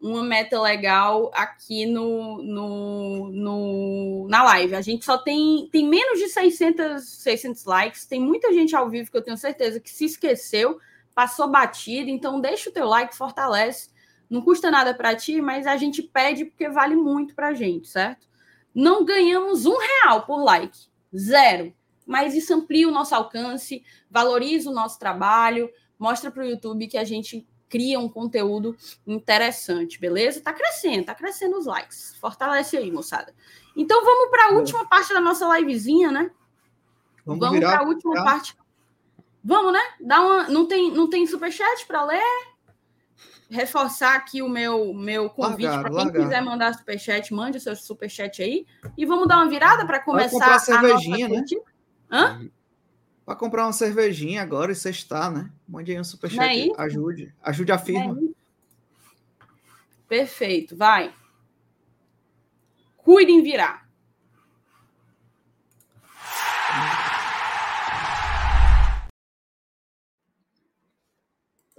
uma 0.00 0.22
meta 0.22 0.60
legal 0.60 1.30
aqui 1.34 1.86
no, 1.86 2.42
no, 2.42 3.30
no, 3.30 4.26
na 4.28 4.42
live. 4.44 4.74
A 4.74 4.80
gente 4.80 5.04
só 5.04 5.18
tem, 5.18 5.68
tem 5.72 5.88
menos 5.88 6.18
de 6.18 6.28
600, 6.28 7.04
600 7.04 7.64
likes, 7.64 8.06
tem 8.06 8.20
muita 8.20 8.52
gente 8.52 8.76
ao 8.76 8.88
vivo 8.88 9.10
que 9.10 9.16
eu 9.16 9.22
tenho 9.22 9.36
certeza 9.36 9.80
que 9.80 9.90
se 9.90 10.04
esqueceu, 10.04 10.78
passou 11.14 11.48
batido, 11.48 12.10
então 12.10 12.40
deixa 12.40 12.70
o 12.70 12.72
teu 12.72 12.86
like, 12.86 13.16
fortalece. 13.16 13.90
Não 14.28 14.42
custa 14.42 14.70
nada 14.70 14.92
para 14.92 15.14
ti, 15.14 15.40
mas 15.40 15.66
a 15.66 15.76
gente 15.76 16.02
pede 16.02 16.44
porque 16.44 16.68
vale 16.68 16.96
muito 16.96 17.34
para 17.34 17.48
a 17.48 17.54
gente, 17.54 17.88
certo? 17.88 18.26
Não 18.74 19.04
ganhamos 19.04 19.64
um 19.66 19.76
real 19.78 20.26
por 20.26 20.42
like, 20.42 20.78
zero. 21.16 21.72
Mas 22.06 22.34
isso 22.34 22.52
amplia 22.54 22.88
o 22.88 22.92
nosso 22.92 23.14
alcance, 23.14 23.82
valoriza 24.10 24.70
o 24.70 24.74
nosso 24.74 24.98
trabalho, 24.98 25.70
mostra 25.98 26.30
para 26.30 26.44
o 26.44 26.46
YouTube 26.46 26.86
que 26.86 26.98
a 26.98 27.04
gente 27.04 27.46
cria 27.68 27.98
um 27.98 28.08
conteúdo 28.08 28.76
interessante, 29.06 30.00
beleza? 30.00 30.40
Tá 30.40 30.52
crescendo, 30.52 31.04
tá 31.04 31.14
crescendo 31.14 31.56
os 31.58 31.66
likes. 31.66 32.14
Fortalece 32.20 32.76
aí, 32.76 32.90
moçada. 32.90 33.34
Então 33.76 34.04
vamos 34.04 34.30
para 34.30 34.46
a 34.46 34.52
última 34.52 34.86
parte 34.86 35.12
da 35.12 35.20
nossa 35.20 35.46
livezinha, 35.58 36.10
né? 36.10 36.30
Vamos, 37.24 37.40
vamos 37.40 37.60
para 37.60 37.80
a 37.80 37.82
última 37.82 38.14
virar. 38.14 38.24
parte. 38.24 38.56
Vamos, 39.42 39.72
né? 39.72 39.80
Dá 40.00 40.20
uma, 40.20 40.48
não 40.48 40.66
tem, 40.66 40.90
não 40.92 41.08
tem 41.08 41.26
superchat 41.26 41.86
para 41.86 42.04
ler? 42.04 42.22
Reforçar 43.48 44.16
aqui 44.16 44.42
o 44.42 44.48
meu, 44.48 44.92
meu 44.92 45.30
convite 45.30 45.78
para 45.78 45.90
quem 45.90 46.12
quiser 46.12 46.42
mandar 46.42 46.74
superchat, 46.74 47.32
mande 47.32 47.58
o 47.58 47.60
seu 47.60 47.76
superchat 47.76 48.42
aí. 48.42 48.66
E 48.96 49.06
vamos 49.06 49.28
dar 49.28 49.36
uma 49.36 49.48
virada 49.48 49.86
para 49.86 50.00
começar 50.00 50.54
a 50.54 50.58
cervejinha, 50.58 51.26
a 51.26 51.28
nossa 51.28 51.54
né? 51.54 51.60
Hã? 52.10 52.50
Para 53.26 53.34
comprar 53.34 53.66
uma 53.66 53.72
cervejinha 53.72 54.40
agora 54.40 54.70
e 54.70 54.76
sextar, 54.76 55.32
né? 55.32 55.50
Mande 55.66 55.90
aí 55.90 55.98
um 55.98 56.04
superchat. 56.04 56.70
É 56.70 56.80
ajude. 56.80 57.34
Ajude 57.42 57.72
a 57.72 57.78
firma. 57.78 58.16
É 58.16 58.36
Perfeito, 60.06 60.76
vai. 60.76 61.12
Cuidem 62.96 63.42
virar. 63.42 63.84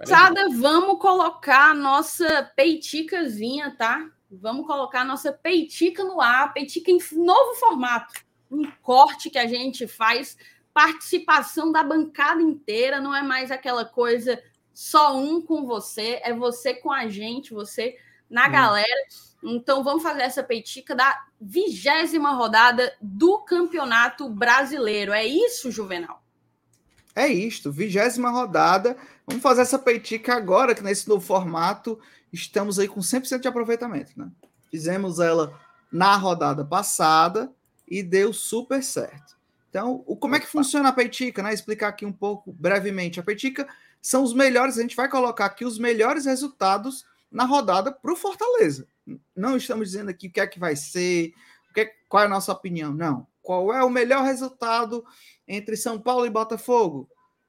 Sada, 0.04 0.48
vamos 0.50 1.00
colocar 1.00 1.70
a 1.70 1.74
nossa 1.74 2.52
peiticazinha, 2.54 3.74
tá? 3.74 4.06
Vamos 4.30 4.66
colocar 4.66 5.00
a 5.00 5.04
nossa 5.04 5.32
peitica 5.32 6.04
no 6.04 6.20
ar, 6.20 6.52
peitica 6.52 6.90
em 6.90 6.98
novo 7.12 7.54
formato. 7.54 8.14
Um 8.50 8.70
corte 8.82 9.30
que 9.30 9.38
a 9.38 9.46
gente 9.46 9.88
faz 9.88 10.36
participação 10.72 11.72
da 11.72 11.82
bancada 11.82 12.42
inteira, 12.42 13.00
não 13.00 13.14
é 13.14 13.22
mais 13.22 13.50
aquela 13.50 13.84
coisa 13.84 14.40
só 14.72 15.16
um 15.16 15.42
com 15.42 15.66
você, 15.66 16.20
é 16.22 16.32
você 16.32 16.74
com 16.74 16.92
a 16.92 17.08
gente, 17.08 17.52
você 17.52 17.96
na 18.30 18.46
hum. 18.46 18.52
galera. 18.52 19.06
Então 19.42 19.82
vamos 19.82 20.02
fazer 20.02 20.22
essa 20.22 20.42
peitica 20.42 20.94
da 20.94 21.16
vigésima 21.40 22.32
rodada 22.32 22.92
do 23.00 23.38
Campeonato 23.38 24.28
Brasileiro. 24.28 25.12
É 25.12 25.24
isso, 25.24 25.70
Juvenal? 25.70 26.22
É 27.14 27.26
isto, 27.26 27.72
vigésima 27.72 28.30
rodada. 28.30 28.96
Vamos 29.26 29.42
fazer 29.42 29.62
essa 29.62 29.78
peitica 29.78 30.34
agora, 30.34 30.74
que 30.74 30.82
nesse 30.82 31.08
novo 31.08 31.24
formato 31.24 31.98
estamos 32.32 32.78
aí 32.78 32.88
com 32.88 33.00
100% 33.00 33.40
de 33.40 33.48
aproveitamento, 33.48 34.12
né? 34.16 34.30
Fizemos 34.70 35.18
ela 35.18 35.58
na 35.90 36.16
rodada 36.16 36.64
passada 36.64 37.52
e 37.86 38.02
deu 38.02 38.32
super 38.32 38.82
certo. 38.82 39.37
Então, 39.68 40.02
o, 40.06 40.16
como 40.16 40.34
é 40.36 40.40
que 40.40 40.46
funciona 40.46 40.88
a 40.88 40.92
Peitica, 40.92 41.42
né? 41.42 41.52
Explicar 41.52 41.88
aqui 41.88 42.06
um 42.06 42.12
pouco 42.12 42.52
brevemente. 42.52 43.20
A 43.20 43.22
Peitica 43.22 43.68
são 44.00 44.22
os 44.22 44.32
melhores, 44.32 44.78
a 44.78 44.82
gente 44.82 44.96
vai 44.96 45.08
colocar 45.08 45.46
aqui 45.46 45.64
os 45.64 45.78
melhores 45.78 46.24
resultados 46.24 47.04
na 47.30 47.44
rodada 47.44 47.92
para 47.92 48.12
o 48.12 48.16
Fortaleza. 48.16 48.86
Não 49.36 49.56
estamos 49.56 49.90
dizendo 49.90 50.10
aqui 50.10 50.28
o 50.28 50.32
que 50.32 50.40
é 50.40 50.46
que 50.46 50.58
vai 50.58 50.76
ser, 50.76 51.32
que 51.74 51.80
é, 51.80 51.92
qual 52.08 52.22
é 52.22 52.26
a 52.26 52.30
nossa 52.30 52.52
opinião, 52.52 52.92
não. 52.92 53.26
Qual 53.42 53.72
é 53.72 53.82
o 53.82 53.90
melhor 53.90 54.24
resultado 54.24 55.04
entre 55.46 55.76
São 55.76 56.00
Paulo 56.00 56.26
e 56.26 56.30
Botafogo 56.30 57.08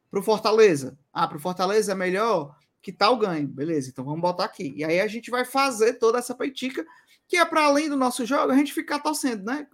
para 0.09 0.19
o 0.19 0.23
Fortaleza? 0.23 0.97
Ah, 1.13 1.27
para 1.27 1.37
o 1.37 1.41
Fortaleza 1.41 1.91
é 1.91 1.95
melhor 1.95 2.55
que 2.81 2.91
tal 2.91 3.17
ganho, 3.17 3.47
beleza? 3.47 3.89
Então 3.89 4.05
vamos 4.05 4.21
botar 4.21 4.45
aqui. 4.45 4.73
E 4.75 4.83
aí 4.83 4.99
a 4.99 5.07
gente 5.07 5.29
vai 5.29 5.43
fazer 5.43 5.93
toda 5.93 6.17
essa 6.19 6.33
peitica, 6.33 6.85
que 7.27 7.37
é 7.37 7.45
para 7.45 7.65
além 7.65 7.89
do 7.89 7.97
nosso 7.97 8.25
jogo, 8.25 8.51
a 8.51 8.55
gente 8.55 8.73
ficar 8.73 8.99
torcendo, 8.99 9.43
né? 9.43 9.67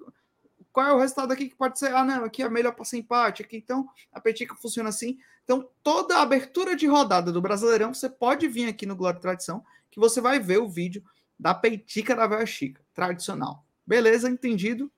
Qual 0.76 0.88
é 0.90 0.92
o 0.92 1.00
resultado 1.00 1.32
aqui 1.32 1.48
que 1.48 1.56
pode 1.56 1.80
ser? 1.80 1.96
Ah, 1.96 2.04
não, 2.04 2.26
aqui 2.26 2.44
é 2.44 2.50
melhor 2.50 2.74
para 2.74 2.84
ser 2.84 2.98
empate. 2.98 3.42
Aqui, 3.42 3.56
então, 3.56 3.88
a 4.12 4.20
Petica 4.20 4.54
funciona 4.56 4.90
assim. 4.90 5.18
Então, 5.46 5.70
toda 5.82 6.18
a 6.18 6.22
abertura 6.22 6.76
de 6.76 6.86
rodada 6.86 7.32
do 7.32 7.42
Brasileirão, 7.42 7.94
você 7.94 8.10
pode 8.10 8.46
vir 8.50 8.68
aqui 8.68 8.86
no 8.86 8.94
Glória 8.94 9.18
e 9.18 9.22
Tradição, 9.22 9.64
que 9.90 10.02
você 10.02 10.20
vai 10.20 10.38
ver 10.38 10.58
o 10.58 10.68
vídeo 10.68 11.02
da 11.40 11.54
Peitica 11.54 12.14
da 12.14 12.28
Velha 12.28 12.46
Chica, 12.46 12.82
tradicional. 12.94 13.66
Beleza, 13.88 14.30
entendido? 14.30 14.92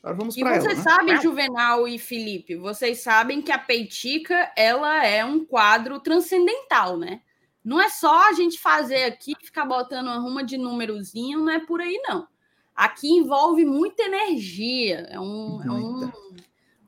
Agora 0.00 0.16
vamos 0.16 0.36
para 0.36 0.54
ela. 0.54 0.58
E 0.58 0.60
vocês 0.60 0.78
né? 0.78 0.84
sabem, 0.84 1.20
Juvenal 1.20 1.88
e 1.88 1.98
Felipe, 1.98 2.54
vocês 2.54 3.00
sabem 3.00 3.42
que 3.42 3.50
a 3.50 3.58
Peitica, 3.58 4.52
ela 4.56 5.04
é 5.04 5.24
um 5.24 5.44
quadro 5.44 5.98
transcendental, 5.98 6.96
né? 6.96 7.20
Não 7.64 7.80
é 7.80 7.90
só 7.90 8.28
a 8.28 8.32
gente 8.32 8.60
fazer 8.60 9.02
aqui, 9.06 9.34
ficar 9.42 9.64
botando 9.64 10.06
uma 10.06 10.20
ruma 10.20 10.44
de 10.44 10.56
númerozinho, 10.56 11.40
não 11.40 11.52
é 11.52 11.58
por 11.58 11.80
aí, 11.80 12.00
não 12.06 12.28
aqui 12.80 13.10
envolve 13.10 13.62
muita 13.62 14.04
energia, 14.04 15.06
é 15.10 15.20
um, 15.20 15.62
é 15.62 15.70
um, 15.70 16.12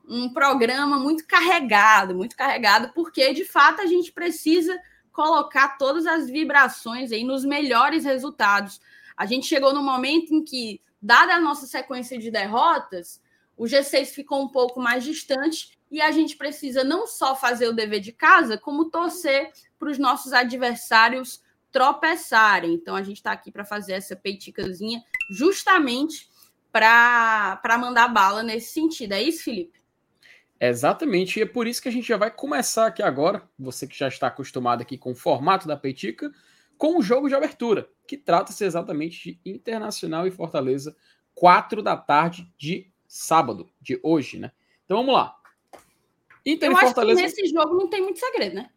um, 0.09 0.33
programa 0.33 0.97
muito 0.97 1.23
carregado, 1.27 2.15
muito 2.15 2.35
carregado, 2.35 2.91
porque 2.95 3.31
de 3.31 3.45
fato 3.45 3.79
a 3.79 3.85
gente 3.85 4.11
precisa 4.11 4.75
colocar 5.11 5.77
todas 5.77 6.07
as 6.07 6.27
vibrações 6.27 7.11
aí 7.11 7.23
nos 7.23 7.45
melhores 7.45 8.05
resultados. 8.05 8.81
A 9.15 9.27
gente 9.27 9.45
chegou 9.45 9.71
no 9.71 9.83
momento 9.83 10.33
em 10.33 10.43
que, 10.43 10.81
dada 10.99 11.35
a 11.35 11.39
nossa 11.39 11.67
sequência 11.67 12.17
de 12.17 12.31
derrotas, 12.31 13.21
o 13.55 13.65
G6 13.65 14.07
ficou 14.07 14.41
um 14.41 14.47
pouco 14.47 14.81
mais 14.81 15.03
distante 15.03 15.77
e 15.91 16.01
a 16.01 16.09
gente 16.09 16.35
precisa 16.35 16.83
não 16.83 17.05
só 17.05 17.35
fazer 17.35 17.67
o 17.67 17.73
dever 17.73 17.99
de 17.99 18.11
casa, 18.11 18.57
como 18.57 18.89
torcer 18.89 19.51
para 19.77 19.91
os 19.91 19.99
nossos 19.99 20.33
adversários 20.33 21.39
tropeçarem. 21.71 22.73
Então 22.73 22.95
a 22.95 23.03
gente 23.03 23.17
está 23.17 23.31
aqui 23.31 23.51
para 23.51 23.63
fazer 23.63 23.93
essa 23.93 24.15
peiticazinha 24.15 25.03
justamente 25.33 26.29
para 26.71 27.77
mandar 27.79 28.07
bala 28.07 28.41
nesse 28.43 28.73
sentido. 28.73 29.13
É 29.13 29.21
isso, 29.21 29.43
Felipe? 29.43 29.83
Exatamente, 30.59 31.39
e 31.39 31.41
é 31.41 31.45
por 31.45 31.67
isso 31.67 31.81
que 31.81 31.89
a 31.89 31.91
gente 31.91 32.07
já 32.07 32.15
vai 32.15 32.31
começar 32.31 32.87
aqui 32.87 33.03
agora, 33.03 33.43
você 33.59 33.85
que 33.85 33.97
já 33.97 34.07
está 34.07 34.27
acostumado 34.27 34.81
aqui 34.81 34.97
com 34.97 35.11
o 35.11 35.15
formato 35.15 35.67
da 35.67 35.75
Peitica, 35.75 36.31
com 36.77 36.97
o 36.97 37.01
jogo 37.01 37.27
de 37.27 37.35
abertura, 37.35 37.89
que 38.07 38.15
trata-se 38.15 38.63
exatamente 38.63 39.33
de 39.43 39.51
Internacional 39.51 40.25
e 40.25 40.31
Fortaleza, 40.31 40.95
4 41.35 41.81
da 41.81 41.97
tarde 41.97 42.49
de 42.57 42.89
sábado, 43.05 43.69
de 43.81 43.99
hoje, 44.01 44.39
né? 44.39 44.51
Então 44.85 44.97
vamos 44.97 45.13
lá. 45.13 45.35
Inter 46.45 46.69
Eu 46.69 46.77
e 46.77 46.79
Fortaleza. 46.79 47.19
que 47.19 47.27
nesse 47.27 47.45
jogo 47.47 47.75
não 47.75 47.89
tem 47.89 48.01
muito 48.01 48.19
segredo, 48.19 48.55
né? 48.55 48.69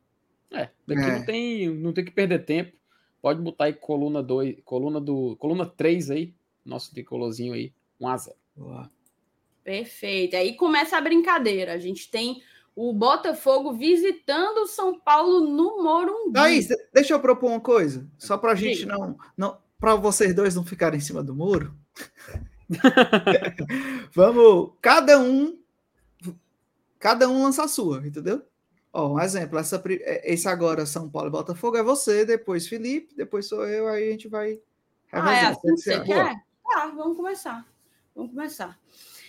É, 0.51 0.71
daqui 0.87 1.03
é. 1.03 1.19
Não, 1.19 1.25
tem, 1.25 1.69
não 1.69 1.93
tem 1.93 2.05
que 2.05 2.11
perder 2.11 2.45
tempo. 2.45 2.77
Pode 3.21 3.41
botar 3.41 3.65
aí 3.65 3.73
coluna 3.73 4.23
2, 4.23 4.57
coluna 4.65 5.01
do, 5.01 5.37
coluna 5.37 5.67
3 5.67 6.11
aí, 6.11 6.35
nosso 6.67 6.91
tricolorzinho 6.91 7.55
aí, 7.55 7.73
1 8.01 8.09
a 8.09 8.17
0. 8.17 8.37
Boa. 8.57 8.91
Perfeito. 9.63 10.37
Aí 10.37 10.55
começa 10.55 10.97
a 10.97 11.01
brincadeira. 11.01 11.73
A 11.73 11.79
gente 11.79 12.11
tem 12.11 12.43
o 12.75 12.93
Botafogo 12.93 13.73
visitando 13.73 14.59
o 14.59 14.67
São 14.67 15.01
Paulo 15.01 15.41
no 15.41 15.83
Morumbi. 15.83 16.35
Thaís, 16.35 16.69
deixa 16.93 17.15
eu 17.15 17.21
propor 17.21 17.51
uma 17.51 17.61
coisa, 17.61 18.07
só 18.19 18.37
para 18.37 18.53
a 18.53 18.55
gente 18.55 18.81
Sim. 18.81 18.87
não, 18.87 19.19
não 19.37 19.59
para 19.81 19.95
vocês 19.95 20.35
dois 20.35 20.55
não 20.55 20.65
ficarem 20.65 20.99
em 20.99 21.03
cima 21.03 21.23
do 21.23 21.35
muro. 21.35 21.75
Vamos, 24.13 24.73
cada 24.83 25.19
um 25.19 25.59
cada 26.99 27.29
um 27.29 27.45
lança 27.45 27.65
a 27.65 27.69
sua, 27.69 28.07
entendeu? 28.07 28.43
Ó, 28.93 29.15
um 29.15 29.21
exemplo, 29.21 29.59
essa, 29.59 29.83
é, 29.87 30.33
esse 30.33 30.49
agora 30.49 30.87
São 30.87 31.09
Paulo 31.09 31.29
e 31.29 31.31
Botafogo 31.31 31.77
é 31.77 31.83
você, 31.83 32.25
depois 32.25 32.67
Felipe, 32.67 33.15
depois 33.15 33.47
sou 33.47 33.67
eu, 33.67 33.87
aí 33.89 34.09
a 34.09 34.11
gente 34.13 34.29
vai. 34.29 34.59
Ah, 35.13 35.35
é 35.35 35.47
assim 35.47 35.75
que 35.75 35.81
você 35.81 36.01
quer? 36.01 36.35
Tá, 36.67 36.87
vamos 36.89 37.17
começar. 37.17 37.67
Vamos 38.15 38.33
começar. 38.33 38.79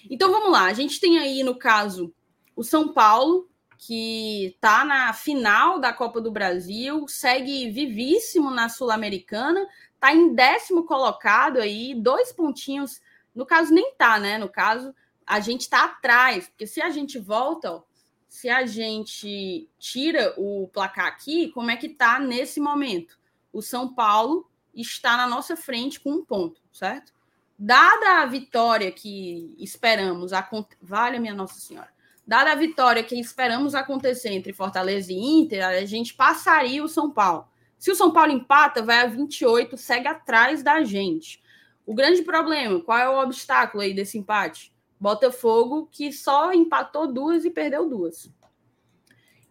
Então 0.09 0.31
vamos 0.31 0.51
lá. 0.51 0.65
A 0.65 0.73
gente 0.73 0.99
tem 0.99 1.19
aí, 1.19 1.43
no 1.43 1.57
caso, 1.57 2.14
o 2.55 2.64
São 2.64 2.91
Paulo, 2.93 3.49
que 3.77 4.47
está 4.47 4.84
na 4.84 5.14
final 5.14 5.80
da 5.80 5.93
Copa 5.93 6.19
do 6.19 6.31
Brasil, 6.31 7.07
segue 7.07 7.69
vivíssimo 7.69 8.49
na 8.49 8.69
Sul-Americana, 8.69 9.68
está 9.93 10.14
em 10.14 10.34
décimo 10.34 10.84
colocado 10.84 11.59
aí, 11.59 11.93
dois 11.93 12.31
pontinhos. 12.31 13.01
No 13.35 13.45
caso, 13.45 13.73
nem 13.73 13.93
tá, 13.95 14.19
né? 14.19 14.38
No 14.38 14.49
caso, 14.49 14.93
a 15.26 15.39
gente 15.39 15.61
está 15.61 15.85
atrás, 15.85 16.47
porque 16.47 16.65
se 16.65 16.81
a 16.81 16.89
gente 16.89 17.19
volta, 17.19 17.73
ó, 17.73 17.84
se 18.27 18.49
a 18.49 18.65
gente 18.65 19.69
tira 19.77 20.34
o 20.38 20.69
placar 20.73 21.07
aqui, 21.07 21.49
como 21.51 21.72
é 21.72 21.77
que 21.77 21.89
tá 21.89 22.19
nesse 22.19 22.59
momento? 22.59 23.19
O 23.53 23.61
São 23.61 23.93
Paulo 23.93 24.49
está 24.73 25.18
na 25.18 25.27
nossa 25.27 25.55
frente 25.55 25.99
com 25.99 26.11
um 26.11 26.26
ponto, 26.26 26.61
certo? 26.72 27.16
Dada 27.59 28.21
a 28.21 28.25
vitória 28.25 28.91
que 28.91 29.55
esperamos, 29.57 30.31
vale 30.79 31.17
minha 31.17 31.34
Nossa 31.34 31.59
Senhora, 31.59 31.89
dada 32.25 32.51
a 32.51 32.55
vitória 32.55 33.03
que 33.03 33.19
esperamos 33.19 33.73
acontecer 33.73 34.29
entre 34.29 34.53
Fortaleza 34.53 35.11
e 35.11 35.15
Inter, 35.15 35.65
a 35.65 35.84
gente 35.85 36.13
passaria 36.13 36.84
o 36.84 36.88
São 36.88 37.09
Paulo. 37.09 37.47
Se 37.79 37.89
o 37.89 37.95
São 37.95 38.11
Paulo 38.11 38.31
empata, 38.31 38.84
vai 38.84 38.99
a 38.99 39.07
28, 39.07 39.75
segue 39.75 40.07
atrás 40.07 40.61
da 40.61 40.84
gente. 40.84 41.41
O 41.85 41.95
grande 41.95 42.21
problema, 42.21 42.79
qual 42.81 42.97
é 42.97 43.09
o 43.09 43.23
obstáculo 43.23 43.81
aí 43.81 43.93
desse 43.93 44.17
empate? 44.17 44.71
Botafogo, 44.99 45.88
que 45.91 46.11
só 46.11 46.51
empatou 46.53 47.11
duas 47.11 47.45
e 47.45 47.49
perdeu 47.49 47.88
duas. 47.88 48.29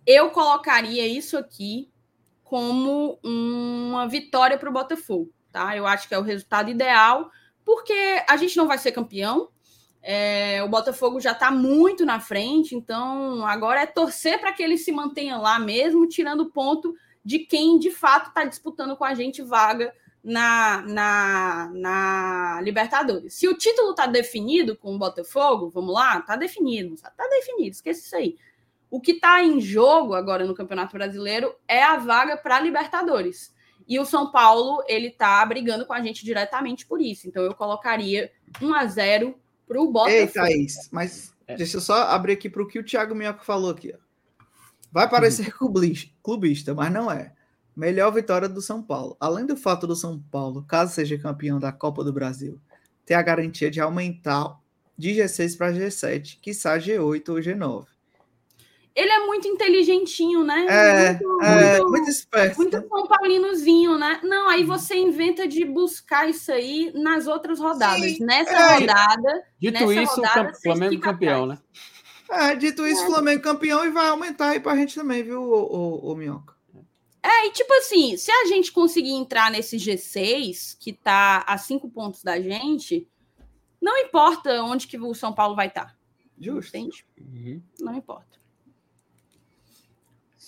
Eu 0.06 0.30
colocaria 0.30 1.06
isso 1.06 1.36
aqui 1.36 1.90
como 2.44 3.18
uma 3.24 4.06
vitória 4.06 4.58
para 4.58 4.68
o 4.68 4.72
Botafogo, 4.72 5.32
tá? 5.50 5.76
Eu 5.76 5.86
acho 5.86 6.06
que 6.06 6.14
é 6.14 6.18
o 6.18 6.22
resultado 6.22 6.70
ideal, 6.70 7.30
porque 7.66 8.22
a 8.28 8.36
gente 8.36 8.56
não 8.56 8.68
vai 8.68 8.78
ser 8.78 8.92
campeão. 8.92 9.48
É, 10.00 10.62
o 10.62 10.68
Botafogo 10.68 11.20
já 11.20 11.32
está 11.32 11.50
muito 11.50 12.06
na 12.06 12.20
frente, 12.20 12.76
então 12.76 13.44
agora 13.44 13.80
é 13.80 13.86
torcer 13.86 14.38
para 14.38 14.52
que 14.52 14.62
ele 14.62 14.78
se 14.78 14.92
mantenha 14.92 15.36
lá 15.36 15.58
mesmo, 15.58 16.06
tirando 16.06 16.52
ponto 16.52 16.94
de 17.24 17.40
quem 17.40 17.76
de 17.76 17.90
fato 17.90 18.28
está 18.28 18.44
disputando 18.44 18.96
com 18.96 19.04
a 19.04 19.14
gente 19.14 19.42
vaga 19.42 19.92
na, 20.22 20.82
na, 20.82 21.70
na 21.74 22.60
Libertadores. 22.62 23.34
Se 23.34 23.48
o 23.48 23.56
título 23.56 23.90
está 23.90 24.06
definido 24.06 24.76
com 24.76 24.94
o 24.94 24.98
Botafogo, 24.98 25.68
vamos 25.68 25.92
lá, 25.92 26.18
está 26.18 26.36
definido, 26.36 26.94
está 26.94 27.10
definido, 27.28 27.70
esqueça 27.70 28.00
isso 28.00 28.14
aí. 28.14 28.36
O 28.88 29.00
que 29.00 29.10
está 29.10 29.42
em 29.42 29.60
jogo 29.60 30.14
agora 30.14 30.46
no 30.46 30.54
Campeonato 30.54 30.92
Brasileiro 30.92 31.52
é 31.66 31.82
a 31.82 31.96
vaga 31.96 32.36
para 32.36 32.60
Libertadores. 32.60 33.52
E 33.88 33.98
o 33.98 34.04
São 34.04 34.30
Paulo, 34.30 34.82
ele 34.88 35.10
tá 35.10 35.44
brigando 35.46 35.86
com 35.86 35.92
a 35.92 36.02
gente 36.02 36.24
diretamente 36.24 36.84
por 36.86 37.00
isso. 37.00 37.28
Então 37.28 37.42
eu 37.42 37.54
colocaria 37.54 38.30
1 38.60 38.74
a 38.74 38.86
0 38.86 39.38
para 39.66 39.80
o 39.80 39.90
Botafogo. 39.90 40.16
Ei, 40.16 40.26
Thaís, 40.26 40.88
mas 40.90 41.34
é. 41.46 41.56
deixa 41.56 41.76
eu 41.76 41.80
só 41.80 42.02
abrir 42.08 42.32
aqui 42.32 42.48
para 42.48 42.62
o 42.62 42.66
que 42.66 42.78
o 42.78 42.84
Thiago 42.84 43.14
Minhoca 43.14 43.44
falou 43.44 43.70
aqui. 43.70 43.94
Ó. 43.94 44.06
Vai 44.90 45.08
parecer 45.08 45.52
clubista, 46.22 46.74
mas 46.74 46.92
não 46.92 47.10
é. 47.10 47.32
Melhor 47.76 48.10
vitória 48.10 48.48
do 48.48 48.62
São 48.62 48.82
Paulo. 48.82 49.16
Além 49.20 49.44
do 49.44 49.56
fato 49.56 49.86
do 49.86 49.94
São 49.94 50.18
Paulo, 50.30 50.64
caso 50.66 50.94
seja 50.94 51.18
campeão 51.18 51.60
da 51.60 51.70
Copa 51.70 52.02
do 52.02 52.12
Brasil, 52.12 52.58
ter 53.04 53.14
a 53.14 53.22
garantia 53.22 53.70
de 53.70 53.80
aumentar 53.80 54.58
de 54.96 55.10
G6 55.10 55.58
para 55.58 55.72
G7, 55.72 56.38
que 56.40 56.50
G8 56.50 57.28
ou 57.28 57.36
G9. 57.36 57.86
Ele 58.96 59.12
é 59.12 59.26
muito 59.26 59.46
inteligentinho, 59.46 60.42
né? 60.42 60.66
É, 60.66 61.12
muito, 61.12 61.42
é, 61.44 61.72
muito, 61.72 61.90
muito 61.90 62.10
esperto. 62.10 62.56
Muito? 62.56 62.88
São 62.88 63.06
Paulinozinho, 63.06 63.98
né? 63.98 64.20
Não, 64.24 64.48
aí 64.48 64.64
você 64.64 64.96
inventa 64.96 65.46
de 65.46 65.66
buscar 65.66 66.30
isso 66.30 66.50
aí 66.50 66.90
nas 66.94 67.26
outras 67.26 67.60
rodadas. 67.60 68.16
Sim, 68.16 68.24
nessa 68.24 68.52
é. 68.52 68.78
rodada. 68.78 69.44
Dito 69.60 69.72
nessa 69.86 70.02
isso, 70.02 70.16
rodada, 70.16 70.50
o 70.50 70.62
Flamengo 70.62 70.98
campeão, 70.98 71.44
atrás. 71.44 71.60
né? 71.60 72.50
É, 72.50 72.56
dito 72.56 72.86
isso, 72.86 73.02
é. 73.02 73.06
Flamengo 73.06 73.42
campeão 73.42 73.84
e 73.84 73.90
vai 73.90 74.08
aumentar 74.08 74.48
aí 74.48 74.60
pra 74.60 74.74
gente 74.74 74.94
também, 74.94 75.22
viu, 75.22 75.42
o, 75.42 76.06
o, 76.08 76.12
o 76.12 76.16
Minhoca? 76.16 76.56
É, 77.22 77.46
e 77.46 77.50
tipo 77.50 77.72
assim, 77.74 78.16
se 78.16 78.30
a 78.30 78.46
gente 78.46 78.72
conseguir 78.72 79.12
entrar 79.12 79.50
nesse 79.50 79.76
G6, 79.76 80.76
que 80.80 80.92
tá 80.94 81.44
a 81.46 81.58
cinco 81.58 81.88
pontos 81.90 82.22
da 82.22 82.40
gente, 82.40 83.06
não 83.80 83.98
importa 83.98 84.62
onde 84.62 84.86
que 84.86 84.98
o 84.98 85.12
São 85.12 85.34
Paulo 85.34 85.54
vai 85.54 85.66
estar. 85.66 85.86
Tá. 85.86 85.96
Justo. 86.40 86.76
Entende? 86.76 87.04
Uhum. 87.18 87.62
Não 87.80 87.94
importa. 87.94 88.36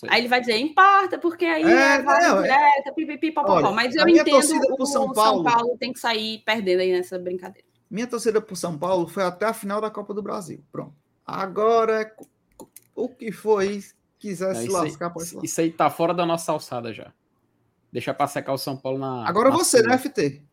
Aí 0.07 0.21
ele 0.21 0.27
vai 0.27 0.39
dizer, 0.39 0.57
importa, 0.57 1.17
porque 1.17 1.45
aí 1.45 1.63
é, 1.63 1.95
é 1.95 2.01
vaga 2.01 2.27
não, 2.27 2.39
é. 2.39 2.41
direta, 2.43 2.93
pipipi, 2.93 3.31
papapá. 3.31 3.71
Mas 3.71 3.95
eu 3.95 4.07
entendo 4.07 4.37
o 4.79 4.85
São 4.85 5.11
Paulo, 5.11 5.43
São 5.43 5.51
Paulo 5.51 5.77
tem 5.77 5.91
que 5.91 5.99
sair 5.99 6.39
perdendo 6.45 6.79
aí 6.79 6.91
nessa 6.91 7.19
brincadeira. 7.19 7.67
Minha 7.89 8.07
torcida 8.07 8.39
pro 8.39 8.55
São 8.55 8.77
Paulo 8.77 9.07
foi 9.07 9.23
até 9.23 9.45
a 9.47 9.53
final 9.53 9.81
da 9.81 9.89
Copa 9.89 10.13
do 10.13 10.21
Brasil. 10.21 10.63
Pronto. 10.71 10.93
Agora, 11.25 12.13
o 12.95 13.09
que 13.09 13.31
foi 13.31 13.81
quiser 14.17 14.53
não, 14.53 14.61
se 14.61 14.69
lascar, 14.69 15.07
aí, 15.07 15.13
pode 15.13 15.45
Isso 15.45 15.61
aí 15.61 15.71
tá 15.71 15.89
fora 15.89 16.13
da 16.13 16.25
nossa 16.25 16.51
alçada 16.51 16.93
já. 16.93 17.11
Deixa 17.91 18.13
pra 18.13 18.27
secar 18.27 18.53
o 18.53 18.57
São 18.57 18.77
Paulo 18.77 18.99
na. 18.99 19.27
Agora 19.27 19.49
na 19.49 19.55
você, 19.55 19.81
né, 19.81 19.97
FT? 19.97 20.43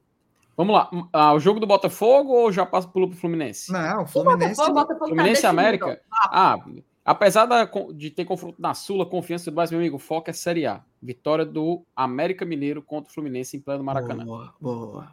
Vamos 0.57 0.75
lá. 0.75 0.89
Ah, 1.13 1.35
o 1.35 1.39
jogo 1.39 1.61
do 1.61 1.67
Botafogo 1.67 2.33
ou 2.33 2.51
já 2.51 2.65
passa 2.65 2.89
pro 2.89 3.11
Fluminense? 3.11 3.71
Não, 3.71 4.05
o 4.05 4.07
Fluminense. 4.07 4.57
Botafogo, 4.57 4.81
Botafogo 4.81 5.07
Fluminense 5.07 5.43
tá 5.43 5.51
América? 5.51 6.01
Ah, 6.11 6.59
apesar 7.07 7.47
da, 7.47 7.71
de 7.95 8.11
ter 8.11 8.25
confronto 8.25 8.61
na 8.61 8.75
Sula, 8.75 9.07
confiança 9.07 9.51
do 9.51 9.55
mais 9.55 9.71
meu 9.71 9.79
amigo, 9.79 9.97
foco 9.97 10.29
é 10.29 10.33
Série 10.33 10.67
A. 10.67 10.83
Vitória 11.01 11.47
do 11.47 11.83
América 11.95 12.45
Mineiro 12.45 12.83
contra 12.83 13.09
o 13.09 13.15
Fluminense 13.15 13.57
em 13.57 13.61
pleno 13.61 13.85
Maracanã. 13.85 14.25
Boa, 14.25 14.55
boa. 14.61 15.13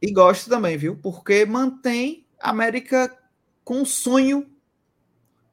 E 0.00 0.12
gosto 0.12 0.48
também, 0.48 0.76
viu? 0.76 0.96
Porque 0.96 1.44
mantém 1.44 2.24
a 2.40 2.50
América 2.50 3.18
com 3.64 3.82
o 3.82 3.86
sonho 3.86 4.46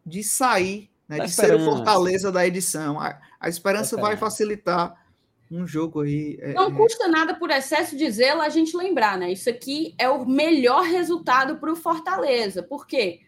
de 0.05 0.23
sair, 0.23 0.89
né, 1.07 1.19
de 1.19 1.31
ser 1.31 1.55
o 1.55 1.65
Fortaleza 1.65 2.31
da 2.31 2.45
edição. 2.45 2.99
A, 2.99 3.19
a 3.39 3.49
esperança 3.49 3.97
vai 3.97 4.17
facilitar 4.17 5.01
um 5.49 5.65
jogo 5.65 6.01
aí. 6.01 6.37
É, 6.39 6.53
Não 6.53 6.69
é... 6.69 6.71
custa 6.73 7.07
nada 7.07 7.33
por 7.33 7.49
excesso 7.49 7.97
de 7.97 8.09
zelo 8.11 8.41
a 8.41 8.49
gente 8.49 8.77
lembrar, 8.77 9.17
né? 9.17 9.31
Isso 9.31 9.49
aqui 9.49 9.95
é 9.97 10.07
o 10.07 10.25
melhor 10.25 10.83
resultado 10.83 11.57
para 11.57 11.71
o 11.71 11.75
Fortaleza. 11.75 12.61
Por 12.61 12.85
quê? 12.85 13.21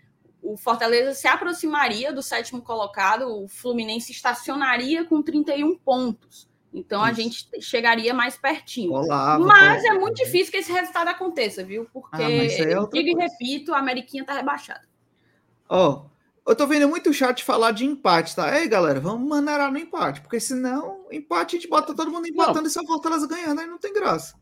O 0.43 0.57
Fortaleza 0.57 1.13
se 1.13 1.25
aproximaria 1.25 2.11
do 2.11 2.21
sétimo 2.21 2.61
colocado, 2.61 3.43
o 3.43 3.47
Fluminense 3.47 4.11
estacionaria 4.11 5.05
com 5.05 5.21
31 5.21 5.77
pontos. 5.77 6.49
Então 6.73 7.01
Isso. 7.01 7.09
a 7.09 7.13
gente 7.13 7.47
chegaria 7.61 8.13
mais 8.13 8.35
pertinho. 8.35 8.91
Olá, 8.91 9.39
mas 9.39 9.85
é 9.85 9.93
muito 9.93 10.15
difícil 10.17 10.51
que 10.51 10.57
esse 10.57 10.71
resultado 10.71 11.07
aconteça, 11.07 11.63
viu? 11.63 11.87
Porque, 11.93 12.21
ah, 12.21 12.29
é 12.29 12.73
eu 12.73 12.87
digo 12.87 13.09
e 13.09 13.23
repito, 13.23 13.73
a 13.73 13.77
Ameriquinha 13.77 14.25
tá 14.25 14.33
rebaixada. 14.33 14.81
Ó, 15.69 16.07
oh, 16.45 16.49
eu 16.51 16.55
tô 16.55 16.67
vendo 16.67 16.89
muito 16.89 17.13
chat 17.13 17.41
falar 17.41 17.71
de 17.71 17.85
empate, 17.85 18.35
tá? 18.35 18.59
Ei, 18.59 18.67
galera, 18.67 18.99
vamos 18.99 19.25
maneirar 19.25 19.71
no 19.71 19.77
empate, 19.77 20.19
porque 20.19 20.41
senão, 20.41 21.05
empate 21.09 21.55
a 21.55 21.59
gente 21.59 21.69
bota 21.69 21.95
todo 21.95 22.11
mundo 22.11 22.27
empatando 22.27 22.61
não. 22.61 22.67
e 22.67 22.69
só 22.69 22.83
Fortaleza 22.85 23.27
ganhando, 23.27 23.61
aí 23.61 23.67
não 23.67 23.77
tem 23.77 23.93
graça. 23.93 24.35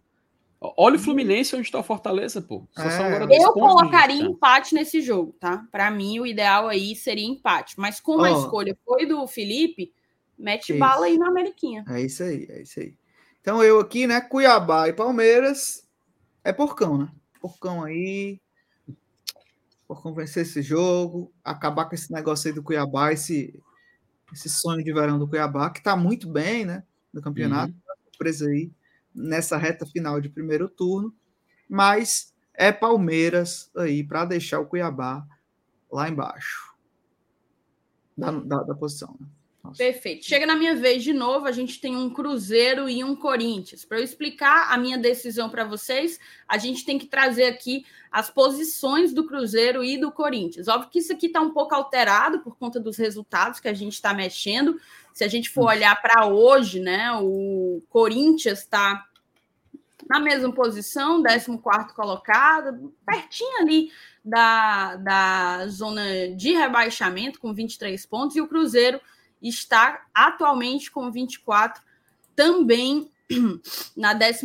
Olha 0.64 0.96
o 0.96 1.00
Fluminense 1.00 1.56
onde 1.56 1.66
está 1.66 1.80
a 1.80 1.84
Fortaleza, 1.84 2.40
pô. 2.40 2.68
É. 2.78 3.44
Eu 3.44 3.52
colocaria 3.54 4.22
empate 4.22 4.76
nesse 4.76 5.02
jogo, 5.02 5.36
tá? 5.40 5.66
Para 5.72 5.90
mim, 5.90 6.20
o 6.20 6.26
ideal 6.26 6.68
aí 6.68 6.96
seria 6.96 7.26
empate. 7.26 7.80
Mas 7.80 8.00
como 8.00 8.22
oh. 8.22 8.26
a 8.26 8.32
escolha 8.32 8.78
foi 8.86 9.08
do 9.08 9.26
Felipe, 9.26 9.92
mete 10.38 10.72
bala 10.74 11.08
aí 11.08 11.18
na 11.18 11.30
Ameriquinha. 11.30 11.84
É 11.90 12.02
isso 12.02 12.22
aí, 12.22 12.46
é 12.48 12.62
isso 12.62 12.80
aí. 12.80 12.94
Então 13.42 13.64
eu 13.64 13.80
aqui, 13.80 14.06
né? 14.06 14.22
Cuiabá 14.22 14.88
e 14.88 14.94
Palmeiras. 14.94 15.88
É 16.44 16.54
porcão, 16.54 16.96
né? 16.96 17.10
Porcão 17.42 17.84
aí 17.84 18.40
por 19.88 20.02
convencer 20.02 20.44
esse 20.44 20.62
jogo, 20.62 21.34
acabar 21.44 21.86
com 21.86 21.96
esse 21.96 22.14
negócio 22.14 22.48
aí 22.48 22.54
do 22.54 22.64
Cuiabá, 22.64 23.12
esse, 23.12 23.60
esse 24.32 24.48
sonho 24.48 24.84
de 24.84 24.94
verão 24.94 25.20
do 25.20 25.28
Cuiabá, 25.28 25.70
que 25.70 25.80
está 25.80 25.98
muito 25.98 26.30
bem, 26.30 26.66
né? 26.66 26.84
No 27.12 27.20
campeonato, 27.20 27.74
uhum. 27.74 27.96
surpresa 28.12 28.48
aí 28.48 28.72
nessa 29.14 29.58
reta 29.58 29.86
final 29.86 30.20
de 30.22 30.30
primeiro 30.30 30.70
turno, 30.70 31.14
mas 31.70 32.34
é 32.54 32.72
Palmeiras 32.72 33.72
aí 33.76 34.04
para 34.04 34.26
deixar 34.26 34.60
o 34.60 34.66
Cuiabá 34.66 35.26
lá 35.92 36.10
embaixo 36.10 36.76
da, 38.18 38.32
da, 38.32 38.64
da 38.64 38.76
posição. 38.76 39.16
Né? 39.20 39.28
Nossa. 39.64 39.78
Perfeito. 39.78 40.26
Chega 40.26 40.46
na 40.46 40.56
minha 40.56 40.76
vez 40.76 41.04
de 41.04 41.14
novo, 41.14 41.46
a 41.46 41.52
gente 41.52 41.80
tem 41.80 41.96
um 41.96 42.10
Cruzeiro 42.10 42.90
e 42.90 43.04
um 43.04 43.16
Corinthians. 43.16 43.86
Para 43.86 44.00
eu 44.00 44.04
explicar 44.04 44.72
a 44.72 44.78
minha 44.78 44.98
decisão 44.98 45.50
para 45.50 45.64
vocês, 45.64 46.20
a 46.48 46.58
gente 46.58 46.84
tem 46.84 46.98
que 46.98 47.06
trazer 47.06 47.46
aqui 47.46 47.86
as 48.12 48.30
posições 48.30 49.14
do 49.14 49.26
Cruzeiro 49.26 49.84
e 49.84 49.98
do 49.98 50.12
Corinthians. 50.12 50.68
Óbvio 50.68 50.90
que 50.90 51.00
isso 51.00 51.14
aqui 51.14 51.28
está 51.28 51.40
um 51.40 51.52
pouco 51.52 51.76
alterado 51.76 52.40
por 52.40 52.58
conta 52.58 52.80
dos 52.80 52.98
resultados 52.98 53.60
que 53.60 53.68
a 53.68 53.74
gente 53.74 53.94
está 53.94 54.14
mexendo. 54.14 54.80
Se 55.14 55.24
a 55.24 55.28
gente 55.28 55.50
for 55.50 55.66
olhar 55.66 56.02
para 56.02 56.26
hoje, 56.26 56.80
né, 56.80 57.12
o 57.22 57.84
Corinthians 57.90 58.60
está 58.60 59.06
na 60.10 60.20
mesma 60.20 60.52
posição, 60.52 61.22
14 61.22 61.94
colocado, 61.94 62.94
pertinho 63.06 63.62
ali 63.62 63.92
da, 64.26 64.96
da 64.96 65.68
zona 65.68 66.30
de 66.36 66.52
rebaixamento, 66.52 67.40
com 67.40 67.54
23 67.54 68.04
pontos, 68.08 68.36
e 68.36 68.42
o 68.42 68.48
Cruzeiro 68.48 69.00
está 69.42 70.06
atualmente 70.14 70.92
com 70.92 71.12
24, 71.12 71.82
também 72.36 73.12
na 73.96 74.14
12 74.14 74.42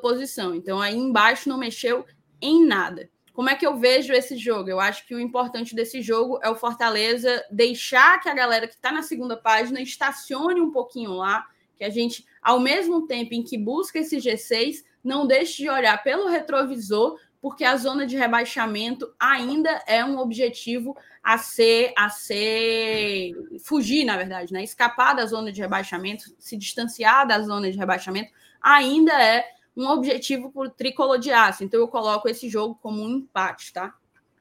posição. 0.00 0.54
Então, 0.54 0.80
aí 0.80 0.96
embaixo 0.96 1.48
não 1.48 1.58
mexeu 1.58 2.04
em 2.40 2.64
nada. 2.64 3.10
Como 3.32 3.48
é 3.48 3.54
que 3.54 3.66
eu 3.66 3.76
vejo 3.76 4.12
esse 4.12 4.36
jogo? 4.36 4.68
Eu 4.68 4.80
acho 4.80 5.06
que 5.06 5.14
o 5.14 5.20
importante 5.20 5.74
desse 5.74 6.02
jogo 6.02 6.40
é 6.42 6.50
o 6.50 6.56
Fortaleza 6.56 7.44
deixar 7.50 8.20
que 8.20 8.28
a 8.28 8.34
galera 8.34 8.66
que 8.66 8.74
está 8.74 8.90
na 8.90 9.02
segunda 9.02 9.36
página 9.36 9.80
estacione 9.80 10.60
um 10.60 10.72
pouquinho 10.72 11.12
lá, 11.12 11.46
que 11.76 11.84
a 11.84 11.88
gente, 11.90 12.26
ao 12.42 12.58
mesmo 12.58 13.06
tempo 13.06 13.34
em 13.34 13.44
que 13.44 13.56
busca 13.56 14.00
esse 14.00 14.16
G6, 14.16 14.84
não 15.04 15.24
deixe 15.24 15.62
de 15.62 15.70
olhar 15.70 16.02
pelo 16.02 16.26
retrovisor 16.26 17.16
porque 17.40 17.64
a 17.64 17.76
zona 17.76 18.06
de 18.06 18.16
rebaixamento 18.16 19.14
ainda 19.18 19.82
é 19.86 20.04
um 20.04 20.18
objetivo 20.18 20.96
a 21.22 21.38
ser 21.38 21.92
a 21.96 22.08
ser 22.08 23.32
fugir, 23.64 24.04
na 24.04 24.16
verdade, 24.16 24.52
né? 24.52 24.62
Escapar 24.62 25.14
da 25.14 25.26
zona 25.26 25.52
de 25.52 25.60
rebaixamento, 25.60 26.24
se 26.38 26.56
distanciar 26.56 27.26
da 27.26 27.40
zona 27.40 27.70
de 27.70 27.78
rebaixamento, 27.78 28.32
ainda 28.60 29.12
é 29.22 29.44
um 29.76 29.86
objetivo 29.86 30.50
por 30.50 30.70
tricolor 30.70 31.18
de 31.18 31.30
aço. 31.30 31.62
Então 31.62 31.78
eu 31.78 31.86
coloco 31.86 32.28
esse 32.28 32.48
jogo 32.48 32.74
como 32.82 33.02
um 33.02 33.10
empate, 33.10 33.72
tá? 33.72 33.94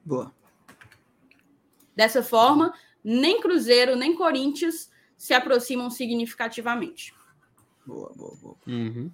Boa. 0.03 0.33
Dessa 1.95 2.23
forma, 2.23 2.73
nem 3.03 3.39
Cruzeiro 3.39 3.95
nem 3.95 4.15
Corinthians 4.15 4.91
se 5.15 5.33
aproximam 5.33 5.89
significativamente. 5.89 7.13
Boa, 7.85 8.11
boa, 8.15 8.35
boa. 8.41 8.55
Uhum. 8.67 9.11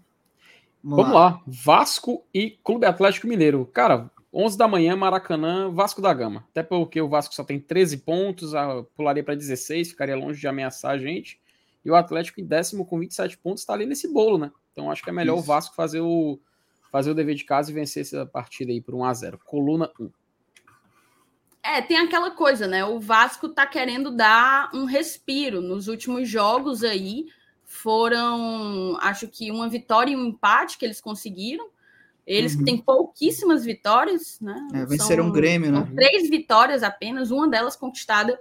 Vamos, 0.83 1.05
Vamos 1.05 1.13
lá. 1.13 1.29
lá. 1.29 1.41
Vasco 1.47 2.25
e 2.33 2.51
Clube 2.63 2.85
Atlético 2.85 3.27
Mineiro. 3.27 3.65
Cara, 3.73 4.11
11 4.33 4.57
da 4.57 4.67
manhã, 4.67 4.95
Maracanã, 4.95 5.69
Vasco 5.69 6.01
da 6.01 6.13
Gama. 6.13 6.45
Até 6.49 6.63
porque 6.63 6.99
o 6.99 7.07
Vasco 7.07 7.33
só 7.33 7.43
tem 7.43 7.59
13 7.59 7.97
pontos, 7.97 8.51
pularia 8.95 9.23
para 9.23 9.35
16, 9.35 9.89
ficaria 9.89 10.15
longe 10.15 10.39
de 10.41 10.47
ameaçar 10.47 10.91
a 10.91 10.97
gente. 10.97 11.39
E 11.85 11.91
o 11.91 11.95
Atlético 11.95 12.41
em 12.41 12.45
décimo 12.45 12.85
com 12.85 12.99
27 12.99 13.37
pontos 13.37 13.61
está 13.61 13.73
ali 13.73 13.85
nesse 13.85 14.11
bolo, 14.11 14.37
né? 14.37 14.51
Então 14.71 14.91
acho 14.91 15.03
que 15.03 15.09
é 15.09 15.13
melhor 15.13 15.35
Isso. 15.35 15.43
o 15.43 15.47
Vasco 15.47 15.75
fazer 15.75 16.01
o, 16.01 16.39
fazer 16.91 17.11
o 17.11 17.15
dever 17.15 17.35
de 17.35 17.43
casa 17.43 17.69
e 17.69 17.73
vencer 17.73 18.01
essa 18.01 18.25
partida 18.25 18.71
aí 18.71 18.81
por 18.81 18.95
1 18.95 19.05
a 19.05 19.13
0 19.13 19.39
Coluna 19.45 19.91
1. 19.99 20.09
É, 21.61 21.81
tem 21.81 21.97
aquela 21.97 22.31
coisa, 22.31 22.67
né? 22.67 22.83
O 22.83 22.99
Vasco 22.99 23.47
tá 23.47 23.65
querendo 23.65 24.11
dar 24.11 24.69
um 24.73 24.83
respiro. 24.83 25.61
Nos 25.61 25.87
últimos 25.87 26.27
jogos 26.27 26.83
aí 26.83 27.27
foram, 27.73 28.97
acho 29.01 29.27
que 29.27 29.49
uma 29.49 29.67
vitória 29.67 30.11
e 30.11 30.15
um 30.15 30.27
empate 30.27 30.77
que 30.77 30.85
eles 30.85 31.01
conseguiram. 31.01 31.67
Eles 32.25 32.55
uhum. 32.55 32.63
têm 32.63 32.77
pouquíssimas 32.77 33.65
vitórias, 33.65 34.39
né? 34.39 34.55
É, 34.73 34.85
venceram 34.85 35.27
o 35.27 35.31
Grêmio, 35.31 35.71
né? 35.71 35.91
Três 35.93 36.29
vitórias 36.29 36.83
apenas, 36.83 37.31
uma 37.31 37.49
delas 37.49 37.75
conquistada 37.75 38.39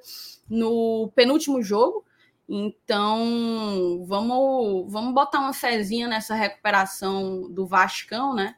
no 0.48 1.10
penúltimo 1.16 1.62
jogo. 1.62 2.04
Então, 2.48 4.04
vamos, 4.06 4.92
vamos 4.92 5.14
botar 5.14 5.40
uma 5.40 5.54
fezinha 5.54 6.06
nessa 6.06 6.34
recuperação 6.34 7.50
do 7.50 7.66
Vascão, 7.66 8.34
né? 8.34 8.54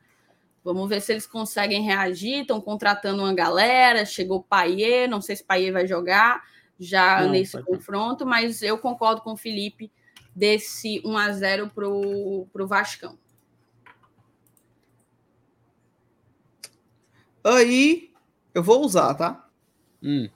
Vamos 0.62 0.88
ver 0.88 1.00
se 1.00 1.12
eles 1.12 1.26
conseguem 1.26 1.82
reagir. 1.82 2.40
Estão 2.40 2.60
contratando 2.60 3.22
uma 3.22 3.32
galera. 3.32 4.04
Chegou 4.04 4.38
o 4.38 4.42
Paier, 4.42 5.08
não 5.08 5.20
sei 5.20 5.36
se 5.36 5.42
o 5.42 5.46
Paier 5.46 5.72
vai 5.72 5.86
jogar 5.86 6.42
já 6.78 7.22
não, 7.22 7.30
nesse 7.30 7.62
confronto, 7.62 8.26
mas 8.26 8.60
eu 8.60 8.76
concordo 8.76 9.22
com 9.22 9.32
o 9.32 9.36
Felipe 9.36 9.90
desse 10.34 11.00
1 11.04 11.16
a 11.16 11.32
0 11.32 11.70
para 11.70 11.88
o 11.88 12.66
Vascão. 12.66 13.18
Aí 17.42 18.10
eu 18.54 18.62
vou 18.62 18.82
usar, 18.82 19.14
tá? 19.14 19.48
Hum. 20.02 20.28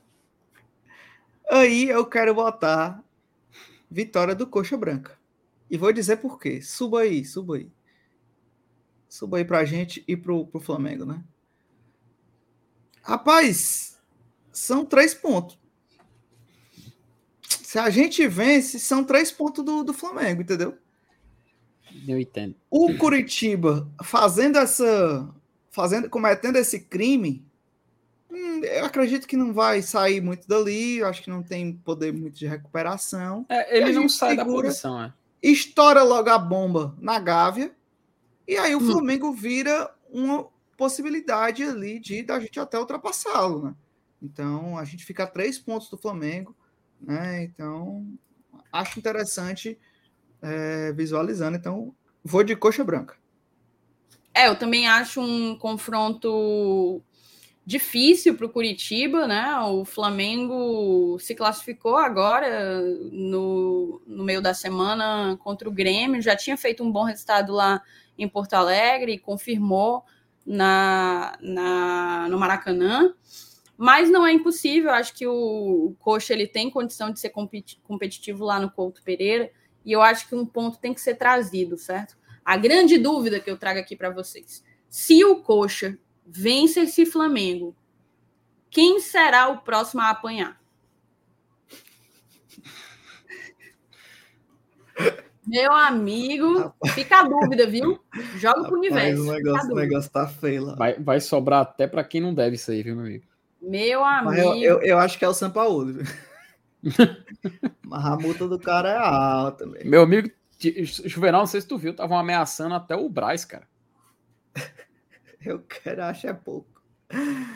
Aí 1.50 1.88
eu 1.88 2.04
quero 2.04 2.34
botar 2.34 3.02
vitória 3.90 4.34
do 4.34 4.46
Coxa 4.46 4.76
Branca. 4.76 5.18
E 5.70 5.78
vou 5.78 5.92
dizer 5.92 6.18
por 6.18 6.38
quê. 6.38 6.60
Suba 6.60 7.00
aí, 7.00 7.24
suba 7.24 7.56
aí. 7.56 7.70
Suba 9.08 9.38
aí 9.38 9.44
pra 9.44 9.64
gente 9.64 10.04
e 10.06 10.16
pro, 10.16 10.46
pro 10.46 10.60
Flamengo, 10.60 11.06
né? 11.06 11.24
Rapaz, 13.02 13.98
são 14.52 14.84
três 14.84 15.14
pontos. 15.14 15.58
Se 17.68 17.78
a 17.78 17.90
gente 17.90 18.26
vence, 18.26 18.78
são 18.78 19.04
três 19.04 19.30
pontos 19.30 19.62
do, 19.62 19.84
do 19.84 19.92
Flamengo, 19.92 20.40
entendeu? 20.40 20.78
Eu 22.08 22.18
entendo. 22.18 22.54
O 22.70 22.96
Curitiba 22.96 23.86
fazendo 24.02 24.56
essa. 24.56 25.28
fazendo, 25.70 26.08
cometendo 26.08 26.56
esse 26.56 26.80
crime, 26.80 27.44
hum, 28.30 28.64
eu 28.64 28.86
acredito 28.86 29.28
que 29.28 29.36
não 29.36 29.52
vai 29.52 29.82
sair 29.82 30.22
muito 30.22 30.48
dali. 30.48 30.96
Eu 30.96 31.08
acho 31.08 31.22
que 31.22 31.28
não 31.28 31.42
tem 31.42 31.74
poder 31.74 32.10
muito 32.10 32.38
de 32.38 32.46
recuperação. 32.46 33.44
É, 33.50 33.76
ele 33.76 33.92
não 33.92 34.08
sai 34.08 34.34
segura, 34.34 34.62
da 34.62 34.68
posição, 34.68 35.02
é. 35.02 35.12
Estoura 35.42 36.02
logo 36.02 36.30
a 36.30 36.38
bomba 36.38 36.96
na 36.98 37.20
Gávea 37.20 37.70
e 38.46 38.56
aí 38.56 38.74
o 38.74 38.78
hum. 38.78 38.92
Flamengo 38.92 39.30
vira 39.30 39.94
uma 40.10 40.48
possibilidade 40.74 41.64
ali 41.64 41.98
de 41.98 42.22
da 42.22 42.40
gente 42.40 42.58
até 42.58 42.78
ultrapassá-lo, 42.78 43.62
né? 43.62 43.74
Então 44.22 44.78
a 44.78 44.86
gente 44.86 45.04
fica 45.04 45.24
a 45.24 45.26
três 45.26 45.58
pontos 45.58 45.90
do 45.90 45.98
Flamengo, 45.98 46.56
né? 47.00 47.44
Então 47.44 48.06
acho 48.72 48.98
interessante 48.98 49.78
é, 50.42 50.92
visualizando. 50.92 51.56
Então 51.56 51.94
vou 52.24 52.42
de 52.42 52.56
coxa 52.56 52.84
branca. 52.84 53.16
É, 54.34 54.48
eu 54.48 54.56
também 54.56 54.86
acho 54.86 55.20
um 55.20 55.56
confronto 55.58 57.02
difícil 57.68 58.34
para 58.34 58.46
o 58.46 58.48
Curitiba, 58.48 59.26
né? 59.26 59.54
O 59.58 59.84
Flamengo 59.84 61.18
se 61.20 61.34
classificou 61.34 61.96
agora 61.96 62.80
no, 63.12 64.00
no 64.06 64.24
meio 64.24 64.40
da 64.40 64.54
semana 64.54 65.36
contra 65.42 65.68
o 65.68 65.72
Grêmio, 65.72 66.22
já 66.22 66.34
tinha 66.34 66.56
feito 66.56 66.82
um 66.82 66.90
bom 66.90 67.04
resultado 67.04 67.52
lá 67.52 67.82
em 68.16 68.26
Porto 68.26 68.54
Alegre, 68.54 69.18
confirmou 69.18 70.02
na, 70.46 71.36
na, 71.42 72.26
no 72.30 72.38
Maracanã. 72.38 73.12
Mas 73.80 74.10
não 74.10 74.26
é 74.26 74.32
impossível, 74.32 74.90
acho 74.90 75.14
que 75.14 75.24
o, 75.24 75.94
Coxa 76.00 76.32
ele 76.32 76.48
tem 76.48 76.68
condição 76.68 77.12
de 77.12 77.20
ser 77.20 77.30
competitivo 77.30 78.44
lá 78.44 78.58
no 78.58 78.68
Couto 78.68 79.00
Pereira, 79.04 79.52
e 79.84 79.92
eu 79.92 80.02
acho 80.02 80.28
que 80.28 80.34
um 80.34 80.44
ponto 80.44 80.78
tem 80.78 80.92
que 80.92 81.00
ser 81.00 81.14
trazido, 81.14 81.78
certo? 81.78 82.18
A 82.44 82.56
grande 82.56 82.98
dúvida 82.98 83.38
que 83.38 83.48
eu 83.48 83.56
trago 83.56 83.78
aqui 83.78 83.94
para 83.94 84.10
vocês: 84.10 84.64
se 84.88 85.24
o 85.24 85.36
Coxa 85.42 85.96
vence 86.26 86.80
esse 86.80 87.06
Flamengo, 87.06 87.76
quem 88.68 88.98
será 88.98 89.48
o 89.48 89.58
próximo 89.58 90.00
a 90.00 90.10
apanhar? 90.10 90.60
Meu 95.46 95.72
amigo, 95.72 96.74
fica 96.94 97.20
a 97.20 97.22
dúvida, 97.22 97.64
viu? 97.64 98.00
Joga 98.36 98.64
pro 98.64 98.76
universo. 98.76 99.22
O 99.22 99.32
negócio, 99.32 99.72
o 99.72 99.76
negócio 99.76 100.10
tá 100.10 100.26
feio 100.26 100.64
lá. 100.64 100.74
Vai, 100.74 100.94
vai 100.98 101.20
sobrar 101.20 101.62
até 101.62 101.86
para 101.86 102.02
quem 102.02 102.20
não 102.20 102.34
deve 102.34 102.56
isso 102.56 102.72
aí, 102.72 102.82
viu, 102.82 102.96
meu 102.96 103.06
amigo? 103.06 103.27
Meu 103.60 104.04
amigo. 104.04 104.36
Eu, 104.36 104.56
eu, 104.56 104.82
eu, 104.82 104.98
acho 104.98 105.18
que 105.18 105.24
é 105.24 105.28
o 105.28 105.34
São 105.34 105.50
Paulo. 105.50 105.94
Mas 107.82 108.04
a 108.04 108.16
multa 108.16 108.46
do 108.46 108.58
cara 108.58 108.90
é 108.90 108.96
alta. 108.96 109.66
Mesmo. 109.66 109.90
Meu 109.90 110.02
amigo, 110.02 110.30
Juvenal, 111.04 111.40
não 111.40 111.46
sei 111.46 111.60
se 111.60 111.68
tu 111.68 111.76
viu, 111.76 111.90
estavam 111.90 112.18
ameaçando 112.18 112.74
até 112.74 112.94
o 112.94 113.08
Braz, 113.08 113.44
cara. 113.44 113.66
eu 115.44 115.60
quero, 115.60 116.02
acho 116.04 116.26
é 116.26 116.32
pouco. 116.32 116.82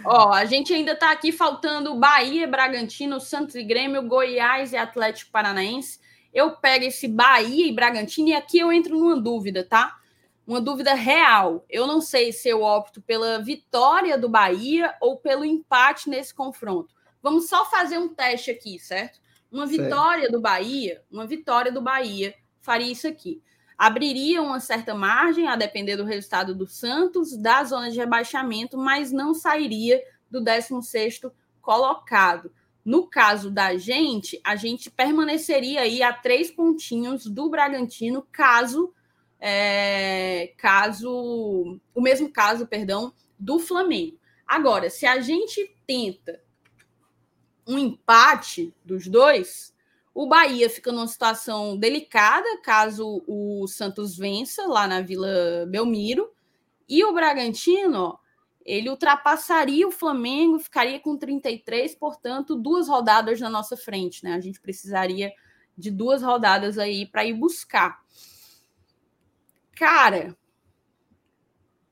Ó, 0.04 0.32
a 0.32 0.44
gente 0.46 0.72
ainda 0.72 0.96
tá 0.96 1.12
aqui 1.12 1.30
faltando 1.30 1.98
Bahia, 1.98 2.48
Bragantino, 2.48 3.20
Santos 3.20 3.54
e 3.54 3.62
Grêmio, 3.62 4.06
Goiás 4.08 4.72
e 4.72 4.76
Atlético 4.76 5.30
Paranaense 5.30 6.00
eu 6.32 6.52
pego 6.52 6.86
esse 6.86 7.06
Bahia 7.06 7.66
e 7.66 7.72
Bragantino 7.72 8.28
e 8.28 8.34
aqui 8.34 8.58
eu 8.58 8.72
entro 8.72 8.96
numa 8.96 9.20
dúvida, 9.20 9.64
tá? 9.64 9.96
Uma 10.46 10.60
dúvida 10.60 10.94
real. 10.94 11.64
Eu 11.68 11.86
não 11.86 12.00
sei 12.00 12.32
se 12.32 12.48
eu 12.48 12.62
opto 12.62 13.00
pela 13.00 13.38
vitória 13.38 14.18
do 14.18 14.28
Bahia 14.28 14.94
ou 15.00 15.16
pelo 15.16 15.44
empate 15.44 16.10
nesse 16.10 16.34
confronto. 16.34 16.94
Vamos 17.22 17.48
só 17.48 17.64
fazer 17.70 17.98
um 17.98 18.08
teste 18.08 18.50
aqui, 18.50 18.78
certo? 18.78 19.20
Uma 19.50 19.66
vitória 19.66 20.22
certo. 20.22 20.32
do 20.32 20.40
Bahia, 20.40 21.02
uma 21.10 21.26
vitória 21.26 21.70
do 21.70 21.80
Bahia 21.80 22.34
faria 22.60 22.90
isso 22.90 23.06
aqui. 23.06 23.42
Abriria 23.76 24.40
uma 24.40 24.60
certa 24.60 24.94
margem, 24.94 25.48
a 25.48 25.56
depender 25.56 25.96
do 25.96 26.04
resultado 26.04 26.54
do 26.54 26.66
Santos, 26.66 27.36
da 27.36 27.62
zona 27.64 27.90
de 27.90 27.98
rebaixamento, 27.98 28.78
mas 28.78 29.12
não 29.12 29.34
sairia 29.34 30.02
do 30.30 30.40
16º 30.40 31.32
colocado. 31.60 32.52
No 32.84 33.06
caso 33.06 33.50
da 33.50 33.76
gente, 33.76 34.40
a 34.42 34.56
gente 34.56 34.90
permaneceria 34.90 35.82
aí 35.82 36.02
a 36.02 36.12
três 36.12 36.50
pontinhos 36.50 37.26
do 37.26 37.48
Bragantino, 37.48 38.26
caso 38.32 38.92
é, 39.44 40.54
caso 40.56 41.80
o 41.92 42.00
mesmo 42.00 42.30
caso, 42.30 42.64
perdão, 42.64 43.12
do 43.36 43.58
Flamengo. 43.58 44.16
Agora, 44.46 44.88
se 44.88 45.04
a 45.04 45.20
gente 45.20 45.74
tenta 45.84 46.40
um 47.66 47.76
empate 47.76 48.72
dos 48.84 49.08
dois, 49.08 49.74
o 50.14 50.28
Bahia 50.28 50.70
fica 50.70 50.92
numa 50.92 51.08
situação 51.08 51.76
delicada 51.76 52.46
caso 52.62 53.24
o 53.26 53.66
Santos 53.66 54.16
vença 54.16 54.64
lá 54.68 54.86
na 54.86 55.00
Vila 55.00 55.66
Belmiro 55.68 56.30
e 56.88 57.02
o 57.02 57.12
Bragantino, 57.12 58.16
ele 58.64 58.90
ultrapassaria 58.90 59.88
o 59.88 59.90
Flamengo, 59.90 60.60
ficaria 60.60 61.00
com 61.00 61.16
33, 61.16 61.96
portanto, 61.96 62.54
duas 62.54 62.86
rodadas 62.86 63.40
na 63.40 63.50
nossa 63.50 63.76
frente, 63.76 64.22
né? 64.22 64.34
A 64.34 64.40
gente 64.40 64.60
precisaria 64.60 65.32
de 65.76 65.90
duas 65.90 66.22
rodadas 66.22 66.78
aí 66.78 67.06
para 67.06 67.24
ir 67.24 67.34
buscar. 67.34 68.00
Cara. 69.76 70.36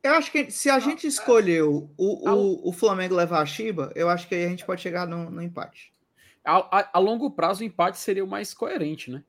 Eu 0.02 0.14
acho 0.14 0.32
que 0.32 0.50
se 0.50 0.70
a 0.70 0.78
gente 0.78 1.06
escolheu 1.06 1.90
o, 1.96 2.30
o, 2.30 2.70
o 2.70 2.72
Flamengo 2.72 3.14
levar 3.14 3.42
a 3.42 3.46
Chiba, 3.46 3.92
eu 3.94 4.08
acho 4.08 4.26
que 4.26 4.34
aí 4.34 4.44
a 4.44 4.48
gente 4.48 4.64
pode 4.64 4.80
chegar 4.80 5.06
no, 5.06 5.30
no 5.30 5.42
empate. 5.42 5.92
A, 6.42 6.78
a, 6.78 6.90
a, 6.94 6.98
longo 6.98 7.30
prazo, 7.30 7.60
o 7.60 7.66
empate 7.66 7.98
seria 7.98 8.24
o 8.24 8.28
mais 8.28 8.54
coerente, 8.54 9.10
né? 9.10 9.22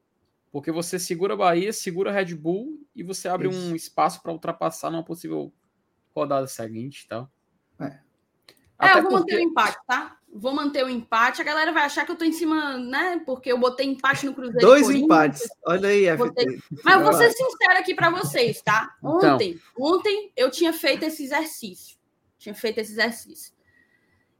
Porque 0.50 0.72
você 0.72 0.98
segura 0.98 1.34
a 1.34 1.38
Bahia, 1.38 1.74
segura 1.74 2.10
a 2.10 2.14
Red 2.14 2.36
Bull 2.36 2.80
e 2.96 3.04
você 3.04 3.28
abre 3.28 3.50
Isso. 3.50 3.60
um 3.60 3.76
espaço 3.76 4.22
para 4.22 4.32
ultrapassar 4.32 4.90
numa 4.90 5.04
possível 5.04 5.54
rodada 6.16 6.48
seguinte 6.48 7.02
e 7.02 7.08
tal. 7.08 7.30
É. 7.80 8.00
é, 8.80 8.98
eu 8.98 9.02
vou 9.04 9.12
porque... 9.12 9.16
manter 9.16 9.36
o 9.38 9.40
empate, 9.40 9.78
tá? 9.86 10.18
Vou 10.34 10.54
manter 10.54 10.86
o 10.86 10.90
empate. 10.90 11.42
A 11.42 11.46
galera 11.46 11.72
vai 11.72 11.84
achar 11.84 12.06
que 12.06 12.12
eu 12.12 12.16
tô 12.16 12.24
em 12.24 12.32
cima, 12.32 12.78
né? 12.78 13.22
Porque 13.26 13.52
eu 13.52 13.58
botei 13.58 13.86
empate 13.86 14.26
no 14.26 14.34
Cruzeiro. 14.34 14.66
Dois 14.66 14.90
empates. 14.90 15.42
Olha 15.66 15.90
aí, 15.90 16.06
FT. 16.06 16.18
Botei... 16.18 16.60
Mas 16.84 16.96
eu 16.96 17.04
vou 17.04 17.14
ser 17.14 17.32
sincera 17.32 17.80
aqui 17.80 17.94
para 17.94 18.10
vocês, 18.10 18.62
tá? 18.62 18.96
Então. 19.00 19.34
Ontem, 19.34 19.50
então. 19.52 19.86
ontem 19.86 20.32
eu 20.38 20.50
tinha 20.50 20.72
feito 20.72 21.04
esse 21.04 21.24
exercício. 21.24 21.98
Tinha 22.38 22.56
feito 22.56 22.80
esse 22.80 22.92
exercício. 22.94 23.54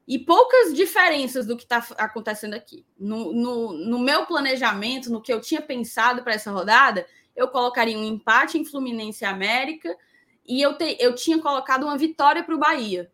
E 0.06 0.18
poucas 0.18 0.74
diferenças 0.74 1.46
do 1.46 1.56
que 1.56 1.62
está 1.62 1.86
acontecendo 1.98 2.54
aqui. 2.54 2.84
No, 2.98 3.32
no, 3.32 3.72
no, 3.72 3.98
meu 3.98 4.26
planejamento, 4.26 5.10
no 5.10 5.22
que 5.22 5.32
eu 5.32 5.40
tinha 5.40 5.62
pensado 5.62 6.22
para 6.22 6.34
essa 6.34 6.50
rodada, 6.50 7.06
eu 7.36 7.48
colocaria 7.48 7.96
um 7.96 8.04
empate 8.04 8.58
em 8.58 8.64
Fluminense 8.64 9.24
e 9.24 9.26
América 9.26 9.96
e 10.44 10.60
eu, 10.60 10.76
te, 10.76 10.96
eu 10.98 11.14
tinha 11.14 11.38
colocado 11.38 11.84
uma 11.84 11.96
vitória 11.96 12.42
para 12.42 12.54
o 12.54 12.58
Bahia. 12.58 13.10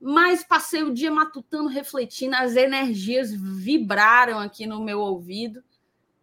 Mas 0.00 0.42
passei 0.42 0.82
o 0.82 0.94
dia 0.94 1.10
matutando, 1.10 1.68
refletindo, 1.68 2.34
as 2.34 2.56
energias 2.56 3.32
vibraram 3.32 4.38
aqui 4.38 4.66
no 4.66 4.82
meu 4.82 4.98
ouvido. 4.98 5.62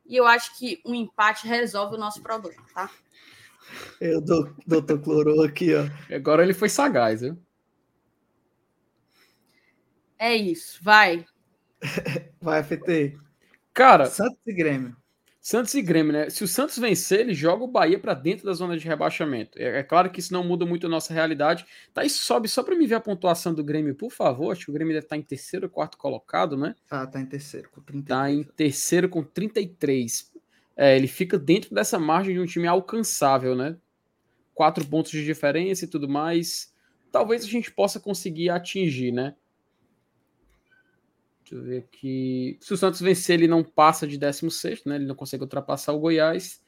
E 0.06 0.16
eu 0.16 0.26
acho 0.26 0.58
que 0.58 0.82
um 0.86 0.95
empate 0.95 1.48
resolve 1.48 1.95
o 1.95 1.99
nosso 1.99 2.22
problema, 2.22 2.64
tá? 2.74 2.90
Eu, 3.99 4.22
doutor 4.66 4.99
Clorou 5.02 5.44
aqui, 5.44 5.76
ó. 5.76 5.86
Agora 6.14 6.41
ele 6.41 6.54
foi 6.54 6.70
sagaz, 6.70 7.22
viu? 7.22 7.38
É 10.18 10.36
isso, 10.36 10.80
vai. 10.82 11.26
vai, 12.41 12.64
FT. 12.64 13.18
Cara. 13.74 14.08
Santos 14.08 14.40
e 14.48 14.54
Grêmio. 14.54 14.95
Santos 15.48 15.74
e 15.76 15.82
Grêmio, 15.82 16.11
né? 16.11 16.30
Se 16.30 16.44
o 16.44 16.48
Santos 16.48 16.78
vencer, 16.78 17.22
ele 17.22 17.34
joga 17.34 17.64
o 17.64 17.69
Bahia 17.69 17.98
para 17.98 18.14
dentro 18.14 18.45
da 18.45 18.52
zona 18.52 18.78
de 18.78 18.86
rebaixamento. 18.86 19.57
É, 19.57 19.80
é, 19.80 19.84
claro 19.84 20.11
que 20.11 20.19
isso 20.19 20.34
não 20.34 20.44
muda 20.44 20.65
muito 20.65 20.88
a 20.88 20.90
nossa 20.90 21.14
realidade. 21.14 21.65
Tá 21.94 22.02
aí, 22.02 22.10
sobe 22.10 22.49
só 22.49 22.61
para 22.61 22.76
me 22.76 22.86
ver 22.86 22.95
a 22.95 22.99
pontuação 22.99 23.53
do 23.53 23.64
Grêmio, 23.64 23.95
por 23.95 24.11
favor. 24.11 24.52
Acho 24.52 24.65
que 24.65 24.72
o 24.72 24.74
Grêmio 24.74 24.94
deve 24.94 25.06
estar 25.06 25.15
tá 25.15 25.18
em 25.18 25.24
terceiro 25.24 25.68
ou 25.68 25.69
quarto 25.69 25.98
colocado, 25.98 26.57
né? 26.57 26.76
Ah, 26.91 27.07
tá 27.07 27.22
em 27.22 27.26
terceiro 27.26 27.69
com 27.69 27.80
33. 27.80 28.07
Tá 28.10 28.30
em 28.30 28.44
terceiro 28.44 29.07
com 29.07 29.24
33. 29.24 30.34
É, 30.76 30.98
ele 30.98 31.07
fica 31.07 31.40
dentro 31.40 31.74
dessa 31.74 31.98
margem 31.98 32.34
de 32.34 32.41
um 32.41 32.45
time 32.45 32.68
alcançável, 32.68 33.56
né? 33.56 33.78
Quatro 34.53 34.86
pontos 34.86 35.14
de 35.14 35.24
diferença 35.24 35.86
e 35.86 35.88
tudo 35.88 36.10
mais. 36.10 36.74
Talvez 37.10 37.45
a 37.45 37.48
gente 37.48 37.72
possa 37.72 38.02
conseguir 38.02 38.49
atingir, 38.49 39.14
né? 39.14 39.34
Deixa 41.48 41.56
eu 41.56 41.64
ver 41.64 41.78
aqui. 41.78 42.57
Se 42.60 42.74
o 42.74 42.78
Santos 42.78 42.99
vencer, 42.99 43.36
ele 43.36 43.48
não 43.48 43.64
passa 43.64 44.06
de 44.06 44.18
16, 44.18 44.84
né? 44.84 44.95
Ele 44.95 45.06
não 45.06 45.15
consegue 45.15 45.44
ultrapassar 45.44 45.94
o 45.94 45.99
Goiás. 45.99 46.61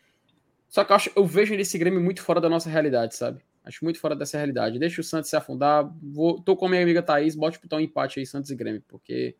Só 0.69 0.85
que 0.85 0.91
eu, 0.93 0.95
acho, 0.95 1.11
eu 1.14 1.26
vejo 1.26 1.53
esse 1.56 1.77
Grêmio 1.77 1.99
muito 1.99 2.22
fora 2.22 2.39
da 2.39 2.47
nossa 2.47 2.69
realidade, 2.69 3.14
sabe? 3.15 3.43
Acho 3.65 3.84
muito 3.84 3.99
fora 3.99 4.15
dessa 4.15 4.38
realidade. 4.38 4.80
Deixa 4.80 5.01
o 5.01 5.03
Santos 5.03 5.30
se 5.30 5.35
afundar. 5.35 5.85
Vou, 6.01 6.41
tô 6.41 6.56
com 6.56 6.68
a 6.68 6.69
minha 6.69 6.81
amiga 6.81 7.03
Thaís, 7.03 7.35
bote 7.35 7.60
botar 7.61 7.76
um 7.76 7.81
empate 7.81 8.19
aí, 8.19 8.26
Santos 8.26 8.51
e 8.51 8.56
Grêmio, 8.56 8.81
porque. 8.88 9.35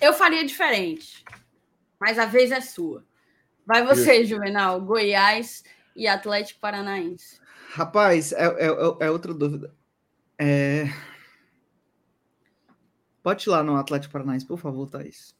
Eu 0.00 0.12
faria 0.12 0.44
diferente. 0.44 1.24
Mas 2.00 2.18
a 2.18 2.26
vez 2.26 2.50
é 2.50 2.60
sua. 2.60 3.04
Vai 3.64 3.86
você, 3.86 4.24
Juvenal. 4.24 4.80
Goiás 4.80 5.62
e 5.94 6.08
Atlético 6.08 6.58
Paranaense. 6.58 7.38
Rapaz, 7.70 8.32
é, 8.32 8.46
é, 8.46 8.66
é 9.06 9.10
outra 9.10 9.32
dúvida. 9.32 9.72
É, 10.40 10.86
Pode 13.28 13.46
ir 13.46 13.50
lá 13.50 13.62
no 13.62 13.76
Atlético 13.76 14.14
Paranaense, 14.14 14.46
por 14.46 14.58
favor, 14.58 14.88
Thaís. 14.88 15.36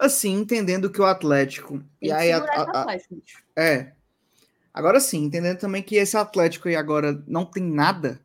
Assim, 0.00 0.32
entendendo 0.32 0.90
que 0.90 0.98
o 0.98 1.04
Atlético. 1.04 1.80
Tem 2.00 2.08
e 2.08 2.10
aí, 2.10 2.32
a, 2.32 2.38
a, 2.38 2.80
Atlético. 2.80 3.22
É. 3.54 3.92
Agora 4.72 4.98
sim, 4.98 5.24
entendendo 5.24 5.58
também 5.58 5.82
que 5.82 5.96
esse 5.96 6.16
Atlético 6.16 6.68
aí 6.68 6.74
agora 6.74 7.22
não 7.26 7.44
tem 7.44 7.62
nada. 7.62 8.18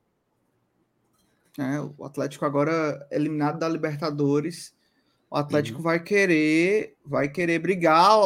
Né? 1.58 1.82
O 1.98 2.06
Atlético 2.06 2.46
agora 2.46 3.06
é 3.12 3.18
eliminado 3.18 3.60
da 3.60 3.68
Libertadores. 3.68 4.74
O 5.30 5.36
Atlético 5.36 5.80
uhum. 5.80 5.84
vai 5.84 6.02
querer, 6.02 6.96
vai 7.06 7.28
querer 7.28 7.60
brigar, 7.60 8.22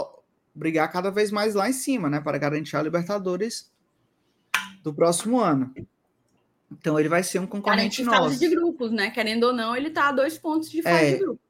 brigar 0.54 0.92
cada 0.92 1.10
vez 1.10 1.32
mais 1.32 1.56
lá 1.56 1.68
em 1.68 1.74
cima, 1.74 2.08
né, 2.08 2.22
para 2.22 2.38
garantir 2.38 2.78
a 2.78 2.84
Libertadores 2.84 3.72
do 4.84 4.94
próximo 4.94 5.40
ano. 5.40 5.74
Então 6.72 6.98
ele 7.00 7.10
vai 7.10 7.22
ser 7.22 7.40
um 7.40 7.48
concorrente 7.48 8.04
Cara, 8.04 8.20
nosso. 8.20 8.40
de 8.40 8.50
grupos, 8.50 8.92
né? 8.92 9.12
Querendo 9.12 9.44
ou 9.44 9.54
não, 9.54 9.76
ele 9.76 9.90
tá 9.90 10.10
a 10.10 10.12
dois 10.12 10.38
pontos 10.38 10.70
de 10.70 10.82
fase 10.82 11.06
é, 11.06 11.12
de 11.14 11.20
grupo. 11.20 11.42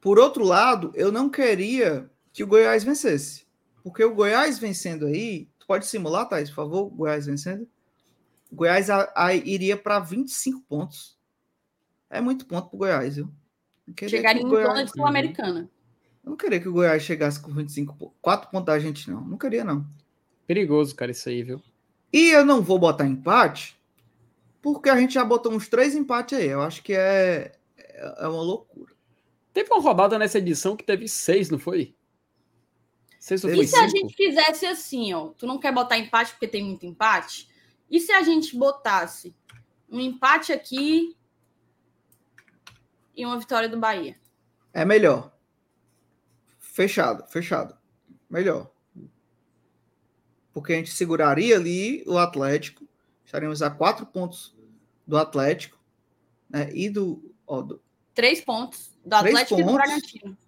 Por 0.00 0.18
outro 0.18 0.44
lado, 0.44 0.92
eu 0.94 1.10
não 1.10 1.28
queria 1.28 2.08
que 2.32 2.44
o 2.44 2.46
Goiás 2.46 2.84
vencesse. 2.84 3.44
Porque 3.82 4.04
o 4.04 4.14
Goiás 4.14 4.58
vencendo 4.58 5.06
aí, 5.06 5.48
tu 5.58 5.66
pode 5.66 5.86
simular, 5.86 6.28
Thais, 6.28 6.48
por 6.50 6.56
favor, 6.56 6.86
o 6.86 6.90
Goiás 6.90 7.26
vencendo. 7.26 7.68
O 8.50 8.56
Goiás 8.56 8.88
a, 8.88 9.12
a, 9.16 9.34
iria 9.34 9.76
para 9.76 9.98
25 9.98 10.60
pontos. 10.62 11.18
É 12.08 12.20
muito 12.20 12.46
ponto 12.46 12.68
pro 12.68 12.78
Goiás, 12.78 13.16
viu? 13.16 13.28
Chegaria 14.08 14.42
em 14.42 14.48
Goiás... 14.48 14.68
zona 14.68 14.84
de 14.84 14.90
Sul-Americana. 14.92 15.68
Eu 16.22 16.30
não 16.30 16.36
queria 16.36 16.60
que 16.60 16.68
o 16.68 16.72
Goiás 16.72 17.02
chegasse 17.02 17.40
com 17.40 17.52
25 17.52 17.96
pontos. 17.96 18.16
4 18.22 18.50
pontos 18.50 18.66
da 18.66 18.78
gente, 18.78 19.10
não. 19.10 19.20
Não 19.20 19.36
queria, 19.36 19.64
não. 19.64 19.86
Perigoso, 20.46 20.94
cara, 20.94 21.10
isso 21.10 21.28
aí, 21.28 21.42
viu? 21.42 21.60
E 22.12 22.30
eu 22.30 22.44
não 22.44 22.62
vou 22.62 22.78
botar 22.78 23.06
empate, 23.06 23.76
porque 24.64 24.88
a 24.88 24.96
gente 24.96 25.12
já 25.12 25.22
botou 25.22 25.52
uns 25.52 25.68
três 25.68 25.94
empates 25.94 26.38
aí. 26.38 26.46
Eu 26.46 26.62
acho 26.62 26.82
que 26.82 26.94
é, 26.94 27.52
é 27.76 28.26
uma 28.26 28.40
loucura. 28.42 28.94
Teve 29.52 29.70
uma 29.70 29.82
rodada 29.82 30.18
nessa 30.18 30.38
edição 30.38 30.74
que 30.74 30.82
teve 30.82 31.06
seis, 31.06 31.50
não 31.50 31.58
foi? 31.58 31.94
Seis 33.20 33.44
ou 33.44 33.50
e 33.50 33.56
se 33.58 33.76
cinco? 33.76 33.84
a 33.84 33.88
gente 33.88 34.16
fizesse 34.16 34.64
assim, 34.64 35.12
ó? 35.12 35.28
Tu 35.36 35.46
não 35.46 35.58
quer 35.58 35.70
botar 35.70 35.98
empate 35.98 36.32
porque 36.32 36.48
tem 36.48 36.64
muito 36.64 36.86
empate? 36.86 37.46
E 37.90 38.00
se 38.00 38.10
a 38.10 38.22
gente 38.22 38.56
botasse 38.56 39.36
um 39.86 40.00
empate 40.00 40.50
aqui 40.50 41.14
e 43.14 43.26
uma 43.26 43.38
vitória 43.38 43.68
do 43.68 43.78
Bahia? 43.78 44.16
É 44.72 44.82
melhor. 44.86 45.30
Fechado, 46.58 47.30
fechado. 47.30 47.76
Melhor. 48.30 48.70
Porque 50.54 50.72
a 50.72 50.76
gente 50.76 50.90
seguraria 50.90 51.54
ali 51.54 52.02
o 52.06 52.16
Atlético, 52.16 52.88
estaríamos 53.26 53.60
a 53.60 53.68
quatro 53.68 54.06
pontos 54.06 54.53
do 55.06 55.16
Atlético 55.16 55.78
né, 56.48 56.70
e 56.72 56.88
do, 56.88 57.34
ó, 57.46 57.62
do. 57.62 57.80
Três 58.14 58.40
pontos. 58.40 58.90
Do 59.04 59.14
Atlético 59.14 59.56
pontos. 59.56 59.60
e 59.60 59.64
do 59.64 59.72
Bragantino. 59.72 60.38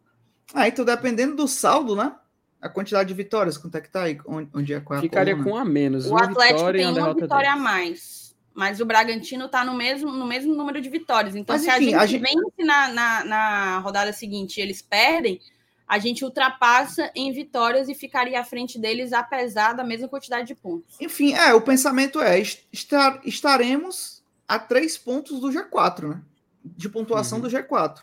Ah, 0.54 0.68
então 0.68 0.84
dependendo 0.84 1.34
do 1.34 1.48
saldo, 1.48 1.96
né? 1.96 2.14
A 2.60 2.68
quantidade 2.68 3.08
de 3.08 3.14
vitórias, 3.14 3.58
quanto 3.58 3.76
é 3.76 3.80
que 3.80 3.90
tá 3.90 4.04
aí? 4.04 4.18
Onde, 4.26 4.50
onde 4.54 4.72
é 4.72 4.80
qual 4.80 4.98
é 4.98 5.02
Ficaria 5.02 5.36
com 5.36 5.56
a 5.56 5.64
menos. 5.64 6.06
O 6.06 6.16
Atlético 6.16 6.72
tem 6.72 6.86
uma 6.86 7.14
vitória 7.14 7.52
a 7.52 7.56
mais. 7.56 8.34
Mas 8.54 8.80
o 8.80 8.86
Bragantino 8.86 9.48
tá 9.48 9.62
no 9.62 9.74
mesmo, 9.74 10.10
no 10.10 10.26
mesmo 10.26 10.54
número 10.54 10.80
de 10.80 10.88
vitórias. 10.88 11.36
Então, 11.36 11.54
mas, 11.54 11.62
se 11.62 11.68
enfim, 11.68 11.76
a 11.76 11.80
gente, 11.80 11.94
a 11.94 12.06
gente... 12.06 12.22
vence 12.22 12.64
na, 12.64 12.88
na, 12.88 13.24
na 13.24 13.78
rodada 13.80 14.12
seguinte 14.14 14.56
e 14.56 14.62
eles 14.62 14.80
perdem, 14.80 15.38
a 15.86 15.98
gente 15.98 16.24
ultrapassa 16.24 17.10
em 17.14 17.30
vitórias 17.32 17.88
e 17.88 17.94
ficaria 17.94 18.40
à 18.40 18.44
frente 18.44 18.78
deles, 18.78 19.12
apesar 19.12 19.74
da 19.74 19.84
mesma 19.84 20.08
quantidade 20.08 20.46
de 20.46 20.54
pontos. 20.54 20.96
Enfim, 20.98 21.34
é, 21.34 21.52
o 21.52 21.60
pensamento 21.60 22.18
é: 22.18 22.40
estar, 22.72 23.20
estaremos 23.24 24.15
a 24.48 24.58
três 24.58 24.96
pontos 24.96 25.40
do 25.40 25.48
G4, 25.48 26.08
né? 26.08 26.22
De 26.64 26.88
pontuação 26.88 27.38
uhum. 27.38 27.44
do 27.44 27.50
G4. 27.50 28.00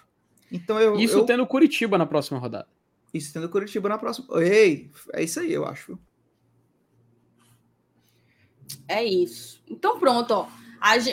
Então 0.52 0.80
eu. 0.80 0.96
Isso 0.96 1.18
eu... 1.20 1.26
tendo 1.26 1.46
Curitiba 1.48 1.98
na 1.98 2.06
próxima 2.06 2.40
rodada. 2.40 2.68
Isso 3.14 3.34
tendo 3.34 3.50
Curitiba 3.50 3.90
na 3.90 3.98
próxima. 3.98 4.28
Ei, 4.42 4.92
é 5.14 5.24
isso 5.24 5.40
aí, 5.40 5.52
eu 5.52 5.66
acho. 5.66 5.98
É 8.88 9.04
isso. 9.04 9.62
Então 9.70 10.00
pronto, 10.00 10.32
ó. 10.32 10.48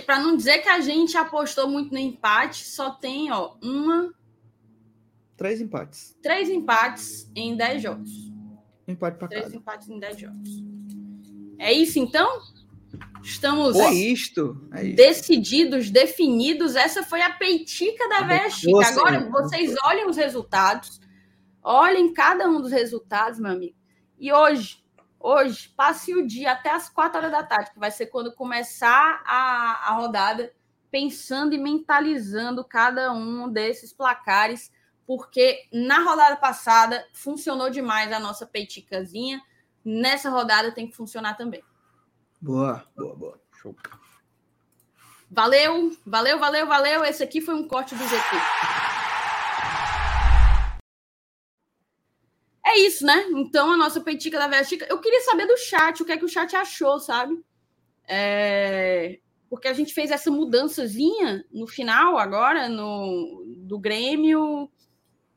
Para 0.05 0.19
não 0.19 0.37
dizer 0.37 0.59
que 0.59 0.69
a 0.69 0.81
gente 0.81 1.17
apostou 1.17 1.69
muito 1.69 1.93
no 1.93 1.99
empate, 1.99 2.65
só 2.65 2.91
tem, 2.91 3.31
ó, 3.31 3.55
uma. 3.63 4.13
Três 5.37 5.61
empates. 5.61 6.17
Três 6.21 6.49
empates 6.49 7.31
em 7.35 7.57
dez 7.57 7.83
jogos. 7.83 8.11
Empate 8.87 9.19
para 9.19 9.29
Três 9.29 9.55
empates 9.55 9.89
em 9.89 9.99
dez 9.99 10.19
jogos. 10.19 10.63
É 11.59 11.73
isso 11.73 11.99
então? 11.99 12.41
Estamos 13.23 13.77
é 13.77 13.93
isto, 13.93 14.61
é 14.73 14.85
isto. 14.85 14.97
decididos, 14.97 15.91
definidos. 15.91 16.75
Essa 16.77 17.03
foi 17.03 17.23
a 17.23 17.31
peitica 17.31 18.09
da 18.09 18.23
Véia 18.23 18.51
Chica. 18.51 18.89
Agora, 18.89 19.29
vocês 19.31 19.75
olhem 19.85 20.09
os 20.09 20.17
resultados. 20.17 21.01
Olhem 21.63 22.13
cada 22.13 22.49
um 22.49 22.61
dos 22.61 22.73
resultados, 22.73 23.39
meu 23.39 23.53
amigo. 23.53 23.77
E 24.19 24.33
hoje, 24.33 24.83
hoje, 25.19 25.69
passe 25.77 26.15
o 26.15 26.27
dia 26.27 26.53
até 26.53 26.71
as 26.71 26.89
quatro 26.89 27.19
horas 27.19 27.31
da 27.31 27.43
tarde, 27.43 27.71
que 27.73 27.79
vai 27.79 27.91
ser 27.91 28.07
quando 28.07 28.35
começar 28.35 29.23
a, 29.27 29.89
a 29.89 29.95
rodada, 29.95 30.53
pensando 30.91 31.55
e 31.55 31.59
mentalizando 31.59 32.65
cada 32.65 33.13
um 33.13 33.49
desses 33.51 33.93
placares, 33.93 34.73
porque 35.07 35.67
na 35.73 36.03
rodada 36.03 36.37
passada 36.37 37.07
funcionou 37.13 37.69
demais 37.69 38.11
a 38.13 38.19
nossa 38.19 38.47
peiticazinha. 38.47 39.41
Nessa 39.85 40.31
rodada 40.31 40.73
tem 40.73 40.89
que 40.89 40.97
funcionar 40.97 41.35
também. 41.37 41.63
Boa, 42.41 42.87
boa, 42.97 43.15
boa. 43.15 43.41
Show. 43.53 43.77
Valeu, 45.31 45.95
valeu, 46.07 46.39
valeu, 46.39 46.67
valeu. 46.67 47.05
Esse 47.05 47.23
aqui 47.23 47.41
foi 47.41 47.55
um 47.55 47.69
corte 47.69 47.95
do 47.95 48.03
GT. 48.03 48.37
É 52.65 52.79
isso, 52.79 53.05
né? 53.05 53.27
Então, 53.33 53.71
a 53.71 53.77
nossa 53.77 54.01
peitica 54.01 54.39
da 54.39 54.49
Velha 54.49 54.65
Chica. 54.65 54.87
Eu 54.89 55.01
queria 55.01 55.21
saber 55.21 55.47
do 55.47 55.57
chat, 55.59 56.03
o 56.03 56.07
que 56.07 56.13
é 56.13 56.17
que 56.17 56.25
o 56.25 56.29
chat 56.29 56.55
achou, 56.57 56.99
sabe? 56.99 57.39
É... 58.09 59.19
Porque 59.51 59.69
a 59.69 59.73
gente 59.75 59.93
fez 59.93 60.11
essa 60.11 60.31
mudançazinha 60.31 61.45
no 61.53 61.67
final, 61.67 62.17
agora, 62.17 62.69
no... 62.69 63.45
do 63.59 63.79
Grêmio. 63.79 64.71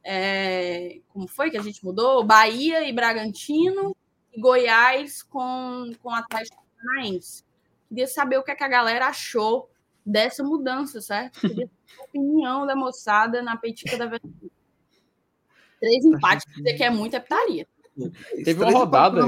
É... 0.04 1.02
Como 1.10 1.28
foi 1.28 1.52
que 1.52 1.58
a 1.58 1.62
gente 1.62 1.84
mudou? 1.84 2.24
Bahia 2.24 2.88
e 2.88 2.94
Bragantino. 2.94 3.96
E 4.32 4.40
Goiás 4.40 5.22
com, 5.22 5.92
com 6.02 6.10
Atlético 6.10 6.63
Paranaense. 6.84 7.44
Queria 7.90 8.08
saber 8.08 8.38
o 8.38 8.44
que, 8.44 8.52
é 8.52 8.56
que 8.56 8.64
a 8.64 8.68
galera 8.68 9.08
achou 9.08 9.70
dessa 10.06 10.44
mudança, 10.44 11.02
certo? 11.02 11.40
Queria 11.40 11.56
saber 11.56 11.72
a 12.00 12.04
opinião 12.04 12.66
da 12.66 12.76
moçada 12.76 13.42
na 13.42 13.56
peitica 13.56 13.98
da 13.98 14.06
verdade. 14.06 14.52
Três 15.80 16.06
empates, 16.06 16.46
dizer 16.56 16.74
que 16.74 16.84
é 16.84 16.90
muita 16.90 17.20
pitaria. 17.20 17.68
Teve 18.44 18.64
uma 18.64 18.72
rodada. 18.72 19.22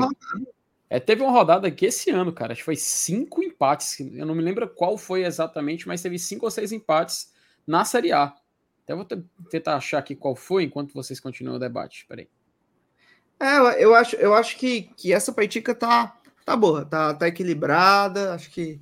É, 0.90 1.00
teve 1.00 1.22
uma 1.22 1.32
rodada 1.32 1.68
aqui 1.68 1.88
esse 1.88 2.10
ano, 2.12 2.32
cara. 2.32 2.54
Acho 2.54 2.62
que 2.62 2.66
foi 2.66 2.76
cinco 2.76 3.44
empates. 3.44 4.00
Eu 4.00 4.26
não 4.26 4.36
me 4.36 4.42
lembro 4.42 4.68
qual 4.70 4.98
foi 4.98 5.26
exatamente, 5.26 5.88
mas 5.88 6.02
teve 6.02 6.18
cinco 6.18 6.46
ou 6.46 6.52
seis 6.52 6.72
empates 6.72 7.34
na 7.68 7.84
Série 7.84 8.12
A. 8.12 8.34
Até 8.84 8.96
vou 8.96 9.06
tentar 9.50 9.76
achar 9.76 9.98
aqui 9.98 10.16
qual 10.16 10.36
foi 10.36 10.64
enquanto 10.64 10.94
vocês 10.94 11.20
continuam 11.20 11.58
o 11.58 11.60
debate. 11.60 12.06
Peraí. 12.08 12.30
É, 13.40 13.84
eu 13.84 13.94
acho, 13.94 14.16
eu 14.16 14.34
acho 14.34 14.58
que, 14.58 14.84
que 14.96 15.12
essa 15.12 15.34
peitica 15.34 15.76
tá, 15.76 16.16
tá 16.46 16.56
boa, 16.56 16.86
tá, 16.86 17.14
tá 17.14 17.28
equilibrada, 17.28 18.34
acho 18.34 18.50
que 18.52 18.80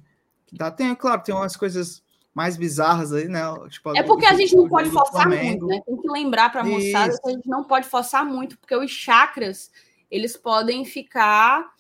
Dá, 0.54 0.70
tem, 0.70 0.94
claro, 0.94 1.24
tem 1.24 1.34
umas 1.34 1.56
coisas 1.56 2.04
mais 2.34 2.56
bizarras 2.56 3.12
aí, 3.12 3.28
né? 3.28 3.42
Tipo, 3.70 3.98
é 3.98 4.04
porque 4.04 4.26
a 4.26 4.34
gente 4.34 4.56
não 4.56 4.70
pode 4.70 4.90
forçar 4.90 5.28
muito, 5.28 5.66
né? 5.66 5.82
Tem 5.86 5.98
que 5.98 6.10
lembrar 6.10 6.52
para 6.52 6.62
a 6.62 6.64
moçada 6.64 7.18
que 7.20 7.30
a 7.30 7.32
gente 7.32 7.50
não 7.50 7.64
pode 7.64 7.88
forçar 7.88 8.24
muito, 8.24 8.58
porque 8.58 8.76
os 8.76 8.92
chakras, 8.92 9.72
eles 10.10 10.38
podem 10.38 10.86
ficar 10.86 11.72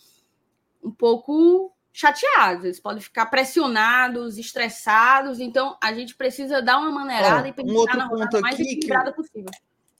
um 0.83 0.91
pouco 0.91 1.71
chateados, 1.91 2.65
eles 2.65 2.79
podem 2.79 3.01
ficar 3.01 3.27
pressionados, 3.27 4.39
estressados, 4.39 5.39
então 5.39 5.77
a 5.81 5.93
gente 5.93 6.15
precisa 6.15 6.59
dar 6.59 6.79
uma 6.79 6.91
maneirada 6.91 7.47
e 7.47 7.53
pensar 7.53 7.71
um 7.71 7.97
na 7.97 8.05
rodada 8.07 8.41
mais 8.41 8.59
equilibrada 8.59 9.11
que, 9.11 9.17
possível. 9.17 9.51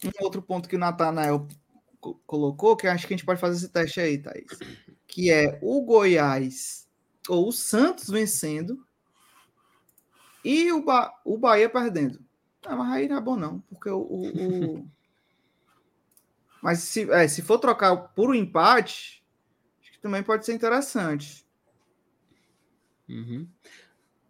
Um 0.04 0.24
outro 0.24 0.42
ponto 0.42 0.68
que 0.68 0.76
o 0.76 0.80
Natanael 0.80 1.48
colocou, 2.26 2.76
que 2.76 2.88
acho 2.88 3.08
que 3.08 3.14
a 3.14 3.18
gente 3.18 3.26
pode 3.26 3.40
fazer 3.40 3.58
esse 3.58 3.70
teste 3.70 4.00
aí, 4.00 4.18
Thaís, 4.18 4.58
que 5.14 5.30
é 5.30 5.60
o 5.62 5.80
Goiás 5.80 6.90
ou 7.30 7.50
o 7.50 7.52
Santos 7.52 8.10
vencendo 8.10 8.84
e 10.44 10.72
o, 10.72 10.84
ba 10.84 11.14
o 11.24 11.38
Bahia 11.38 11.70
perdendo. 11.70 12.20
Não, 12.66 12.78
mas 12.78 12.94
aí 12.94 13.08
não 13.08 13.18
é 13.18 13.22
bom 13.22 13.36
não, 13.36 13.60
porque 13.70 13.92
o... 13.92 14.00
o, 14.00 14.80
o... 14.80 14.88
mas 16.64 16.80
se, 16.80 17.10
é, 17.12 17.28
se 17.28 17.44
for 17.44 17.60
trocar 17.60 17.96
por 17.96 18.32
um 18.32 18.34
empate, 18.34 19.24
acho 19.82 19.92
que 19.92 20.00
também 20.00 20.24
pode 20.24 20.48
ser 20.48 20.56
interessante. 20.56 21.46
Uhum. 23.08 23.48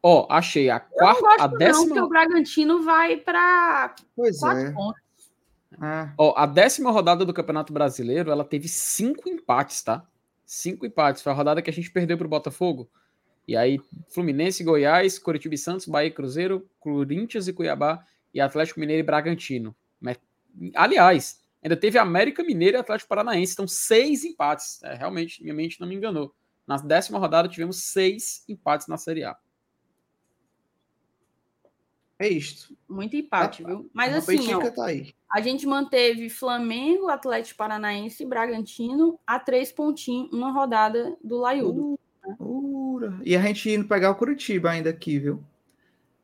Ó, 0.02 0.28
achei 0.30 0.70
a 0.70 0.82
quarta, 0.82 1.44
a 1.46 1.48
décima. 1.48 1.80
Não, 1.80 1.88
porque 1.88 2.02
o 2.02 2.10
Bragantino 2.10 2.84
vai 2.84 3.16
para 3.16 3.96
pois 4.14 4.38
quatro 4.38 4.64
é. 4.64 4.72
pontos. 4.74 5.02
É. 5.82 6.12
Ó, 6.18 6.34
a 6.36 6.46
décima 6.46 6.92
rodada 6.92 7.24
do 7.24 7.34
Campeonato 7.34 7.72
Brasileiro, 7.72 8.30
ela 8.30 8.44
teve 8.44 8.68
cinco 8.68 9.30
empates, 9.30 9.82
tá? 9.82 10.06
Cinco 10.46 10.86
empates. 10.86 11.22
Foi 11.22 11.32
a 11.32 11.36
rodada 11.36 11.62
que 11.62 11.70
a 11.70 11.74
gente 11.74 11.92
perdeu 11.92 12.18
para 12.18 12.28
o 12.28 12.30
Botafogo. 12.30 12.90
E 13.48 13.56
aí, 13.58 13.80
Fluminense, 14.10 14.64
Goiás, 14.64 15.20
Curitiba 15.20 15.56
e 15.56 15.58
Santos, 15.58 15.86
Bahia 15.86 16.08
e 16.08 16.12
Cruzeiro, 16.12 16.70
Corinthians 16.80 17.48
e 17.48 17.54
Cuiabá 17.54 18.06
e 18.34 18.40
Atlético 18.40 18.80
Mineiro 18.80 19.02
e 19.02 19.06
Bragantino. 19.06 19.76
Aliás, 20.76 21.44
ainda 21.62 21.76
teve 21.76 21.98
América 21.98 22.44
Mineiro 22.44 22.78
e 22.78 22.80
Atlético 22.80 23.10
Paranaense. 23.10 23.54
Então, 23.54 23.68
seis 23.68 24.24
empates. 24.24 24.82
É, 24.84 24.94
realmente, 24.94 25.42
minha 25.42 25.54
mente 25.54 25.80
não 25.82 25.88
me 25.88 25.96
enganou. 25.96 26.34
Na 26.66 26.78
décima 26.78 27.20
rodada, 27.20 27.50
tivemos 27.50 27.78
seis 27.84 28.44
empates 28.48 28.88
na 28.88 28.98
Série 28.98 29.24
A. 29.24 29.36
É 32.24 32.30
isto. 32.30 32.74
Muito 32.88 33.18
empate, 33.18 33.66
viu? 33.66 33.90
Mas 33.94 34.16
assim, 34.16 34.54
ó, 34.54 34.72
tá 34.72 34.86
a 35.30 35.42
gente 35.42 35.68
manteve 35.68 36.30
Flamengo, 36.30 37.10
Atlético 37.10 37.58
Paranaense 37.58 38.24
e 38.24 38.26
Bragantino 38.26 39.20
a 39.28 39.38
três 39.38 39.74
pontinhos, 39.74 40.32
uma 40.32 40.50
rodada 40.50 41.18
do 41.22 41.38
Laiudo. 41.38 42.00
Uh, 42.40 42.44
uh, 42.46 43.20
e 43.26 43.36
a 43.36 43.42
gente 43.42 43.70
indo 43.70 43.90
pegar 43.90 44.12
o 44.12 44.16
Curitiba 44.16 44.70
ainda 44.70 44.90
aqui, 44.90 45.20
viu? 45.20 45.44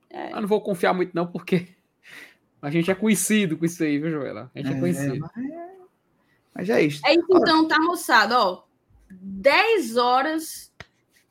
É. 0.09 0.31
Eu 0.31 0.39
não 0.39 0.47
vou 0.47 0.61
confiar 0.61 0.93
muito, 0.93 1.11
não, 1.13 1.27
porque 1.27 1.67
a 2.61 2.69
gente 2.69 2.89
é 2.89 2.95
conhecido 2.95 3.57
com 3.57 3.65
isso 3.65 3.83
aí, 3.83 3.99
viu, 3.99 4.09
Joela? 4.09 4.49
A 4.55 4.57
gente 4.57 4.71
é, 4.71 4.77
é 4.77 4.79
conhecido. 4.79 5.19
Mas 5.35 5.49
é, 5.49 5.69
mas 6.55 6.69
é 6.69 6.81
isso. 6.81 7.05
É 7.05 7.13
isso, 7.13 7.27
então, 7.29 7.67
tá, 7.67 7.77
moçada, 7.77 8.39
ó. 8.39 8.63
10 9.11 9.97
horas 9.97 10.68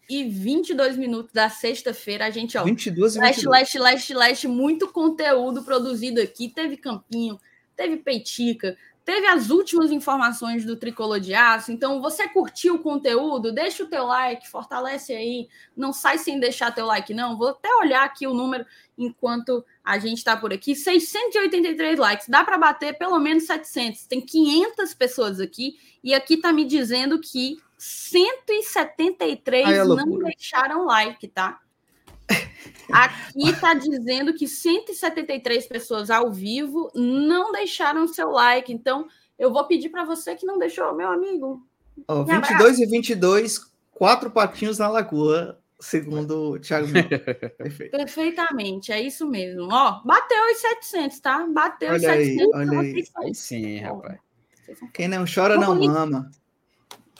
e 0.08 0.24
22 0.24 0.96
minutos 0.96 1.32
da 1.32 1.50
sexta-feira. 1.50 2.26
A 2.26 2.30
gente, 2.30 2.56
ó. 2.56 2.64
22 2.64 3.16
e 3.16 3.20
22. 3.20 3.44
Leste, 3.44 3.48
leste, 3.48 3.78
leste, 3.78 4.14
leste. 4.14 4.48
Muito 4.48 4.88
conteúdo 4.88 5.62
produzido 5.62 6.20
aqui. 6.20 6.48
Teve 6.48 6.76
Campinho, 6.76 7.38
teve 7.76 7.98
Peitica, 7.98 8.76
teve 9.04 9.26
as 9.26 9.50
últimas 9.50 9.90
informações 9.90 10.64
do 10.64 10.76
Tricolor 10.76 11.20
de 11.20 11.34
Aço. 11.34 11.72
Então, 11.72 12.00
você 12.00 12.28
curtiu 12.28 12.76
o 12.76 12.78
conteúdo? 12.78 13.52
Deixa 13.52 13.82
o 13.82 13.86
teu 13.86 14.04
like, 14.04 14.48
fortalece 14.48 15.12
aí. 15.12 15.48
Não 15.76 15.92
sai 15.92 16.18
sem 16.18 16.40
deixar 16.40 16.74
teu 16.74 16.86
like, 16.86 17.12
não. 17.12 17.36
Vou 17.36 17.48
até 17.48 17.68
olhar 17.76 18.04
aqui 18.04 18.26
o 18.26 18.34
número 18.34 18.64
enquanto 18.96 19.64
a 19.84 19.98
gente 19.98 20.18
está 20.18 20.36
por 20.36 20.52
aqui. 20.52 20.74
683 20.74 21.98
likes. 21.98 22.28
Dá 22.28 22.44
para 22.44 22.58
bater 22.58 22.98
pelo 22.98 23.18
menos 23.18 23.44
700. 23.44 24.06
Tem 24.06 24.20
500 24.20 24.94
pessoas 24.94 25.40
aqui. 25.40 25.78
E 26.02 26.14
aqui 26.14 26.34
está 26.34 26.52
me 26.52 26.64
dizendo 26.64 27.18
que 27.18 27.58
173 27.78 29.66
Ai, 29.66 29.78
é 29.78 29.84
não 29.84 30.18
deixaram 30.18 30.84
like, 30.84 31.28
tá? 31.28 31.60
Aqui 32.92 33.50
está 33.50 33.74
dizendo 33.74 34.34
que 34.34 34.48
173 34.48 35.66
pessoas 35.66 36.10
ao 36.10 36.32
vivo 36.32 36.90
não 36.94 37.52
deixaram 37.52 38.08
seu 38.08 38.31
like. 38.31 38.73
Então, 38.73 39.07
eu 39.39 39.52
vou 39.52 39.65
pedir 39.66 39.89
para 39.90 40.05
você 40.05 40.34
que 40.34 40.44
não 40.44 40.58
deixou, 40.58 40.94
meu 40.94 41.08
amigo. 41.08 41.65
Oh, 42.07 42.24
22 42.24 42.81
e 42.81 42.86
22, 42.86 43.60
quatro 43.92 44.31
patinhos 44.31 44.78
na 44.78 44.89
lagoa, 44.89 45.58
segundo 45.81 46.52
o 46.52 46.58
Thiago. 46.58 46.89
Perfeito. 47.57 47.90
Perfeitamente, 47.90 48.92
é 48.92 49.00
isso 49.00 49.26
mesmo. 49.26 49.68
Ó, 49.70 50.02
bateu 50.05 50.39
os 50.52 50.58
700, 50.58 51.20
tá? 51.20 51.47
Bateu 51.47 51.89
olha 51.89 51.97
os 51.97 52.02
700. 52.02 52.55
Aí, 52.55 52.68
olha 52.68 52.81
aí. 52.81 53.05
aí 53.16 53.34
sim, 53.34 53.78
rapaz. 53.78 54.18
Quem 54.92 55.08
não 55.08 55.24
chora, 55.32 55.57
não 55.57 55.74
mama. 55.81 56.31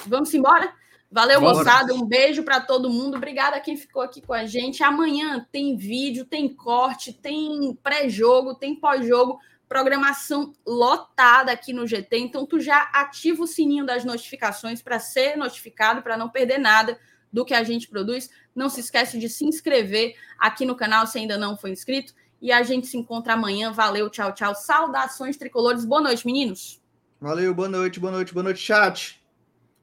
Vamos 0.07 0.33
embora? 0.35 0.73
Valeu, 1.11 1.41
Bora. 1.41 1.59
moçada. 1.59 1.95
Um 1.95 2.05
beijo 2.05 2.43
para 2.43 2.61
todo 2.61 2.91
mundo. 2.91 3.17
Obrigada 3.17 3.57
a 3.57 3.61
quem 3.61 3.77
ficou 3.77 4.03
aqui 4.03 4.21
com 4.21 4.35
a 4.35 4.45
gente. 4.45 4.83
Amanhã 4.83 5.47
tem 5.51 5.77
vídeo, 5.77 6.25
tem 6.25 6.49
corte, 6.55 7.13
tem 7.13 7.77
pré-jogo, 7.83 8.55
tem 8.55 8.77
pós-jogo. 8.77 9.39
Programação 9.67 10.53
lotada 10.67 11.53
aqui 11.53 11.73
no 11.73 11.87
GT. 11.87 12.19
Então, 12.19 12.47
tu 12.47 12.59
já 12.61 12.83
ativa 12.93 13.43
o 13.43 13.47
sininho 13.47 13.85
das 13.85 14.05
notificações 14.05 14.83
para 14.83 14.99
ser 14.99 15.37
notificado, 15.37 16.03
para 16.03 16.17
não 16.17 16.29
perder 16.29 16.59
nada 16.59 16.99
do 17.33 17.45
que 17.45 17.55
a 17.55 17.63
gente 17.63 17.89
produz. 17.89 18.31
Não 18.55 18.69
se 18.69 18.81
esquece 18.81 19.19
de 19.19 19.29
se 19.29 19.45
inscrever 19.45 20.15
aqui 20.39 20.65
no 20.65 20.75
canal 20.75 21.07
se 21.07 21.19
ainda 21.19 21.37
não 21.37 21.57
foi 21.57 21.71
inscrito. 21.71 22.15
E 22.41 22.53
a 22.53 22.63
gente 22.63 22.87
se 22.87 22.97
encontra 22.97 23.35
amanhã. 23.35 23.73
Valeu, 23.73 24.09
tchau, 24.09 24.33
tchau. 24.33 24.55
Saudações 24.55 25.37
tricolores. 25.37 25.85
Boa 25.85 26.01
noite, 26.01 26.25
meninos. 26.27 26.81
Valeu, 27.21 27.53
boa 27.55 27.69
noite, 27.69 27.99
boa 27.99 28.13
noite, 28.13 28.33
boa 28.33 28.45
noite, 28.45 28.61
chat. 28.61 29.18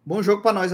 Bom 0.05 0.21
jogo 0.21 0.43
para 0.43 0.53
nós 0.53 0.71